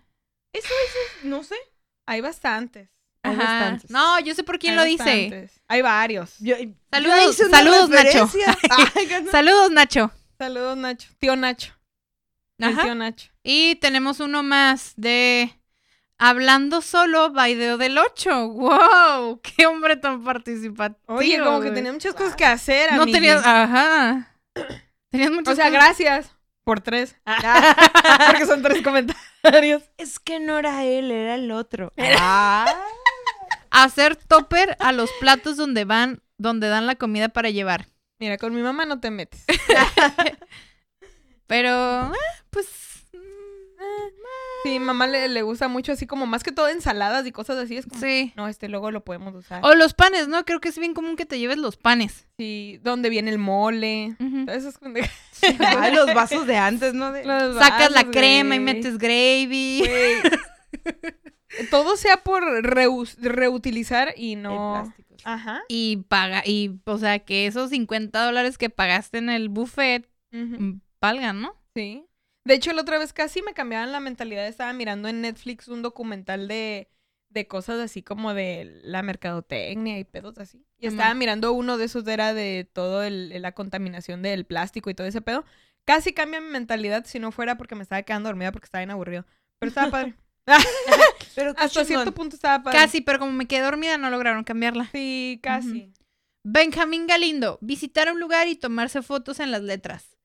Eso, 0.52 0.66
eso, 0.68 1.28
no 1.28 1.42
sé. 1.44 1.54
Hay 2.06 2.20
bastantes. 2.20 2.88
Hay 3.22 3.34
Ajá. 3.34 3.42
bastantes. 3.44 3.90
No, 3.90 4.18
yo 4.20 4.34
sé 4.34 4.42
por 4.44 4.58
quién 4.58 4.72
Hay 4.72 4.78
lo 4.78 4.84
dice. 5.04 5.50
Hay 5.68 5.82
varios. 5.82 6.36
Yo- 6.40 6.56
Saludos- 6.90 7.36
yo 7.38 7.48
saludos, 7.48 7.90
Nacho. 7.90 8.30
Ay. 8.70 9.26
Saludos, 9.30 9.70
Nacho. 9.70 10.10
Saludos, 10.38 10.76
Nacho. 10.76 11.08
Tío 11.18 11.36
Nacho. 11.36 11.74
El 12.66 12.72
Ajá. 12.72 12.82
tío 12.82 12.94
Nacho. 12.94 13.30
Y 13.42 13.76
tenemos 13.76 14.20
uno 14.20 14.42
más 14.42 14.92
de 14.96 15.54
Hablando 16.18 16.82
solo, 16.82 17.30
video 17.30 17.78
del 17.78 17.96
8. 17.96 18.48
¡Wow! 18.48 19.40
¡Qué 19.56 19.66
hombre 19.66 19.96
tan 19.96 20.22
participativo! 20.22 21.00
Oye, 21.06 21.38
como 21.42 21.60
que 21.62 21.70
tenía 21.70 21.92
muchas 21.92 22.14
cosas 22.14 22.36
que 22.36 22.44
hacer, 22.44 22.92
No 22.92 23.06
tenías. 23.06 23.44
Ajá. 23.44 24.36
Tenías 25.10 25.30
muchas 25.30 25.52
O 25.54 25.56
sea, 25.56 25.66
cosas- 25.66 25.72
gracias 25.72 26.36
por 26.62 26.80
tres. 26.80 27.16
Porque 28.30 28.46
son 28.46 28.62
tres 28.62 28.82
comentarios. 28.82 29.82
Es 29.96 30.18
que 30.20 30.38
no 30.40 30.58
era 30.58 30.84
él, 30.84 31.10
era 31.10 31.34
el 31.36 31.50
otro. 31.50 31.92
Ah. 32.18 32.66
Hacer 33.70 34.16
topper 34.16 34.76
a 34.80 34.90
los 34.92 35.10
platos 35.20 35.56
donde 35.56 35.84
van, 35.84 36.22
donde 36.38 36.68
dan 36.68 36.86
la 36.86 36.96
comida 36.96 37.28
para 37.28 37.48
llevar. 37.50 37.86
Mira, 38.18 38.36
con 38.36 38.52
mi 38.54 38.60
mamá 38.62 38.84
no 38.84 38.98
te 39.00 39.10
metes. 39.10 39.44
Pero, 41.50 42.06
eh, 42.14 42.18
pues. 42.50 42.68
Sí, 44.62 44.78
mamá 44.78 45.06
le, 45.06 45.26
le 45.28 45.40
gusta 45.42 45.68
mucho 45.68 45.92
así 45.92 46.06
como 46.06 46.26
más 46.26 46.42
que 46.44 46.52
todo 46.52 46.68
ensaladas 46.68 47.26
y 47.26 47.32
cosas 47.32 47.56
así. 47.56 47.76
Es 47.78 47.86
como, 47.86 48.00
Sí. 48.00 48.32
no, 48.36 48.46
este 48.46 48.68
luego 48.68 48.90
lo 48.90 49.02
podemos 49.02 49.34
usar. 49.34 49.64
O 49.64 49.74
los 49.74 49.94
panes, 49.94 50.28
¿no? 50.28 50.44
Creo 50.44 50.60
que 50.60 50.68
es 50.68 50.78
bien 50.78 50.92
común 50.94 51.16
que 51.16 51.24
te 51.26 51.38
lleves 51.38 51.56
los 51.56 51.76
panes. 51.78 52.28
Sí, 52.38 52.78
¿dónde 52.82 53.08
viene 53.08 53.30
el 53.30 53.38
mole? 53.38 54.16
Todas 54.46 54.58
esas 54.62 54.78
pendejadas. 54.78 55.16
Ay, 55.78 55.94
los 55.94 56.12
vasos 56.14 56.46
de 56.46 56.56
antes, 56.58 56.92
¿no? 56.94 57.10
De- 57.10 57.24
Los 57.24 57.56
Sacas 57.56 57.90
la 57.90 58.04
crema 58.04 58.54
y 58.54 58.60
metes 58.60 58.98
gravy. 58.98 59.82
Güey. 59.86 61.66
Todo 61.70 61.96
sea 61.96 62.18
por 62.18 62.42
reutilizar 63.18 64.12
y 64.16 64.36
no... 64.36 64.82
plásticos. 64.84 65.22
Ajá. 65.24 65.62
Y 65.68 65.98
paga, 66.08 66.42
y, 66.46 66.78
o 66.84 66.98
sea, 66.98 67.18
que 67.18 67.46
esos 67.46 67.70
50 67.70 68.24
dólares 68.24 68.56
que 68.56 68.70
pagaste 68.70 69.18
en 69.18 69.28
el 69.30 69.48
buffet 69.48 70.08
mm, 70.32 70.74
valgan, 71.00 71.40
¿no? 71.40 71.54
Sí. 71.74 72.06
De 72.44 72.54
hecho, 72.54 72.72
la 72.72 72.82
otra 72.82 72.98
vez 72.98 73.12
casi 73.12 73.42
me 73.42 73.52
cambiaban 73.54 73.92
la 73.92 74.00
mentalidad. 74.00 74.46
Estaba 74.46 74.72
mirando 74.72 75.08
en 75.08 75.20
Netflix 75.20 75.68
un 75.68 75.82
documental 75.82 76.48
de, 76.48 76.88
de 77.28 77.46
cosas 77.46 77.78
así 77.80 78.02
como 78.02 78.34
de 78.34 78.80
la 78.82 79.02
mercadotecnia 79.02 79.98
y 79.98 80.04
pedos 80.04 80.38
así. 80.38 80.64
Y 80.78 80.86
Ajá. 80.86 80.94
estaba 80.96 81.14
mirando 81.14 81.52
uno 81.52 81.76
de 81.76 81.84
esos, 81.84 82.06
era 82.08 82.32
de 82.34 82.68
todo 82.72 83.02
el, 83.02 83.40
la 83.42 83.52
contaminación 83.52 84.22
del 84.22 84.46
plástico 84.46 84.90
y 84.90 84.94
todo 84.94 85.06
ese 85.06 85.20
pedo. 85.20 85.44
Casi 85.84 86.12
cambia 86.12 86.40
mi 86.40 86.48
mentalidad 86.50 87.04
si 87.04 87.18
no 87.18 87.30
fuera 87.32 87.56
porque 87.56 87.74
me 87.74 87.82
estaba 87.82 88.02
quedando 88.02 88.28
dormida 88.28 88.52
porque 88.52 88.66
estaba 88.66 88.80
bien 88.80 88.90
aburrido. 88.90 89.26
Pero 89.58 89.68
estaba 89.68 89.90
padre. 89.90 90.14
Pero 91.34 91.54
qué 91.54 91.62
Hasta 91.62 91.68
chingón. 91.68 91.68
cierto 91.68 91.74
punto 91.74 91.74
estaba 91.74 91.74
padre. 91.74 91.76
Casi. 91.76 91.76
Hasta 91.76 91.84
cierto 91.84 92.14
punto 92.14 92.34
estaba 92.34 92.62
padre. 92.62 92.78
Casi, 92.78 93.00
pero 93.02 93.18
como 93.18 93.32
me 93.32 93.46
quedé 93.46 93.60
dormida 93.60 93.98
no 93.98 94.10
lograron 94.10 94.44
cambiarla. 94.44 94.88
Sí, 94.90 95.38
casi. 95.42 95.92
Benjamín 96.42 97.06
Galindo, 97.06 97.58
visitar 97.60 98.10
un 98.10 98.18
lugar 98.18 98.48
y 98.48 98.56
tomarse 98.56 99.02
fotos 99.02 99.40
en 99.40 99.50
las 99.50 99.62
letras. 99.62 100.16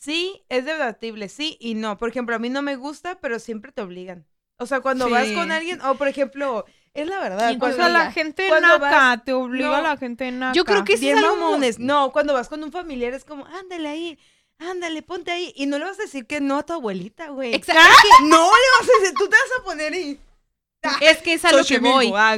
Sí, 0.00 0.42
es 0.48 0.64
debatible, 0.64 1.28
sí 1.28 1.56
y 1.60 1.74
no. 1.74 1.98
Por 1.98 2.08
ejemplo, 2.08 2.34
a 2.34 2.38
mí 2.38 2.48
no 2.48 2.62
me 2.62 2.74
gusta, 2.76 3.18
pero 3.20 3.38
siempre 3.38 3.70
te 3.70 3.82
obligan. 3.82 4.26
O 4.56 4.66
sea, 4.66 4.80
cuando 4.80 5.06
Sí. 5.06 5.12
vas 5.12 5.28
con 5.32 5.52
alguien, 5.52 5.80
o 5.82 5.94
por 5.96 6.08
ejemplo, 6.08 6.64
es 6.94 7.06
la 7.06 7.18
verdad. 7.20 7.48
¿Quién 7.48 7.60
te 7.60 7.66
O 7.66 7.68
Cuando, 7.68 7.76
sea, 7.76 7.88
la 7.90 8.10
gente 8.12 8.48
Cuando 8.48 8.68
naca, 8.78 8.78
vas- 8.90 9.24
te 9.24 9.32
obliga 9.34 9.68
no. 9.68 9.74
a 9.74 9.82
la 9.82 9.96
gente 9.98 10.30
naca. 10.32 10.52
Yo 10.54 10.64
creo 10.64 10.84
que 10.84 10.96
sí 10.96 11.08
es 11.10 11.16
algo- 11.18 11.36
mamones. 11.36 11.78
No, 11.78 12.12
cuando 12.12 12.32
vas 12.34 12.48
con 12.48 12.62
un 12.64 12.72
familiar 12.72 13.12
es 13.14 13.24
como, 13.24 13.44
ándale 13.46 13.88
ahí, 13.88 14.18
ándale, 14.58 15.02
ponte 15.02 15.30
ahí. 15.30 15.52
Y 15.54 15.66
no 15.66 15.78
le 15.78 15.84
vas 15.84 15.98
a 15.98 16.02
decir 16.02 16.26
que 16.26 16.40
no 16.40 16.58
a 16.58 16.64
tu 16.64 16.72
abuelita, 16.72 17.28
güey. 17.28 17.54
Exacto. 17.54 17.82
No 18.24 18.36
le 18.50 18.78
vas 18.80 18.88
a 18.88 19.00
decir, 19.00 19.14
tú 19.18 19.24
te 19.28 19.36
vas 19.36 19.60
a 19.60 19.64
poner 19.64 19.94
y... 19.94 20.18
Es 21.02 21.18
que 21.18 21.34
es 21.34 21.44
a 21.44 21.52
lo 21.52 21.62
que 21.64 21.78
voy. 21.78 22.10
ah. 22.16 22.36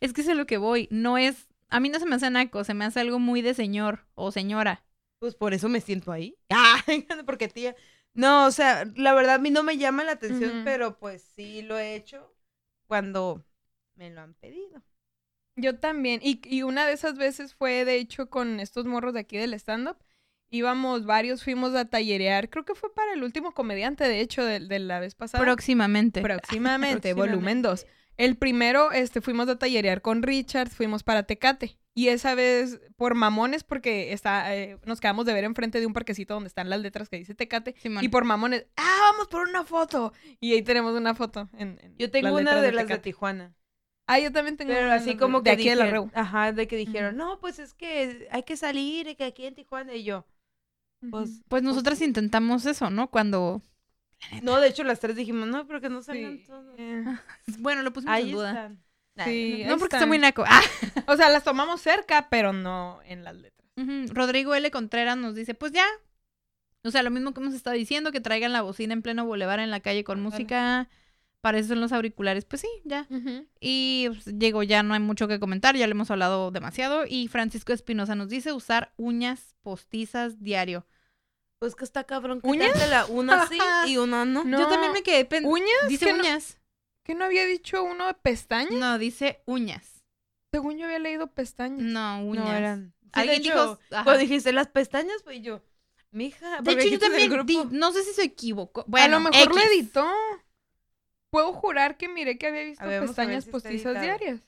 Es 0.00 0.12
que 0.12 0.20
es 0.20 0.28
a 0.28 0.34
lo 0.34 0.46
que 0.46 0.58
voy. 0.58 0.88
No 0.90 1.16
es. 1.18 1.48
A 1.70 1.80
mí 1.80 1.88
no 1.88 1.98
se 1.98 2.06
me 2.06 2.16
hace 2.16 2.30
naco, 2.30 2.62
se 2.64 2.74
me 2.74 2.84
hace 2.84 3.00
algo 3.00 3.18
muy 3.18 3.40
de 3.42 3.54
señor 3.54 4.04
o 4.14 4.30
señora. 4.30 4.83
Pues 5.24 5.36
por 5.36 5.54
eso 5.54 5.70
me 5.70 5.80
siento 5.80 6.12
ahí. 6.12 6.36
Ah, 6.50 6.84
porque 7.24 7.48
tía. 7.48 7.74
No, 8.12 8.44
o 8.44 8.50
sea, 8.50 8.84
la 8.94 9.14
verdad 9.14 9.36
a 9.36 9.38
mí 9.38 9.48
no 9.48 9.62
me 9.62 9.78
llama 9.78 10.04
la 10.04 10.12
atención, 10.12 10.60
pero 10.66 10.98
pues 10.98 11.22
sí 11.34 11.62
lo 11.62 11.78
he 11.78 11.94
hecho 11.94 12.30
cuando 12.86 13.42
me 13.94 14.10
lo 14.10 14.20
han 14.20 14.34
pedido. 14.34 14.82
Yo 15.56 15.78
también. 15.78 16.20
Y, 16.22 16.42
y 16.44 16.62
una 16.62 16.86
de 16.86 16.92
esas 16.92 17.16
veces 17.16 17.54
fue, 17.54 17.86
de 17.86 17.94
hecho, 17.96 18.28
con 18.28 18.60
estos 18.60 18.84
morros 18.84 19.14
de 19.14 19.20
aquí 19.20 19.38
del 19.38 19.54
stand-up. 19.54 19.96
Íbamos 20.50 21.06
varios, 21.06 21.42
fuimos 21.42 21.74
a 21.74 21.86
tallerear. 21.86 22.50
Creo 22.50 22.66
que 22.66 22.74
fue 22.74 22.92
para 22.92 23.14
el 23.14 23.24
último 23.24 23.52
comediante, 23.52 24.04
de 24.04 24.20
hecho, 24.20 24.44
de, 24.44 24.60
de 24.60 24.78
la 24.78 25.00
vez 25.00 25.14
pasada. 25.14 25.42
Próximamente. 25.42 26.20
Próximamente, 26.22 27.14
Próximamente. 27.14 27.14
volumen 27.14 27.62
2. 27.62 27.86
El 28.16 28.36
primero, 28.36 28.92
este, 28.92 29.20
fuimos 29.20 29.48
a 29.48 29.58
tallerear 29.58 30.02
con 30.02 30.22
Richard, 30.22 30.70
fuimos 30.70 31.02
para 31.02 31.24
Tecate. 31.24 31.78
Y 31.96 32.08
esa 32.08 32.34
vez, 32.34 32.80
por 32.96 33.14
mamones, 33.14 33.62
porque 33.62 34.12
está, 34.12 34.54
eh, 34.56 34.78
nos 34.84 35.00
quedamos 35.00 35.26
de 35.26 35.32
ver 35.32 35.44
enfrente 35.44 35.78
de 35.78 35.86
un 35.86 35.92
parquecito 35.92 36.34
donde 36.34 36.48
están 36.48 36.68
las 36.68 36.80
letras 36.80 37.08
que 37.08 37.16
dice 37.18 37.34
Tecate. 37.34 37.74
Simón. 37.78 38.02
Y 38.04 38.08
por 38.08 38.24
mamones, 38.24 38.66
¡ah, 38.76 38.96
vamos 39.12 39.28
por 39.28 39.46
una 39.48 39.64
foto! 39.64 40.12
Y 40.40 40.52
ahí 40.54 40.62
tenemos 40.62 40.94
una 40.96 41.14
foto. 41.14 41.48
En, 41.56 41.78
en 41.82 41.96
Yo 41.96 42.10
tengo 42.10 42.28
las 42.30 42.40
una 42.40 42.54
letras 42.54 42.62
de 42.62 42.72
las 42.72 42.88
de. 42.88 42.98
Tijuana. 42.98 43.54
Ah, 44.08 44.18
yo 44.18 44.32
también 44.32 44.56
tengo 44.56 44.72
Pero 44.72 44.86
una 44.86 44.96
así 44.96 45.10
de- 45.10 45.16
como 45.16 45.38
de 45.40 45.44
que 45.44 45.50
aquí 45.52 45.68
de 45.70 45.76
la 45.76 45.84
dijeron- 45.86 46.10
Reu. 46.12 46.20
Ajá, 46.20 46.52
de 46.52 46.66
que 46.68 46.76
dijeron, 46.76 47.16
no, 47.16 47.38
pues 47.40 47.58
es 47.58 47.74
que 47.74 48.28
hay 48.30 48.42
que 48.42 48.56
salir, 48.56 49.16
que 49.16 49.24
aquí 49.24 49.46
en 49.46 49.54
Tijuana. 49.54 49.94
Y 49.94 50.04
yo, 50.04 50.26
pues, 51.10 51.42
Pues 51.48 51.62
nosotras 51.62 52.00
intentamos 52.00 52.66
eso, 52.66 52.90
¿no? 52.90 53.10
Cuando. 53.10 53.62
No, 54.42 54.60
de 54.60 54.68
hecho 54.68 54.84
las 54.84 55.00
tres 55.00 55.16
dijimos, 55.16 55.48
no, 55.48 55.66
pero 55.66 55.80
que 55.80 55.88
no 55.88 56.02
salgan 56.02 56.38
Sí. 56.38 56.44
todos. 56.46 56.74
Eh, 56.78 57.04
Bueno, 57.58 57.82
lo 57.82 57.92
pusimos 57.92 58.14
Ahí 58.14 58.30
en 58.30 58.32
duda. 58.32 58.48
están. 58.50 58.82
Ay, 59.16 59.56
Sí, 59.56 59.62
no. 59.64 59.70
Porque 59.78 59.84
está 59.84 59.96
están. 59.98 60.08
muy 60.08 60.18
naco. 60.18 60.44
Ah. 60.48 60.60
O 61.06 61.16
sea, 61.16 61.28
las 61.30 61.44
tomamos 61.44 61.80
cerca, 61.80 62.28
pero 62.30 62.52
no 62.52 63.00
en 63.06 63.24
las 63.24 63.34
letras. 63.36 63.52
Rodrigo 64.12 64.54
L. 64.54 64.70
Contreras 64.70 65.16
nos 65.16 65.34
dice, 65.34 65.54
pues 65.54 65.72
ya. 65.72 65.86
O 66.84 66.90
sea, 66.90 67.02
lo 67.02 67.10
mismo 67.10 67.32
que 67.32 67.40
hemos 67.40 67.54
estado 67.54 67.74
diciendo, 67.76 68.12
que 68.12 68.20
traigan 68.20 68.52
la 68.52 68.62
bocina 68.62 68.92
en 68.92 69.02
pleno 69.02 69.24
boulevard 69.24 69.60
en 69.60 69.70
la 69.70 69.80
calle 69.80 70.04
con 70.04 70.20
música. 70.22 70.88
Para 71.40 71.58
eso 71.58 71.68
son 71.70 71.80
los 71.80 71.92
auriculares. 71.92 72.44
Pues 72.44 72.62
sí, 72.62 72.68
ya. 72.84 73.06
Y 73.60 74.06
pues, 74.08 74.38
Diego, 74.38 74.62
ya 74.62 74.82
no 74.82 74.94
hay 74.94 75.00
mucho 75.00 75.26
que 75.28 75.38
comentar, 75.40 75.76
ya 75.76 75.86
le 75.86 75.92
hemos 75.92 76.10
hablado 76.10 76.50
demasiado. 76.50 77.04
Y 77.08 77.28
Francisco 77.28 77.72
Espinosa 77.72 78.14
nos 78.14 78.28
dice 78.28 78.52
usar 78.52 78.92
uñas 78.96 79.54
postizas 79.62 80.42
diario. 80.42 80.86
Pues 81.58 81.74
que 81.74 81.84
está 81.84 82.04
cabrón. 82.04 82.40
¿Uñas? 82.42 82.72
quitártela 82.72 83.06
una 83.06 83.46
sí 83.46 83.58
y 83.86 83.96
una 83.96 84.24
no. 84.24 84.44
No. 84.44 84.58
Yo 84.58 84.68
también 84.68 84.92
me 84.92 85.02
quedé 85.02 85.24
pen- 85.24 85.46
¿Uñas? 85.46 85.88
Dice 85.88 86.06
¿Que 86.06 86.12
no- 86.12 86.18
uñas. 86.20 86.58
¿Que 87.04 87.14
no 87.14 87.24
había 87.24 87.44
dicho 87.46 87.82
uno 87.82 88.06
de 88.06 88.14
pestañas? 88.14 88.72
No, 88.72 88.98
dice 88.98 89.42
uñas. 89.46 90.02
Según 90.50 90.78
yo 90.78 90.86
había 90.86 90.98
leído 90.98 91.26
pestañas. 91.28 91.80
No, 91.80 92.24
uñas. 92.24 92.44
No 92.44 92.52
eran. 92.54 92.94
Sí, 93.02 93.10
Alguien 93.12 93.42
dijo-. 93.42 93.78
Cuando 93.90 94.18
dijiste 94.18 94.52
las 94.52 94.68
pestañas, 94.68 95.22
pues 95.22 95.40
yo, 95.42 95.62
mija. 96.10 96.60
De 96.62 96.72
hecho, 96.72 96.88
yo 96.88 96.98
también, 96.98 97.46
di- 97.46 97.64
no 97.70 97.92
sé 97.92 98.02
si 98.04 98.12
se 98.12 98.22
equivocó. 98.24 98.84
Bueno, 98.86 99.16
a 99.16 99.20
lo 99.20 99.30
mejor 99.30 99.48
lo 99.54 99.58
X. 99.60 99.70
editó. 99.70 100.06
Puedo 101.30 101.52
jurar 101.52 101.96
que 101.96 102.08
miré 102.08 102.38
que 102.38 102.46
había 102.46 102.62
visto 102.64 102.86
ver, 102.86 103.00
pestañas 103.02 103.44
si 103.44 103.50
postizas 103.50 104.00
diarias. 104.00 104.40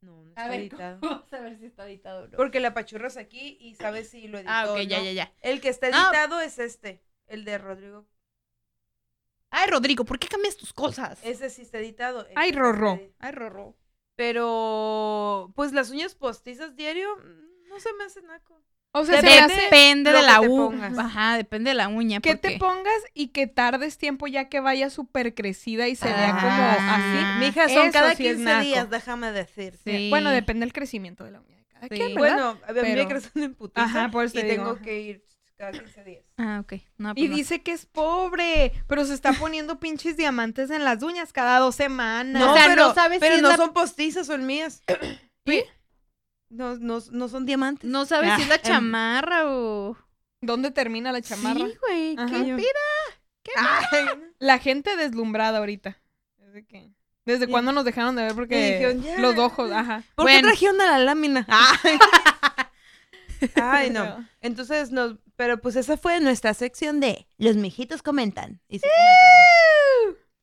No, 0.00 0.22
no 0.22 0.28
A 0.36 0.42
está 0.42 0.48
ver, 0.48 0.60
editado. 0.60 0.98
vamos 1.00 1.32
a 1.32 1.40
ver 1.40 1.58
si 1.58 1.66
está 1.66 1.86
editado 1.88 2.24
o 2.24 2.28
no. 2.28 2.36
Porque 2.36 2.60
la 2.60 2.72
pachurras 2.74 3.16
aquí 3.16 3.56
y 3.60 3.74
sabes 3.74 4.10
si 4.10 4.28
lo 4.28 4.38
editó. 4.38 4.50
Ah, 4.52 4.72
ok, 4.72 4.78
ya, 4.82 4.98
no. 4.98 5.04
ya, 5.04 5.12
ya. 5.12 5.32
El 5.40 5.60
que 5.60 5.68
está 5.68 5.90
No. 5.90 5.96
editado 5.98 6.40
es 6.40 6.58
este, 6.58 7.02
el 7.26 7.44
de 7.44 7.58
Rodrigo. 7.58 8.06
Ay, 9.50 9.68
Rodrigo, 9.70 10.04
¿por 10.04 10.18
qué 10.18 10.28
cambias 10.28 10.56
tus 10.56 10.72
cosas? 10.72 11.18
Ese 11.24 11.48
sí 11.50 11.62
está 11.62 11.78
editado. 11.78 12.26
Ay, 12.36 12.52
Rorro. 12.52 12.92
editado. 12.94 13.14
Ay, 13.18 13.32
Rorro. 13.32 13.76
Pero, 14.14 15.52
pues 15.56 15.72
las 15.72 15.90
uñas 15.90 16.14
postizas 16.14 16.76
diario, 16.76 17.16
mm, 17.16 17.68
no 17.68 17.80
se 17.80 17.92
me 17.94 18.04
hace 18.04 18.20
naco. 18.22 18.62
O 18.92 19.04
sea, 19.04 19.20
se 19.20 19.26
me 19.26 19.32
Depende 19.32 19.52
hace 19.54 19.62
Depende 19.64 20.10
lo 20.12 20.16
de 20.18 20.22
que 20.24 20.26
la 20.32 20.40
te 20.40 20.48
uña. 20.48 20.64
pongas. 20.64 20.98
Aja, 20.98 21.36
depende 21.36 21.70
de 21.70 21.74
la 21.74 21.88
uña. 21.88 22.20
que 22.20 22.30
porque- 22.36 22.48
te 22.54 22.58
pongas 22.58 22.94
y 23.14 23.28
que 23.28 23.46
tardes 23.46 23.98
tiempo 23.98 24.26
ya 24.26 24.48
que 24.48 24.60
vaya 24.60 24.88
súper 24.90 25.34
crecida 25.34 25.88
y 25.88 25.94
se 25.94 26.06
vea 26.08 26.30
como 26.30 26.48
Ah. 26.50 26.96
así. 26.96 27.44
Mija, 27.46 27.68
son 27.68 27.82
eso 27.84 27.92
cada 27.92 28.14
sí 28.14 28.26
es 28.26 28.36
15 28.36 28.44
naco. 28.52 28.64
días, 28.64 28.90
déjame 28.90 29.30
decir. 29.32 29.78
Sí. 29.84 30.08
Bueno, 30.10 30.30
depende 30.30 30.64
del 30.64 30.72
crecimiento 30.72 31.24
de 31.24 31.32
la 31.32 31.40
uña 31.40 31.56
de 31.58 31.64
cada 31.66 31.86
Sí. 31.88 31.98
¿verdad? 31.98 32.14
Bueno, 32.16 32.48
a 32.66 32.72
mí 32.72 32.80
me 32.80 32.82
Pero- 32.82 33.08
crecen 33.08 33.42
en 33.42 33.54
putiza 33.54 33.84
Ajá, 33.84 34.10
por 34.10 34.24
eso 34.24 34.38
y 34.38 34.40
te 34.40 34.46
digo, 34.48 34.62
tengo 34.64 34.74
ajá. 34.76 34.82
que 34.82 35.00
ir 35.00 35.24
cada 35.58 35.72
15 35.72 36.04
días. 36.04 36.24
Ah, 36.38 36.60
ok. 36.62 36.72
No, 36.96 37.14
pues 37.14 37.24
Y 37.24 37.28
no. 37.28 37.36
dice 37.36 37.62
que 37.62 37.72
es 37.72 37.84
pobre, 37.84 38.72
pero 38.86 39.04
se 39.04 39.12
está 39.12 39.32
poniendo 39.34 39.78
pinches 39.80 40.16
diamantes 40.16 40.70
en 40.70 40.84
las 40.84 41.02
uñas 41.02 41.32
cada 41.32 41.58
dos 41.58 41.74
semanas. 41.74 42.40
No, 42.40 42.52
o 42.52 42.56
sea, 42.56 42.74
no 42.74 42.94
sabes 42.94 43.18
pero 43.20 43.36
si 43.36 43.42
no 43.42 43.50
la- 43.50 43.56
son 43.56 43.72
postizas, 43.74 44.26
son 44.26 44.46
mías. 44.46 44.82
¿Sí? 45.46 45.62
No, 46.50 46.76
no, 46.76 46.98
no 47.10 47.28
son 47.28 47.44
diamantes. 47.46 47.88
No 47.88 48.06
sabes 48.06 48.34
si 48.36 48.42
es 48.42 48.48
la 48.48 48.54
Ah, 48.56 48.60
em. 48.62 48.62
chamarra 48.62 49.42
o... 49.46 49.96
¿Dónde 50.40 50.70
termina 50.70 51.12
la 51.12 51.20
chamarra? 51.20 51.66
Sí, 51.66 51.74
güey. 51.80 52.16
¿Qué 52.16 52.46
Yo- 52.48 52.56
pida? 52.56 52.68
Ay, 53.56 54.06
La 54.38 54.58
gente 54.58 54.96
deslumbrada 54.96 55.58
ahorita. 55.58 55.98
Desde 56.38 56.64
que... 56.66 56.90
¿Desde 57.24 57.46
cuándo 57.46 57.72
nos 57.72 57.84
dejaron 57.84 58.16
de 58.16 58.22
ver? 58.22 58.34
Porque 58.34 58.98
los 59.18 59.36
ojos, 59.38 59.70
ajá. 59.70 60.02
¿Por 60.14 60.26
qué 60.26 60.40
trajeron 60.40 60.80
a 60.80 60.86
la 60.86 60.98
lámina? 60.98 61.46
Ay, 61.48 61.98
Ay, 63.56 63.90
no. 63.90 64.02
Pero- 64.04 64.24
Entonces, 64.40 64.90
nos, 64.90 65.16
pero 65.36 65.60
pues 65.60 65.76
esa 65.76 65.96
fue 65.98 66.18
nuestra 66.20 66.54
sección 66.54 67.00
de 67.00 67.26
Los 67.36 67.56
mijitos 67.56 68.02
comentan. 68.02 68.60
Y 68.68 68.78
sí 68.78 68.86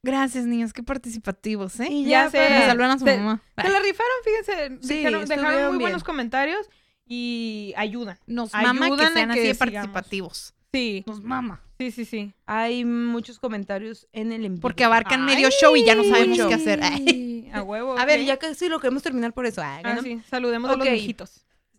Gracias, 0.06 0.46
niños. 0.46 0.72
Qué 0.72 0.84
participativos, 0.84 1.80
¿eh? 1.80 1.88
Y 1.90 2.06
ya 2.06 2.30
para- 2.32 2.60
Me 2.60 2.66
saludan 2.68 2.92
a 2.92 3.00
su 3.00 3.06
mamá. 3.06 3.42
Se 3.60 3.70
la 3.70 3.80
rifaron, 3.80 4.18
fíjense. 4.24 4.78
Sí, 4.88 4.98
dejaron 5.00 5.22
estuvieron 5.24 5.54
muy 5.70 5.70
bien. 5.72 5.80
buenos 5.82 6.04
comentarios 6.04 6.70
y 7.08 7.74
ayudan. 7.76 8.20
Nos 8.28 8.54
mama 8.54 8.96
que 8.96 9.04
a 9.04 9.12
sean 9.12 9.32
así 9.32 9.40
que 9.42 9.48
de 9.48 9.54
sigamos. 9.54 9.58
participativos. 9.90 10.54
Sí, 10.72 11.04
Nos 11.08 11.24
mama. 11.24 11.62
sí, 11.80 11.90
sí, 11.92 12.06
sí. 12.06 12.34
Hay 12.46 12.86
muchos 12.86 13.40
comentarios 13.40 14.08
en 14.12 14.32
el 14.32 14.46
en 14.46 14.54
vivo. 14.56 14.62
Porque 14.62 14.84
abarcan 14.84 15.26
medio 15.26 15.50
show 15.50 15.76
y 15.76 15.86
ya 15.86 15.96
no 15.96 16.04
sabemos 16.04 16.38
qué 16.48 16.54
hacer. 16.54 16.82
Ay. 16.84 17.50
A 17.54 17.64
huevo. 17.64 17.98
A 17.98 18.06
ver, 18.06 18.24
ya 18.26 18.38
casi 18.38 18.68
lo 18.70 18.80
queremos 18.80 19.02
terminar 19.02 19.34
por 19.34 19.46
eso. 19.46 19.62
Ay, 19.64 19.82
Ah, 19.86 19.96
¿no? 19.96 20.02
sí. 20.04 20.22
Saludemos 20.30 20.70
a 20.70 20.76
los. 20.76 20.88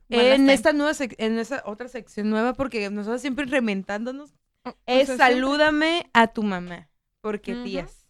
Buenas 0.09 0.37
En 0.37 0.51
esta 0.51 0.73
nueva 0.73 0.93
en 1.19 1.39
esa 1.39 1.63
otra 1.67 1.89
sección 1.89 2.31
nueva, 2.31 2.55
porque 2.55 2.89
nosotros 2.91 3.21
siempre 3.21 3.45
reventándonos, 3.45 4.31
O- 4.65 4.71
o 4.71 4.75
es 4.87 5.07
siempre- 5.07 5.17
salúdame 5.17 6.09
a 6.13 6.29
tu 6.29 6.43
mamá. 6.43 6.89
Porque 7.21 7.55
tías. 7.57 8.06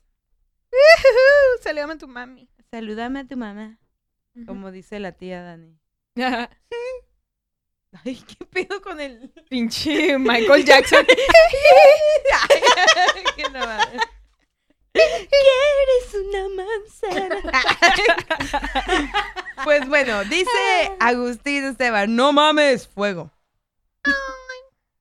Uh, 1.07 1.62
Saludame 1.62 1.94
a 1.94 1.98
tu 1.98 2.09
mami. 2.09 2.48
Salúdame 2.70 3.20
a 3.20 3.24
tu 3.24 3.36
mamá. 3.36 3.78
Como 4.47 4.70
dice 4.70 5.01
la 5.01 5.12
tía 5.12 5.43
Dani. 5.43 5.78
Ay, 8.05 8.16
¿qué 8.16 8.44
pedo 8.44 8.82
con 8.82 9.01
el...? 9.01 9.32
Pinche 9.48 10.19
Michael 10.19 10.65
Jackson. 10.65 11.07
Qué 13.36 13.44
no. 13.51 13.61
¿Quieres 14.93 16.15
una 16.15 16.48
manzana? 16.48 17.62
pues 19.65 19.89
bueno, 19.89 20.24
dice 20.24 20.51
Agustín 21.01 21.65
Esteban, 21.65 22.15
no 22.16 22.32
mames, 22.32 22.89
fuego. 22.89 23.31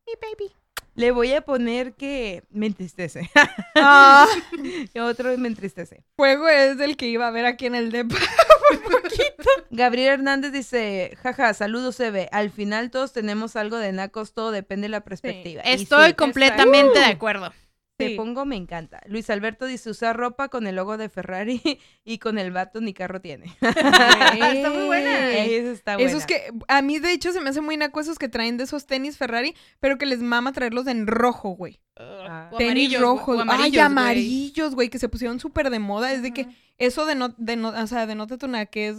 Mi 0.05 0.13
baby. 0.21 0.53
Le 0.95 1.11
voy 1.11 1.33
a 1.33 1.41
poner 1.41 1.93
que 1.93 2.43
me 2.51 2.67
entristece. 2.67 3.29
Ah, 3.75 4.25
Otro 5.01 5.37
me 5.37 5.47
entristece. 5.49 6.03
fuego 6.15 6.47
es 6.47 6.79
el 6.79 6.95
que 6.97 7.07
iba 7.07 7.27
a 7.27 7.31
ver 7.31 7.45
aquí 7.45 7.65
en 7.65 7.75
el 7.75 7.91
depa. 7.91 8.15
Gabriel 9.69 10.13
Hernández 10.13 10.51
dice, 10.53 11.17
jaja, 11.21 11.53
saludos 11.53 11.99
Eve. 11.99 12.29
Al 12.31 12.49
final 12.49 12.91
todos 12.91 13.11
tenemos 13.13 13.55
algo 13.55 13.77
de 13.77 13.91
nacos, 13.91 14.33
todo 14.33 14.51
depende 14.51 14.85
de 14.85 14.89
la 14.89 15.01
perspectiva. 15.01 15.61
Estoy 15.63 16.09
sí, 16.09 16.13
completamente 16.13 16.99
de 16.99 17.05
Uh. 17.07 17.11
acuerdo. 17.11 17.53
Te 17.97 18.09
Sí. 18.09 18.15
pongo 18.15 18.45
me 18.45 18.57
encanta. 18.57 19.01
Luis 19.07 19.29
Alberto 19.29 19.65
dice 19.65 19.89
usar 19.89 20.17
ropa 20.17 20.49
con 20.49 20.67
el 20.67 20.75
logo 20.75 20.97
de 20.97 21.07
Ferrari 21.07 21.61
y 22.03 22.17
con 22.19 22.37
el 22.37 22.51
vato 22.51 22.81
ni 22.81 22.93
carro 22.93 23.21
tiene. 23.21 23.45
Está 23.61 24.69
muy 24.69 24.85
buena. 24.85 25.31
Esa 25.31 25.71
está 25.71 25.95
buena. 25.95 26.09
Esos 26.09 26.25
que, 26.25 26.51
a 26.67 26.81
mí 26.81 26.99
de 26.99 27.13
hecho 27.13 27.31
se 27.31 27.39
me 27.39 27.51
hace 27.51 27.61
muy 27.61 27.77
naco 27.77 28.01
esos 28.01 28.19
que 28.19 28.27
traen 28.27 28.57
de 28.57 28.65
esos 28.65 28.85
tenis 28.85 29.17
Ferrari, 29.17 29.55
pero 29.79 29.97
que 29.97 30.05
les 30.05 30.19
mama 30.19 30.51
traerlos 30.51 30.87
en 30.87 31.07
rojo, 31.07 31.51
güey. 31.51 31.79
Ah. 31.95 32.49
Tenis 32.57 32.95
amarillos, 32.97 33.01
rojos. 33.01 33.37
o 33.37 33.41
Ay, 33.41 33.43
amarillos, 33.43 33.71
güey. 33.71 33.79
amarillos, 33.85 34.75
que 34.91 34.99
se 34.99 35.07
pusieron 35.09 35.39
súper 35.39 35.69
de 35.69 35.79
moda. 35.79 36.11
Es 36.11 36.21
de 36.21 36.33
que 36.33 36.47
eso 36.77 37.05
de 37.05 37.15
no, 37.15 37.29
de 37.37 37.55
no, 37.55 37.69
o 37.69 37.87
sea, 37.87 38.05
denota 38.07 38.37
una 38.45 38.65
que 38.65 38.89
es 38.89 38.97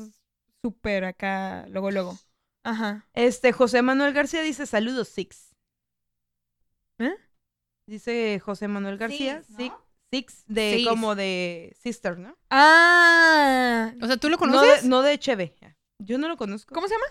súper 0.62 1.04
acá, 1.04 1.66
luego, 1.68 1.90
luego. 1.90 2.18
Ajá. 2.64 3.06
Este, 3.12 3.52
José 3.52 3.82
Manuel 3.82 4.14
García 4.14 4.40
dice 4.40 4.64
saludos, 4.66 5.08
Six. 5.08 5.54
¿Eh? 6.98 7.12
Dice 7.86 8.40
José 8.40 8.66
Manuel 8.68 8.98
García, 8.98 9.42
Six, 9.42 9.50
¿no? 9.50 9.56
Six, 9.58 9.74
Six 10.10 10.44
de 10.48 10.74
Six. 10.78 10.88
como 10.88 11.14
de 11.14 11.76
Sister, 11.80 12.18
¿no? 12.18 12.36
Ah. 12.50 13.92
O 14.02 14.06
sea, 14.06 14.16
¿tú 14.16 14.28
lo 14.28 14.36
No 14.36 14.38
conoces? 14.40 14.82
de, 14.82 14.88
no 14.88 15.02
de 15.02 15.18
Cheve. 15.18 15.54
Yo 15.98 16.18
no 16.18 16.28
lo 16.28 16.36
conozco. 16.36 16.74
¿Cómo 16.74 16.88
se 16.88 16.94
llama? 16.94 17.06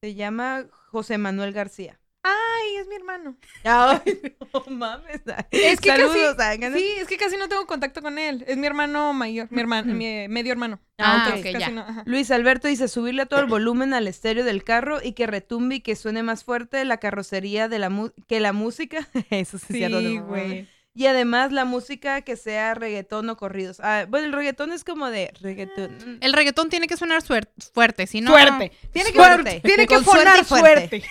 Se 0.00 0.14
llama 0.14 0.66
José 0.70 1.18
Manuel 1.18 1.52
García. 1.52 2.00
Ay, 2.22 2.76
es 2.80 2.86
mi 2.88 2.96
hermano. 2.96 3.36
Ay, 3.64 4.00
no 4.52 4.64
mames. 4.76 5.20
Es 5.50 5.80
que 5.80 5.88
Saludos, 5.88 6.34
casi, 6.36 6.62
Ángel. 6.64 6.74
sí, 6.74 6.86
es 7.00 7.06
que 7.08 7.16
casi 7.16 7.36
no 7.36 7.48
tengo 7.48 7.66
contacto 7.66 8.02
con 8.02 8.18
él. 8.18 8.44
Es 8.46 8.56
mi 8.56 8.66
hermano 8.66 9.12
mayor, 9.12 9.48
mi 9.50 9.60
hermano, 9.60 9.94
mi 9.94 10.28
medio 10.28 10.52
hermano. 10.52 10.80
Ah, 10.98 11.32
ok, 11.32 11.38
ok, 11.46 11.58
ya. 11.58 11.70
no. 11.70 11.86
Luis 12.06 12.30
Alberto 12.30 12.66
dice 12.68 12.88
subirle 12.88 13.24
todo 13.26 13.40
el 13.40 13.46
volumen 13.46 13.94
al 13.94 14.08
estéreo 14.08 14.44
del 14.44 14.64
carro 14.64 14.98
y 15.02 15.12
que 15.12 15.26
retumbe 15.26 15.76
y 15.76 15.80
que 15.80 15.94
suene 15.96 16.22
más 16.22 16.44
fuerte 16.44 16.84
la 16.84 16.98
carrocería 16.98 17.68
de 17.68 17.78
la 17.78 17.88
mu- 17.88 18.10
que 18.26 18.40
la 18.40 18.52
música. 18.52 19.06
Eso 19.30 19.58
sí, 19.58 19.84
Sí, 19.86 20.18
güey. 20.18 20.68
Y 20.98 21.06
además 21.06 21.52
la 21.52 21.64
música 21.64 22.22
que 22.22 22.34
sea 22.36 22.74
reggaetón 22.74 23.30
o 23.30 23.36
corridos. 23.36 23.78
Ah, 23.78 24.06
bueno, 24.08 24.26
el 24.26 24.32
reggaetón 24.32 24.72
es 24.72 24.82
como 24.82 25.08
de 25.08 25.32
reggaetón. 25.40 26.18
El 26.20 26.32
reggaetón 26.32 26.70
tiene 26.70 26.88
que 26.88 26.96
sonar 26.96 27.22
fuerte, 27.22 28.08
si 28.08 28.20
no... 28.20 28.32
Suerte. 28.32 28.72
Tiene 28.92 29.12
que, 29.12 29.16
Suerte. 29.16 29.60
tiene 29.60 29.86
que 29.86 29.94
Con 29.94 30.04
suerte 30.04 30.24
fonar 30.24 30.40
y 30.40 30.44
fuerte. 30.44 31.02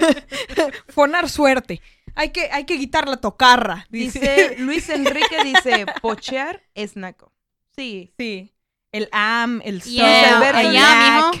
suerte. 0.00 0.72
fonar 0.88 1.28
suerte. 1.28 1.82
Hay 2.14 2.30
que, 2.30 2.48
hay 2.50 2.64
que 2.64 2.76
guitar 2.78 3.06
la 3.06 3.18
tocarra. 3.18 3.86
Dice. 3.90 4.18
Dice 4.18 4.56
Luis 4.60 4.88
Enrique 4.88 5.44
dice 5.44 5.84
pochear 6.00 6.62
es 6.72 6.96
naco. 6.96 7.30
Sí. 7.76 8.14
Sí. 8.16 8.54
El 8.92 9.10
am, 9.12 9.60
el 9.62 9.82
so, 9.82 9.90
Yeah. 9.90 11.32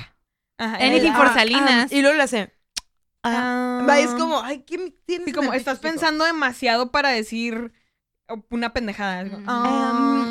Ajá, 0.58 0.76
Anything 0.76 1.12
ah, 1.14 1.32
Salinas. 1.32 1.90
Y 1.90 2.02
luego 2.02 2.18
le 2.18 2.22
hace. 2.24 2.52
ah. 3.22 3.86
Va, 3.88 3.98
es 3.98 4.10
como, 4.10 4.42
ay, 4.42 4.58
¿qué 4.66 4.76
me 4.76 4.90
tienes? 5.06 5.28
Sí, 5.28 5.32
como 5.32 5.54
estás 5.54 5.78
pensando 5.78 6.26
demasiado 6.26 6.90
para 6.90 7.08
decir 7.08 7.72
una 8.50 8.72
pendejada. 8.72 9.18
algo. 9.20 9.38
Mm. 9.38 9.44
Ah. 9.48 10.30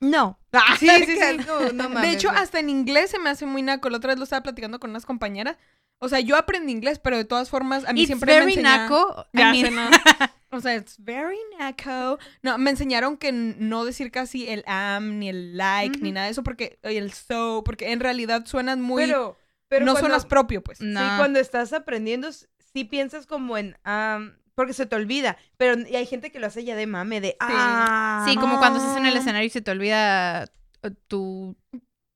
No. 0.00 0.38
Sí, 0.78 0.88
sí, 0.88 1.06
sí. 1.06 1.14
Que 1.18 1.24
algo, 1.24 1.60
no 1.74 1.82
de 1.84 1.88
mames, 1.88 2.14
hecho, 2.14 2.32
no. 2.32 2.38
hasta 2.38 2.60
en 2.60 2.70
inglés 2.70 3.10
se 3.10 3.18
me 3.18 3.30
hace 3.30 3.46
muy 3.46 3.62
naco. 3.62 3.90
La 3.90 3.96
otra 3.98 4.08
vez 4.08 4.18
lo 4.18 4.24
estaba 4.24 4.42
platicando 4.42 4.78
con 4.80 4.90
unas 4.90 5.06
compañeras. 5.06 5.56
O 6.00 6.08
sea, 6.08 6.20
yo 6.20 6.36
aprendí 6.36 6.70
inglés, 6.72 7.00
pero 7.00 7.16
de 7.16 7.24
todas 7.24 7.50
formas, 7.50 7.84
a 7.84 7.92
mí 7.92 8.02
It's 8.02 8.06
siempre 8.08 8.32
me 8.34 8.38
very 8.40 8.52
enseñaron... 8.52 8.82
naco. 8.84 9.26
I 9.32 9.38
Ya 9.38 9.50
mean- 9.50 9.64
sé, 9.66 9.70
¿no? 9.72 9.90
O 10.50 10.60
sea, 10.62 10.76
it's 10.76 10.96
very 11.04 11.36
naco. 11.58 12.18
No, 12.42 12.56
me 12.56 12.70
enseñaron 12.70 13.18
que 13.18 13.32
no 13.32 13.84
decir 13.84 14.10
casi 14.10 14.48
el 14.48 14.64
am, 14.66 15.18
ni 15.18 15.28
el 15.28 15.58
like, 15.58 15.98
ni 16.00 16.10
nada 16.10 16.24
de 16.24 16.32
eso, 16.32 16.42
porque, 16.42 16.78
el 16.82 17.12
so, 17.12 17.62
porque 17.66 17.92
en 17.92 18.00
realidad 18.00 18.46
suenan 18.46 18.80
muy... 18.80 19.02
Pero, 19.04 19.36
pero 19.68 19.84
no 19.84 19.92
cuando- 19.92 20.08
suenas 20.08 20.24
propio, 20.24 20.62
pues. 20.62 20.80
No. 20.80 21.00
Sí, 21.00 21.06
cuando 21.18 21.38
estás 21.38 21.74
aprendiendo, 21.74 22.30
sí 22.32 22.84
piensas 22.84 23.26
como 23.26 23.58
en. 23.58 23.76
am, 23.84 24.37
porque 24.58 24.72
se 24.72 24.86
te 24.86 24.96
olvida. 24.96 25.36
Pero 25.56 25.78
y 25.88 25.94
hay 25.94 26.04
gente 26.04 26.32
que 26.32 26.40
lo 26.40 26.48
hace 26.48 26.64
ya 26.64 26.74
de 26.74 26.88
mame, 26.88 27.20
de. 27.20 27.36
Ah, 27.38 28.24
Sí, 28.28 28.34
como 28.34 28.58
cuando 28.58 28.80
estás 28.80 28.96
en 28.96 29.06
el 29.06 29.14
Ah. 29.14 29.20
escenario 29.20 29.46
y 29.46 29.50
se 29.50 29.60
te 29.60 29.70
olvida 29.70 30.42
eh, 30.82 30.90
tu 31.06 31.54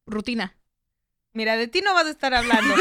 rutina. 0.09 0.57
Mira, 1.35 1.57
de 1.57 1.69
ti 1.69 1.83
no 1.83 1.95
vas 1.95 2.07
a 2.07 2.11
estar 2.11 2.35
hablando. 2.35 2.75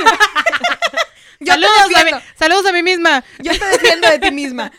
Yo 1.40 1.54
saludos, 1.54 1.90
te 1.94 2.00
a 2.00 2.04
mí, 2.06 2.12
saludos 2.36 2.66
a 2.66 2.72
mí 2.74 2.82
misma. 2.82 3.24
Yo 3.40 3.52
te 3.58 3.66
defiendo 3.66 4.10
de 4.10 4.18
ti 4.20 4.32
misma. 4.32 4.72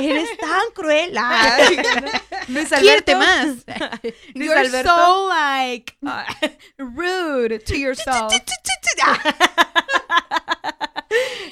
Eres 0.00 0.36
tan 0.38 0.60
cruel. 0.74 1.14
Ah. 1.16 1.56
Luis 2.48 2.70
Alberto. 2.70 3.16
más. 3.16 3.46
Luis 4.34 4.48
You're 4.48 4.58
Alberto. 4.60 4.94
so 4.94 5.28
like 5.28 5.96
uh, 6.02 6.24
rude 6.78 7.60
to 7.64 7.76
yourself. 7.78 8.30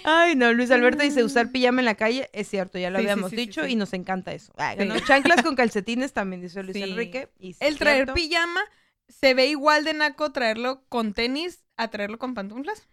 Ay, 0.05 0.35
no, 0.37 0.53
Luis 0.53 0.71
Alberto 0.71 1.03
dice 1.03 1.23
usar 1.25 1.51
pijama 1.51 1.81
en 1.81 1.85
la 1.85 1.95
calle. 1.95 2.29
Es 2.33 2.49
cierto, 2.49 2.79
ya 2.79 2.91
lo 2.91 2.99
Sí, 2.99 3.05
habíamos 3.05 3.31
sí, 3.31 3.37
sí, 3.37 3.43
dicho 3.47 3.65
sí. 3.65 3.73
y 3.73 3.77
nos 3.77 3.93
encanta 3.93 4.33
eso. 4.33 4.53
Ah, 4.57 4.75
Sí. 4.79 4.85
no, 4.87 4.99
Chanclas 5.01 5.43
con 5.43 5.55
calcetines 5.57 6.13
también, 6.13 6.41
dice 6.43 6.63
Luis 6.63 6.77
Sí. 6.77 6.83
Enrique. 6.83 7.29
y 7.39 7.53
sí, 7.55 7.59
El 7.65 7.79
traer 7.79 7.97
cierto. 8.07 8.15
pijama 8.15 8.61
se 9.09 9.35
ve 9.35 9.47
igual 9.47 9.85
de 9.85 9.95
naco 9.95 10.33
traerlo 10.33 10.85
con 10.89 11.13
tenis 11.15 11.65
a 11.77 11.89
traerlo 11.89 12.19
con 12.19 12.35
pantuflas. 12.35 12.89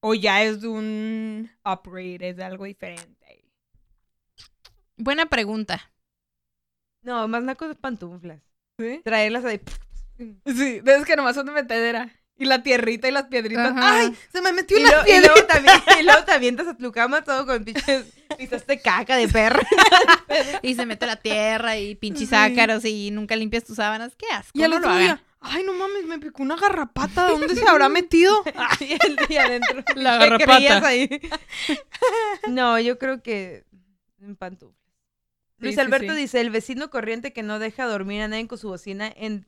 O 0.00 0.14
ya 0.14 0.42
es 0.42 0.64
un 0.64 1.50
upgrade, 1.64 2.30
es 2.30 2.38
algo 2.40 2.64
diferente. 2.64 3.44
Buena 4.96 5.26
pregunta. 5.26 5.92
No, 7.02 7.26
más 7.28 7.42
naco 7.42 7.68
de 7.68 7.74
pantuflas. 7.74 8.40
¿Sí? 8.78 9.00
Traerlas 9.04 9.44
ahí. 9.44 9.60
Sí, 10.46 10.80
es 10.84 11.04
que 11.04 11.16
nomás 11.16 11.34
son 11.34 11.46
de 11.46 11.52
metedera. 11.52 12.10
Y 12.42 12.46
la 12.46 12.62
tierrita 12.64 13.06
y 13.06 13.12
las 13.12 13.24
piedritas. 13.28 13.70
Ajá. 13.70 13.98
¡Ay! 14.00 14.16
Se 14.32 14.40
me 14.42 14.52
metió 14.52 14.76
Y, 14.76 14.82
una 14.82 14.90
lo- 14.96 15.02
y 15.02 15.04
piedra. 15.04 15.26
luego 15.34 15.46
también, 15.46 15.76
y 16.00 16.02
luego 16.02 16.24
te 16.24 16.32
avientas 16.32 16.66
a 16.66 16.76
tu 16.76 16.90
cama 16.90 17.22
todo 17.22 17.46
con 17.46 17.64
pinches 17.64 18.04
pisaste 18.38 18.80
caca 18.80 19.16
de 19.16 19.28
perro. 19.28 19.60
Y 20.62 20.74
se 20.74 20.86
mete 20.86 21.06
la 21.06 21.16
tierra 21.16 21.76
y 21.76 21.94
pinches 21.94 22.32
ácaros 22.32 22.84
y 22.84 23.10
nunca 23.10 23.36
limpias 23.36 23.64
tus 23.64 23.76
sábanas. 23.76 24.14
Qué 24.16 24.26
asco. 24.32 24.58
Y 24.58 24.62
al 24.62 24.70
no 24.70 24.76
lo 24.76 24.80
otro 24.80 24.90
hagan. 24.90 25.02
día, 25.02 25.22
ay, 25.40 25.62
no 25.64 25.72
mames, 25.74 26.04
me 26.06 26.18
picó 26.18 26.42
una 26.42 26.56
garrapata. 26.56 27.28
¿Dónde 27.28 27.54
se 27.54 27.68
habrá 27.68 27.88
metido? 27.88 28.42
y 28.80 28.92
el 29.06 29.16
día 29.28 29.44
adentro. 29.44 29.84
La 29.94 30.18
¿Qué 30.18 30.28
garrapata. 30.46 30.86
ahí? 30.88 31.08
No, 32.48 32.78
yo 32.80 32.98
creo 32.98 33.22
que 33.22 33.64
en 34.20 34.36
pantuflas. 34.36 34.78
Luis 35.58 35.74
sí, 35.76 35.80
Alberto 35.80 36.12
sí. 36.14 36.18
dice, 36.18 36.40
el 36.40 36.50
vecino 36.50 36.90
corriente 36.90 37.32
que 37.32 37.42
no 37.44 37.58
deja 37.58 37.84
dormir 37.86 38.22
a 38.22 38.28
nadie 38.28 38.48
con 38.48 38.58
su 38.58 38.68
bocina 38.68 39.12
en, 39.14 39.46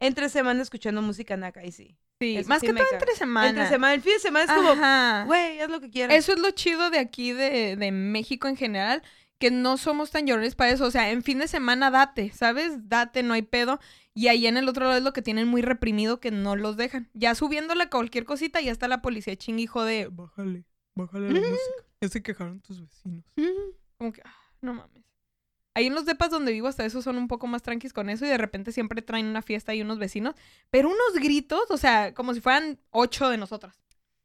entre 0.00 0.28
semana 0.28 0.60
escuchando 0.62 1.00
música 1.00 1.36
naca. 1.36 1.64
Y 1.64 1.72
sí. 1.72 1.96
Sí, 2.24 2.48
más 2.48 2.60
sí 2.60 2.66
que 2.66 2.72
todo 2.72 2.86
entre 2.92 3.14
semana. 3.14 3.48
Entre 3.48 3.68
semana, 3.68 3.94
el 3.94 4.00
fin 4.00 4.12
de 4.14 4.18
semana 4.20 4.44
es 4.44 4.50
como, 4.50 5.26
güey, 5.26 5.60
haz 5.60 5.70
lo 5.70 5.80
que 5.80 5.90
quieras. 5.90 6.16
Eso 6.16 6.32
es 6.32 6.38
lo 6.38 6.50
chido 6.50 6.90
de 6.90 6.98
aquí, 6.98 7.32
de, 7.32 7.76
de 7.76 7.92
México 7.92 8.48
en 8.48 8.56
general, 8.56 9.02
que 9.38 9.50
no 9.50 9.76
somos 9.76 10.10
tan 10.10 10.26
llorones 10.26 10.54
para 10.54 10.70
eso. 10.70 10.84
O 10.86 10.90
sea, 10.90 11.10
en 11.10 11.22
fin 11.22 11.38
de 11.38 11.48
semana 11.48 11.90
date, 11.90 12.32
¿sabes? 12.32 12.88
Date, 12.88 13.22
no 13.22 13.34
hay 13.34 13.42
pedo. 13.42 13.80
Y 14.14 14.28
ahí 14.28 14.46
en 14.46 14.56
el 14.56 14.68
otro 14.68 14.84
lado 14.84 14.96
es 14.96 15.02
lo 15.02 15.12
que 15.12 15.22
tienen 15.22 15.48
muy 15.48 15.60
reprimido 15.60 16.20
que 16.20 16.30
no 16.30 16.54
los 16.56 16.76
dejan. 16.76 17.10
Ya 17.14 17.34
subiéndole 17.34 17.88
cualquier 17.88 18.24
cosita, 18.24 18.60
ya 18.60 18.70
está 18.70 18.86
la 18.86 19.02
policía 19.02 19.36
chinguijo 19.36 19.84
de 19.84 20.08
bájale, 20.10 20.64
bájale 20.94 21.32
la 21.32 21.40
música. 21.40 21.84
Ya 22.00 22.08
se 22.08 22.22
quejaron 22.22 22.60
tus 22.60 22.80
vecinos. 22.80 23.24
Como 23.98 24.12
que, 24.12 24.22
ah, 24.24 24.34
no 24.60 24.74
mames. 24.74 25.04
Ahí 25.74 25.86
en 25.86 25.94
los 25.94 26.04
depas 26.06 26.30
donde 26.30 26.52
vivo 26.52 26.68
hasta 26.68 26.84
eso 26.84 27.02
son 27.02 27.16
un 27.16 27.26
poco 27.28 27.46
más 27.48 27.62
tranquis 27.62 27.92
con 27.92 28.08
eso 28.08 28.24
y 28.24 28.28
de 28.28 28.38
repente 28.38 28.70
siempre 28.72 29.02
traen 29.02 29.26
una 29.26 29.42
fiesta 29.42 29.74
y 29.74 29.82
unos 29.82 29.98
vecinos, 29.98 30.34
pero 30.70 30.88
unos 30.88 31.14
gritos, 31.22 31.62
o 31.70 31.76
sea, 31.76 32.14
como 32.14 32.32
si 32.32 32.40
fueran 32.40 32.78
ocho 32.90 33.28
de 33.28 33.36
nosotras. 33.38 33.80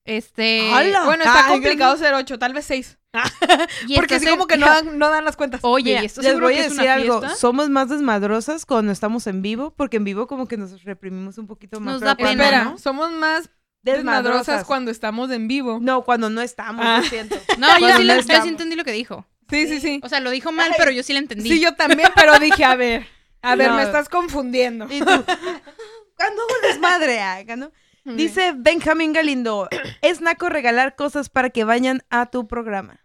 Este. 0.06 0.72
¡Hala! 0.72 1.06
Bueno, 1.06 1.24
está 1.24 1.46
Ay, 1.46 1.52
complicado 1.52 1.96
ser 1.98 2.14
ocho, 2.14 2.40
tal 2.40 2.54
vez 2.54 2.66
seis. 2.66 2.98
y 3.88 3.96
Porque 3.96 4.16
así 4.16 4.28
como 4.28 4.48
que 4.48 4.58
no 4.58 4.66
dan, 4.66 4.98
no 4.98 5.10
dan 5.10 5.26
las 5.26 5.36
cuentas. 5.36 5.60
Oye, 5.64 5.92
Mira, 5.92 6.04
¿y 6.04 6.06
esto 6.06 6.22
les 6.22 6.30
seguro 6.30 6.48
voy 6.48 6.56
a 6.56 6.60
es 6.60 6.64
decir 6.70 6.82
una 6.84 6.94
algo. 6.94 7.20
fiesta? 7.20 7.38
Somos 7.38 7.70
más 7.70 7.90
desmadrosas 7.90 8.66
cuando 8.66 8.92
estamos 8.92 9.28
en 9.28 9.42
vivo, 9.42 9.74
porque 9.76 9.98
en 9.98 10.04
vivo 10.06 10.28
como 10.28 10.48
que 10.48 10.58
nos 10.58 10.84
reprimimos 10.84 11.38
un 11.38 11.48
poquito 11.48 11.80
más. 11.80 11.94
Nos 11.96 12.02
da 12.02 12.16
pena, 12.16 12.32
Espera, 12.44 12.64
no, 12.66 12.78
somos 12.78 13.12
más 13.12 13.50
desmadrosas 13.82 14.66
cuando 14.66 14.92
estamos 14.92 15.30
en 15.32 15.48
vivo. 15.48 15.80
No, 15.82 16.04
cuando 16.04 16.30
no 16.30 16.42
estamos, 16.42 16.84
Ah. 16.86 17.00
lo 17.02 17.10
siento. 17.10 17.36
No, 17.58 17.68
yo 17.80 17.98
sí, 17.98 18.06
no 18.06 18.16
yo 18.22 18.42
sí 18.42 18.48
entendí 18.48 18.76
lo 18.76 18.84
que 18.84 18.92
dijo. 18.92 19.26
Sí, 19.50 19.68
sí, 19.68 19.80
sí. 19.80 20.00
O 20.04 20.10
sea, 20.10 20.20
lo 20.20 20.30
dijo 20.30 20.52
mal, 20.52 20.70
Ay. 20.72 20.76
pero 20.78 20.92
yo 20.92 21.02
sí 21.04 21.14
le 21.14 21.20
entendí. 21.20 21.50
Sí, 21.50 21.60
yo 21.62 21.76
también, 21.76 22.10
pero 22.16 22.38
dije, 22.40 22.64
a 22.66 22.76
ver, 22.76 23.08
a 23.42 23.56
ver, 23.56 23.70
No. 23.70 23.76
me 23.78 23.84
estás 23.84 24.10
confundiendo. 24.10 24.86
Y 24.90 25.00
tú, 25.00 25.06
cuando 25.06 26.42
hago 26.44 26.54
desmadre, 26.64 27.20
¿no? 27.58 27.72
Dice 28.06 28.54
Benjamín 28.56 29.14
Galindo, 29.14 29.68
es 30.02 30.22
naco 30.22 30.50
regalar 30.50 30.96
cosas 30.96 31.30
para 31.30 31.50
que 31.52 31.64
vayan 31.64 32.02
a 32.10 32.28
tu 32.28 32.48
programa. 32.48 33.00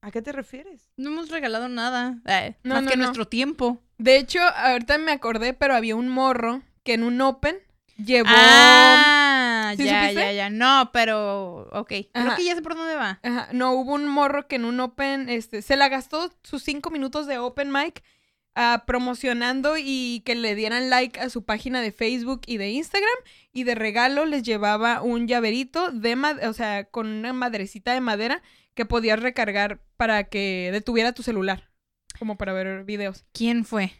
¿A 0.00 0.10
qué 0.10 0.22
te 0.22 0.32
refieres? 0.32 0.88
No 0.96 1.10
hemos 1.10 1.28
regalado 1.30 1.68
nada. 1.68 2.18
eh, 2.26 2.56
No, 2.62 2.74
más 2.74 2.84
no, 2.84 2.90
que 2.90 2.96
no. 2.96 3.04
nuestro 3.04 3.26
tiempo. 3.26 3.82
De 3.98 4.16
hecho, 4.16 4.40
ahorita 4.42 4.96
me 4.98 5.12
acordé, 5.12 5.54
pero 5.54 5.74
había 5.74 5.96
un 5.96 6.08
morro 6.08 6.62
que 6.84 6.94
en 6.94 7.02
un 7.04 7.20
Open 7.20 7.58
llevó... 7.98 8.30
Ah, 8.32 9.74
¿Sí 9.76 9.84
ya, 9.84 10.02
supiste? 10.02 10.20
ya, 10.22 10.32
ya. 10.32 10.50
No, 10.50 10.90
pero. 10.92 11.68
Ok. 11.72 11.92
Creo 12.12 12.36
que 12.36 12.44
ya 12.44 12.54
sé 12.54 12.62
por 12.62 12.74
dónde 12.74 12.94
va. 12.94 13.20
Ajá, 13.22 13.48
no, 13.52 13.72
hubo 13.72 13.94
un 13.94 14.08
morro 14.08 14.48
que 14.48 14.56
en 14.56 14.64
un 14.64 14.80
Open, 14.80 15.28
este, 15.28 15.60
se 15.60 15.76
la 15.76 15.88
gastó 15.88 16.32
sus 16.42 16.62
cinco 16.62 16.90
minutos 16.90 17.26
de 17.26 17.38
Open 17.38 17.70
Mic 17.70 18.02
ah, 18.54 18.84
promocionando 18.86 19.74
y 19.76 20.22
que 20.24 20.34
le 20.34 20.54
dieran 20.54 20.88
like 20.90 21.20
a 21.20 21.28
su 21.28 21.44
página 21.44 21.82
de 21.82 21.92
Facebook 21.92 22.42
y 22.46 22.56
de 22.56 22.70
Instagram 22.70 23.18
y 23.52 23.64
de 23.64 23.74
regalo 23.74 24.24
les 24.24 24.42
llevaba 24.42 25.02
un 25.02 25.28
llaverito 25.28 25.90
de, 25.90 26.16
o 26.46 26.52
sea, 26.52 26.84
con 26.84 27.06
una 27.06 27.32
madrecita 27.32 27.92
de 27.92 28.00
madera 28.00 28.42
que 28.74 28.86
podías 28.86 29.20
recargar 29.20 29.80
para 29.96 30.24
que 30.24 30.70
detuviera 30.72 31.12
tu 31.12 31.22
celular. 31.22 31.68
como 32.18 32.36
para 32.36 32.52
ver 32.52 32.84
videos. 32.84 33.24
¿Quién 33.32 33.64
fue? 33.64 33.92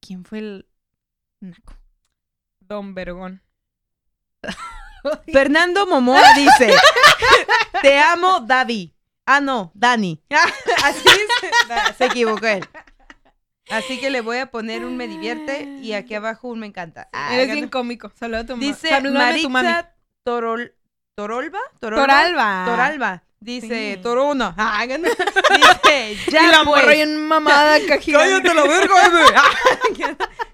¿Quién 0.00 0.24
fue 0.24 0.38
el 0.38 0.68
naco? 1.40 1.77
Don 2.68 2.94
Vergón. 2.94 3.42
Fernando 5.32 5.86
Momoa 5.86 6.22
dice: 6.34 6.74
Te 7.82 7.98
amo, 7.98 8.40
Davi. 8.40 8.94
Ah, 9.24 9.40
no, 9.40 9.72
Dani. 9.74 10.22
Así 10.84 11.08
es. 11.08 11.96
Se 11.96 12.06
equivocó 12.06 12.46
él. 12.46 12.66
Así 13.70 14.00
que 14.00 14.08
le 14.08 14.22
voy 14.22 14.38
a 14.38 14.50
poner 14.50 14.84
un 14.84 14.96
me 14.96 15.06
divierte 15.06 15.64
y 15.82 15.92
aquí 15.92 16.14
abajo 16.14 16.48
un 16.48 16.60
me 16.60 16.66
encanta. 16.66 17.08
Ah, 17.12 17.34
Eres 17.34 17.52
bien 17.52 17.68
cómico. 17.68 18.10
Saluda 18.18 18.40
a 18.40 18.46
tu 18.46 18.52
mamá. 18.56 18.64
Dice 18.66 18.88
Salúdame 18.88 19.24
a 19.24 19.42
tu 19.42 19.50
mami. 19.50 19.68
Maritza 19.68 19.94
Torol, 20.24 20.74
Torolba. 21.14 21.58
Toralba. 21.78 22.64
Toralba. 22.66 23.22
Dice 23.40 23.94
Sí. 23.94 24.02
Torona. 24.02 24.54
Ah. 24.56 24.84
Dice, 24.86 26.16
ya 26.30 26.42
y 26.42 26.46
la 26.46 26.64
pues. 26.64 26.66
morra 26.66 26.92
bien 26.92 27.16
mamada, 27.16 27.78
cajita. 27.86 28.26
la 28.26 28.62
verga. 28.62 29.42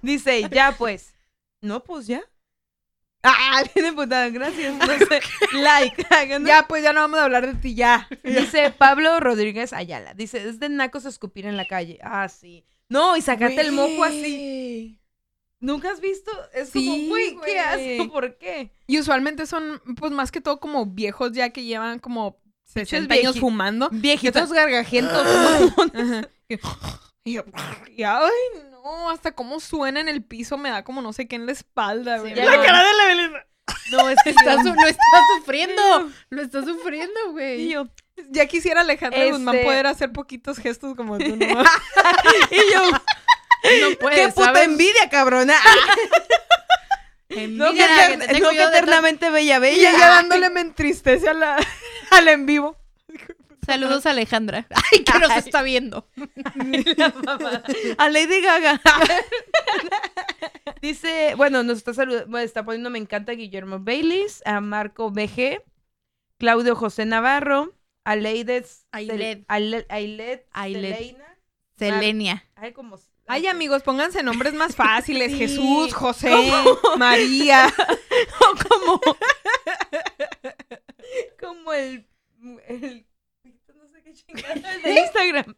Dice, 0.02 0.48
ya 0.50 0.72
pues. 0.76 1.13
No, 1.64 1.82
pues 1.82 2.06
ya. 2.06 2.22
Ah, 3.22 3.62
bien 3.74 3.94
putada, 3.94 4.28
gracias. 4.28 4.74
No 4.74 4.86
sé. 5.08 5.20
Like. 5.52 6.06
Ya, 6.46 6.66
pues 6.68 6.82
ya 6.82 6.92
no 6.92 7.00
vamos 7.00 7.18
a 7.18 7.24
hablar 7.24 7.46
de 7.46 7.54
ti, 7.54 7.74
ya. 7.74 8.06
Dice 8.22 8.70
Pablo 8.70 9.18
Rodríguez 9.20 9.72
Ayala. 9.72 10.14
Dice, 10.14 10.46
es 10.48 10.60
de 10.60 10.68
nacos 10.68 11.04
escupir 11.06 11.46
en 11.46 11.56
la 11.56 11.66
calle. 11.66 11.98
Ah, 12.02 12.28
sí. 12.28 12.64
No, 12.88 13.16
y 13.16 13.22
sacarte 13.22 13.60
el 13.62 13.72
moco 13.72 14.04
así. 14.04 15.00
¿Nunca 15.60 15.90
has 15.90 16.00
visto? 16.00 16.30
Es 16.52 16.68
Sí, 16.68 16.86
como, 16.86 17.08
güey, 17.08 17.36
qué 17.46 17.58
asco, 17.58 18.12
¿por 18.12 18.36
qué? 18.36 18.70
Y 18.86 18.98
usualmente 19.00 19.46
son, 19.46 19.80
pues 19.98 20.12
más 20.12 20.30
que 20.30 20.42
todo 20.42 20.60
como 20.60 20.84
viejos 20.84 21.32
ya 21.32 21.48
que 21.48 21.64
llevan 21.64 21.98
como 22.00 22.38
60 22.66 23.14
vieji- 23.14 23.18
años 23.20 23.40
fumando. 23.40 23.88
Viejitos 23.90 24.52
gargajentos. 24.52 25.26
Y 27.24 27.32
yo, 27.32 27.44
y 27.96 28.02
ay, 28.02 28.30
no, 28.84 29.10
hasta 29.10 29.32
cómo 29.32 29.58
suena 29.60 30.00
en 30.00 30.08
el 30.08 30.22
piso 30.22 30.58
me 30.58 30.70
da 30.70 30.84
como 30.84 31.00
no 31.02 31.12
sé 31.12 31.26
qué 31.26 31.36
en 31.36 31.46
la 31.46 31.52
espalda, 31.52 32.18
güey. 32.18 32.34
la 32.34 32.56
no- 32.56 32.62
cara 32.62 32.84
de 32.84 32.92
la 32.94 33.04
Belén. 33.06 33.32
No, 33.92 34.08
es 34.10 34.18
que 34.22 34.30
Está 34.30 34.56
yo- 34.56 34.62
su- 34.62 34.74
lo 34.74 34.86
está 34.86 35.02
sufriendo. 35.38 36.10
Lo 36.30 36.42
está 36.42 36.62
sufriendo, 36.62 37.18
y 37.28 37.32
güey. 37.32 37.68
yo, 37.70 37.86
Ya 38.30 38.46
quisiera 38.46 38.82
Alejandra 38.82 39.20
Este- 39.20 39.32
Guzmán 39.32 39.56
poder 39.64 39.86
hacer 39.86 40.12
poquitos 40.12 40.58
gestos 40.58 40.94
como 40.94 41.16
tú, 41.18 41.34
¿no? 41.36 41.46
y 42.50 42.72
yo, 42.72 42.90
No 42.90 44.10
qué 44.10 44.28
puta 44.28 44.44
¿sabes? 44.46 44.64
envidia, 44.64 45.08
cabrona. 45.10 45.54
No 47.30 47.36
que, 47.36 47.44
Envidia, 47.44 47.86
eter- 47.86 48.20
que 48.20 48.34
te 48.34 48.40
no 48.40 48.50
que 48.50 48.62
eternamente 48.62 49.30
bella, 49.30 49.56
Y 49.56 49.60
bella. 49.60 49.90
ella 49.90 50.08
dándole 50.08 50.50
me 50.50 50.60
entristece 50.60 51.28
a 51.30 51.34
la, 51.34 51.56
al 52.10 52.28
en 52.28 52.46
vivo. 52.46 52.76
Saludos 53.64 54.06
a 54.06 54.10
Alejandra. 54.14 54.66
Ay, 54.70 55.04
que 55.04 55.18
nos 55.18 55.36
está 55.36 55.62
viendo. 55.62 56.08
A 57.98 58.08
Lady 58.08 58.40
Gaga. 58.40 58.80
Dice, 60.82 61.34
bueno, 61.36 61.62
nos 61.62 61.78
está 61.78 61.94
saludando, 61.94 62.30
bueno, 62.30 62.44
está 62.44 62.64
poniendo 62.64 62.90
me 62.90 62.98
encanta 62.98 63.32
Guillermo 63.32 63.78
Baylis, 63.80 64.42
a 64.44 64.60
Marco 64.60 65.10
BG, 65.10 65.62
Claudio 66.38 66.76
José 66.76 67.06
Navarro, 67.06 67.74
a 68.04 68.16
Leides 68.16 68.86
Ailed. 68.92 69.44
Ailed 69.48 69.86
Ailed 69.88 70.40
Ailed. 70.52 70.96
Selena. 70.96 71.38
Selenia. 71.76 72.44
Ay, 72.54 72.72
como 72.72 72.98
Ay, 73.26 73.46
amigos, 73.46 73.82
pónganse 73.82 74.22
nombres 74.22 74.52
más 74.52 74.76
fáciles. 74.76 75.32
Sí. 75.32 75.38
Jesús, 75.38 75.94
José, 75.94 76.52
María. 76.98 77.72
como 78.68 79.00
como 81.40 81.72
el 81.72 82.06
el 82.68 83.06
chingada 84.14 84.54
el 84.54 84.82
de 84.82 85.00
Instagram. 85.00 85.56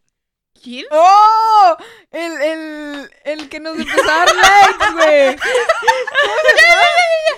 ¿Quién? 0.63 0.87
¡Oh! 0.91 1.77
El, 2.11 2.33
el, 2.41 3.11
el 3.25 3.49
que 3.49 3.61
nos 3.61 3.79
empezó 3.79 4.03
a 4.03 4.07
dar 4.07 4.29
likes, 4.35 4.93
güey. 4.95 5.37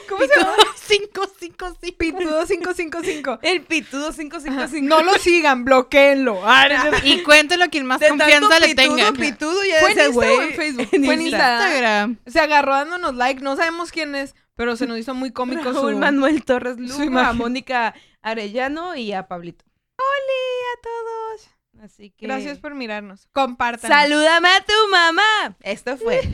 ¿Cómo 0.08 0.24
se 0.24 0.40
llama? 0.40 0.56
555. 0.88 1.98
Pitudo 1.98 2.46
555. 2.46 3.38
El 3.42 3.62
pitudo 3.62 4.12
555. 4.12 4.86
No 4.86 5.02
lo 5.02 5.14
sigan, 5.14 5.64
bloqueenlo. 5.64 6.40
Ah. 6.44 6.68
Y 7.02 7.22
cuéntelo 7.22 7.68
quien 7.70 7.86
más 7.86 8.00
de 8.00 8.08
confianza 8.08 8.48
tanto 8.48 8.66
le 8.66 8.74
pitudo, 8.74 8.96
tenga. 8.96 9.12
pitudo 9.12 9.64
ya 9.64 9.80
¿Fue 9.80 9.92
en 9.92 10.12
güey 10.12 10.36
en 10.36 10.54
Facebook? 10.54 10.88
En 10.92 11.04
Fue 11.04 11.14
en 11.14 11.22
Insta. 11.22 11.36
Insta. 11.36 11.66
Instagram. 11.66 12.18
Se 12.26 12.40
agarró 12.40 12.74
dándonos 12.74 13.14
like. 13.16 13.42
No 13.42 13.56
sabemos 13.56 13.90
quién 13.92 14.14
es, 14.14 14.34
pero 14.54 14.76
se 14.76 14.86
nos 14.86 14.98
hizo 14.98 15.14
muy 15.14 15.32
cómico 15.32 15.72
Raúl 15.72 15.94
su... 15.94 15.98
Manuel 15.98 16.44
Torres 16.44 16.78
Lugo, 16.78 17.18
a. 17.18 17.32
Mónica 17.32 17.94
Arellano 18.22 18.96
y 18.96 19.12
a 19.12 19.28
Pablito. 19.28 19.67
A 20.02 20.80
todos. 20.82 21.48
Así 21.84 22.10
que 22.10 22.26
Gracias 22.26 22.58
por 22.58 22.74
mirarnos. 22.74 23.28
Compartan. 23.32 23.90
Salúdame 23.90 24.48
a 24.48 24.64
tu 24.64 24.72
mamá. 24.90 25.56
Esto 25.60 25.96
fue. 25.96 26.28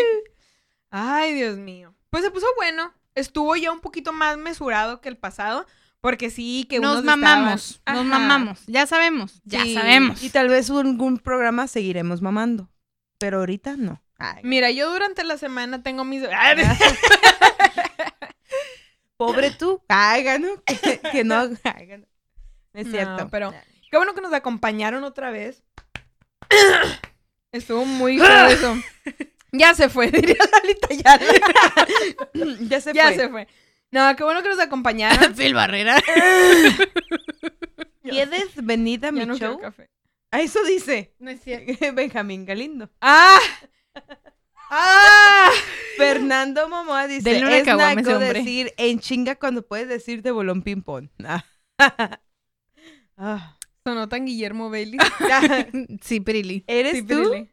Ay, 0.90 1.34
Dios 1.34 1.56
mío. 1.58 1.94
Pues 2.10 2.24
se 2.24 2.30
puso 2.30 2.46
bueno. 2.56 2.92
Estuvo 3.14 3.56
ya 3.56 3.72
un 3.72 3.80
poquito 3.80 4.12
más 4.12 4.36
mesurado 4.36 5.00
que 5.00 5.08
el 5.08 5.16
pasado. 5.16 5.66
Porque 6.00 6.30
sí, 6.30 6.66
que 6.68 6.78
Nos 6.78 6.92
unos 7.00 7.04
mamamos. 7.04 7.70
estaban- 7.76 7.96
Nos 7.96 8.06
mamamos. 8.06 8.60
Ya 8.66 8.86
sabemos. 8.86 9.40
Ya 9.44 9.62
Sí. 9.62 9.74
sabemos. 9.74 10.22
y 10.22 10.30
tal 10.30 10.48
vez 10.48 10.68
en 10.70 10.76
algún 10.76 11.18
programa 11.18 11.66
seguiremos 11.68 12.22
mamando. 12.22 12.70
Pero 13.18 13.38
ahorita 13.38 13.76
no. 13.76 14.02
Ay, 14.18 14.40
Mira, 14.44 14.70
yo 14.70 14.90
durante 14.92 15.24
la 15.24 15.38
semana 15.38 15.82
tengo 15.82 16.04
mis... 16.04 16.22
pobre 19.16 19.50
tú. 19.52 19.82
No. 19.88 20.62
Que, 20.66 21.00
que 21.12 21.24
no. 21.24 21.48
no. 21.48 21.56
Es 22.76 22.86
No, 22.86 22.92
cierto. 22.92 23.28
pero- 23.30 23.52
Qué 23.90 23.96
bueno 23.96 24.14
que 24.14 24.20
nos 24.20 24.32
acompañaron 24.32 25.02
otra 25.04 25.30
vez. 25.30 25.62
Estuvo 27.52 27.84
muy 27.84 28.20
eso. 28.20 28.76
Ya 29.52 29.72
se 29.74 29.88
fue, 29.88 30.10
diría 30.10 30.36
Lalita 30.52 30.88
Ayala. 30.90 32.58
ya 32.68 32.80
se 32.80 32.92
Ya 32.92 33.04
fue. 33.06 33.16
se 33.16 33.28
fue. 33.30 33.48
No, 33.90 34.14
qué 34.16 34.22
bueno 34.24 34.42
que 34.42 34.48
nos 34.50 34.58
acompañaron. 34.58 35.34
Phil 35.34 35.54
Barrera. 35.54 35.96
¿Quieres 38.02 38.54
venir 38.56 39.06
a 39.06 39.12
mi 39.12 39.20
Ya 39.20 39.26
no 39.26 39.36
show? 39.38 39.58
café. 39.58 39.88
Ah, 40.30 40.40
eso 40.42 40.62
dice. 40.64 41.14
No 41.18 41.30
es 41.30 41.40
cierto. 41.40 41.72
Benjamín 41.94 42.44
Galindo. 42.44 42.90
¡Ah! 43.00 43.38
¡Ah! 44.68 45.50
Fernando 45.96 46.68
Momoa 46.68 47.06
dice, 47.06 47.36
es 47.38 47.68
a 47.68 47.76
naco 47.76 48.10
hombre". 48.10 48.34
decir 48.40 48.74
en 48.76 48.98
chinga 49.00 49.36
cuando 49.36 49.62
puedes 49.66 49.88
decir 49.88 50.22
de 50.22 50.32
bolón 50.32 50.62
ping 50.62 50.82
pong. 50.82 51.08
Ah. 51.24 51.44
Sonó 53.84 54.08
tan 54.08 54.26
Guillermo 54.26 54.70
Bailey. 54.70 54.98
Sí, 56.02 56.20
Pirili. 56.20 56.64
¿Eres 56.66 56.98
Sí, 56.98 57.02
tú? 57.02 57.48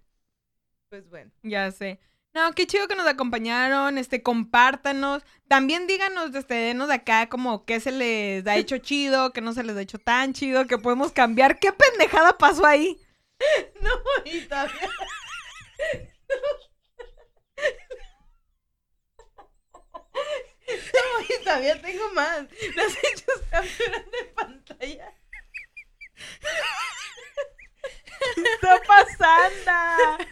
Pues 0.90 1.10
bueno. 1.10 1.32
Ya 1.44 1.72
sé. 1.72 2.00
No, 2.34 2.52
qué 2.54 2.66
chido 2.66 2.88
que 2.88 2.96
nos 2.96 3.06
acompañaron, 3.06 4.00
este, 4.00 4.24
compártanos. 4.24 5.22
También 5.48 5.86
díganos, 5.86 6.34
este, 6.34 6.56
denos 6.56 6.88
de 6.88 6.96
acá 6.96 7.30
como 7.30 7.64
qué 7.64 7.80
se 7.80 7.92
les 7.92 8.46
ha 8.48 8.56
hecho 8.58 8.80
chido, 8.80 9.32
qué 9.34 9.42
no 9.42 9.54
se 9.54 9.64
les 9.64 9.78
ha 9.78 9.82
hecho 9.82 10.00
tan 10.00 10.34
chido, 10.34 10.66
que 10.66 10.80
podemos 10.80 11.12
cambiar. 11.12 11.60
¿Qué 11.60 11.72
pendejada 11.72 12.38
pasó 12.38 12.66
ahí? 12.66 12.98
No, 13.82 13.90
y 14.24 14.40
todavía... 14.42 14.90
No, 20.68 21.26
y 21.28 21.44
todavía 21.44 21.82
tengo 21.82 22.10
más. 22.14 22.46
Las 22.76 22.94
hechos 23.04 23.42
capturas 23.52 24.06
de 24.12 24.24
pantalla. 24.36 25.14
¿Qué 28.36 28.42
está 28.54 28.82
pasando? 28.88 30.26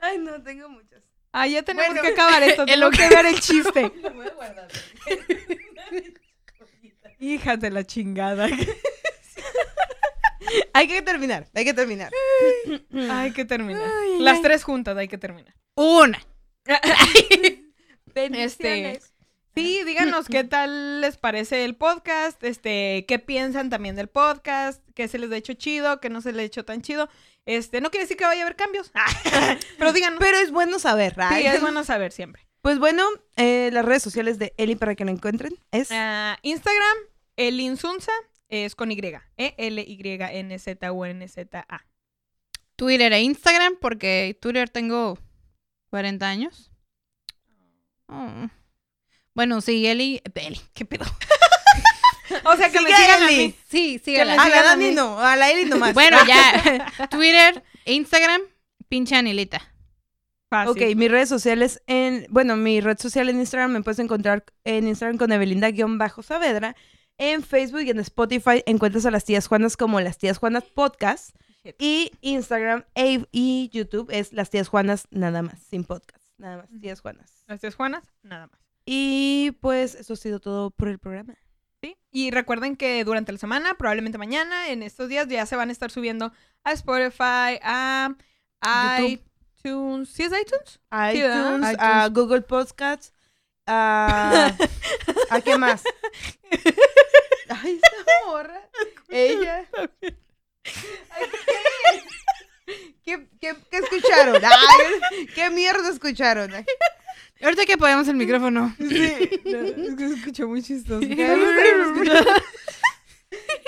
Ay, 0.00 0.18
no, 0.18 0.42
tengo 0.42 0.68
muchas. 0.68 1.02
Ah, 1.32 1.46
ya 1.46 1.62
tenemos 1.62 1.94
Bueno, 1.94 2.02
que 2.02 2.08
acabar 2.08 2.42
esto, 2.42 2.62
en 2.66 2.68
tengo 2.68 2.90
que 2.90 3.08
ver 3.08 3.26
el 3.26 3.40
chiste. 3.40 3.92
Lo 4.02 4.10
voy 4.12 4.26
a 4.26 4.30
guardar. 4.30 4.68
Hijas 7.20 7.60
de 7.60 7.70
la 7.70 7.84
chingada. 7.84 8.48
Hay 10.74 10.88
que 10.88 11.02
terminar, 11.02 11.46
hay 11.54 11.64
que 11.64 11.72
terminar. 11.72 12.10
Hay 13.10 13.32
que 13.32 13.44
terminar. 13.44 13.84
Ay, 13.84 14.18
Las 14.18 14.36
ay. 14.38 14.42
tres 14.42 14.64
juntas 14.64 14.96
hay 14.96 15.06
que 15.08 15.18
terminar. 15.18 15.54
Una. 15.76 16.20
Bendiciones. 18.12 19.11
Sí, 19.54 19.82
díganos 19.84 20.28
qué 20.28 20.44
tal 20.44 21.02
les 21.02 21.18
parece 21.18 21.64
el 21.64 21.76
podcast, 21.76 22.42
este, 22.42 23.04
qué 23.06 23.18
piensan 23.18 23.68
también 23.68 23.96
del 23.96 24.08
podcast, 24.08 24.82
qué 24.94 25.08
se 25.08 25.18
les 25.18 25.30
ha 25.30 25.36
hecho 25.36 25.52
chido, 25.52 26.00
qué 26.00 26.08
no 26.08 26.22
se 26.22 26.32
les 26.32 26.40
ha 26.40 26.44
hecho 26.44 26.64
tan 26.64 26.80
chido. 26.80 27.10
Este, 27.44 27.82
no 27.82 27.90
quiere 27.90 28.04
decir 28.04 28.16
que 28.16 28.24
vaya 28.24 28.40
a 28.42 28.46
haber 28.46 28.56
cambios, 28.56 28.90
pero 29.78 29.92
díganos. 29.92 30.20
Pero 30.20 30.38
es 30.38 30.50
bueno 30.52 30.78
saber. 30.78 31.12
Sí, 31.14 31.20
ay. 31.20 31.46
es 31.46 31.60
bueno 31.60 31.84
saber 31.84 32.12
siempre. 32.12 32.48
Pues 32.62 32.78
bueno, 32.78 33.04
eh, 33.36 33.68
las 33.72 33.84
redes 33.84 34.02
sociales 34.02 34.38
de 34.38 34.54
Eli 34.56 34.74
para 34.76 34.94
que 34.94 35.04
la 35.04 35.10
encuentren 35.10 35.52
es 35.70 35.88
Ah, 35.90 36.38
Instagram, 36.42 36.96
elinsunza, 37.36 38.12
es 38.48 38.74
con 38.74 38.90
Y, 38.92 38.98
E 39.00 39.20
E-L-Y-N-Z-U-N-Z-A. 39.36 41.86
Twitter 42.76 43.12
e 43.12 43.20
Instagram, 43.20 43.76
porque 43.80 44.38
Twitter 44.40 44.70
tengo 44.70 45.18
40 45.90 46.26
años. 46.26 46.70
Oh. 48.06 48.48
Bueno, 49.34 49.60
sí, 49.60 49.86
Eli. 49.86 50.20
Eli, 50.34 50.60
¿qué 50.74 50.84
pedo? 50.84 51.04
O 52.44 52.56
sea, 52.56 52.70
que 52.70 52.80
me 52.80 52.86
Sigue 52.88 52.94
a 52.94 52.98
sigan 52.98 53.22
a 53.22 53.28
Eli. 53.28 53.36
mí. 53.48 53.54
Sí, 53.70 54.00
sí. 54.02 54.12
Me 54.12 54.22
A 54.22 54.24
la 54.24 54.42
a 54.42 54.62
Dani 54.62 54.92
no, 54.92 55.20
a 55.20 55.36
la 55.36 55.50
Eli 55.50 55.66
nomás. 55.68 55.92
Bueno, 55.92 56.16
ya. 56.26 56.90
Twitter, 57.10 57.62
Instagram, 57.84 58.40
pinche 58.88 59.14
Anilita. 59.16 59.60
Fácil. 60.48 60.70
Ok, 60.90 60.96
mis 60.96 61.10
redes 61.10 61.28
sociales 61.28 61.82
en, 61.86 62.26
bueno, 62.30 62.56
mi 62.56 62.80
red 62.80 62.98
social 62.98 63.28
en 63.28 63.38
Instagram 63.38 63.72
me 63.72 63.82
puedes 63.82 63.98
encontrar 63.98 64.44
en 64.64 64.88
Instagram 64.88 65.18
con 65.18 65.30
Evelinda-Saavedra. 65.30 66.74
En 67.18 67.42
Facebook 67.42 67.82
y 67.82 67.90
en 67.90 68.00
Spotify 68.00 68.62
encuentras 68.66 69.04
a 69.04 69.10
las 69.10 69.24
tías 69.26 69.46
Juanas 69.46 69.76
como 69.76 70.00
las 70.00 70.16
tías 70.16 70.38
Juanas 70.38 70.64
Podcast. 70.64 71.36
Y 71.78 72.12
Instagram 72.22 72.84
e- 72.94 73.26
y 73.30 73.68
YouTube 73.74 74.08
es 74.10 74.32
las 74.32 74.48
tías 74.50 74.68
Juanas 74.68 75.06
nada 75.10 75.42
más, 75.42 75.60
sin 75.70 75.84
podcast. 75.84 76.24
Nada 76.38 76.56
más, 76.56 76.66
tías 76.80 77.00
Juanas. 77.02 77.30
Gracias, 77.46 77.74
Juanas. 77.74 78.04
Nada 78.22 78.46
más. 78.46 78.61
Y 78.84 79.52
pues 79.60 79.94
eso 79.94 80.14
ha 80.14 80.16
sido 80.16 80.40
todo 80.40 80.70
por 80.70 80.88
el 80.88 80.98
programa. 80.98 81.36
¿sí? 81.80 81.96
Y 82.10 82.30
recuerden 82.30 82.76
que 82.76 83.04
durante 83.04 83.32
la 83.32 83.38
semana, 83.38 83.74
probablemente 83.74 84.18
mañana, 84.18 84.68
en 84.68 84.82
estos 84.82 85.08
días, 85.08 85.28
ya 85.28 85.46
se 85.46 85.56
van 85.56 85.68
a 85.68 85.72
estar 85.72 85.90
subiendo 85.90 86.32
a 86.64 86.72
Spotify, 86.72 87.58
a 87.62 88.14
iTunes. 88.98 90.08
¿Sí 90.08 90.24
es 90.24 90.32
iTunes? 90.32 90.80
iTunes, 90.90 91.60
¿verdad? 91.60 92.04
a 92.04 92.08
Google 92.08 92.42
Podcasts, 92.42 93.12
a... 93.66 94.52
¿A 95.30 95.40
qué 95.40 95.56
más? 95.56 95.82
Ay, 97.48 97.80
esta 97.82 98.12
morra. 98.26 98.60
Ella. 99.08 99.68
Ay, 99.74 99.98
¿Qué, 100.64 102.02
¿Qué, 103.04 103.26
qué, 103.40 103.54
qué 103.70 103.76
escucharon? 103.78 104.42
Ay, 104.44 105.26
¿Qué 105.34 105.50
mierda 105.50 105.88
escucharon? 105.90 106.52
Ay, 106.54 106.64
Ahorita 107.42 107.66
que 107.66 107.72
apagamos 107.74 108.06
el 108.08 108.14
micrófono. 108.16 108.74
Sí. 108.78 109.04
es 109.04 109.94
que 109.96 110.08
se 110.08 110.14
escuchó 110.14 110.46
muy 110.48 110.62
chistoso. 110.62 111.00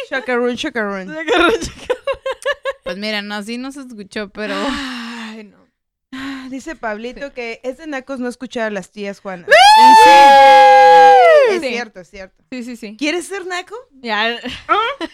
Chacarrón, 0.08 0.56
chacarrón. 0.56 1.14
Pues 2.84 2.96
mira, 2.98 3.22
no, 3.22 3.34
así 3.34 3.58
no 3.58 3.72
se 3.72 3.80
escuchó, 3.80 4.28
pero. 4.28 4.54
Ay, 4.68 5.44
no. 5.44 5.64
Dice 6.50 6.76
Pablito 6.76 7.32
que 7.32 7.60
es 7.64 7.78
de 7.78 7.86
nacos 7.86 8.20
no 8.20 8.28
escuchar 8.28 8.64
a 8.68 8.70
las 8.70 8.90
tías 8.92 9.20
Juanas. 9.20 9.48
Es 11.50 11.60
Sí. 11.62 11.68
cierto, 11.68 12.00
es 12.00 12.10
cierto. 12.10 12.44
Sí, 12.52 12.62
sí, 12.62 12.76
sí. 12.76 12.96
¿Quieres 12.98 13.26
ser 13.26 13.46
naco? 13.46 13.74
Ya. 14.02 14.38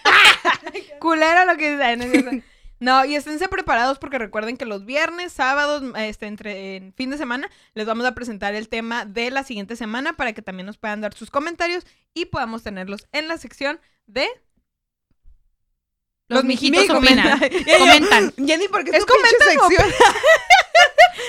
Culera 1.01 1.45
lo 1.45 1.57
que 1.57 1.73
dice. 1.77 2.43
No, 2.81 3.05
y 3.05 3.15
esténse 3.15 3.47
preparados 3.49 3.99
porque 3.99 4.19
recuerden 4.19 4.57
que 4.57 4.65
los 4.65 4.87
viernes, 4.87 5.33
sábados, 5.35 5.83
este, 5.99 6.27
entre 6.27 6.77
en 6.77 6.95
fin 6.95 7.11
de 7.11 7.19
semana, 7.19 7.51
les 7.75 7.87
vamos 7.87 8.07
a 8.07 8.15
presentar 8.15 8.55
el 8.55 8.69
tema 8.71 9.05
de 9.05 9.31
la 9.31 9.45
siguiente 9.45 9.77
semana 9.77 10.15
para 10.15 10.33
que 10.33 10.41
también 10.43 10.67
nos 10.67 10.79
puedan 10.79 11.03
dar 11.03 11.13
sus 11.15 11.31
comentarios 11.31 11.85
y 12.15 12.25
podamos 12.27 12.63
tenerlos 12.63 13.07
en 13.13 13.29
la 13.29 13.37
sección 13.37 13.79
de 14.07 14.27
Los 16.29 16.45
mijitos 16.45 16.89
mi- 16.89 16.91
opinan. 16.97 17.39
comenta- 17.39 17.51
Comentan. 17.79 18.33
Jenny, 18.47 18.69
porque 18.69 18.91
¿Es 18.93 18.99
es 18.99 19.07
tu 19.07 19.13
comentan 19.13 19.49
sección. 19.69 19.93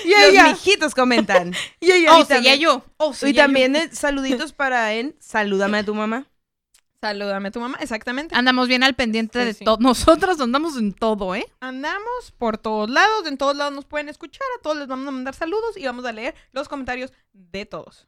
Y 0.05 0.09
Los 0.35 0.43
mijitos 0.53 0.95
comentan. 0.95 1.53
Y 1.79 1.91
ella. 1.91 2.17
Oh, 2.17 2.25
sí, 2.25 2.41
ya 2.41 2.55
yo. 2.55 2.83
Oh, 2.97 3.13
Y 3.23 3.33
también 3.33 3.93
saluditos 3.93 4.53
para 4.53 4.93
en 4.93 5.15
Salúdame 5.19 5.79
a 5.79 5.83
tu 5.83 5.93
mamá. 5.93 6.27
Salúdame 7.01 7.47
a 7.47 7.51
tu 7.51 7.59
mamá, 7.59 7.77
exactamente. 7.81 8.35
Andamos 8.35 8.67
bien 8.67 8.83
al 8.83 8.93
pendiente 8.93 9.39
Sí, 9.39 9.45
de 9.45 9.53
sí. 9.55 9.65
todo. 9.65 9.77
Nosotros 9.79 10.39
andamos 10.39 10.77
en 10.77 10.93
todo, 10.93 11.33
¿eh? 11.33 11.45
Andamos 11.59 12.31
por 12.37 12.59
todos 12.59 12.89
lados, 12.91 13.25
en 13.25 13.37
todos 13.39 13.55
lados 13.55 13.73
nos 13.73 13.85
pueden 13.85 14.07
escuchar, 14.07 14.45
a 14.59 14.61
todos 14.61 14.77
les 14.77 14.87
vamos 14.87 15.07
a 15.07 15.11
mandar 15.11 15.33
saludos 15.33 15.75
y 15.77 15.85
vamos 15.85 16.05
a 16.05 16.11
leer 16.11 16.35
los 16.51 16.69
comentarios 16.69 17.11
de 17.33 17.65
todos. 17.65 18.07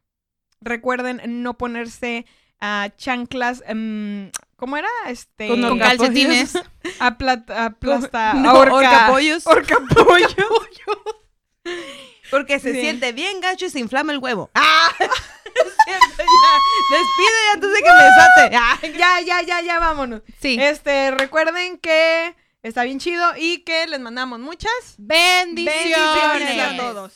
Recuerden 0.62 1.22
no 1.42 1.58
ponerse 1.58 2.28
a 2.60 2.90
chanclas, 2.96 3.64
em, 3.66 4.30
¿cómo 4.58 4.78
era? 4.78 4.88
Este, 5.08 5.48
Con 5.48 5.62
Con 5.62 5.72
Orcapollos. 5.72 5.98
calcetines. 6.00 6.54
aplat- 7.00 7.50
aplasta, 7.50 8.36
No, 8.36 8.52
ahorca- 8.52 8.74
orcapollos. 8.76 9.48
orcapollo. 9.48 10.28
Porque 12.34 12.60
se 12.60 12.74
Sí. 12.74 12.82
siente 12.82 13.12
bien 13.12 13.40
gacho 13.42 13.66
y 13.66 13.70
se 13.70 13.80
inflama 13.80 14.12
el 14.12 14.18
huevo. 14.20 14.50
¡Ah! 14.56 14.90
Es 15.56 15.76
cierto, 15.86 16.24
ya. 16.24 16.98
Despide 16.98 17.52
antes 17.54 17.72
de 17.74 17.82
que 17.84 17.90
me 17.92 18.04
desate. 18.04 18.98
Ya, 18.98 19.22
ya, 19.22 19.42
ya, 19.44 19.62
ya, 19.62 19.80
vámonos. 19.80 20.22
Sí. 20.42 20.58
Este, 20.60 21.12
recuerden 21.12 21.78
que 21.78 22.34
está 22.64 22.84
bien 22.84 23.00
chido 23.00 23.34
y 23.38 23.60
que 23.60 23.86
les 23.86 24.00
mandamos 24.00 24.40
muchas 24.40 24.72
Bendiciones. 24.98 25.94
bendiciones 25.94 26.74
a 26.74 26.78
todos. 26.78 27.14